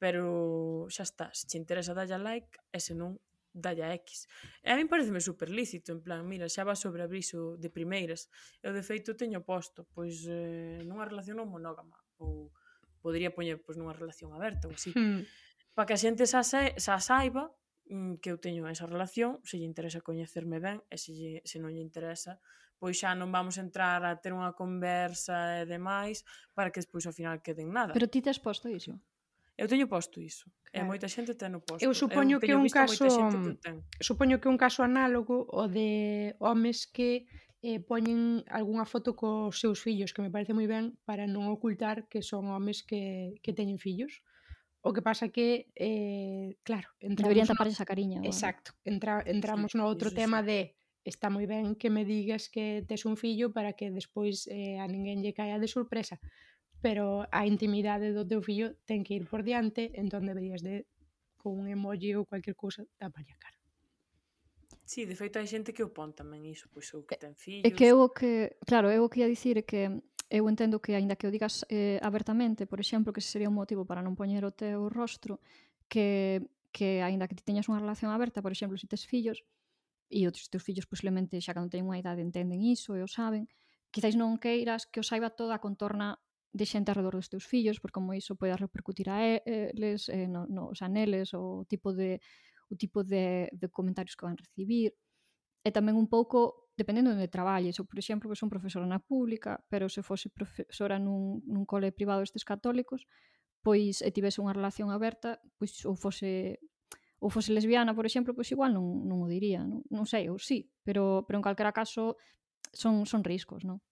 Pero 0.00 0.88
xa 0.88 1.04
está, 1.04 1.28
se 1.36 1.44
te 1.44 1.60
interesa 1.60 1.92
dalle 1.92 2.16
a 2.16 2.20
like 2.20 2.56
e 2.72 2.80
se 2.80 2.96
non, 2.96 3.20
dalle 3.52 3.84
a 3.84 3.92
X. 3.94 4.24
E 4.64 4.72
a 4.72 4.76
mí 4.80 4.88
pareceme 4.88 5.20
super 5.20 5.52
lícito, 5.52 5.92
en 5.92 6.00
plan, 6.00 6.24
mira, 6.24 6.48
xa 6.48 6.64
va 6.64 6.72
sobre 6.72 7.04
abriso 7.04 7.60
de 7.60 7.68
primeiras. 7.68 8.32
Eu 8.64 8.72
de 8.72 8.80
feito 8.80 9.12
teño 9.18 9.44
posto, 9.44 9.84
pois 9.92 10.24
eh, 10.24 10.80
nunha 10.86 11.04
relación 11.04 11.36
non 11.36 11.52
monógama, 11.52 11.98
ou 12.16 12.48
podría 13.02 13.34
poñer 13.34 13.60
pois, 13.60 13.76
nunha 13.76 13.92
relación 13.92 14.32
aberta 14.32 14.70
ou 14.70 14.74
así. 14.74 14.94
Hmm. 14.94 15.26
Para 15.74 15.86
que 15.90 15.94
a 15.94 16.00
xente 16.00 16.24
xa, 16.24 16.40
sa, 16.46 16.70
xa 16.80 16.96
saiba 17.02 17.50
mm, 17.90 18.22
que 18.22 18.30
eu 18.30 18.38
teño 18.38 18.64
esa 18.70 18.86
relación, 18.86 19.42
se 19.42 19.58
lle 19.58 19.66
interesa 19.66 20.00
coñecerme 20.00 20.62
ben 20.62 20.80
e 20.88 20.96
se, 20.96 21.12
lle, 21.12 21.32
se 21.44 21.58
non 21.58 21.74
lle 21.74 21.82
interesa, 21.82 22.38
pois 22.78 22.96
xa 22.96 23.12
non 23.18 23.34
vamos 23.34 23.58
entrar 23.58 24.00
a 24.06 24.16
ter 24.22 24.32
unha 24.32 24.54
conversa 24.56 25.60
e 25.60 25.68
demais 25.68 26.22
para 26.54 26.70
que 26.70 26.80
despois 26.80 27.04
ao 27.04 27.12
final 27.12 27.42
queden 27.42 27.74
nada. 27.74 27.92
Pero 27.92 28.08
ti 28.08 28.22
te 28.22 28.30
has 28.30 28.40
posto 28.40 28.70
iso? 28.70 28.96
Eu 29.60 29.68
teño 29.68 29.92
posto 29.92 30.24
iso. 30.24 30.48
Claro. 30.72 30.88
E 30.88 30.88
moita 30.88 31.04
xente 31.04 31.36
ten 31.36 31.52
o 31.52 31.60
posto. 31.60 31.84
Eu 31.84 31.92
supoño 31.92 32.36
eu 32.36 32.40
que 32.40 32.56
un 32.56 32.64
caso 32.72 33.04
supoño 34.00 34.40
que 34.40 34.48
un 34.48 34.56
caso 34.56 34.80
análogo 34.80 35.44
o 35.52 35.68
de 35.68 36.32
homes 36.40 36.88
que 36.88 37.28
eh, 37.60 37.76
poñen 37.84 38.40
algunha 38.48 38.88
foto 38.88 39.12
cos 39.12 39.60
seus 39.60 39.84
fillos, 39.84 40.16
que 40.16 40.24
me 40.24 40.32
parece 40.32 40.56
moi 40.56 40.64
ben 40.64 40.96
para 41.04 41.28
non 41.28 41.52
ocultar 41.52 42.08
que 42.08 42.24
son 42.24 42.48
homes 42.48 42.80
que, 42.80 43.36
que 43.44 43.52
teñen 43.52 43.76
fillos. 43.76 44.24
O 44.80 44.96
que 44.96 45.04
pasa 45.04 45.28
que, 45.28 45.68
eh, 45.76 46.56
claro, 46.64 46.88
entramos... 47.04 47.28
Deberían 47.28 47.52
tapar 47.52 47.68
no... 47.68 47.76
esa 47.76 47.84
cariña. 47.84 48.24
Bueno. 48.24 48.32
Exacto. 48.32 48.72
Entra, 48.88 49.20
entramos 49.28 49.76
no 49.76 49.84
outro 49.84 50.08
tema 50.08 50.40
sí. 50.40 50.48
de 50.48 50.58
está 51.04 51.28
moi 51.28 51.44
ben 51.44 51.76
que 51.76 51.92
me 51.92 52.08
digas 52.08 52.48
que 52.48 52.80
tes 52.88 53.04
un 53.04 53.20
fillo 53.20 53.52
para 53.52 53.76
que 53.76 53.92
despois 53.92 54.48
eh, 54.48 54.80
a 54.80 54.88
ninguén 54.88 55.20
lle 55.20 55.36
caia 55.36 55.60
de 55.60 55.68
sorpresa 55.68 56.16
pero 56.80 57.28
a 57.30 57.44
intimidade 57.44 58.12
do 58.16 58.24
teu 58.24 58.40
fillo 58.40 58.76
ten 58.88 59.04
que 59.04 59.14
ir 59.14 59.28
por 59.28 59.44
diante, 59.44 59.92
entón 59.96 60.24
deberías 60.24 60.64
de 60.64 60.88
con 61.36 61.56
un 61.56 61.68
emoji 61.68 62.16
ou 62.16 62.28
cualquier 62.28 62.56
cousa 62.56 62.84
taparlle 63.00 63.32
a 63.32 63.40
cara. 63.40 63.58
Sí, 64.84 65.06
de 65.06 65.14
feito 65.14 65.38
hai 65.38 65.46
xente 65.46 65.70
que 65.70 65.86
o 65.86 65.94
pon 65.94 66.10
tamén 66.12 66.42
iso, 66.44 66.66
pois 66.72 66.90
ou 66.96 67.06
que 67.06 67.14
ten 67.14 67.38
fillos. 67.38 67.64
É 67.64 67.70
que 67.70 67.86
eu 67.86 68.02
o 68.02 68.10
que, 68.10 68.58
claro, 68.66 68.90
eu 68.90 69.06
o 69.06 69.10
que 69.12 69.22
ia 69.22 69.30
dicir 69.30 69.54
é 69.60 69.64
que 69.64 69.86
eu 70.30 70.44
entendo 70.50 70.82
que 70.82 70.98
aínda 70.98 71.14
que 71.14 71.28
o 71.28 71.32
digas 71.32 71.62
eh, 71.70 72.02
abertamente, 72.02 72.66
por 72.66 72.80
exemplo, 72.82 73.12
que 73.14 73.22
sería 73.22 73.50
un 73.50 73.56
motivo 73.56 73.86
para 73.86 74.02
non 74.02 74.18
poñer 74.18 74.42
o 74.42 74.50
teu 74.50 74.90
rostro, 74.90 75.38
que 75.86 76.42
que 76.70 77.02
aínda 77.02 77.26
que 77.26 77.34
ti 77.34 77.42
teñas 77.42 77.66
unha 77.66 77.82
relación 77.82 78.14
aberta, 78.14 78.42
por 78.42 78.54
exemplo, 78.54 78.78
se 78.78 78.86
si 78.86 78.90
tes 78.90 79.02
fillos, 79.06 79.42
e 80.10 80.26
os 80.26 80.50
teus 80.50 80.62
fillos 80.66 80.86
posiblemente 80.90 81.38
xa 81.38 81.54
cando 81.54 81.70
teñen 81.70 81.86
unha 81.86 81.98
idade 82.02 82.22
entenden 82.22 82.62
iso 82.62 82.98
e 82.98 83.02
o 83.02 83.10
saben, 83.10 83.46
quizáis 83.94 84.18
non 84.18 84.38
queiras 84.42 84.86
que 84.90 84.98
o 85.02 85.06
saiba 85.06 85.34
toda 85.34 85.54
a 85.54 85.62
contorna 85.62 86.18
de 86.52 86.66
xente 86.66 86.90
alrededor 86.90 87.14
dos 87.14 87.30
teus 87.30 87.46
fillos, 87.46 87.78
por 87.78 87.94
como 87.94 88.14
iso 88.14 88.34
poida 88.34 88.58
repercutir 88.58 89.10
a 89.10 89.22
eles, 89.22 90.08
eh, 90.10 90.26
no, 90.26 90.46
nos 90.50 90.82
aneles, 90.82 91.34
o 91.34 91.64
tipo 91.68 91.94
de 91.94 92.20
o 92.70 92.76
tipo 92.76 93.02
de, 93.02 93.50
de 93.52 93.68
comentarios 93.68 94.14
que 94.14 94.26
van 94.26 94.38
recibir. 94.38 94.94
E 95.66 95.70
tamén 95.74 95.98
un 95.98 96.08
pouco, 96.08 96.70
dependendo 96.78 97.10
de 97.12 97.18
onde 97.20 97.28
traballes, 97.28 97.76
ou, 97.82 97.84
por 97.84 97.98
exemplo, 97.98 98.30
que 98.30 98.38
son 98.38 98.48
profesora 98.48 98.86
na 98.86 99.02
pública, 99.02 99.60
pero 99.68 99.90
se 99.90 100.00
fose 100.00 100.30
profesora 100.30 100.96
nun, 100.96 101.42
nun 101.44 101.68
cole 101.68 101.92
privado 101.92 102.24
estes 102.24 102.46
católicos, 102.46 103.04
pois 103.60 104.00
e 104.00 104.08
tivese 104.14 104.40
unha 104.40 104.56
relación 104.56 104.88
aberta, 104.88 105.42
pois 105.60 105.84
ou 105.84 105.94
fose 105.98 106.62
ou 107.20 107.28
fose 107.28 107.52
lesbiana, 107.52 107.92
por 107.92 108.08
exemplo, 108.08 108.32
pois 108.32 108.48
igual 108.48 108.72
non, 108.72 109.04
non 109.04 109.20
o 109.20 109.28
diría, 109.28 109.60
non, 109.60 109.84
non 109.92 110.08
sei, 110.08 110.32
ou 110.32 110.40
sí, 110.40 110.72
pero, 110.80 111.28
pero 111.28 111.36
en 111.36 111.44
calquera 111.44 111.76
caso 111.76 112.16
son, 112.72 113.04
son 113.04 113.20
riscos, 113.20 113.60
non? 113.68 113.84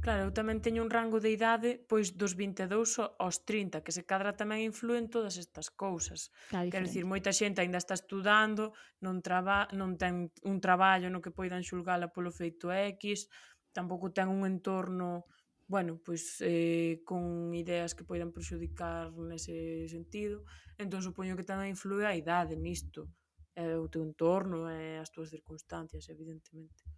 Claro, 0.00 0.26
eu 0.26 0.32
tamén 0.32 0.64
teño 0.64 0.80
un 0.80 0.88
rango 0.88 1.20
de 1.20 1.28
idade 1.28 1.76
pois 1.84 2.16
dos 2.16 2.32
22 2.32 2.96
aos 3.20 3.36
30, 3.44 3.84
que 3.84 3.92
se 3.92 4.08
cadra 4.08 4.32
tamén 4.32 4.64
influen 4.64 5.12
todas 5.12 5.36
estas 5.36 5.68
cousas. 5.68 6.32
Claro, 6.48 6.72
Quero 6.72 6.88
dicir, 6.88 7.04
moita 7.04 7.30
xente 7.36 7.60
aínda 7.60 7.76
está 7.76 7.92
estudando, 7.92 8.72
non 9.04 9.20
traba, 9.20 9.68
non 9.76 10.00
ten 10.00 10.32
un 10.48 10.58
traballo 10.58 11.12
no 11.12 11.20
que 11.20 11.36
poidan 11.36 11.60
xulgala 11.60 12.08
polo 12.08 12.32
feito 12.32 12.72
X, 12.72 13.28
tampouco 13.76 14.08
ten 14.08 14.32
un 14.32 14.48
entorno 14.48 15.28
bueno, 15.70 16.02
pois 16.02 16.42
eh, 16.42 17.00
con 17.06 17.54
ideas 17.54 17.94
que 17.94 18.02
poidan 18.02 18.34
perxudicar 18.34 19.14
nese 19.14 19.86
sentido, 19.86 20.42
entón 20.74 20.98
supoño 20.98 21.38
que 21.38 21.46
tamén 21.46 21.78
influe 21.78 22.02
a 22.02 22.18
idade 22.18 22.58
nisto, 22.58 23.06
e 23.54 23.78
o 23.78 23.86
teu 23.86 24.02
entorno, 24.02 24.66
e 24.66 24.98
as 24.98 25.14
túas 25.14 25.30
circunstancias, 25.30 26.10
evidentemente. 26.10 26.89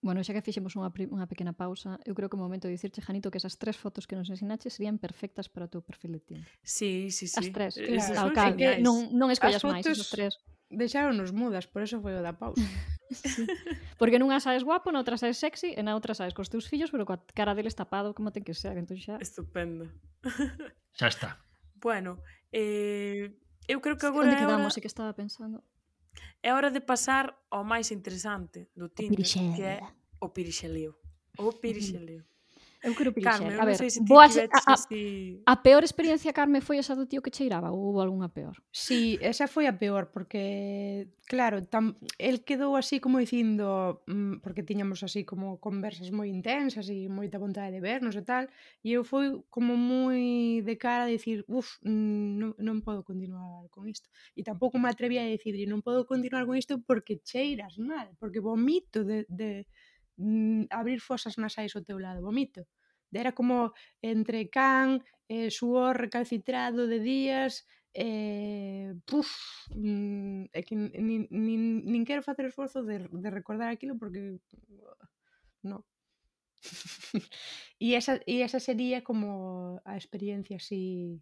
Bueno, 0.00 0.24
xa 0.24 0.32
que 0.32 0.40
fixemos 0.40 0.72
unha, 0.80 0.88
unha 1.12 1.28
pequena 1.28 1.52
pausa, 1.52 2.00
eu 2.08 2.16
creo 2.16 2.32
que 2.32 2.36
é 2.36 2.40
o 2.40 2.42
momento 2.42 2.64
de 2.64 2.72
dicirche, 2.72 3.04
Janito, 3.04 3.28
que 3.28 3.36
esas 3.36 3.60
tres 3.60 3.76
fotos 3.76 4.08
que 4.08 4.16
nos 4.16 4.32
ensinaches 4.32 4.72
serían 4.72 4.96
perfectas 4.96 5.52
para 5.52 5.68
o 5.68 5.70
teu 5.70 5.84
perfil 5.84 6.16
de 6.16 6.20
Tinder. 6.24 6.48
Sí, 6.64 7.12
sí, 7.12 7.28
sí. 7.28 7.36
As 7.36 7.52
tres, 7.52 7.76
eh, 7.76 8.00
claro. 8.00 8.32
claro. 8.32 8.32
Cal, 8.32 8.52
que 8.56 8.80
non, 8.80 9.12
non 9.12 9.28
escollas 9.28 9.60
máis, 9.60 9.84
esas 9.84 10.08
tres. 10.08 10.40
Deixáronos 10.72 11.36
mudas, 11.36 11.68
por 11.68 11.84
eso 11.84 12.00
foi 12.00 12.16
o 12.16 12.24
da 12.24 12.32
pausa. 12.32 12.64
sí. 13.12 13.44
Porque 14.00 14.16
nunha 14.16 14.40
saes 14.40 14.64
guapo, 14.64 14.88
na 14.88 15.04
outra 15.04 15.20
saes 15.20 15.36
sexy, 15.36 15.76
e 15.76 15.82
na 15.84 15.92
outra 15.92 16.16
saes 16.16 16.32
cos 16.32 16.48
teus 16.48 16.64
fillos, 16.64 16.88
pero 16.88 17.04
coa 17.04 17.20
cara 17.36 17.52
deles 17.52 17.76
tapado, 17.76 18.16
como 18.16 18.32
ten 18.32 18.40
que 18.40 18.56
ser, 18.56 18.80
entón 18.80 18.96
xa... 18.96 19.20
Estupendo. 19.20 19.84
xa 20.96 21.12
está. 21.12 21.30
Bueno, 21.80 22.20
eh, 22.52 23.32
eu 23.64 23.80
creo 23.80 23.96
que 23.96 24.04
agora... 24.04 24.28
Onde 24.28 24.36
quedamos? 24.36 24.76
Hora... 24.76 24.80
É 24.80 24.82
que 24.84 24.90
estaba 24.90 25.16
pensando. 25.16 25.64
É 26.42 26.54
hora 26.54 26.70
de 26.70 26.80
pasar 26.80 27.36
ao 27.50 27.64
máis 27.64 27.90
interesante 27.90 28.68
do 28.74 28.88
Tinder, 28.88 29.26
que 29.56 29.62
é 29.62 29.80
o 30.20 30.28
pirixeleo. 30.28 30.96
O 31.38 31.52
pirixeleo. 31.62 32.24
Eu 32.82 32.94
quero 32.94 33.12
pilixer. 33.12 33.38
Carme, 33.38 33.60
a 33.60 33.64
ver, 33.64 33.76
sei 33.76 33.90
se 33.90 34.00
boas, 34.00 34.36
a, 34.38 34.48
a, 34.48 34.76
a 35.52 35.56
peor 35.56 35.84
experiencia, 35.84 36.32
Carme, 36.32 36.60
foi 36.60 36.78
esa 36.78 36.96
do 36.96 37.04
tío 37.04 37.20
que 37.20 37.30
cheiraba 37.30 37.70
ou 37.70 37.92
houve 37.92 38.00
algunha 38.00 38.28
peor? 38.32 38.56
Sí, 38.72 39.18
esa 39.20 39.46
foi 39.46 39.68
a 39.68 39.76
peor 39.76 40.08
porque, 40.08 41.12
claro, 41.28 41.60
tam, 41.68 42.00
el 42.16 42.40
quedou 42.40 42.76
así 42.80 42.96
como 42.96 43.20
dicindo 43.20 44.00
mm, 44.08 44.40
porque 44.40 44.64
tiñamos 44.64 45.04
así 45.04 45.28
como 45.28 45.60
conversas 45.60 46.08
moi 46.08 46.32
intensas 46.32 46.88
e 46.88 47.04
moita 47.12 47.36
vontade 47.36 47.76
de 47.76 47.84
vernos 47.84 48.16
e 48.16 48.24
tal, 48.24 48.48
e 48.80 48.96
eu 48.96 49.04
fui 49.04 49.28
como 49.52 49.76
moi 49.76 50.64
de 50.64 50.74
cara 50.80 51.04
a 51.04 51.12
dicir 51.12 51.44
uff, 51.52 51.76
non, 51.84 52.56
non 52.56 52.80
podo 52.80 53.04
continuar 53.04 53.68
con 53.68 53.92
isto. 53.92 54.08
E 54.32 54.40
tampouco 54.40 54.80
me 54.80 54.88
atreví 54.88 55.20
a 55.20 55.28
dicir 55.28 55.52
non 55.68 55.84
podo 55.84 56.08
continuar 56.08 56.48
con 56.48 56.56
isto 56.56 56.80
porque 56.80 57.20
cheiras 57.20 57.76
mal, 57.76 58.08
porque 58.16 58.40
vomito 58.40 59.04
de, 59.04 59.28
de 59.28 59.68
mm, 60.20 60.68
abrir 60.70 61.00
fosas 61.00 61.40
nasais 61.40 61.72
ao 61.74 61.84
teu 61.84 61.98
lado, 61.98 62.20
vomito. 62.20 62.68
Era 63.12 63.32
como 63.32 63.72
entre 64.02 64.52
can, 64.52 65.00
eh, 65.28 65.50
suor 65.50 65.96
recalcitrado 65.96 66.86
de 66.86 66.98
días, 67.00 67.66
eh, 67.94 68.94
puf, 69.06 69.30
mm, 69.74 70.44
é 70.52 70.60
que 70.62 70.76
nin, 70.76 71.26
nin, 71.30 71.82
nin 71.82 72.02
quero 72.06 72.22
facer 72.22 72.46
esforzo 72.46 72.84
de, 72.84 73.08
de 73.10 73.30
recordar 73.30 73.70
aquilo 73.72 73.98
porque 73.98 74.38
uh, 74.70 75.06
no. 75.62 75.86
e, 77.80 77.94
esa, 77.96 78.20
e 78.26 78.42
esa 78.42 78.60
sería 78.60 79.02
como 79.02 79.80
a 79.84 79.96
experiencia 79.96 80.56
así 80.60 81.18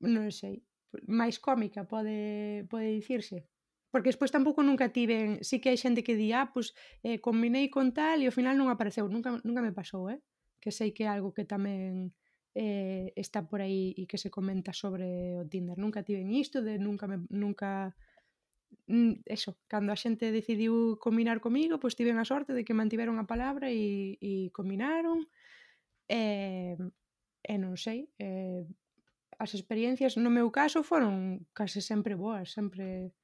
non 0.00 0.30
sei, 0.30 0.62
máis 1.08 1.38
cómica 1.42 1.82
pode, 1.88 2.64
pode 2.70 2.88
dicirse 2.98 3.48
Porque 3.90 4.12
despois 4.12 4.30
tampouco 4.30 4.60
nunca 4.62 4.92
tiven, 4.92 5.40
sí 5.40 5.60
que 5.60 5.72
hai 5.72 5.78
xente 5.80 6.04
que 6.04 6.18
di, 6.18 6.32
ah, 6.36 6.52
pois 6.52 6.76
pues, 6.76 7.06
eh, 7.06 7.18
combinei 7.24 7.72
con 7.72 7.96
tal 7.96 8.20
e 8.20 8.28
ao 8.28 8.36
final 8.36 8.54
non 8.60 8.68
apareceu, 8.68 9.08
nunca, 9.08 9.40
nunca 9.44 9.64
me 9.64 9.72
pasou, 9.72 10.12
eh? 10.12 10.20
Que 10.60 10.68
sei 10.68 10.92
que 10.92 11.04
é 11.04 11.10
algo 11.10 11.32
que 11.32 11.48
tamén 11.48 12.12
eh, 12.52 13.12
está 13.16 13.46
por 13.48 13.64
aí 13.64 13.96
e 13.96 14.04
que 14.04 14.20
se 14.20 14.28
comenta 14.28 14.76
sobre 14.76 15.38
o 15.40 15.46
Tinder. 15.48 15.78
Nunca 15.80 16.04
tiven 16.04 16.28
isto 16.34 16.60
de 16.60 16.76
nunca 16.76 17.08
me, 17.08 17.24
nunca 17.32 17.96
mm, 18.86 19.24
eso, 19.24 19.56
cando 19.68 19.92
a 19.92 20.00
xente 20.00 20.32
decidiu 20.32 21.00
combinar 21.00 21.40
comigo, 21.40 21.80
pois 21.80 21.96
tiven 21.96 22.20
a 22.20 22.28
sorte 22.28 22.52
de 22.52 22.64
que 22.66 22.76
mantiveron 22.76 23.16
a 23.16 23.28
palabra 23.30 23.72
e, 23.72 24.18
e 24.20 24.52
combinaron 24.52 25.24
e, 26.08 26.76
e 27.44 27.54
non 27.60 27.76
sei 27.76 28.08
e, 28.18 28.64
as 29.38 29.54
experiencias 29.54 30.18
no 30.18 30.32
meu 30.32 30.50
caso 30.50 30.82
foron 30.82 31.46
case 31.54 31.80
sempre 31.84 32.18
boas 32.18 32.50
sempre 32.50 33.14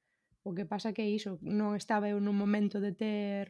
O 0.47 0.53
que 0.53 0.69
pasa 0.69 0.93
que 0.93 1.09
iso 1.09 1.41
non 1.41 1.73
estaba 1.73 2.05
eu 2.05 2.21
nun 2.21 2.37
momento 2.37 2.77
de 2.77 2.93
ter 2.93 3.43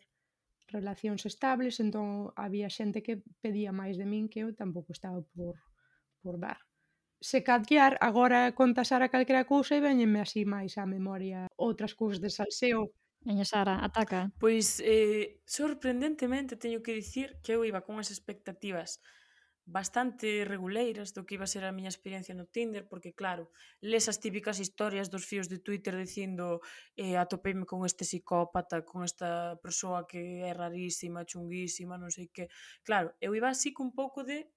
relacións 0.71 1.27
estables, 1.27 1.83
entón 1.83 2.31
había 2.39 2.71
xente 2.71 3.03
que 3.05 3.19
pedía 3.43 3.75
máis 3.75 3.99
de 3.99 4.07
min 4.07 4.31
que 4.31 4.47
eu 4.47 4.49
tampouco 4.55 4.95
estaba 4.95 5.19
por, 5.35 5.55
por 6.23 6.35
dar. 6.39 6.59
Se 7.19 7.43
calquear, 7.43 7.99
agora 7.99 8.55
conta 8.59 8.87
Sara 8.87 9.11
calquera 9.11 9.43
cousa 9.43 9.75
e 9.75 9.83
veñenme 9.83 10.19
así 10.23 10.41
máis 10.47 10.79
á 10.79 10.83
memoria 10.87 11.51
outras 11.59 11.91
cousas 11.99 12.23
de 12.23 12.31
salseo. 12.31 12.81
Veña 13.27 13.43
Sara, 13.43 13.75
ataca. 13.83 14.31
Pois, 14.39 14.79
eh, 14.79 15.41
sorprendentemente, 15.43 16.55
teño 16.55 16.79
que 16.85 16.95
dicir 17.01 17.27
que 17.43 17.51
eu 17.57 17.61
iba 17.67 17.83
con 17.83 17.99
as 17.99 18.09
expectativas 18.15 19.03
bastante 19.65 20.45
reguleiras 20.45 21.09
do 21.17 21.25
que 21.25 21.35
iba 21.41 21.49
a 21.49 21.51
ser 21.51 21.65
a 21.65 21.73
miña 21.73 21.89
experiencia 21.89 22.37
no 22.37 22.45
Tinder, 22.45 22.85
porque 22.85 23.17
claro, 23.17 23.49
les 23.81 24.05
as 24.05 24.21
típicas 24.21 24.61
historias 24.61 25.09
dos 25.09 25.25
fíos 25.25 25.49
de 25.49 25.57
Twitter 25.57 25.97
dicindo 25.97 26.61
eh, 26.93 27.17
atopeime 27.17 27.65
con 27.65 27.81
este 27.81 28.05
psicópata, 28.05 28.85
con 28.85 29.01
esta 29.01 29.57
persoa 29.57 30.05
que 30.05 30.45
é 30.45 30.53
rarísima, 30.53 31.25
chunguísima, 31.25 31.97
non 31.97 32.13
sei 32.13 32.29
que. 32.29 32.45
Claro, 32.85 33.17
eu 33.17 33.33
iba 33.33 33.49
así 33.49 33.73
cun 33.73 33.89
pouco 33.89 34.21
de 34.21 34.53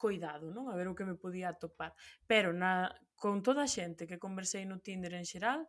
coidado, 0.00 0.48
non? 0.48 0.72
A 0.72 0.74
ver 0.76 0.88
o 0.88 0.96
que 0.96 1.04
me 1.04 1.20
podía 1.20 1.52
atopar. 1.52 1.92
Pero 2.24 2.56
na, 2.56 2.88
con 3.20 3.44
toda 3.44 3.64
a 3.64 3.70
xente 3.70 4.08
que 4.08 4.20
conversei 4.20 4.64
no 4.64 4.80
Tinder 4.80 5.12
en 5.12 5.28
xeral, 5.28 5.68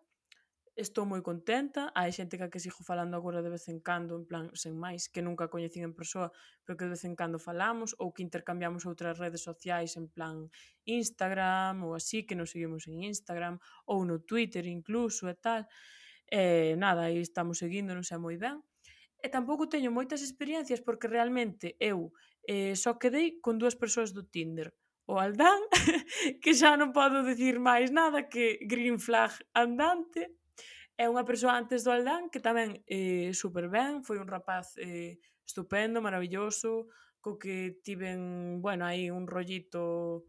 estou 0.78 1.09
moi 1.09 1.25
contenta, 1.25 1.89
hai 1.97 2.13
xente 2.13 2.38
ca 2.38 2.53
que 2.53 2.61
sigo 2.61 2.86
falando 2.86 3.17
agora 3.17 3.41
de 3.41 3.49
vez 3.49 3.65
en 3.73 3.82
cando, 3.82 4.13
en 4.13 4.25
plan, 4.30 4.45
sen 4.53 4.78
máis, 4.78 5.09
que 5.09 5.25
nunca 5.25 5.49
coñecín 5.49 5.82
en 5.82 5.97
persoa, 5.97 6.30
pero 6.61 6.78
que 6.78 6.86
de 6.86 6.93
vez 6.93 7.03
en 7.09 7.17
cando 7.17 7.41
falamos, 7.41 7.97
ou 7.97 8.13
que 8.13 8.21
intercambiamos 8.21 8.86
outras 8.86 9.17
redes 9.17 9.41
sociais 9.41 9.97
en 9.97 10.05
plan 10.05 10.53
Instagram, 10.86 11.82
ou 11.82 11.97
así, 11.97 12.30
que 12.30 12.38
nos 12.38 12.53
seguimos 12.53 12.86
en 12.86 13.01
Instagram, 13.09 13.57
ou 13.89 14.05
no 14.05 14.21
Twitter 14.21 14.69
incluso 14.69 15.25
e 15.25 15.34
tal, 15.34 15.65
e 16.30 16.78
nada, 16.78 17.09
aí 17.09 17.25
estamos 17.25 17.57
seguíndonos 17.57 18.13
e 18.13 18.17
moi 18.21 18.38
ben, 18.38 18.61
e 19.17 19.28
tampouco 19.34 19.65
teño 19.65 19.89
moitas 19.89 20.21
experiencias 20.21 20.86
porque 20.86 21.09
realmente 21.09 21.73
eu 21.82 22.13
eh, 22.45 22.78
só 22.78 23.01
quedei 23.01 23.41
con 23.41 23.57
dúas 23.57 23.73
persoas 23.73 24.13
do 24.13 24.21
Tinder. 24.30 24.78
O 25.09 25.17
Aldán, 25.17 25.57
que 26.43 26.53
xa 26.53 26.78
non 26.78 26.93
podo 26.93 27.25
dicir 27.25 27.57
máis 27.57 27.89
nada 27.89 28.30
que 28.30 28.61
Green 28.69 29.01
Flag 29.01 29.34
andante 29.57 30.38
é 30.97 31.05
unha 31.05 31.23
persoa 31.23 31.53
antes 31.53 31.85
do 31.85 31.93
Aldán 31.93 32.33
que 32.33 32.41
tamén 32.41 32.81
eh, 32.89 33.29
super 33.37 33.69
ben, 33.69 34.01
foi 34.01 34.17
un 34.17 34.25
rapaz 34.25 34.73
eh, 34.81 35.21
estupendo, 35.45 36.01
maravilloso, 36.01 36.89
co 37.21 37.37
que 37.37 37.79
tiven, 37.85 38.59
bueno, 38.65 38.83
aí 38.89 39.13
un 39.13 39.29
rollito 39.29 40.25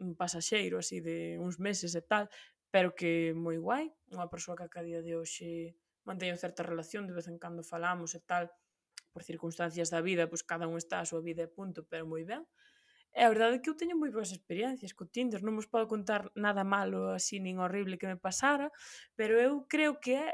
un 0.00 0.16
pasaxeiro 0.16 0.78
así 0.78 1.00
de 1.00 1.38
uns 1.38 1.62
meses 1.62 1.94
e 1.94 2.02
tal, 2.02 2.26
pero 2.70 2.94
que 2.94 3.30
moi 3.36 3.58
guai, 3.58 3.86
unha 4.10 4.26
persoa 4.26 4.58
que 4.58 4.66
a 4.66 4.86
día 4.86 5.00
de 5.04 5.14
hoxe 5.14 5.78
manteño 6.02 6.34
certa 6.34 6.66
relación, 6.66 7.06
de 7.06 7.14
vez 7.14 7.28
en 7.28 7.38
cando 7.38 7.62
falamos 7.62 8.16
e 8.18 8.20
tal, 8.24 8.50
por 9.12 9.22
circunstancias 9.22 9.90
da 9.90 10.00
vida, 10.00 10.26
pois 10.26 10.42
cada 10.42 10.66
un 10.66 10.78
está 10.78 10.98
a 10.98 11.06
súa 11.06 11.22
vida 11.22 11.46
e 11.46 11.50
punto, 11.50 11.86
pero 11.86 12.06
moi 12.06 12.22
ben. 12.26 12.46
E 13.10 13.20
a 13.26 13.28
verdade 13.28 13.58
é 13.58 13.60
que 13.62 13.70
eu 13.70 13.78
teño 13.78 13.98
moi 13.98 14.10
boas 14.14 14.30
experiencias 14.30 14.94
co 14.94 15.04
Tinder, 15.06 15.42
non 15.42 15.58
vos 15.58 15.66
podo 15.66 15.90
contar 15.90 16.30
nada 16.38 16.62
malo 16.62 17.10
así 17.10 17.42
nin 17.42 17.58
horrible 17.58 17.98
que 17.98 18.06
me 18.06 18.18
pasara, 18.18 18.70
pero 19.18 19.34
eu 19.38 19.66
creo 19.66 19.98
que 19.98 20.14
é 20.14 20.28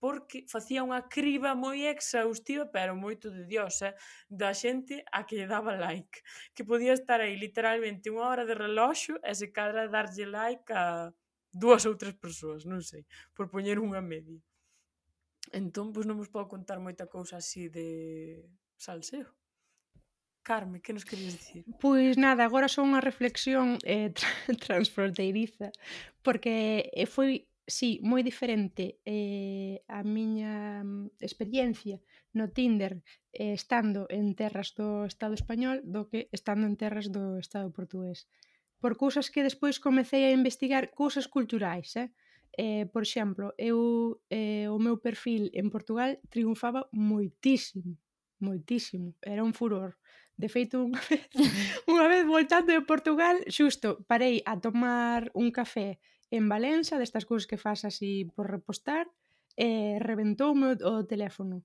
porque 0.00 0.48
facía 0.48 0.86
unha 0.86 1.04
criba 1.14 1.52
moi 1.52 1.84
exhaustiva, 1.84 2.64
pero 2.72 2.96
moito 2.96 3.28
de 3.28 3.44
dios, 3.44 3.84
eh, 3.84 3.92
da 4.32 4.50
xente 4.56 5.04
a 5.12 5.28
que 5.28 5.36
lle 5.36 5.46
daba 5.46 5.76
like, 5.76 6.24
que 6.56 6.64
podía 6.64 6.96
estar 6.96 7.20
aí 7.20 7.36
literalmente 7.36 8.08
unha 8.08 8.26
hora 8.30 8.44
de 8.48 8.56
reloxo 8.56 9.20
e 9.20 9.32
se 9.36 9.52
cadra 9.52 9.92
darlle 9.92 10.26
like 10.26 10.72
a 10.72 11.12
dúas 11.52 11.84
ou 11.84 11.94
tres 12.00 12.16
persoas, 12.16 12.64
non 12.64 12.80
sei, 12.80 13.04
por 13.36 13.52
poñer 13.52 13.76
unha 13.76 14.00
media. 14.00 14.40
Entón, 15.52 15.92
pois 15.92 16.06
non 16.08 16.16
vos 16.16 16.32
podo 16.32 16.48
contar 16.48 16.78
moita 16.80 17.04
cousa 17.10 17.36
así 17.42 17.68
de 17.68 17.86
salseo. 18.80 19.39
Carme, 20.42 20.80
que 20.80 20.92
nos 20.92 21.04
querías 21.04 21.34
dicir? 21.34 21.64
Pois 21.80 22.16
nada, 22.16 22.44
agora 22.44 22.68
son 22.68 22.90
unha 22.90 23.04
reflexión 23.04 23.76
eh, 23.84 24.10
tra 24.16 24.30
transfronteiriza, 24.56 25.70
porque 26.24 26.88
eh, 26.92 27.06
foi 27.06 27.50
sí, 27.70 28.00
moi 28.02 28.20
diferente 28.26 28.98
eh, 29.06 29.80
a 29.86 30.02
miña 30.02 30.82
mm, 30.82 31.22
experiencia 31.22 32.02
no 32.34 32.50
Tinder 32.50 33.00
eh, 33.32 33.54
estando 33.54 34.10
en 34.10 34.34
terras 34.34 34.74
do 34.74 35.06
Estado 35.06 35.34
español 35.38 35.80
do 35.86 36.10
que 36.10 36.28
estando 36.34 36.66
en 36.66 36.76
terras 36.76 37.08
do 37.08 37.38
Estado 37.38 37.70
portugués. 37.70 38.26
Por 38.82 38.96
cousas 38.96 39.30
que 39.30 39.46
despois 39.46 39.78
comecei 39.78 40.24
a 40.26 40.34
investigar, 40.34 40.90
cousas 40.90 41.28
culturais, 41.28 41.94
eh? 41.96 42.10
Eh, 42.58 42.86
por 42.92 43.02
exemplo, 43.06 43.54
eu 43.56 44.18
eh, 44.28 44.66
o 44.66 44.78
meu 44.82 44.98
perfil 44.98 45.48
en 45.54 45.70
Portugal 45.70 46.18
triunfaba 46.28 46.90
moitísimo, 46.90 47.94
moitísimo, 48.42 49.14
era 49.22 49.46
un 49.46 49.54
furor. 49.54 49.94
De 50.40 50.48
feito, 50.48 50.76
unha 50.88 51.02
vez, 51.10 51.22
unha 51.92 52.06
vez 52.08 52.24
voltando 52.24 52.72
de 52.72 52.80
Portugal, 52.80 53.36
xusto 53.52 54.00
parei 54.08 54.40
a 54.48 54.56
tomar 54.56 55.28
un 55.36 55.52
café 55.52 56.00
en 56.32 56.48
Valença, 56.48 56.96
destas 56.96 57.28
cousas 57.28 57.44
que 57.50 57.60
fas 57.60 57.84
así 57.84 58.24
por 58.32 58.48
repostar, 58.48 59.04
e 59.60 60.00
reventoume 60.00 60.64
o, 60.72 60.74
o 60.80 61.04
teléfono 61.04 61.60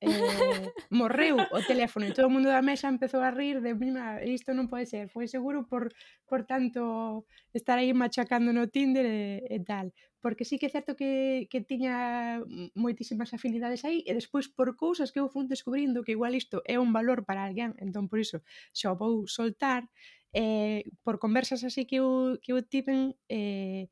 eh, 0.00 0.08
morreu 0.90 1.36
o 1.40 1.60
teléfono 1.64 2.06
e 2.06 2.12
todo 2.12 2.26
o 2.28 2.34
mundo 2.34 2.48
da 2.48 2.62
mesa 2.62 2.88
empezou 2.88 3.22
a 3.24 3.30
rir 3.30 3.60
de 3.60 3.74
prima, 3.74 4.20
isto 4.22 4.52
non 4.52 4.68
pode 4.68 4.86
ser, 4.86 5.08
foi 5.08 5.26
seguro 5.28 5.64
por, 5.64 5.88
por 6.28 6.44
tanto 6.44 7.24
estar 7.56 7.80
aí 7.80 7.92
machacando 7.96 8.52
no 8.52 8.68
Tinder 8.68 9.06
e, 9.06 9.46
e 9.48 9.58
tal 9.64 9.92
porque 10.26 10.44
sí 10.44 10.58
que 10.58 10.66
é 10.66 10.70
certo 10.70 10.96
que, 10.96 11.46
que 11.46 11.62
tiña 11.62 12.42
moitísimas 12.74 13.30
afinidades 13.30 13.86
aí 13.86 14.02
e 14.02 14.10
despois 14.10 14.50
por 14.50 14.74
cousas 14.74 15.14
que 15.14 15.22
eu 15.22 15.30
fun 15.30 15.46
descubrindo 15.46 16.02
que 16.02 16.18
igual 16.18 16.34
isto 16.34 16.66
é 16.66 16.82
un 16.82 16.90
valor 16.90 17.22
para 17.22 17.46
alguén 17.46 17.78
entón 17.78 18.10
por 18.10 18.18
iso 18.18 18.42
xa 18.74 18.90
vou 18.90 19.30
soltar 19.30 19.86
eh, 20.34 20.82
por 21.06 21.22
conversas 21.22 21.62
así 21.62 21.86
que 21.86 22.02
eu, 22.02 22.42
que 22.42 22.50
eu 22.50 22.58
tiven 22.66 23.14
eh, 23.30 23.86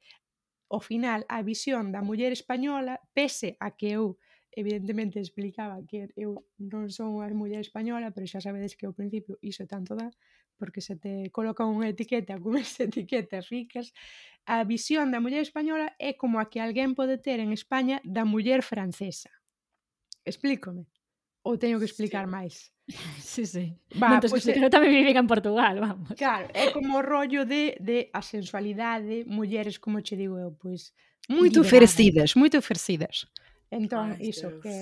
ao 0.67 0.83
final 0.83 1.23
a 1.31 1.39
visión 1.47 1.95
da 1.95 2.03
muller 2.03 2.35
española 2.35 2.99
pese 3.15 3.55
a 3.63 3.71
que 3.79 3.95
eu 3.95 4.19
evidentemente 4.57 5.21
explicaba 5.21 5.83
que 5.87 6.09
eu 6.17 6.47
non 6.59 6.91
son 6.91 7.19
unha 7.19 7.31
muller 7.35 7.61
española, 7.61 8.15
pero 8.15 8.27
xa 8.27 8.41
sabedes 8.41 8.79
que 8.79 8.87
ao 8.87 8.97
principio 8.97 9.39
iso 9.43 9.67
tanto 9.67 9.95
dá, 9.99 10.11
porque 10.57 10.81
se 10.81 10.97
te 10.97 11.31
coloca 11.31 11.67
unha 11.67 11.91
etiqueta 11.91 12.39
con 12.39 12.55
esa 12.65 12.87
etiqueta 12.87 13.43
ricas, 13.43 13.93
a 14.47 14.63
visión 14.65 15.11
da 15.11 15.19
muller 15.19 15.43
española 15.43 15.93
é 15.99 16.15
como 16.15 16.39
a 16.39 16.47
que 16.47 16.63
alguén 16.63 16.95
pode 16.95 17.19
ter 17.19 17.41
en 17.43 17.51
España 17.51 17.99
da 18.05 18.23
muller 18.23 18.63
francesa. 18.63 19.31
Explícome. 20.25 20.87
Ou 21.45 21.61
teño 21.61 21.77
que 21.77 21.89
explicar 21.89 22.25
sí. 22.25 22.33
máis? 22.33 22.55
Sí, 23.21 23.47
sí. 23.49 23.73
Va, 23.97 24.21
non, 24.21 24.29
pues, 24.29 24.45
eu 24.45 24.69
tamén 24.69 24.93
viven 24.93 25.17
en 25.17 25.25
Portugal, 25.25 25.81
vamos. 25.81 26.13
Claro, 26.21 26.53
é 26.53 26.69
como 26.69 27.01
o 27.01 27.03
rollo 27.03 27.49
de, 27.49 27.81
de 27.81 28.13
a 28.13 28.21
sensualidade, 28.21 29.25
mulleres, 29.25 29.81
como 29.81 30.05
che 30.05 30.15
digo 30.21 30.37
eu, 30.37 30.53
pois... 30.53 30.93
Pues, 31.25 31.33
Muito 31.33 31.65
oferecidas, 31.65 32.37
moito 32.37 32.61
oferecidas. 32.61 33.25
Ah, 33.75 33.79
entón, 33.83 34.09
Ai, 34.15 34.31
iso, 34.31 34.55
Deus. 34.55 34.63
que 34.63 34.77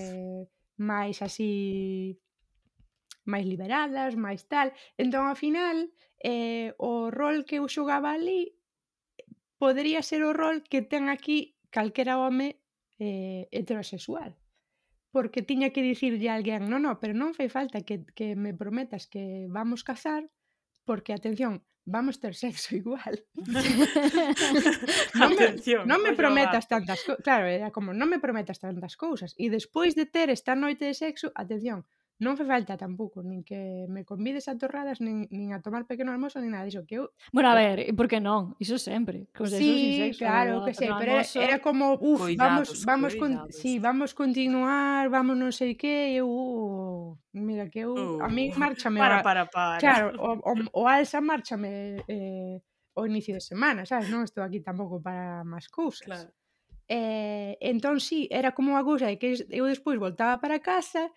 máis 0.76 1.24
así 1.24 2.20
máis 3.24 3.48
liberadas, 3.48 4.12
máis 4.20 4.44
tal. 4.52 4.68
Entón, 5.00 5.24
ao 5.24 5.38
final, 5.38 5.88
eh, 6.20 6.76
o 6.76 7.08
rol 7.08 7.48
que 7.48 7.56
eu 7.56 7.66
xogaba 7.72 8.12
ali 8.12 8.52
podría 9.56 10.02
ser 10.04 10.20
o 10.28 10.36
rol 10.36 10.60
que 10.66 10.84
ten 10.84 11.08
aquí 11.08 11.56
calquera 11.72 12.20
home 12.20 12.60
eh, 12.98 13.48
heterosexual. 13.48 14.36
Porque 15.14 15.40
tiña 15.40 15.72
que 15.72 15.84
dicirlle 15.84 16.28
a 16.28 16.36
alguén, 16.36 16.68
non, 16.68 16.84
non, 16.84 17.00
pero 17.00 17.16
non 17.16 17.32
fai 17.32 17.48
falta 17.48 17.84
que, 17.86 18.04
que 18.12 18.36
me 18.36 18.52
prometas 18.52 19.08
que 19.08 19.48
vamos 19.48 19.84
cazar, 19.84 20.28
porque, 20.84 21.12
atención, 21.16 21.64
vamos 21.84 22.18
ter 22.20 22.34
sexo 22.34 22.74
igual. 22.80 23.18
non 25.14 25.30
me, 25.34 25.44
Atención, 25.44 25.82
non 25.88 26.00
me 26.02 26.12
prometas 26.14 26.68
tantas 26.70 27.02
cousas. 27.02 27.22
Claro, 27.24 27.46
era 27.46 27.70
como, 27.74 27.92
non 27.92 28.08
me 28.08 28.22
prometas 28.22 28.58
tantas 28.62 28.94
cousas. 28.94 29.34
E 29.38 29.50
despois 29.50 29.98
de 29.98 30.06
ter 30.06 30.30
esta 30.30 30.54
noite 30.54 30.86
de 30.86 30.94
sexo, 30.94 31.34
atención, 31.34 31.84
non 32.22 32.38
fai 32.38 32.46
falta 32.46 32.78
tampouco, 32.78 33.18
nin 33.26 33.42
que 33.42 33.90
me 33.90 34.06
convides 34.06 34.46
a 34.46 34.54
torradas, 34.54 35.02
nin, 35.02 35.26
nin 35.34 35.50
a 35.50 35.58
tomar 35.58 35.90
pequeno 35.90 36.14
almoço, 36.14 36.38
nin 36.38 36.54
nada 36.54 36.62
diso. 36.62 36.86
Que 36.86 37.02
eu... 37.02 37.10
Bueno, 37.34 37.50
a 37.50 37.58
eh, 37.58 37.90
ver, 37.90 37.96
por 37.98 38.06
que 38.06 38.22
non? 38.22 38.54
Iso 38.62 38.78
sempre. 38.78 39.26
Que 39.34 39.42
os 39.42 39.50
sí, 39.50 40.14
sexo, 40.14 40.22
claro, 40.22 40.62
que 40.62 40.70
sei, 40.70 40.86
pero 40.94 41.18
era, 41.18 41.26
era 41.26 41.58
como, 41.58 41.98
uf, 41.98 42.22
vamos, 42.38 42.86
vamos, 42.86 43.18
cuidados. 43.18 43.50
con, 43.50 43.50
sí, 43.50 43.82
vamos 43.82 44.14
continuar, 44.14 45.10
vamos 45.10 45.34
non 45.34 45.50
sei 45.50 45.74
que, 45.74 46.14
eu, 46.14 46.30
uh, 46.30 47.18
mira, 47.34 47.66
que 47.66 47.82
eu, 47.82 47.98
uh, 47.98 48.22
a 48.22 48.30
mí 48.30 48.54
márchame. 48.54 49.02
Para, 49.02 49.18
para, 49.26 49.50
para. 49.50 49.82
Claro, 49.82 50.14
o, 50.14 50.38
o, 50.38 50.52
o 50.78 50.82
alza 50.86 51.18
márchame 51.18 52.06
eh, 52.06 52.62
o 52.94 53.02
inicio 53.02 53.34
de 53.34 53.42
semana, 53.42 53.82
sabes? 53.82 54.06
Non 54.06 54.22
estou 54.22 54.46
aquí 54.46 54.62
tampouco 54.62 55.02
para 55.02 55.42
máis 55.42 55.66
cousas. 55.66 56.06
Claro. 56.06 56.30
Eh, 56.86 57.56
entón, 57.60 57.98
sí, 57.98 58.28
era 58.30 58.52
como 58.52 58.76
a 58.78 58.84
cousa 58.84 59.10
de 59.10 59.18
que 59.18 59.34
eu 59.50 59.66
despois 59.66 59.98
voltaba 59.98 60.38
para 60.38 60.60
casa 60.60 61.10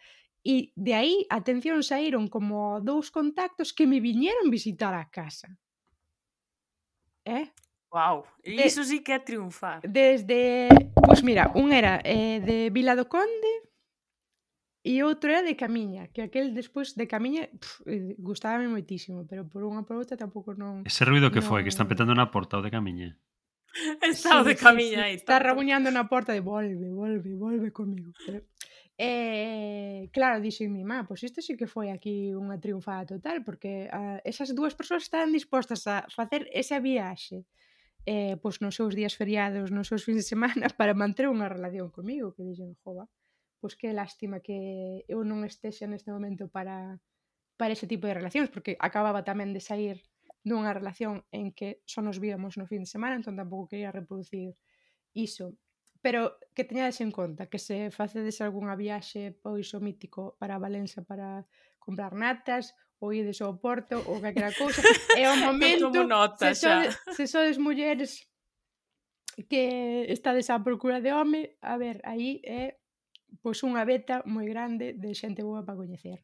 E 0.45 0.69
de 0.77 0.93
aí, 0.93 1.25
atención, 1.33 1.81
saíron 1.81 2.29
como 2.29 2.77
dous 2.77 3.09
contactos 3.09 3.73
que 3.73 3.89
me 3.89 3.97
viñeron 3.97 4.53
visitar 4.53 4.93
a 4.93 5.09
casa. 5.09 5.57
Eh? 7.25 7.49
Wow, 7.89 8.29
e 8.45 8.61
iso 8.61 8.85
sí 8.85 9.01
que 9.01 9.17
é 9.17 9.19
triunfar. 9.19 9.81
Desde, 9.81 10.69
pois 10.93 11.17
pues 11.17 11.19
mira, 11.25 11.49
un 11.57 11.73
era 11.73 11.97
eh, 12.05 12.37
de 12.45 12.69
Vila 12.69 12.93
do 12.93 13.09
Conde 13.09 13.65
e 14.85 15.01
outro 15.01 15.33
era 15.33 15.41
de 15.41 15.57
Camiña, 15.57 16.13
que 16.13 16.21
aquel 16.21 16.53
despois 16.53 16.93
de 16.93 17.09
Camiña 17.09 17.49
pff, 17.49 17.81
eh, 17.89 18.13
gustábame 18.21 18.69
moitísimo, 18.69 19.25
pero 19.25 19.49
por 19.49 19.65
unha 19.65 19.81
por 19.81 19.97
outra 19.97 20.13
tampouco 20.13 20.53
non... 20.53 20.85
Ese 20.85 21.09
ruido 21.09 21.33
que 21.33 21.41
non... 21.41 21.49
foi, 21.49 21.65
que 21.65 21.73
están 21.73 21.89
petando 21.89 22.13
na 22.13 22.29
porta 22.29 22.59
o 22.59 22.61
de 22.61 22.69
Camiña. 22.69 23.17
Está 24.05 24.39
o 24.39 24.45
de 24.45 24.53
Camiña 24.53 25.09
aí. 25.09 25.17
Sí, 25.17 25.23
sí, 25.23 25.25
está 25.25 25.41
rabuñando 25.41 25.89
na 25.89 26.05
porta 26.05 26.37
de 26.37 26.39
volve, 26.39 26.93
volve, 26.93 27.33
volve 27.33 27.73
comigo. 27.73 28.13
Pero... 28.23 28.45
E, 28.95 30.07
claro, 30.15 30.39
dixen 30.39 30.71
mi 30.71 30.87
má, 30.87 31.03
pois 31.03 31.19
isto 31.27 31.43
sí 31.43 31.59
que 31.59 31.67
foi 31.67 31.91
aquí 31.91 32.31
unha 32.31 32.55
triunfada 32.63 33.03
total, 33.19 33.43
porque 33.43 33.91
a, 33.91 34.23
esas 34.23 34.55
dúas 34.55 34.71
persoas 34.71 35.03
estaban 35.03 35.35
dispostas 35.35 35.83
a 35.87 36.07
facer 36.07 36.47
esa 36.55 36.79
viaxe 36.79 37.43
eh, 38.05 38.37
pois 38.41 38.61
nos 38.61 38.75
seus 38.75 38.95
días 38.95 39.17
feriados, 39.17 39.71
nos 39.71 39.87
seus 39.89 40.05
fins 40.05 40.17
de 40.23 40.29
semana 40.29 40.69
para 40.79 40.93
manter 40.93 41.27
unha 41.27 41.49
relación 41.49 41.89
comigo, 41.91 42.31
que 42.31 42.45
dixen, 42.45 42.77
jova, 42.85 43.09
pois 43.59 43.73
que 43.75 43.91
lástima 43.91 44.39
que 44.39 45.03
eu 45.09 45.25
non 45.25 45.41
estexa 45.43 45.89
neste 45.89 46.13
momento 46.13 46.47
para 46.47 47.01
para 47.55 47.71
ese 47.71 47.87
tipo 47.87 48.05
de 48.05 48.13
relacións, 48.13 48.51
porque 48.51 48.75
acababa 48.79 49.23
tamén 49.23 49.55
de 49.55 49.63
sair 49.63 50.03
dunha 50.43 50.75
relación 50.75 51.23
en 51.31 51.55
que 51.55 51.81
só 51.87 52.03
nos 52.03 52.19
víamos 52.19 52.59
no 52.59 52.69
fin 52.69 52.85
de 52.85 52.91
semana, 52.91 53.17
entón 53.17 53.39
tampouco 53.39 53.71
quería 53.71 53.95
reproducir 53.95 54.53
iso 55.15 55.55
pero 56.05 56.37
que 56.53 56.61
teñades 56.69 57.01
en 57.01 57.09
conta 57.09 57.49
que 57.49 57.57
se 57.57 57.89
facedes 57.89 58.37
algunha 58.37 58.77
viaxe 58.77 59.33
pois 59.41 59.73
o 59.73 59.81
mítico 59.81 60.37
para 60.37 60.61
Valença 60.61 61.01
para 61.01 61.49
comprar 61.81 62.13
natas 62.13 62.77
ou 63.01 63.09
ides 63.09 63.41
ao 63.41 63.57
Porto 63.57 63.97
ou 64.05 64.21
calquera 64.21 64.53
cousa 64.53 64.85
é 65.17 65.25
o 65.25 65.33
momento 65.49 65.89
nota, 66.05 66.53
se, 66.53 66.61
sodes, 66.61 66.93
se 67.17 67.25
sodes 67.25 67.57
mulleres 67.57 68.21
que 69.49 70.05
estades 70.13 70.53
á 70.53 70.61
procura 70.61 71.01
de 71.01 71.09
home 71.09 71.57
a 71.65 71.73
ver, 71.81 71.97
aí 72.05 72.37
é 72.45 72.77
pois 73.41 73.65
unha 73.65 73.81
beta 73.81 74.21
moi 74.29 74.45
grande 74.45 74.93
de 74.93 75.09
xente 75.17 75.41
boa 75.41 75.65
para 75.65 75.81
coñecer. 75.81 76.21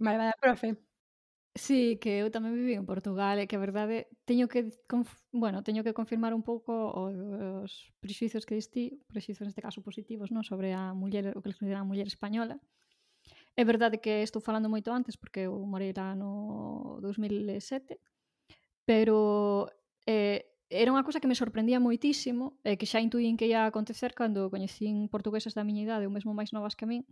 Malvada 0.00 0.40
profe. 0.40 0.89
Sí, 1.54 1.98
que 1.98 2.22
eu 2.22 2.30
tamén 2.30 2.54
viví 2.54 2.78
en 2.78 2.86
Portugal 2.86 3.42
e 3.42 3.50
que 3.50 3.58
a 3.58 3.64
verdade 3.66 4.06
eh, 4.06 4.08
teño 4.22 4.46
que 4.46 4.70
bueno, 5.34 5.66
teño 5.66 5.82
que 5.82 5.90
confirmar 5.90 6.30
un 6.30 6.46
pouco 6.46 6.94
os 6.94 7.90
prexuizos 7.98 8.46
que 8.46 8.54
disti, 8.54 9.02
prexuizos 9.10 9.50
neste 9.50 9.58
caso 9.58 9.82
positivos, 9.82 10.30
non, 10.30 10.46
sobre 10.46 10.70
a 10.78 10.94
muller, 10.94 11.34
o 11.34 11.42
que 11.42 11.50
consideran 11.50 11.82
a 11.82 11.90
muller 11.90 12.06
española. 12.06 12.54
É 13.58 13.66
verdade 13.66 13.98
que 13.98 14.22
estou 14.22 14.38
falando 14.38 14.70
moito 14.70 14.94
antes 14.94 15.18
porque 15.18 15.50
eu 15.50 15.58
morei 15.66 15.90
lá 15.90 16.14
no 16.14 17.02
2007, 17.02 17.98
pero 18.86 19.66
eh, 20.06 20.54
era 20.70 20.94
unha 20.94 21.02
cousa 21.02 21.18
que 21.18 21.26
me 21.26 21.34
sorprendía 21.34 21.82
moitísimo 21.82 22.62
e 22.62 22.74
eh, 22.74 22.76
que 22.78 22.86
xa 22.86 23.02
intuín 23.02 23.34
que 23.34 23.50
ia 23.50 23.66
acontecer 23.66 24.14
cando 24.14 24.54
coñecín 24.54 25.10
portugueses 25.10 25.58
da 25.58 25.66
miña 25.66 25.82
idade 25.82 26.06
ou 26.06 26.14
mesmo 26.14 26.30
máis 26.30 26.54
novas 26.54 26.78
que 26.78 26.86
a 26.86 26.90
min 26.90 27.02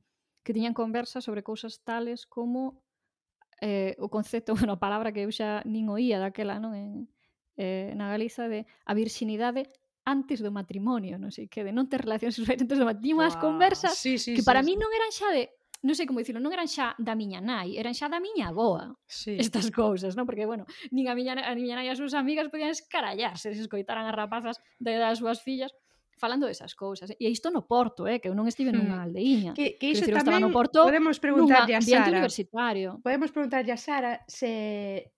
que 0.46 0.54
tiñan 0.54 0.78
conversas 0.78 1.26
sobre 1.26 1.42
cousas 1.42 1.82
tales 1.82 2.22
como 2.22 2.86
eh, 3.60 3.96
o 3.98 4.08
concepto, 4.08 4.54
bueno, 4.58 4.78
a 4.78 4.82
palabra 4.82 5.12
que 5.12 5.22
eu 5.26 5.30
xa 5.30 5.62
nin 5.66 5.88
oía 5.90 6.18
daquela, 6.18 6.58
non? 6.62 6.74
En, 6.74 6.88
eh, 7.58 7.92
na 7.98 8.08
Galiza 8.10 8.46
de 8.46 8.64
a 8.86 8.92
virxinidade 8.94 9.66
antes 10.08 10.40
do 10.40 10.48
matrimonio, 10.48 11.20
non 11.20 11.28
sei 11.28 11.52
que, 11.52 11.60
de 11.66 11.74
non 11.74 11.90
ter 11.90 12.00
relacións 12.00 12.38
sexuais 12.38 12.62
antes 12.62 12.78
do 12.80 12.88
matrimonio, 12.88 13.20
wow. 13.20 13.24
unhas 13.28 13.36
conversas 13.36 13.94
sí, 13.98 14.16
sí, 14.16 14.38
que 14.38 14.42
sí, 14.42 14.48
para 14.48 14.64
sí. 14.64 14.72
mí 14.72 14.74
non 14.80 14.88
eran 14.94 15.12
xa 15.12 15.28
de 15.34 15.52
non 15.78 15.94
sei 15.94 16.10
como 16.10 16.18
dicirlo, 16.18 16.42
non 16.42 16.50
eran 16.50 16.66
xa 16.66 16.98
da 16.98 17.14
miña 17.14 17.38
nai, 17.38 17.78
eran 17.78 17.94
xa 17.94 18.10
da 18.10 18.18
miña 18.18 18.50
aboa. 18.50 18.98
Sí. 19.06 19.38
Estas 19.42 19.70
cousas, 19.70 20.18
non? 20.18 20.26
Porque, 20.26 20.42
bueno, 20.42 20.66
nin 20.90 21.06
a 21.06 21.14
miña, 21.14 21.38
a 21.38 21.54
miña 21.54 21.78
nai 21.78 21.86
e 21.86 21.92
as 21.94 22.00
súas 22.02 22.18
amigas 22.18 22.50
podían 22.50 22.74
escarallarse 22.74 23.54
se 23.54 23.62
escoitaran 23.62 24.08
as 24.10 24.16
rapazas 24.16 24.56
de, 24.82 24.98
das 24.98 25.22
súas 25.22 25.38
fillas 25.38 25.70
falando 26.18 26.50
desas 26.50 26.74
cousas. 26.74 27.14
E 27.14 27.26
isto 27.30 27.48
no 27.54 27.64
Porto, 27.64 28.04
eh, 28.10 28.18
que 28.20 28.28
eu 28.28 28.34
non 28.34 28.50
estive 28.50 28.74
nunha 28.74 28.98
hmm. 28.98 29.06
aldeíña. 29.06 29.52
Que, 29.54 29.78
que 29.78 29.94
iso 29.94 30.04
que 30.04 30.12
tamén 30.12 30.42
no 30.42 30.50
Porto, 30.50 30.84
podemos 30.84 31.22
preguntarlle 31.22 31.78
a 31.78 31.80
Sara. 31.80 32.10
universitario. 32.10 32.98
Podemos 33.00 33.30
preguntarlle 33.30 33.72
a 33.72 33.80
Sara 33.80 34.12
se 34.26 35.14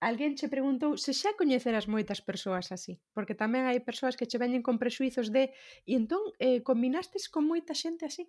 alguén 0.00 0.36
che 0.36 0.52
preguntou 0.52 1.00
se 1.00 1.16
xa 1.16 1.32
coñeceras 1.40 1.88
moitas 1.88 2.20
persoas 2.20 2.68
así, 2.70 3.00
porque 3.16 3.32
tamén 3.32 3.64
hai 3.64 3.80
persoas 3.80 4.14
que 4.14 4.28
che 4.28 4.36
veñen 4.36 4.60
con 4.60 4.76
prexuizos 4.76 5.32
de 5.32 5.56
e 5.88 5.92
entón 5.96 6.20
eh, 6.36 6.60
combinastes 6.60 7.32
con 7.32 7.48
moita 7.48 7.72
xente 7.72 8.04
así? 8.04 8.28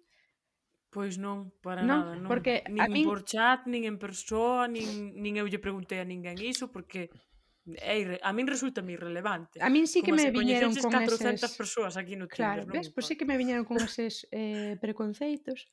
Pois 0.88 1.20
non, 1.20 1.52
para 1.60 1.84
non, 1.84 2.08
nada, 2.08 2.12
non. 2.16 2.30
Porque 2.32 2.64
nin 2.72 2.82
a 2.82 2.88
min... 2.88 3.04
por 3.04 3.28
chat, 3.28 3.68
nin 3.68 3.84
en 3.84 4.00
persoa, 4.00 4.72
nin, 4.72 5.12
nin 5.20 5.36
eu 5.36 5.46
lle 5.52 5.60
preguntei 5.60 6.00
a 6.00 6.08
ninguén 6.08 6.40
iso, 6.40 6.72
porque 6.72 7.12
é 7.76 8.20
a 8.24 8.32
min 8.32 8.48
resulta 8.48 8.82
-me 8.82 8.96
irrelevante. 8.96 9.60
A 9.60 9.70
min 9.70 9.88
sí 9.88 10.02
que 10.02 10.12
Como 10.12 10.24
me 10.24 10.32
viñeron 10.32 10.72
con 10.76 10.92
400 10.92 11.44
eses... 11.44 11.58
persoas 11.58 11.98
aquí 11.98 12.16
no 12.16 12.28
Tinder, 12.28 12.64
Claro, 12.64 12.72
ves, 12.72 12.90
pois 12.90 13.06
sí 13.08 13.16
que 13.20 13.26
me 13.26 13.36
viñeron 13.36 13.66
con 13.66 13.78
eses 13.78 14.28
eh, 14.32 14.78
preconceitos 14.80 15.68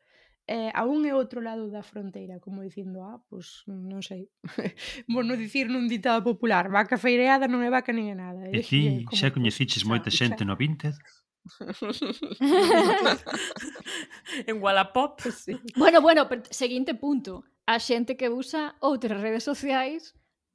eh, 0.47 0.71
a 0.75 0.85
un 0.85 1.07
e 1.07 1.13
outro 1.17 1.41
lado 1.41 1.71
da 1.71 1.83
fronteira, 1.83 2.37
como 2.41 2.61
dicindo, 2.61 3.01
ah, 3.01 3.17
pois 3.31 3.65
non 3.65 4.05
sei, 4.05 4.29
bueno, 5.15 5.35
mm. 5.35 5.41
dicir 5.41 5.67
nun 5.73 5.89
ditado 5.89 6.21
popular, 6.21 6.69
vaca 6.69 7.01
feireada 7.01 7.49
non 7.49 7.65
é 7.65 7.73
vaca 7.73 7.97
nin 7.97 8.13
é 8.13 8.17
nada. 8.19 8.45
E 8.53 8.61
eh, 8.61 8.65
ti 8.65 9.09
como... 9.09 9.17
xa 9.17 9.33
coñeciches 9.33 9.89
moita 9.89 10.13
xente 10.13 10.45
no 10.45 10.59
Vinted? 10.59 10.97
en 14.49 14.57
Wallapop 14.65 15.21
sí. 15.45 15.53
Bueno, 15.77 16.01
bueno, 16.01 16.25
seguinte 16.49 16.97
punto 16.97 17.45
A 17.67 17.79
xente 17.81 18.17
que 18.17 18.29
usa 18.29 18.77
outras 18.81 19.21
redes 19.25 19.45
sociais 19.45 20.13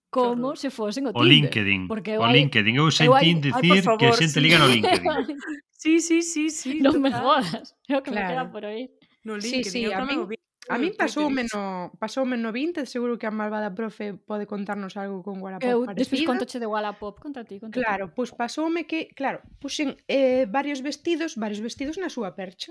como 0.10 0.56
se 0.56 0.70
fosen 0.70 1.08
o 1.08 1.14
Tinder. 1.14 1.30
LinkedIn. 1.30 1.88
Porque 1.88 2.18
eu, 2.18 2.22
o 2.22 2.28
LinkedIn. 2.28 2.76
Eu 2.76 2.90
sentín 2.90 3.42
dicir 3.42 3.86
que 3.98 4.06
a 4.10 4.14
xente 4.14 4.38
sí. 4.38 4.42
liga 4.42 4.58
no 4.58 4.68
LinkedIn. 4.68 5.06
sí, 5.82 6.02
sí, 6.02 6.22
sí, 6.22 6.50
sí. 6.50 6.82
Non 6.82 6.98
me 6.98 7.14
jodas. 7.14 7.78
É 7.86 7.98
o 7.98 8.02
que 8.02 8.10
claro. 8.12 8.26
me 8.26 8.32
queda 8.34 8.46
por 8.50 8.64
aí. 8.66 8.90
No 9.22 9.38
LinkedIn. 9.38 9.70
Sí, 9.70 9.70
sí, 9.70 9.80
eu 9.86 9.94
a 9.94 10.02
min, 10.06 10.26
a 10.70 10.78
min 10.78 10.94
pasoume 10.94 11.46
no, 11.50 11.94
pasoume 11.98 12.38
no 12.38 12.54
20, 12.54 12.86
seguro 12.86 13.18
que 13.18 13.26
a 13.26 13.34
malvada 13.34 13.74
profe 13.74 14.14
pode 14.14 14.46
contarnos 14.46 14.98
algo 14.98 15.26
con 15.26 15.42
Wallapop 15.42 15.66
eu, 15.66 15.86
parecido. 15.86 15.98
Despois 15.98 16.26
contoche 16.26 16.58
de 16.62 16.68
Wallapop, 16.70 17.18
conta 17.18 17.42
ti, 17.42 17.58
conta 17.58 17.74
Claro, 17.74 18.14
pois 18.14 18.30
pues 18.30 18.38
pasoume 18.38 18.86
que, 18.86 19.10
claro, 19.18 19.42
puxen 19.58 19.98
eh, 20.06 20.46
varios 20.46 20.82
vestidos, 20.86 21.38
varios 21.38 21.62
vestidos 21.62 21.98
na 21.98 22.14
súa 22.14 22.38
percha, 22.38 22.70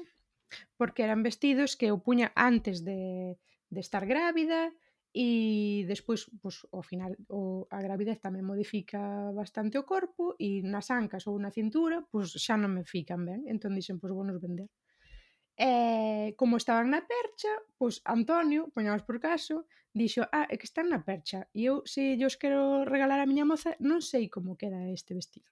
porque 0.79 1.03
eran 1.03 1.27
vestidos 1.27 1.75
que 1.75 1.91
eu 1.91 1.99
puña 1.99 2.31
antes 2.39 2.87
de, 2.87 3.35
de 3.67 3.81
estar 3.83 4.07
grávida, 4.07 4.71
e 5.15 5.85
despois, 5.89 6.29
pois, 6.43 6.67
ao 6.73 6.83
final, 6.83 7.17
o, 7.29 7.67
a 7.71 7.81
gravidez 7.81 8.21
tamén 8.21 8.45
modifica 8.45 9.01
bastante 9.33 9.81
o 9.81 9.89
corpo 9.89 10.37
e 10.37 10.61
nas 10.63 10.93
ancas 10.93 11.25
ou 11.25 11.41
na 11.41 11.51
cintura, 11.51 12.05
pois 12.13 12.29
xa 12.37 12.61
non 12.61 12.77
me 12.77 12.85
fican 12.85 13.25
ben, 13.25 13.49
entón 13.49 13.73
dixen, 13.73 13.97
pois 13.97 14.13
vou 14.13 14.25
nos 14.25 14.39
vender. 14.39 14.69
E, 15.59 16.37
como 16.39 16.61
estaban 16.61 16.93
na 16.93 17.03
percha, 17.03 17.51
pois 17.81 17.99
Antonio, 18.05 18.71
poñamos 18.71 19.03
por 19.03 19.19
caso, 19.19 19.67
dixo, 19.91 20.23
ah, 20.31 20.47
é 20.47 20.55
que 20.61 20.69
están 20.69 20.87
na 20.93 21.01
percha, 21.03 21.49
e 21.57 21.67
eu, 21.67 21.83
se 21.89 22.15
os 22.23 22.37
quero 22.37 22.85
regalar 22.85 23.19
a 23.19 23.27
miña 23.27 23.49
moza, 23.49 23.75
non 23.83 24.05
sei 24.05 24.29
como 24.29 24.61
queda 24.61 24.93
este 24.93 25.17
vestido. 25.19 25.51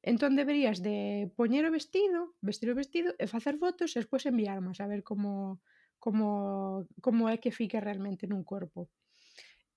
Entón 0.00 0.32
deberías 0.38 0.80
de 0.80 1.28
poñer 1.36 1.66
o 1.68 1.74
vestido, 1.74 2.34
vestir 2.40 2.70
o 2.70 2.78
vestido 2.78 3.10
e 3.18 3.26
facer 3.26 3.58
fotos 3.58 3.92
e 3.92 4.00
despois 4.00 4.24
enviarmas 4.24 4.78
a 4.80 4.86
ver 4.86 5.02
como 5.02 5.60
como, 5.98 6.86
como 7.04 7.28
é 7.28 7.36
que 7.42 7.50
fica 7.50 7.78
realmente 7.80 8.26
nun 8.26 8.42
corpo. 8.42 8.90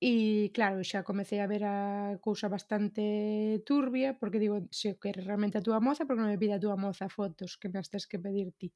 E 0.02 0.50
claro, 0.58 0.82
xa 0.82 1.06
comecei 1.06 1.40
a 1.42 1.52
ver 1.54 1.62
a 1.62 1.78
cousa 2.26 2.50
bastante 2.50 3.62
turbia, 3.70 4.18
porque 4.18 4.42
digo, 4.42 4.66
se 4.74 4.98
que 4.98 5.14
realmente 5.14 5.62
a 5.62 5.66
túa 5.66 5.78
moza, 5.78 6.06
porque 6.10 6.22
non 6.26 6.34
me 6.34 6.42
pide 6.42 6.58
a 6.58 6.64
túa 6.64 6.74
moza 6.74 7.06
fotos 7.06 7.54
que 7.60 7.70
me 7.70 7.78
as 7.78 7.90
tes 7.92 8.10
que 8.10 8.18
pedir 8.18 8.50
ti. 8.58 8.74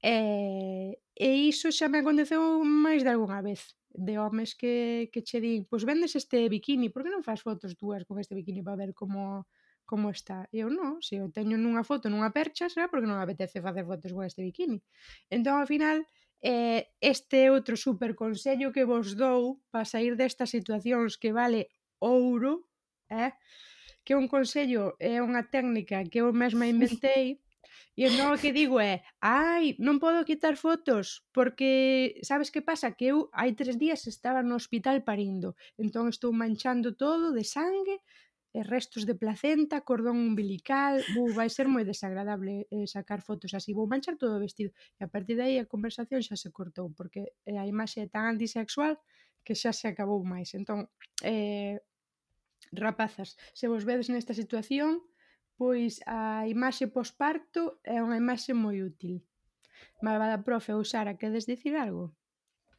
E, 0.00 0.16
e 1.12 1.28
iso 1.52 1.68
xa 1.68 1.92
me 1.92 2.00
aconteceu 2.00 2.40
máis 2.64 3.04
de 3.04 3.12
algunha 3.12 3.44
vez 3.44 3.76
de 3.92 4.16
homes 4.16 4.56
que, 4.56 5.10
que 5.12 5.20
che 5.20 5.38
din 5.44 5.68
pois 5.68 5.84
vendes 5.84 6.16
este 6.16 6.48
bikini, 6.48 6.88
por 6.88 7.04
que 7.04 7.12
non 7.12 7.26
faz 7.26 7.44
fotos 7.44 7.76
túas 7.76 8.08
con 8.08 8.16
este 8.16 8.32
bikini 8.38 8.64
para 8.64 8.80
ver 8.80 8.92
como 8.96 9.44
como 9.84 10.08
está? 10.08 10.46
E 10.54 10.62
eu 10.64 10.70
non, 10.70 11.02
se 11.04 11.18
eu 11.20 11.26
teño 11.34 11.58
nunha 11.58 11.82
foto 11.82 12.06
nunha 12.08 12.30
percha 12.30 12.70
será 12.72 12.86
porque 12.88 13.04
non 13.10 13.18
me 13.18 13.26
apetece 13.26 13.58
facer 13.60 13.84
fotos 13.84 14.14
con 14.14 14.22
este 14.24 14.40
bikini. 14.46 14.78
Entón, 15.28 15.58
ao 15.58 15.68
final, 15.68 16.06
eh, 16.40 16.88
este 17.00 17.52
outro 17.52 17.76
super 17.76 18.16
consello 18.16 18.72
que 18.72 18.88
vos 18.88 19.12
dou 19.16 19.60
para 19.70 19.84
sair 19.84 20.16
destas 20.16 20.50
situacións 20.50 21.20
que 21.20 21.32
vale 21.32 21.68
ouro, 22.00 22.64
eh? 23.12 23.36
que 24.04 24.16
un 24.16 24.26
consello 24.26 24.96
é 24.98 25.20
unha 25.20 25.44
técnica 25.52 26.00
que 26.08 26.24
eu 26.24 26.32
mesma 26.32 26.64
inventei 26.66 27.38
e 28.00 28.08
non 28.16 28.32
o 28.32 28.40
que 28.40 28.56
digo 28.56 28.80
é 28.80 29.04
ai, 29.20 29.76
non 29.76 30.00
podo 30.00 30.24
quitar 30.24 30.56
fotos 30.56 31.20
porque 31.36 32.16
sabes 32.24 32.48
que 32.48 32.64
pasa? 32.64 32.96
que 32.96 33.12
eu 33.12 33.28
hai 33.36 33.52
tres 33.52 33.76
días 33.76 34.08
estaba 34.08 34.40
no 34.40 34.56
hospital 34.56 35.04
parindo 35.04 35.52
entón 35.76 36.08
estou 36.08 36.32
manchando 36.32 36.96
todo 36.96 37.36
de 37.36 37.44
sangue 37.44 38.00
e 38.52 38.66
restos 38.66 39.06
de 39.06 39.14
placenta, 39.14 39.86
cordón 39.86 40.18
umbilical, 40.18 40.98
bu, 41.14 41.30
vai 41.30 41.46
ser 41.46 41.70
moi 41.70 41.86
desagradable 41.86 42.66
eh, 42.66 42.86
sacar 42.90 43.22
fotos 43.22 43.54
así, 43.54 43.70
vou 43.70 43.86
manchar 43.86 44.18
todo 44.18 44.34
o 44.36 44.42
vestido. 44.42 44.74
E 44.98 45.06
a 45.06 45.08
partir 45.08 45.38
de 45.38 45.44
aí 45.46 45.56
a 45.62 45.70
conversación 45.70 46.18
xa 46.18 46.34
se 46.34 46.50
cortou, 46.50 46.90
porque 46.98 47.38
eh, 47.46 47.58
a 47.58 47.64
imaxe 47.64 48.02
é 48.02 48.08
tan 48.10 48.26
antisexual 48.26 48.98
que 49.46 49.54
xa 49.54 49.70
se 49.70 49.86
acabou 49.86 50.20
máis. 50.26 50.50
Entón, 50.58 50.90
eh, 51.22 51.78
rapazas, 52.74 53.38
se 53.54 53.70
vos 53.70 53.86
vedes 53.86 54.10
nesta 54.10 54.34
situación, 54.34 55.02
pois 55.54 56.02
a 56.10 56.48
imaxe 56.50 56.90
posparto 56.90 57.78
é 57.86 58.02
unha 58.02 58.18
imaxe 58.18 58.50
moi 58.50 58.82
útil. 58.82 59.22
Malvada 60.02 60.42
profe, 60.42 60.74
ou 60.74 60.82
Sara, 60.82 61.14
queres 61.20 61.46
dicir 61.46 61.76
algo? 61.76 62.16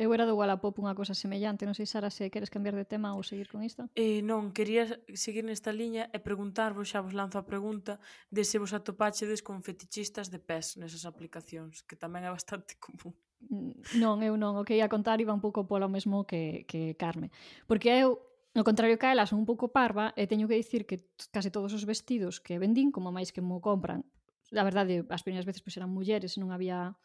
Eu 0.02 0.10
era 0.18 0.26
do 0.26 0.34
Wallapop 0.34 0.74
unha 0.82 0.98
cosa 0.98 1.14
semellante, 1.14 1.62
non 1.62 1.78
sei 1.78 1.86
Sara 1.86 2.10
se 2.10 2.34
queres 2.34 2.50
cambiar 2.50 2.74
de 2.74 2.90
tema 2.90 3.14
ou 3.14 3.22
seguir 3.22 3.46
con 3.46 3.62
isto. 3.62 3.86
Eh, 3.94 4.26
non, 4.26 4.50
quería 4.50 4.90
seguir 5.14 5.46
nesta 5.46 5.70
liña 5.70 6.10
e 6.10 6.18
preguntarvos, 6.18 6.90
xa 6.90 7.06
vos 7.06 7.14
lanzo 7.14 7.38
a 7.38 7.46
pregunta, 7.46 8.02
de 8.34 8.42
se 8.42 8.58
vos 8.58 8.74
atopáchedes 8.74 9.46
con 9.46 9.62
fetichistas 9.62 10.34
de 10.34 10.42
pés 10.42 10.74
nesas 10.82 11.06
aplicacións, 11.06 11.86
que 11.86 11.94
tamén 11.94 12.26
é 12.26 12.34
bastante 12.34 12.74
común. 12.82 13.14
Mm, 13.46 14.02
non, 14.02 14.26
eu 14.26 14.34
non, 14.42 14.58
o 14.58 14.66
que 14.66 14.74
ia 14.74 14.90
contar 14.90 15.22
iba 15.22 15.38
un 15.38 15.44
pouco 15.44 15.70
polo 15.70 15.86
mesmo 15.86 16.26
que, 16.26 16.66
que 16.66 16.98
Carme. 16.98 17.30
Porque 17.70 17.94
eu 17.94 18.26
No 18.52 18.68
contrario 18.68 19.00
que 19.00 19.08
ela, 19.08 19.24
son 19.24 19.40
un 19.40 19.48
pouco 19.48 19.72
parva 19.72 20.12
e 20.20 20.28
teño 20.28 20.44
que 20.44 20.60
dicir 20.60 20.84
que 20.84 21.00
case 21.32 21.56
todos 21.56 21.72
os 21.72 21.88
vestidos 21.88 22.44
que 22.44 22.60
vendín, 22.60 22.92
como 22.92 23.08
máis 23.08 23.32
que 23.32 23.40
mo 23.40 23.64
compran, 23.64 24.04
a 24.52 24.64
verdade, 24.68 25.08
as 25.08 25.24
primeiras 25.24 25.48
veces 25.48 25.64
pois 25.64 25.80
eran 25.80 25.88
mulleres, 25.88 26.36
non 26.36 26.52
había 26.52 27.00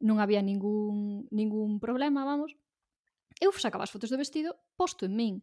non 0.00 0.18
había 0.20 0.40
ningún, 0.40 1.26
ningún 1.30 1.80
problema, 1.80 2.24
vamos. 2.24 2.54
Eu 3.40 3.52
sacaba 3.52 3.84
as 3.84 3.92
fotos 3.92 4.08
do 4.08 4.20
vestido 4.20 4.56
posto 4.80 5.04
en 5.04 5.14
min. 5.16 5.34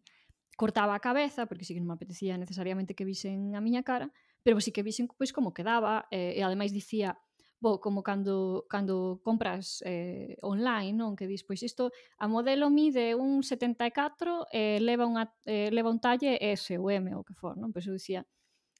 Cortaba 0.54 0.94
a 0.94 1.02
cabeza, 1.02 1.46
porque 1.46 1.66
sí 1.66 1.74
que 1.74 1.82
non 1.82 1.90
me 1.90 1.98
apetecía 1.98 2.38
necesariamente 2.38 2.94
que 2.94 3.06
visen 3.06 3.54
a 3.54 3.60
miña 3.62 3.82
cara, 3.82 4.10
pero 4.42 4.58
sí 4.62 4.70
que 4.70 4.86
visen 4.86 5.10
pois, 5.10 5.34
como 5.34 5.54
quedaba, 5.54 6.06
eh, 6.10 6.38
e 6.38 6.40
ademais 6.42 6.70
dicía, 6.70 7.18
bo, 7.64 7.80
como 7.80 8.02
cando, 8.02 8.66
cando 8.68 9.20
compras 9.24 9.82
eh, 9.86 10.36
online, 10.42 10.92
non? 10.92 11.16
Que 11.16 11.26
dis, 11.26 11.42
pois 11.48 11.64
isto, 11.64 11.90
a 12.20 12.28
modelo 12.28 12.68
mide 12.68 13.16
un 13.16 13.40
74 13.42 14.52
e 14.52 14.76
eh, 14.76 14.78
leva, 14.84 15.08
unha, 15.08 15.32
eh, 15.48 15.72
leva 15.72 15.88
un 15.88 15.98
talle 15.98 16.36
S 16.38 16.76
ou 16.76 16.92
M 16.92 17.14
ou 17.16 17.24
que 17.24 17.32
for, 17.32 17.56
non? 17.56 17.72
Pois 17.72 17.88
eu 17.88 17.96
dicía, 17.96 18.28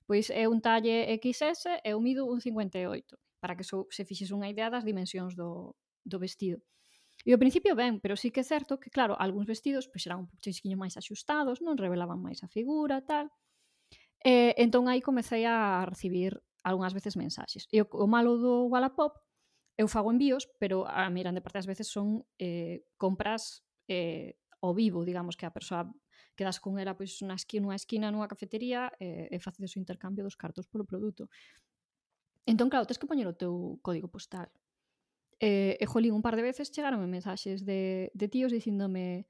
pois 0.05 0.29
é 0.29 0.45
un 0.45 0.61
talle 0.61 1.09
XS 1.17 1.81
e 1.81 1.97
eu 1.97 1.99
mido 1.99 2.29
un 2.29 2.45
58 2.45 3.17
para 3.45 3.61
que 3.61 3.65
so, 3.69 3.85
se 3.93 4.09
fixes 4.09 4.33
unha 4.33 4.49
idea 4.49 4.73
das 4.73 4.89
dimensións 4.89 5.37
do, 5.37 5.77
do 6.01 6.17
vestido. 6.17 6.65
E 7.29 7.37
ao 7.37 7.37
principio 7.37 7.77
ben, 7.77 8.01
pero 8.01 8.17
sí 8.17 8.33
que 8.33 8.41
é 8.41 8.47
certo 8.49 8.81
que, 8.81 8.89
claro, 8.89 9.21
algúns 9.21 9.45
vestidos 9.45 9.85
pois, 9.85 10.01
eran 10.09 10.25
un 10.25 10.29
poquinho 10.33 10.81
máis 10.81 10.97
axustados, 10.97 11.61
non 11.61 11.77
revelaban 11.77 12.25
máis 12.25 12.41
a 12.41 12.49
figura, 12.49 13.05
tal. 13.05 13.29
E, 14.25 14.57
entón 14.57 14.89
aí 14.89 15.05
comecei 15.05 15.45
a 15.45 15.85
recibir 15.85 16.41
algunhas 16.65 16.97
veces 16.97 17.21
mensaxes. 17.21 17.69
E 17.69 17.85
o, 17.85 17.87
o 17.93 18.09
malo 18.09 18.41
do 18.41 18.65
Wallapop, 18.73 19.21
eu 19.77 19.93
fago 19.93 20.09
envíos, 20.09 20.49
pero 20.57 20.89
a 20.89 21.05
miran 21.13 21.37
grande 21.37 21.45
parte 21.45 21.61
das 21.61 21.69
veces 21.69 21.93
son 21.93 22.25
eh, 22.41 22.89
compras 22.97 23.61
eh, 23.93 24.41
ao 24.65 24.73
vivo, 24.73 25.05
digamos, 25.05 25.37
que 25.37 25.45
a 25.45 25.53
persoa 25.53 25.93
quedas 26.33 26.65
con 26.65 26.81
ela 26.81 26.97
pois, 26.97 27.21
na 27.21 27.37
esquina, 27.37 27.69
nunha 27.69 27.77
esquina, 27.77 28.09
nunha 28.09 28.25
cafetería 28.25 28.89
eh, 28.97 29.29
e 29.29 29.37
facedes 29.37 29.77
o 29.77 29.81
intercambio 29.85 30.25
dos 30.25 30.41
cartos 30.41 30.65
polo 30.65 30.89
produto. 30.89 31.29
Entón, 32.47 32.69
claro, 32.69 32.87
tens 32.87 33.01
que 33.01 33.09
poñer 33.09 33.29
o 33.29 33.37
teu 33.37 33.81
código 33.81 34.09
postal. 34.09 34.49
E, 35.41 35.81
e 35.81 35.85
jolín, 35.89 36.15
un 36.15 36.23
par 36.23 36.37
de 36.37 36.45
veces 36.45 36.71
chegaronme 36.71 37.09
mensaxes 37.09 37.65
de, 37.65 38.13
de 38.15 38.27
tíos 38.29 38.53
dicíndome 38.53 39.27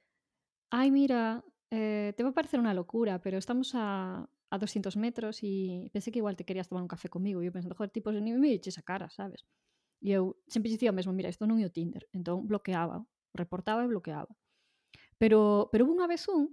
ai, 0.71 0.91
mira, 0.91 1.45
eh, 1.71 2.13
te 2.17 2.23
va 2.23 2.31
a 2.31 2.39
parecer 2.39 2.59
unha 2.59 2.75
locura, 2.75 3.23
pero 3.23 3.39
estamos 3.39 3.73
a, 3.79 4.27
a 4.27 4.57
200 4.59 4.99
metros 4.99 5.39
e 5.47 5.87
pensei 5.95 6.11
que 6.11 6.19
igual 6.19 6.35
te 6.35 6.43
querías 6.43 6.67
tomar 6.67 6.83
un 6.83 6.91
café 6.91 7.07
comigo. 7.07 7.39
E 7.43 7.47
eu 7.47 7.55
pensando, 7.55 7.79
joder, 7.79 7.95
tipos, 7.95 8.15
ni 8.19 8.35
me 8.35 8.51
diches 8.51 8.79
a 8.79 8.83
cara, 8.83 9.07
sabes? 9.11 9.47
E 10.03 10.11
eu 10.11 10.43
sempre 10.51 10.71
dicía 10.71 10.91
o 10.91 10.97
mesmo, 10.97 11.15
mira, 11.15 11.31
isto 11.31 11.47
non 11.47 11.63
é 11.63 11.67
o 11.67 11.75
Tinder. 11.75 12.11
Entón, 12.11 12.51
bloqueaba, 12.51 13.07
reportaba 13.33 13.87
e 13.87 13.91
bloqueaba. 13.91 14.35
Pero, 15.19 15.71
pero 15.71 15.87
hubo 15.87 15.95
unha 15.95 16.11
vez 16.11 16.27
un 16.27 16.51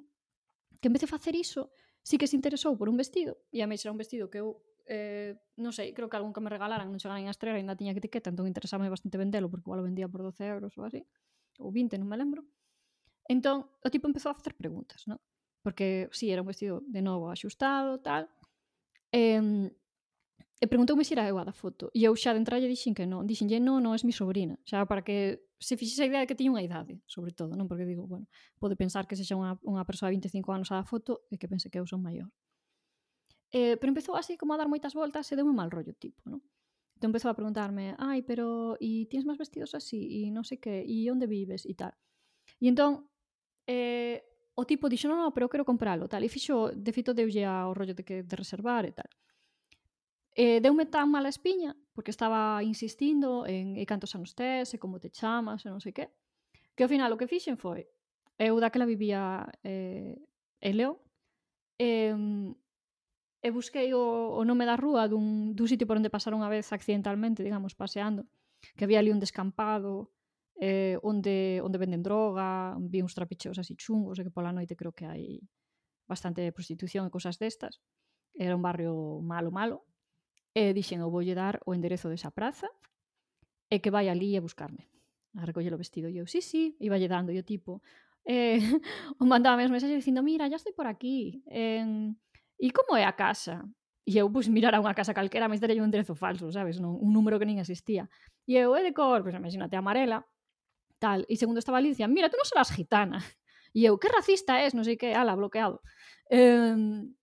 que 0.82 0.90
en 0.90 0.94
vez 0.94 1.02
de 1.02 1.10
facer 1.10 1.34
iso, 1.34 1.74
sí 2.02 2.18
que 2.18 2.30
se 2.30 2.38
interesou 2.38 2.78
por 2.78 2.90
un 2.90 2.98
vestido, 2.98 3.38
e 3.54 3.62
a 3.62 3.70
mí 3.70 3.78
era 3.78 3.94
un 3.94 4.02
vestido 4.02 4.30
que 4.30 4.42
eu 4.42 4.62
eh, 4.88 5.38
non 5.60 5.74
sei, 5.76 5.94
creo 5.94 6.10
que 6.10 6.18
algún 6.18 6.34
que 6.34 6.42
me 6.42 6.50
regalaran 6.50 6.90
non 6.90 7.02
chegaran 7.02 7.28
a 7.28 7.34
estrear, 7.34 7.58
ainda 7.58 7.78
tiña 7.78 7.94
que 7.94 8.02
etiqueta 8.02 8.32
entón 8.32 8.50
interesaba 8.50 8.88
bastante 8.90 9.20
vendelo, 9.20 9.50
porque 9.50 9.68
igual 9.68 9.82
o 9.82 9.88
vendía 9.88 10.08
por 10.10 10.26
12 10.26 10.44
euros 10.48 10.74
ou 10.78 10.84
así, 10.88 11.06
ou 11.60 11.70
20, 11.70 12.00
non 12.00 12.10
me 12.10 12.18
lembro. 12.18 12.42
Entón, 13.30 13.70
o 13.84 13.90
tipo 13.94 14.10
empezou 14.10 14.34
a 14.34 14.38
facer 14.38 14.54
preguntas 14.58 15.06
non? 15.08 15.22
porque, 15.62 16.10
si, 16.12 16.26
sí, 16.26 16.32
era 16.32 16.42
un 16.42 16.48
vestido 16.48 16.82
de 16.88 17.02
novo 17.02 17.30
axustado, 17.30 18.02
tal. 18.02 18.30
Eh, 19.12 19.70
e 20.62 20.70
preguntoume 20.70 21.02
se 21.04 21.18
era 21.18 21.26
eu 21.26 21.42
a 21.42 21.44
da 21.44 21.52
foto. 21.58 21.90
E 21.98 22.06
eu 22.06 22.14
xa 22.14 22.38
de 22.38 22.40
entrada 22.42 22.62
dixen 22.70 22.94
que 22.94 23.10
non 23.10 23.26
dixenlle 23.26 23.58
non, 23.58 23.82
non, 23.82 23.98
é 23.98 24.00
mi 24.06 24.14
sobrina 24.14 24.56
xa 24.62 24.86
para 24.86 25.02
que 25.02 25.42
se 25.58 25.74
fixese 25.74 26.06
a 26.06 26.10
idea 26.10 26.22
de 26.22 26.30
que 26.30 26.38
tiña 26.38 26.54
unha 26.54 26.62
idade 26.62 27.02
sobre 27.10 27.34
todo, 27.34 27.58
non 27.58 27.66
porque 27.66 27.82
digo, 27.82 28.06
bueno 28.06 28.30
pode 28.62 28.78
pensar 28.78 29.10
que 29.10 29.18
sexa 29.18 29.34
unha, 29.34 29.58
unha 29.66 29.82
persoa 29.90 30.14
de 30.14 30.22
25 30.22 30.54
anos 30.54 30.70
a 30.70 30.78
da 30.78 30.86
foto 30.86 31.26
e 31.34 31.42
que 31.42 31.50
pense 31.50 31.66
que 31.74 31.82
eu 31.82 31.90
son 31.90 32.06
maior. 32.06 32.30
Eh, 33.52 33.76
pero 33.78 33.92
empezou 33.92 34.16
así 34.16 34.38
como 34.40 34.54
a 34.54 34.60
dar 34.60 34.72
moitas 34.72 34.96
voltas 34.96 35.28
e 35.28 35.36
deu 35.36 35.44
un 35.44 35.56
mal 35.60 35.68
rollo 35.68 35.92
tipo, 35.92 36.24
non? 36.24 36.40
Entón 36.96 37.12
empezou 37.12 37.34
a 37.34 37.36
preguntarme, 37.36 37.98
ai, 37.98 38.22
pero, 38.24 38.78
e 38.80 39.10
tienes 39.12 39.28
máis 39.28 39.42
vestidos 39.42 39.76
así, 39.76 40.24
e 40.24 40.32
non 40.32 40.48
sei 40.48 40.62
que, 40.62 40.86
e 40.86 41.10
onde 41.12 41.28
vives, 41.28 41.66
e 41.68 41.74
tal. 41.76 41.92
E 42.62 42.70
entón, 42.70 43.10
eh, 43.68 44.24
o 44.56 44.64
tipo 44.64 44.88
dixo, 44.88 45.10
non, 45.12 45.20
non, 45.20 45.34
pero 45.36 45.50
quero 45.50 45.66
compralo, 45.66 46.08
tal. 46.08 46.24
E 46.24 46.30
fixo, 46.30 46.72
de 46.72 46.92
feito, 46.96 47.12
deulle 47.18 47.44
ao 47.44 47.74
rollo 47.76 47.98
de, 47.98 48.06
que, 48.06 48.24
de 48.24 48.36
reservar 48.38 48.86
e 48.86 48.94
tal. 48.94 49.10
E 50.32 50.64
deume 50.64 50.88
tan 50.88 51.12
mala 51.12 51.28
espiña, 51.28 51.76
porque 51.92 52.14
estaba 52.14 52.64
insistindo 52.64 53.44
en 53.50 53.76
e 53.76 53.84
cantos 53.84 54.16
anos 54.16 54.32
tes, 54.32 54.72
e 54.72 54.78
como 54.80 55.02
te 55.02 55.12
chamas, 55.12 55.66
e 55.66 55.74
non 55.74 55.84
sei 55.84 55.92
que, 55.92 56.08
que 56.78 56.86
ao 56.86 56.92
final 56.92 57.12
o 57.12 57.20
que 57.20 57.28
fixen 57.28 57.60
foi, 57.60 57.90
eu 58.38 58.56
daquela 58.64 58.88
vivía 58.88 59.44
eh, 59.66 60.16
en 60.62 60.74
León, 60.78 60.96
eh, 61.82 62.16
e 63.42 63.50
busquei 63.50 63.94
o, 63.98 64.38
o 64.38 64.42
nome 64.46 64.70
da 64.70 64.78
rúa 64.78 65.10
dun, 65.10 65.58
dun 65.58 65.68
sitio 65.68 65.90
por 65.90 65.98
onde 65.98 66.14
pasar 66.14 66.38
unha 66.38 66.48
vez 66.48 66.70
accidentalmente, 66.70 67.42
digamos, 67.42 67.74
paseando, 67.74 68.30
que 68.78 68.86
había 68.86 69.02
ali 69.02 69.10
un 69.10 69.18
descampado 69.18 70.14
eh, 70.62 71.02
onde, 71.02 71.60
onde 71.66 71.82
venden 71.82 72.06
droga, 72.06 72.78
vi 72.78 73.02
uns 73.02 73.18
trapicheos 73.18 73.58
así 73.58 73.74
chungos, 73.74 74.22
e 74.22 74.24
que 74.24 74.30
pola 74.30 74.54
noite 74.54 74.78
creo 74.78 74.94
que 74.94 75.10
hai 75.10 75.42
bastante 76.06 76.46
prostitución 76.54 77.10
e 77.10 77.14
cousas 77.14 77.42
destas. 77.42 77.82
Era 78.38 78.54
un 78.54 78.62
barrio 78.62 79.20
malo, 79.26 79.50
malo. 79.50 79.90
E 80.54 80.70
dixen, 80.78 81.02
eu 81.02 81.10
voulle 81.10 81.34
dar 81.34 81.58
o 81.66 81.74
enderezo 81.74 82.14
desa 82.14 82.30
praza 82.30 82.70
e 83.72 83.82
que 83.82 83.90
vai 83.90 84.06
ali 84.06 84.38
a 84.38 84.46
buscarme. 84.46 84.86
A 85.40 85.48
recoller 85.48 85.74
o 85.74 85.82
vestido. 85.82 86.12
E 86.14 86.22
eu, 86.22 86.30
sí, 86.30 86.46
sí, 86.46 86.78
iba 86.78 87.00
lle 87.02 87.10
dando. 87.10 87.34
E 87.34 87.42
o 87.42 87.48
tipo, 87.48 87.82
eh, 88.28 88.62
o 89.18 89.26
mandaba 89.26 89.58
mensaxe 89.58 89.90
mensaxes 89.90 90.00
dicindo, 90.06 90.22
mira, 90.22 90.46
ya 90.46 90.62
estoy 90.62 90.78
por 90.78 90.86
aquí. 90.86 91.42
Eh, 91.50 92.14
E 92.62 92.70
como 92.70 92.94
é 92.94 93.04
a 93.10 93.18
casa? 93.18 93.66
E 94.06 94.22
eu, 94.22 94.30
pois, 94.30 94.46
mirar 94.46 94.78
a 94.78 94.82
unha 94.82 94.94
casa 94.94 95.18
calquera, 95.18 95.50
me 95.50 95.58
darei 95.58 95.82
un 95.82 95.90
enderezo 95.90 96.14
falso, 96.14 96.54
sabes? 96.54 96.78
Non, 96.78 96.94
un 96.94 97.10
número 97.10 97.42
que 97.42 97.50
nin 97.50 97.58
existía. 97.58 98.06
E 98.46 98.54
eu, 98.62 98.78
é 98.78 98.86
de 98.86 98.94
cor, 98.94 99.26
pois, 99.26 99.34
imagínate, 99.34 99.74
amarela, 99.74 100.22
tal. 101.02 101.26
E 101.26 101.34
segundo 101.42 101.58
estaba 101.58 101.82
Alicia, 101.82 102.06
mira, 102.06 102.30
tú 102.30 102.38
non 102.38 102.46
serás 102.46 102.70
gitana. 102.70 103.18
E 103.72 103.88
eu, 103.88 103.96
que 103.96 104.12
racista 104.12 104.60
és, 104.60 104.76
non 104.76 104.84
sei 104.84 105.00
que, 105.00 105.16
ala, 105.16 105.32
bloqueado. 105.32 105.80
Eh, 106.28 106.76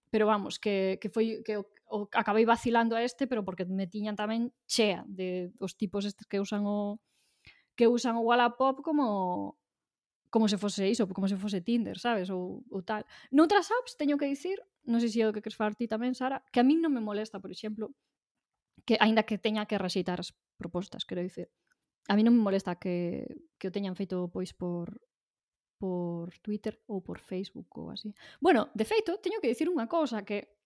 pero 0.08 0.24
vamos, 0.24 0.56
que, 0.56 0.96
que 0.96 1.12
foi 1.12 1.44
que 1.44 1.60
o, 1.60 1.68
o, 1.92 2.08
acabei 2.16 2.48
vacilando 2.48 2.96
a 2.96 3.04
este, 3.04 3.28
pero 3.28 3.44
porque 3.44 3.68
me 3.68 3.84
tiñan 3.84 4.16
tamén 4.16 4.48
chea 4.64 5.04
de 5.04 5.52
os 5.60 5.76
tipos 5.76 6.08
estes 6.08 6.24
que 6.24 6.40
usan 6.40 6.64
o 6.64 7.04
que 7.76 7.84
usan 7.84 8.16
o 8.16 8.24
Wallapop 8.24 8.80
como 8.80 9.60
como 10.30 10.48
se 10.48 10.58
fose 10.58 10.88
iso, 10.88 11.08
como 11.08 11.28
se 11.28 11.36
fose 11.36 11.60
Tinder, 11.60 11.98
sabes, 11.98 12.28
ou, 12.28 12.64
ou 12.68 12.82
tal. 12.84 13.04
Noutras 13.32 13.72
apps, 13.72 13.96
teño 13.96 14.20
que 14.20 14.28
dicir, 14.28 14.60
non 14.88 14.98
sei 15.04 15.12
se 15.12 15.20
é 15.20 15.28
o 15.28 15.34
que 15.36 15.44
queres 15.44 15.58
falar 15.60 15.76
ti 15.76 15.84
tamén, 15.84 16.16
Sara, 16.16 16.40
que 16.48 16.58
a 16.58 16.66
min 16.66 16.80
non 16.80 16.90
me 16.90 17.04
molesta, 17.04 17.38
por 17.38 17.52
exemplo, 17.52 17.92
que 18.88 18.96
aínda 18.98 19.28
que 19.28 19.36
teña 19.36 19.68
que 19.68 19.76
rexeitar 19.76 20.18
as 20.18 20.32
propostas, 20.56 21.04
quero 21.04 21.20
dicir. 21.20 21.52
A 22.08 22.16
mí 22.16 22.24
non 22.24 22.32
me 22.32 22.40
molesta 22.40 22.80
que, 22.80 23.28
que 23.60 23.68
o 23.68 23.74
teñan 23.74 23.94
feito 23.94 24.32
pois 24.32 24.56
por 24.56 24.96
por 25.78 26.34
Twitter 26.42 26.82
ou 26.90 27.04
por 27.06 27.22
Facebook 27.22 27.70
ou 27.78 27.94
así. 27.94 28.10
Bueno, 28.42 28.68
de 28.74 28.82
feito, 28.82 29.14
teño 29.22 29.38
que 29.38 29.52
dicir 29.52 29.70
unha 29.70 29.86
cousa 29.86 30.26
que 30.26 30.58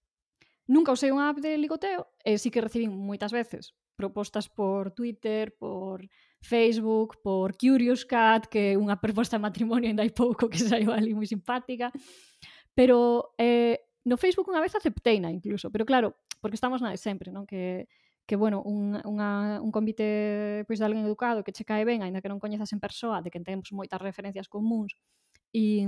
nunca 0.73 0.97
usei 0.97 1.13
unha 1.13 1.29
app 1.29 1.45
de 1.45 1.61
ligoteo 1.61 2.17
e 2.25 2.41
sí 2.41 2.49
que 2.49 2.65
recibín 2.65 2.97
moitas 2.97 3.35
veces 3.35 3.77
propostas 3.93 4.49
por 4.49 4.91
Twitter, 4.91 5.55
por 5.59 6.09
Facebook, 6.41 7.21
por 7.23 7.57
Curious 7.57 8.05
Cat, 8.05 8.49
que 8.49 8.73
é 8.73 8.79
unha 8.81 8.97
proposta 9.05 9.37
de 9.37 9.45
matrimonio 9.45 9.87
ainda 9.93 10.03
hai 10.03 10.11
pouco 10.11 10.49
que 10.49 10.59
saiu 10.59 10.91
ali 10.91 11.13
moi 11.13 11.29
simpática. 11.29 11.93
Pero 12.73 13.37
eh, 13.37 13.92
No 14.05 14.19
Facebook 14.19 14.51
unha 14.51 14.63
vez 14.63 14.75
acepteina 14.75 15.31
incluso, 15.31 15.71
pero 15.71 15.87
claro, 15.87 16.19
porque 16.43 16.59
estamos 16.59 16.83
na 16.83 16.91
de 16.91 16.99
sempre, 16.99 17.31
non? 17.31 17.47
Que 17.47 17.87
que 18.27 18.37
bueno, 18.37 18.63
un, 18.63 19.03
unha, 19.03 19.59
un 19.59 19.71
convite 19.75 20.63
pois, 20.67 20.79
de 20.79 20.87
alguén 20.87 21.03
educado 21.05 21.43
que 21.43 21.51
che 21.51 21.67
cae 21.67 21.85
ben, 21.85 22.07
aínda 22.07 22.23
que 22.23 22.31
non 22.31 22.39
coñezas 22.39 22.71
en 22.71 22.79
persoa, 22.79 23.19
de 23.19 23.31
que 23.35 23.43
temos 23.43 23.75
moitas 23.75 23.99
referencias 23.99 24.47
comuns, 24.47 24.95
e, 25.51 25.83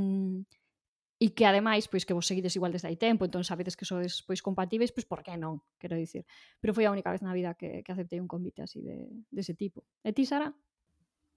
e 1.22 1.26
que 1.30 1.46
ademais 1.46 1.86
pois 1.86 2.02
que 2.02 2.12
vos 2.12 2.26
seguides 2.26 2.58
igual 2.58 2.74
desde 2.74 2.90
hai 2.90 2.98
tempo, 2.98 3.22
entón 3.22 3.46
sabedes 3.46 3.78
que 3.78 3.86
sodes 3.86 4.26
pois 4.26 4.42
compatíveis, 4.42 4.90
pois 4.90 5.06
por 5.06 5.22
que 5.22 5.38
non, 5.38 5.62
quero 5.78 5.94
dicir. 5.94 6.26
Pero 6.58 6.74
foi 6.74 6.84
a 6.84 6.92
única 6.92 7.14
vez 7.14 7.22
na 7.22 7.32
vida 7.32 7.54
que, 7.54 7.86
que 7.86 7.90
aceptei 7.94 8.18
un 8.18 8.28
convite 8.28 8.66
así 8.66 8.82
de, 8.82 9.06
de 9.30 9.40
ese 9.40 9.54
tipo. 9.54 9.86
E 10.02 10.10
ti, 10.10 10.26
Sara? 10.26 10.50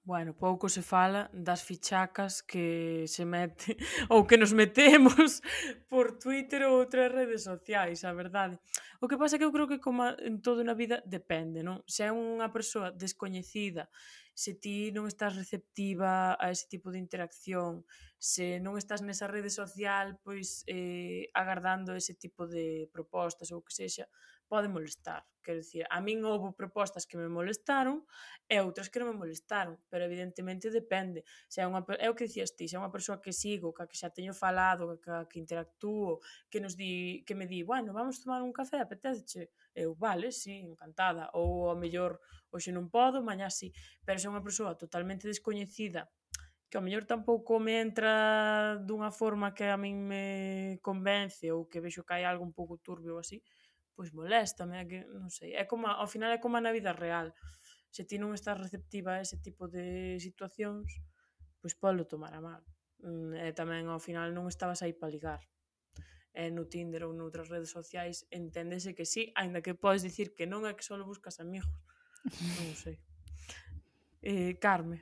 Bueno, 0.08 0.34
pouco 0.34 0.70
se 0.70 0.82
fala 0.82 1.30
das 1.34 1.64
fichacas 1.64 2.42
que 2.42 3.04
se 3.08 3.26
mete 3.26 3.76
ou 4.08 4.24
que 4.24 4.40
nos 4.40 4.56
metemos 4.56 5.44
por 5.92 6.16
Twitter 6.16 6.64
ou 6.64 6.80
outras 6.80 7.12
redes 7.12 7.44
sociais, 7.44 8.08
a 8.08 8.16
verdade. 8.16 8.56
O 9.04 9.08
que 9.12 9.20
pasa 9.20 9.36
é 9.36 9.38
que 9.38 9.44
eu 9.44 9.52
creo 9.52 9.68
que 9.68 9.84
como 9.84 10.08
en 10.24 10.40
todo 10.40 10.64
na 10.64 10.80
vida 10.80 11.04
depende, 11.04 11.60
non? 11.60 11.84
Se 11.84 12.08
é 12.08 12.12
unha 12.16 12.48
persoa 12.56 12.96
descoñecida, 12.96 13.92
se 14.32 14.56
ti 14.56 14.96
non 14.96 15.12
estás 15.12 15.36
receptiva 15.36 16.40
a 16.40 16.56
ese 16.56 16.72
tipo 16.72 16.88
de 16.88 17.04
interacción, 17.04 17.84
se 18.16 18.64
non 18.64 18.80
estás 18.80 19.04
nesa 19.04 19.28
rede 19.28 19.52
social, 19.52 20.16
pois 20.24 20.64
eh, 20.72 21.28
agardando 21.36 21.92
ese 22.00 22.16
tipo 22.16 22.48
de 22.48 22.88
propostas 22.96 23.52
ou 23.52 23.60
que 23.60 23.76
sexa, 23.76 24.08
pode 24.48 24.68
molestar. 24.68 25.24
Quero 25.44 25.60
dicir, 25.64 25.84
a 25.90 26.00
min 26.04 26.24
houve 26.28 26.52
propostas 26.56 27.08
que 27.08 27.16
me 27.16 27.30
molestaron 27.32 28.04
e 28.52 28.60
outras 28.60 28.88
que 28.92 29.00
non 29.00 29.12
me 29.12 29.20
molestaron, 29.24 29.80
pero 29.92 30.04
evidentemente 30.04 30.68
depende. 30.72 31.24
Se 31.48 31.64
é 31.64 31.66
unha 31.70 31.84
é 32.04 32.08
o 32.12 32.16
que 32.18 32.28
dicías 32.28 32.52
ti, 32.58 32.68
se 32.68 32.76
é 32.76 32.80
unha 32.84 32.92
persoa 32.92 33.24
que 33.24 33.32
sigo, 33.32 33.72
ca 33.72 33.88
que 33.88 33.96
xa 33.96 34.12
teño 34.12 34.34
falado, 34.36 34.84
ca 35.00 35.24
que 35.30 35.40
interactúo, 35.40 36.20
que 36.52 36.60
nos 36.60 36.76
di 36.76 37.24
que 37.28 37.36
me 37.40 37.48
di, 37.48 37.64
"Bueno, 37.64 37.96
vamos 37.96 38.20
tomar 38.24 38.44
un 38.44 38.52
café, 38.52 38.78
apetece 38.84 39.52
Eu, 39.76 39.96
"Vale, 39.96 40.32
sí, 40.32 40.54
encantada." 40.68 41.30
Ou 41.40 41.72
a 41.72 41.76
mellor 41.80 42.20
hoxe 42.52 42.72
non 42.76 42.88
podo, 42.92 43.24
mañá 43.24 43.48
sí. 43.52 43.72
Pero 44.06 44.18
se 44.20 44.28
é 44.28 44.32
unha 44.34 44.44
persoa 44.44 44.76
totalmente 44.76 45.28
descoñecida 45.32 46.10
que 46.70 46.76
ao 46.78 46.84
mellor 46.84 47.06
tampouco 47.08 47.60
me 47.64 47.80
entra 47.80 48.76
dunha 48.84 49.12
forma 49.12 49.56
que 49.56 49.66
a 49.72 49.78
min 49.80 50.04
me 50.12 50.24
convence 50.84 51.48
ou 51.56 51.64
que 51.72 51.80
vexo 51.80 52.04
que 52.04 52.14
hai 52.20 52.24
algo 52.28 52.44
un 52.44 52.52
pouco 52.52 52.76
turbio 52.88 53.16
ou 53.16 53.22
así, 53.24 53.40
pois 53.98 54.14
moléstame, 54.14 54.86
que 54.86 55.10
non 55.10 55.34
sei, 55.34 55.58
é 55.58 55.66
como 55.66 55.90
ao 55.90 56.06
final 56.06 56.30
é 56.30 56.38
como 56.38 56.62
na 56.62 56.70
vida 56.70 56.94
real. 56.94 57.34
Se 57.90 58.06
ti 58.06 58.22
non 58.22 58.38
estás 58.38 58.62
receptiva 58.62 59.18
a 59.18 59.26
ese 59.26 59.42
tipo 59.42 59.66
de 59.66 60.22
situacións, 60.22 61.02
pois 61.58 61.74
polo 61.74 62.06
tomar 62.06 62.38
a 62.38 62.42
mal. 62.46 62.62
Mm, 63.02 63.34
eh, 63.34 63.50
e 63.50 63.58
tamén 63.58 63.90
ao 63.90 63.98
final 63.98 64.38
non 64.38 64.46
estabas 64.46 64.86
aí 64.86 64.94
para 64.94 65.10
ligar. 65.10 65.42
E 66.38 66.54
no 66.54 66.70
Tinder 66.70 67.10
ou 67.10 67.18
noutras 67.18 67.50
redes 67.50 67.74
sociais 67.74 68.30
enténdese 68.30 68.94
que 68.94 69.10
sí, 69.10 69.34
aínda 69.34 69.66
que 69.66 69.74
podes 69.74 70.06
dicir 70.06 70.38
que 70.38 70.46
non 70.46 70.70
é 70.70 70.78
que 70.78 70.86
só 70.86 70.94
buscas 71.02 71.42
amigos. 71.42 71.74
Non 72.62 72.78
sei. 72.78 73.02
Eh, 74.22 74.62
Carme. 74.62 75.02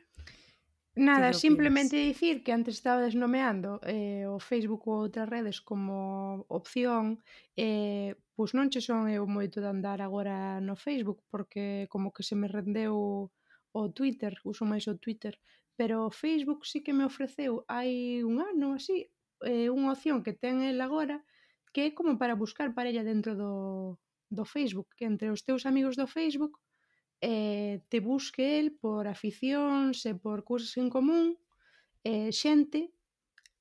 Nada, 0.96 1.34
simplemente 1.34 1.98
dicir 1.98 2.42
que 2.42 2.54
antes 2.54 2.76
estaba 2.76 3.04
nomeando 3.10 3.82
eh, 3.84 4.24
o 4.32 4.40
Facebook 4.40 4.88
ou 4.88 5.04
outras 5.04 5.28
redes 5.28 5.60
como 5.60 6.48
opción, 6.48 7.20
eh, 7.60 8.16
pois 8.32 8.56
non 8.56 8.72
che 8.72 8.80
son 8.80 9.12
eu 9.12 9.28
moito 9.28 9.60
de 9.60 9.68
andar 9.68 10.00
agora 10.00 10.64
no 10.64 10.80
Facebook, 10.80 11.20
porque 11.28 11.92
como 11.92 12.16
que 12.16 12.24
se 12.24 12.40
me 12.40 12.48
rendeu 12.48 13.28
o 13.76 13.82
Twitter, 13.92 14.40
uso 14.48 14.64
máis 14.64 14.88
o 14.88 14.96
Twitter, 14.96 15.36
pero 15.76 16.08
o 16.08 16.16
Facebook 16.16 16.64
sí 16.64 16.80
que 16.80 16.96
me 16.96 17.04
ofreceu 17.04 17.68
hai 17.68 18.24
un 18.24 18.40
ano 18.40 18.80
así, 18.80 19.12
eh, 19.44 19.68
unha 19.68 19.92
opción 19.92 20.24
que 20.24 20.32
ten 20.32 20.64
el 20.64 20.80
agora, 20.80 21.20
que 21.76 21.82
é 21.88 21.90
como 21.92 22.16
para 22.16 22.40
buscar 22.40 22.72
parella 22.72 23.04
dentro 23.04 23.36
do, 23.36 23.54
do 24.32 24.48
Facebook, 24.48 24.88
que 24.96 25.04
entre 25.04 25.28
os 25.28 25.44
teus 25.44 25.68
amigos 25.68 26.00
do 26.00 26.08
Facebook 26.08 26.56
eh, 27.26 27.82
te 27.90 28.00
busque 28.02 28.60
el 28.60 28.78
por 28.78 29.10
aficións 29.10 30.06
e 30.06 30.14
por 30.14 30.46
cousas 30.46 30.78
en 30.78 30.94
común 30.94 31.42
eh, 32.06 32.30
xente 32.30 32.94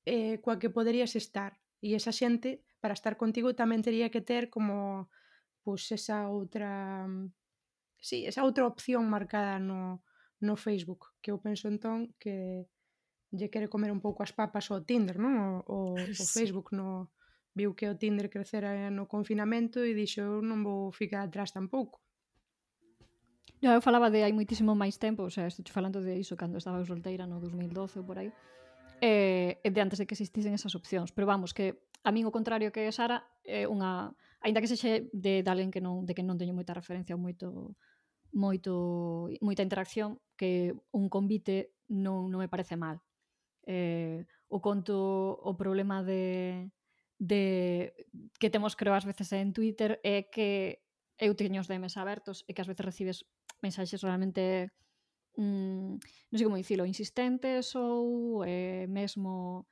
eh, 0.05 0.37
coa 0.37 0.61
que 0.61 0.69
poderías 0.69 1.17
estar 1.17 1.57
e 1.81 1.97
esa 1.97 2.13
xente 2.13 2.61
para 2.77 2.93
estar 2.93 3.17
contigo 3.17 3.57
tamén 3.57 3.81
tería 3.81 4.13
que 4.13 4.21
ter 4.21 4.53
como 4.53 5.09
pues, 5.65 5.89
esa 5.89 6.29
outra 6.29 7.09
sí, 7.97 8.29
esa 8.29 8.45
outra 8.45 8.69
opción 8.69 9.09
marcada 9.09 9.57
no, 9.57 10.05
no 10.45 10.53
Facebook 10.53 11.17
que 11.25 11.33
eu 11.33 11.41
penso 11.41 11.65
entón 11.65 12.13
que 12.21 12.69
lle 13.33 13.49
quere 13.49 13.65
comer 13.65 13.89
un 13.89 13.97
pouco 13.97 14.21
as 14.21 14.29
papas 14.29 14.69
ao 14.69 14.85
Tinder, 14.85 15.17
non? 15.17 15.65
O, 15.65 15.73
o, 15.73 15.77
o 15.97 16.25
Facebook 16.37 16.69
no 16.69 17.09
viu 17.57 17.73
que 17.73 17.89
o 17.89 17.97
Tinder 17.97 18.29
crecera 18.29 18.93
no 18.93 19.09
confinamento 19.09 19.81
e 19.81 19.97
dixo 19.97 20.21
eu 20.21 20.33
non 20.45 20.61
vou 20.61 20.93
ficar 20.93 21.25
atrás 21.25 21.49
tampouco. 21.49 22.04
No, 23.61 23.71
eu 23.71 23.81
falaba 23.81 24.11
de 24.11 24.23
hai 24.23 24.33
moitísimo 24.35 24.75
máis 24.75 24.99
tempo, 24.99 25.23
o 25.25 25.31
sea, 25.31 25.47
estou 25.47 25.71
falando 25.71 26.03
de 26.03 26.13
iso 26.19 26.35
cando 26.35 26.59
estaba 26.59 26.83
solteira 26.83 27.23
no 27.25 27.39
2012 27.39 27.99
ou 27.99 28.05
por 28.05 28.19
aí, 28.19 28.29
e, 29.01 29.57
e 29.63 29.69
de 29.71 29.79
antes 29.81 29.99
de 29.99 30.05
que 30.05 30.15
existisen 30.15 30.53
esas 30.53 30.75
opcións. 30.75 31.11
Pero 31.15 31.25
vamos, 31.27 31.55
que 31.55 31.79
a 32.03 32.11
min 32.11 32.27
o 32.27 32.35
contrario 32.35 32.69
que 32.69 32.85
Sara 32.91 33.23
é 33.43 33.65
unha... 33.65 34.13
Ainda 34.45 34.61
que 34.61 34.69
sexe 34.69 35.09
de, 35.09 35.41
de 35.41 35.49
alguén 35.49 35.73
que 35.73 35.81
non, 35.81 36.05
de 36.05 36.13
que 36.13 36.21
non 36.21 36.37
teño 36.37 36.53
moita 36.53 36.77
referencia 36.77 37.17
ou 37.17 37.21
moito 37.21 37.73
moito 38.35 39.31
moita 39.41 39.63
interacción 39.63 40.19
que 40.35 40.75
un 40.91 41.07
convite 41.07 41.73
non, 41.89 42.27
non 42.29 42.43
me 42.43 42.51
parece 42.51 42.75
mal. 42.75 43.01
Eh, 43.65 44.27
o 44.51 44.61
conto 44.61 44.93
o 45.41 45.57
problema 45.57 46.03
de 46.03 46.69
de 47.17 47.95
que 48.37 48.51
temos 48.51 48.75
creo 48.75 48.93
ás 48.93 49.07
veces 49.07 49.31
en 49.33 49.55
Twitter 49.55 50.03
é 50.03 50.27
que 50.27 50.83
eu 51.17 51.31
teño 51.33 51.63
os 51.63 51.71
DMs 51.71 51.95
abertos 51.95 52.43
e 52.45 52.51
que 52.51 52.61
ás 52.61 52.69
veces 52.69 52.85
recibes 52.85 53.23
mensaxes 53.65 54.05
realmente 54.05 54.69
mm, 55.41 55.97
non 55.97 56.37
sei 56.37 56.45
como 56.45 56.61
dicilo, 56.61 56.85
insistentes 56.85 57.73
ou 57.73 58.45
eh, 58.45 58.85
mesmo 58.85 59.65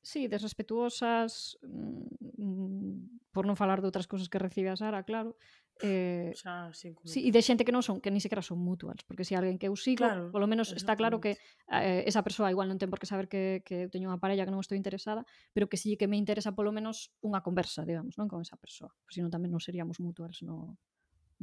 sí, 0.00 0.26
desrespetuosas 0.32 1.60
mm, 1.60 2.40
mm, 2.40 2.96
por 3.34 3.44
non 3.44 3.58
falar 3.58 3.84
de 3.84 3.88
outras 3.92 4.08
cousas 4.08 4.32
que 4.32 4.40
recibe 4.40 4.72
a 4.72 4.80
Sara, 4.80 5.04
claro 5.04 5.36
eh, 5.82 6.32
xa, 6.34 6.72
sí, 6.72 6.94
sí, 7.04 7.28
e 7.28 7.30
de 7.30 7.42
xente 7.44 7.64
que 7.66 7.74
non 7.74 7.84
son 7.84 8.00
que 8.00 8.08
ni 8.08 8.22
sequera 8.22 8.40
son 8.40 8.56
mutuals, 8.56 9.04
porque 9.04 9.28
se 9.28 9.34
si 9.34 9.36
alguén 9.36 9.60
que 9.60 9.68
eu 9.68 9.76
sigo 9.76 10.08
claro, 10.08 10.32
polo 10.32 10.48
menos 10.48 10.72
está 10.72 10.96
claro 10.96 11.20
que 11.20 11.36
eh, 11.68 12.08
esa 12.08 12.24
persoa 12.24 12.48
igual 12.48 12.70
non 12.72 12.80
ten 12.80 12.88
por 12.88 12.96
que 12.96 13.08
saber 13.08 13.28
que, 13.28 13.60
que 13.60 13.84
eu 13.84 13.92
teño 13.92 14.08
unha 14.08 14.16
parella 14.16 14.48
que 14.48 14.54
non 14.54 14.64
estou 14.64 14.78
interesada, 14.78 15.28
pero 15.52 15.68
que 15.68 15.76
sí 15.76 16.00
que 16.00 16.08
me 16.08 16.16
interesa 16.16 16.56
polo 16.56 16.72
menos 16.72 17.12
unha 17.20 17.44
conversa, 17.44 17.84
digamos, 17.84 18.16
non 18.16 18.30
con 18.30 18.40
esa 18.40 18.56
persoa, 18.56 18.88
pois 19.04 19.12
pues, 19.12 19.14
senón 19.20 19.28
tamén 19.28 19.52
non 19.52 19.60
seríamos 19.60 20.00
mutuals 20.00 20.40
no, 20.40 20.80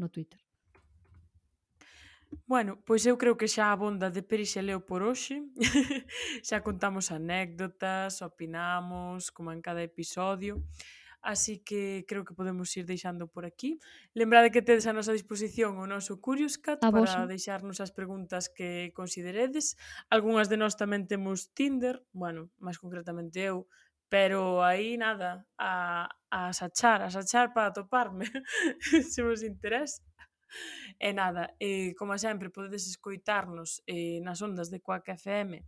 no 0.02 0.08
Twitter. 0.10 0.42
Bueno, 2.46 2.82
pois 2.86 3.06
eu 3.06 3.18
creo 3.18 3.38
que 3.38 3.48
xa 3.48 3.72
abonda 3.72 4.10
de 4.10 4.22
Peris 4.22 4.56
e 4.58 4.62
Leo 4.62 4.82
por 4.86 5.02
hoxe. 5.02 5.42
xa 6.48 6.62
contamos 6.62 7.12
anécdotas, 7.12 8.22
opinamos, 8.22 9.32
como 9.32 9.52
en 9.52 9.62
cada 9.62 9.82
episodio. 9.84 10.64
Así 11.24 11.64
que 11.64 12.04
creo 12.06 12.26
que 12.26 12.36
podemos 12.36 12.76
ir 12.76 12.86
deixando 12.86 13.32
por 13.32 13.46
aquí. 13.46 13.80
Lembrade 14.14 14.52
que 14.52 14.62
tedes 14.62 14.86
a 14.88 14.94
nosa 14.94 15.16
disposición 15.16 15.80
o 15.80 15.88
noso 15.88 16.20
Curious 16.20 16.60
Cat 16.60 16.84
a 16.84 16.92
ah, 16.92 16.92
para 16.92 17.24
vos. 17.24 17.32
deixarnos 17.32 17.80
as 17.80 17.96
preguntas 17.96 18.52
que 18.52 18.92
consideredes. 18.92 19.80
Algúnas 20.12 20.52
de 20.52 20.60
nós 20.60 20.76
tamén 20.76 21.08
temos 21.08 21.56
Tinder, 21.56 22.04
bueno, 22.12 22.52
máis 22.60 22.76
concretamente 22.76 23.40
eu, 23.40 23.72
pero 24.12 24.60
aí 24.62 25.00
nada, 25.00 25.48
a, 25.56 26.12
a 26.28 26.52
sachar, 26.52 27.02
a 27.02 27.10
sachar 27.10 27.56
para 27.56 27.72
toparme, 27.72 28.28
se 29.08 29.24
vos 29.24 29.48
interesa. 29.48 30.04
E 31.00 31.14
nada, 31.14 31.56
eh, 31.60 31.94
como 31.96 32.18
sempre, 32.18 32.50
podedes 32.50 32.88
escoitarnos 32.88 33.84
eh, 33.88 34.20
nas 34.22 34.42
ondas 34.42 34.70
de 34.70 34.80
Quack 34.80 35.16
FM 35.18 35.64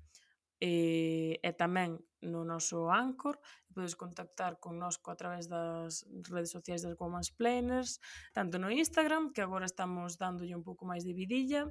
eh, 0.61 1.35
e 1.43 1.51
tamén 1.53 1.99
no 2.23 2.47
noso 2.47 2.87
Anchor. 2.89 3.37
Podes 3.75 3.99
contactar 3.99 4.57
con 4.63 4.79
nosco 4.79 5.11
a 5.11 5.19
través 5.19 5.51
das 5.51 6.07
redes 6.31 6.51
sociais 6.55 6.81
das 6.81 6.95
Women's 6.95 7.29
Planers, 7.35 7.99
tanto 8.31 8.55
no 8.55 8.71
Instagram, 8.71 9.35
que 9.35 9.43
agora 9.43 9.67
estamos 9.67 10.15
dándolle 10.15 10.55
un 10.55 10.63
pouco 10.63 10.87
máis 10.87 11.03
de 11.03 11.11
vidilla, 11.11 11.67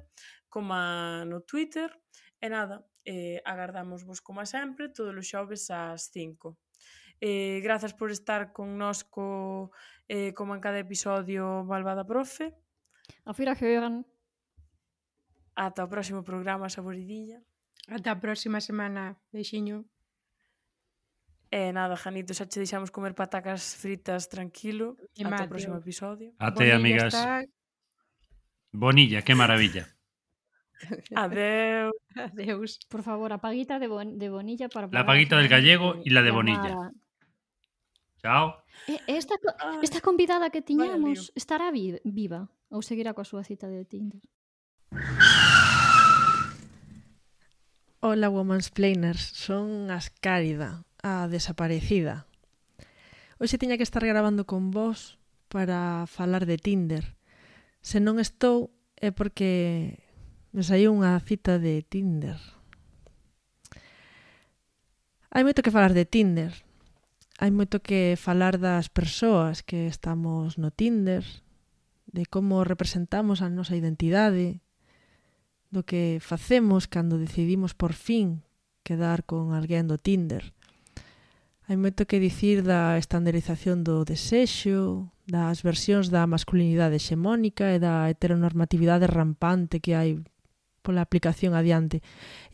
como 0.47 0.77
no 1.25 1.41
Twitter. 1.41 1.89
E 2.37 2.47
nada, 2.47 2.85
eh, 3.03 3.41
agardamos 3.41 4.05
vos 4.05 4.21
como 4.21 4.45
sempre 4.45 4.93
todos 4.93 5.17
os 5.17 5.25
xoves 5.25 5.73
ás 5.73 6.13
5. 6.13 6.53
Eh, 7.21 7.59
grazas 7.63 7.95
por 7.95 8.11
estar 8.11 8.51
connosco 8.51 9.71
eh, 10.07 10.33
como 10.35 10.53
en 10.53 10.61
cada 10.61 10.77
episodio 10.77 11.63
Malvada 11.63 12.05
Profe 12.05 12.53
A 13.25 13.31
Wiederhören. 13.33 14.05
Ata 15.55 15.83
o 15.85 15.89
próximo 15.89 16.23
programa 16.23 16.67
Saboridilla. 16.69 17.39
Ata 17.87 18.11
a 18.11 18.19
próxima 18.19 18.59
semana. 18.59 19.15
Beixiño. 19.31 19.85
E 21.53 21.71
nada, 21.71 21.95
Janito, 21.95 22.33
xa 22.35 22.49
che 22.49 22.59
deixamos 22.59 22.91
comer 22.91 23.13
patacas 23.15 23.77
fritas 23.79 24.27
tranquilo. 24.27 24.97
E 25.15 25.23
Ata 25.23 25.45
o 25.45 25.51
próximo 25.51 25.77
episodio. 25.79 26.33
Ate, 26.39 26.59
Bonilla 26.59 26.75
amigas. 26.75 27.13
está- 27.13 27.45
Bonilla, 28.75 29.21
qué 29.23 29.33
maravilla. 29.35 29.87
Adeu. 31.15 31.91
Adeus. 32.19 32.79
Por 32.91 33.03
favor, 33.07 33.31
a 33.31 33.39
paguita 33.39 33.79
de, 33.79 33.87
bon, 33.87 34.19
de 34.19 34.27
Bonilla 34.27 34.67
para 34.67 34.87
La 34.87 34.91
pagar 34.91 35.05
paguita 35.05 35.37
del 35.39 35.47
gallego 35.47 36.01
que 36.03 36.09
y 36.09 36.09
la 36.11 36.21
de 36.21 36.31
Bonilla. 36.31 36.91
Chao. 38.19 38.59
E 38.91 38.99
esta, 39.07 39.35
esta 39.81 40.01
convidada 40.01 40.49
que 40.51 40.59
tiñamos 40.61 41.31
estará 41.35 41.71
vi- 41.71 42.01
viva 42.03 42.49
Ou 42.73 42.81
seguirá 42.81 43.13
coa 43.13 43.27
súa 43.27 43.45
cita 43.45 43.69
de 43.69 43.85
Tinder. 43.85 44.21
Hola, 48.01 48.29
Woman's 48.29 48.69
Planers. 48.69 49.33
Son 49.33 49.89
Ascárida, 49.89 50.85
a 51.01 51.27
desaparecida. 51.27 52.29
Hoxe 53.37 53.57
tiña 53.57 53.77
que 53.77 53.87
estar 53.87 54.05
gravando 54.05 54.45
con 54.45 54.71
vos 54.71 55.19
para 55.49 56.05
falar 56.07 56.45
de 56.45 56.57
Tinder. 56.57 57.17
Se 57.81 58.01
non 58.01 58.17
estou 58.17 58.73
é 58.97 59.11
porque 59.11 60.01
me 60.55 60.63
saiu 60.63 60.95
unha 60.95 61.19
cita 61.21 61.59
de 61.59 61.83
Tinder. 61.83 62.39
Hai 65.35 65.43
moito 65.43 65.59
que 65.59 65.73
falar 65.75 65.91
de 65.91 66.07
Tinder. 66.07 66.55
Hai 67.35 67.51
moito 67.51 67.83
que 67.83 68.15
falar 68.15 68.55
das 68.55 68.87
persoas 68.87 69.59
que 69.59 69.91
estamos 69.91 70.55
no 70.55 70.71
Tinder, 70.71 71.27
de 72.15 72.23
como 72.25 72.63
representamos 72.63 73.43
a 73.43 73.51
nosa 73.51 73.75
identidade, 73.75 74.63
do 75.67 75.83
que 75.83 76.23
facemos 76.23 76.87
cando 76.87 77.19
decidimos 77.19 77.75
por 77.75 77.91
fin 77.91 78.47
quedar 78.87 79.27
con 79.27 79.51
alguén 79.51 79.91
do 79.91 79.99
Tinder. 79.99 80.55
Hai 81.67 81.75
moito 81.75 82.07
que 82.07 82.23
dicir 82.23 82.63
da 82.63 82.95
estandarización 82.95 83.83
do 83.83 84.07
desexo, 84.07 85.11
das 85.27 85.59
versións 85.59 86.07
da 86.07 86.23
masculinidade 86.23 87.01
hexemónica 87.01 87.75
e 87.75 87.83
da 87.83 88.07
heteronormatividade 88.07 89.11
rampante 89.11 89.83
que 89.83 89.97
hai 89.99 90.23
pola 90.85 91.03
aplicación 91.03 91.51
adiante. 91.51 91.99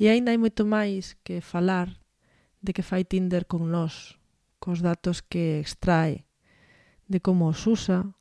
E 0.02 0.10
aínda 0.10 0.34
hai 0.34 0.40
moito 0.42 0.66
máis 0.66 1.20
que 1.22 1.44
falar 1.44 2.02
de 2.66 2.74
que 2.74 2.82
fai 2.82 3.06
Tinder 3.06 3.46
con 3.46 3.70
nós, 3.70 4.18
cos 4.58 4.82
datos 4.82 5.22
que 5.22 5.62
extrae, 5.62 6.26
de 7.12 7.20
como 7.20 7.52
os 7.52 7.68
usa, 7.68 8.16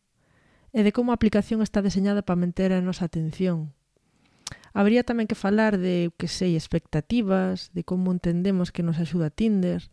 e 0.70 0.86
de 0.86 0.92
como 0.94 1.10
a 1.10 1.18
aplicación 1.18 1.62
está 1.62 1.82
deseñada 1.82 2.22
para 2.22 2.38
manter 2.38 2.70
a 2.70 2.82
nosa 2.82 3.06
atención. 3.06 3.74
Habría 4.70 5.02
tamén 5.02 5.26
que 5.26 5.34
falar 5.34 5.78
de, 5.82 6.14
que 6.14 6.30
sei, 6.30 6.54
expectativas, 6.54 7.74
de 7.74 7.82
como 7.82 8.14
entendemos 8.14 8.70
que 8.70 8.86
nos 8.86 9.02
axuda 9.02 9.34
Tinder, 9.34 9.90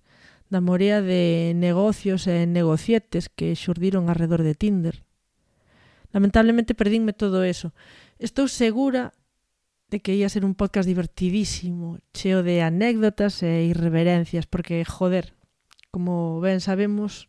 da 0.47 0.61
morea 0.61 1.01
de 1.01 1.51
negocios 1.57 2.29
e 2.29 2.45
negocietes 2.47 3.27
que 3.27 3.57
xurdiron 3.57 4.07
alrededor 4.07 4.45
de 4.45 4.55
Tinder. 4.55 5.03
Lamentablemente 6.13 6.77
perdínme 6.77 7.11
todo 7.11 7.43
eso. 7.43 7.73
Estou 8.21 8.47
segura 8.47 9.17
de 9.89 9.99
que 9.99 10.15
ia 10.15 10.29
ser 10.29 10.45
un 10.45 10.55
podcast 10.55 10.87
divertidísimo, 10.87 11.99
cheo 12.13 12.43
de 12.43 12.61
anécdotas 12.61 13.43
e 13.43 13.65
irreverencias, 13.65 14.45
porque, 14.45 14.83
joder, 14.85 15.33
como 15.91 16.39
ben 16.39 16.59
sabemos, 16.59 17.27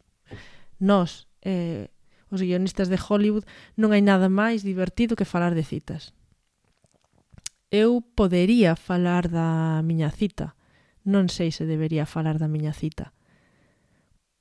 nós, 0.78 1.26
eh, 1.42 1.90
os 2.28 2.40
guionistas 2.40 2.88
de 2.92 3.00
Hollywood, 3.00 3.48
non 3.76 3.92
hai 3.92 4.04
nada 4.04 4.28
máis 4.28 4.64
divertido 4.64 5.16
que 5.16 5.28
falar 5.28 5.56
de 5.56 5.64
citas. 5.64 6.16
Eu 7.68 8.00
podería 8.00 8.76
falar 8.76 9.28
da 9.28 9.80
miña 9.84 10.08
cita. 10.08 10.56
Non 11.04 11.28
sei 11.28 11.52
se 11.52 11.68
debería 11.68 12.08
falar 12.08 12.40
da 12.40 12.48
miña 12.48 12.72
cita. 12.72 13.12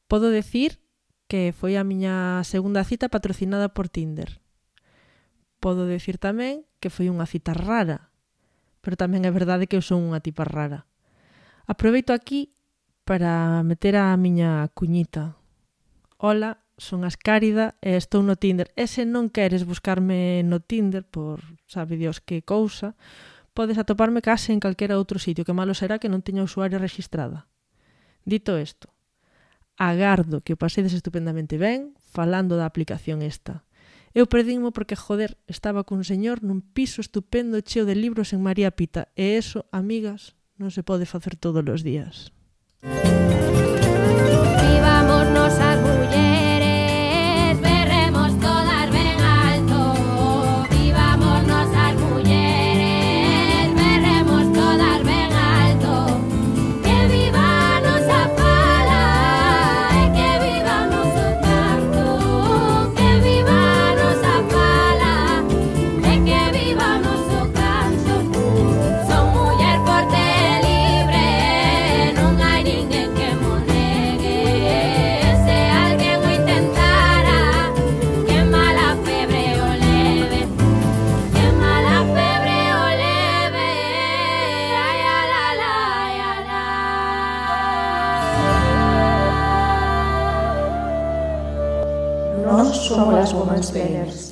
Podo 0.08 0.32
decir 0.32 0.80
que 1.28 1.52
foi 1.52 1.76
a 1.76 1.84
miña 1.84 2.40
segunda 2.48 2.88
cita 2.88 3.12
patrocinada 3.12 3.76
por 3.76 3.92
Tinder. 3.92 4.40
Podo 5.60 5.84
decir 5.84 6.16
tamén 6.16 6.64
que 6.80 6.88
foi 6.88 7.12
unha 7.12 7.28
cita 7.28 7.52
rara, 7.52 8.16
pero 8.80 8.96
tamén 8.96 9.28
é 9.28 9.32
verdade 9.36 9.68
que 9.68 9.76
eu 9.76 9.84
son 9.84 10.08
unha 10.08 10.24
tipa 10.24 10.48
rara. 10.48 10.88
Aproveito 11.68 12.16
aquí 12.16 12.56
para 13.04 13.60
meter 13.68 14.00
a 14.00 14.16
miña 14.16 14.72
cuñita. 14.72 15.36
Ola, 16.16 16.64
son 16.78 17.04
Ascárida 17.04 17.76
e 17.82 17.98
estou 17.98 18.22
no 18.22 18.38
Tinder. 18.38 18.70
E 18.78 18.86
se 18.86 19.04
non 19.04 19.34
queres 19.34 19.66
buscarme 19.66 20.46
no 20.46 20.62
Tinder, 20.62 21.04
por 21.04 21.42
sabe 21.66 21.98
Dios 21.98 22.22
que 22.22 22.46
cousa, 22.46 22.94
podes 23.58 23.82
atoparme 23.82 24.22
case 24.22 24.54
en 24.54 24.62
calquera 24.62 25.02
outro 25.02 25.18
sitio, 25.18 25.42
que 25.42 25.58
malo 25.58 25.74
será 25.74 25.98
que 25.98 26.14
non 26.14 26.22
teña 26.22 26.46
usuario 26.46 26.78
registrada. 26.78 27.50
Dito 28.22 28.54
isto, 28.62 28.94
agardo 29.82 30.46
que 30.46 30.54
o 30.54 30.62
pasedes 30.62 30.94
estupendamente 30.94 31.58
ben 31.58 31.98
falando 31.98 32.54
da 32.54 32.70
aplicación 32.70 33.26
esta. 33.26 33.66
Eu 34.14 34.30
perdínmo 34.30 34.70
porque, 34.74 34.98
joder, 34.98 35.38
estaba 35.50 35.84
cun 35.86 36.04
señor 36.06 36.46
nun 36.46 36.62
piso 36.62 37.02
estupendo 37.02 37.62
cheo 37.66 37.90
de 37.90 37.98
libros 37.98 38.30
en 38.34 38.42
María 38.46 38.72
Pita, 38.74 39.10
e 39.18 39.38
eso, 39.38 39.66
amigas, 39.74 40.38
non 40.58 40.70
se 40.70 40.84
pode 40.86 41.10
facer 41.10 41.34
todos 41.38 41.66
os 41.66 41.82
días. 41.82 42.30
Vivámonos 42.82 45.30
nos 45.34 45.58
agullas 45.62 46.07
God's. 93.58 94.27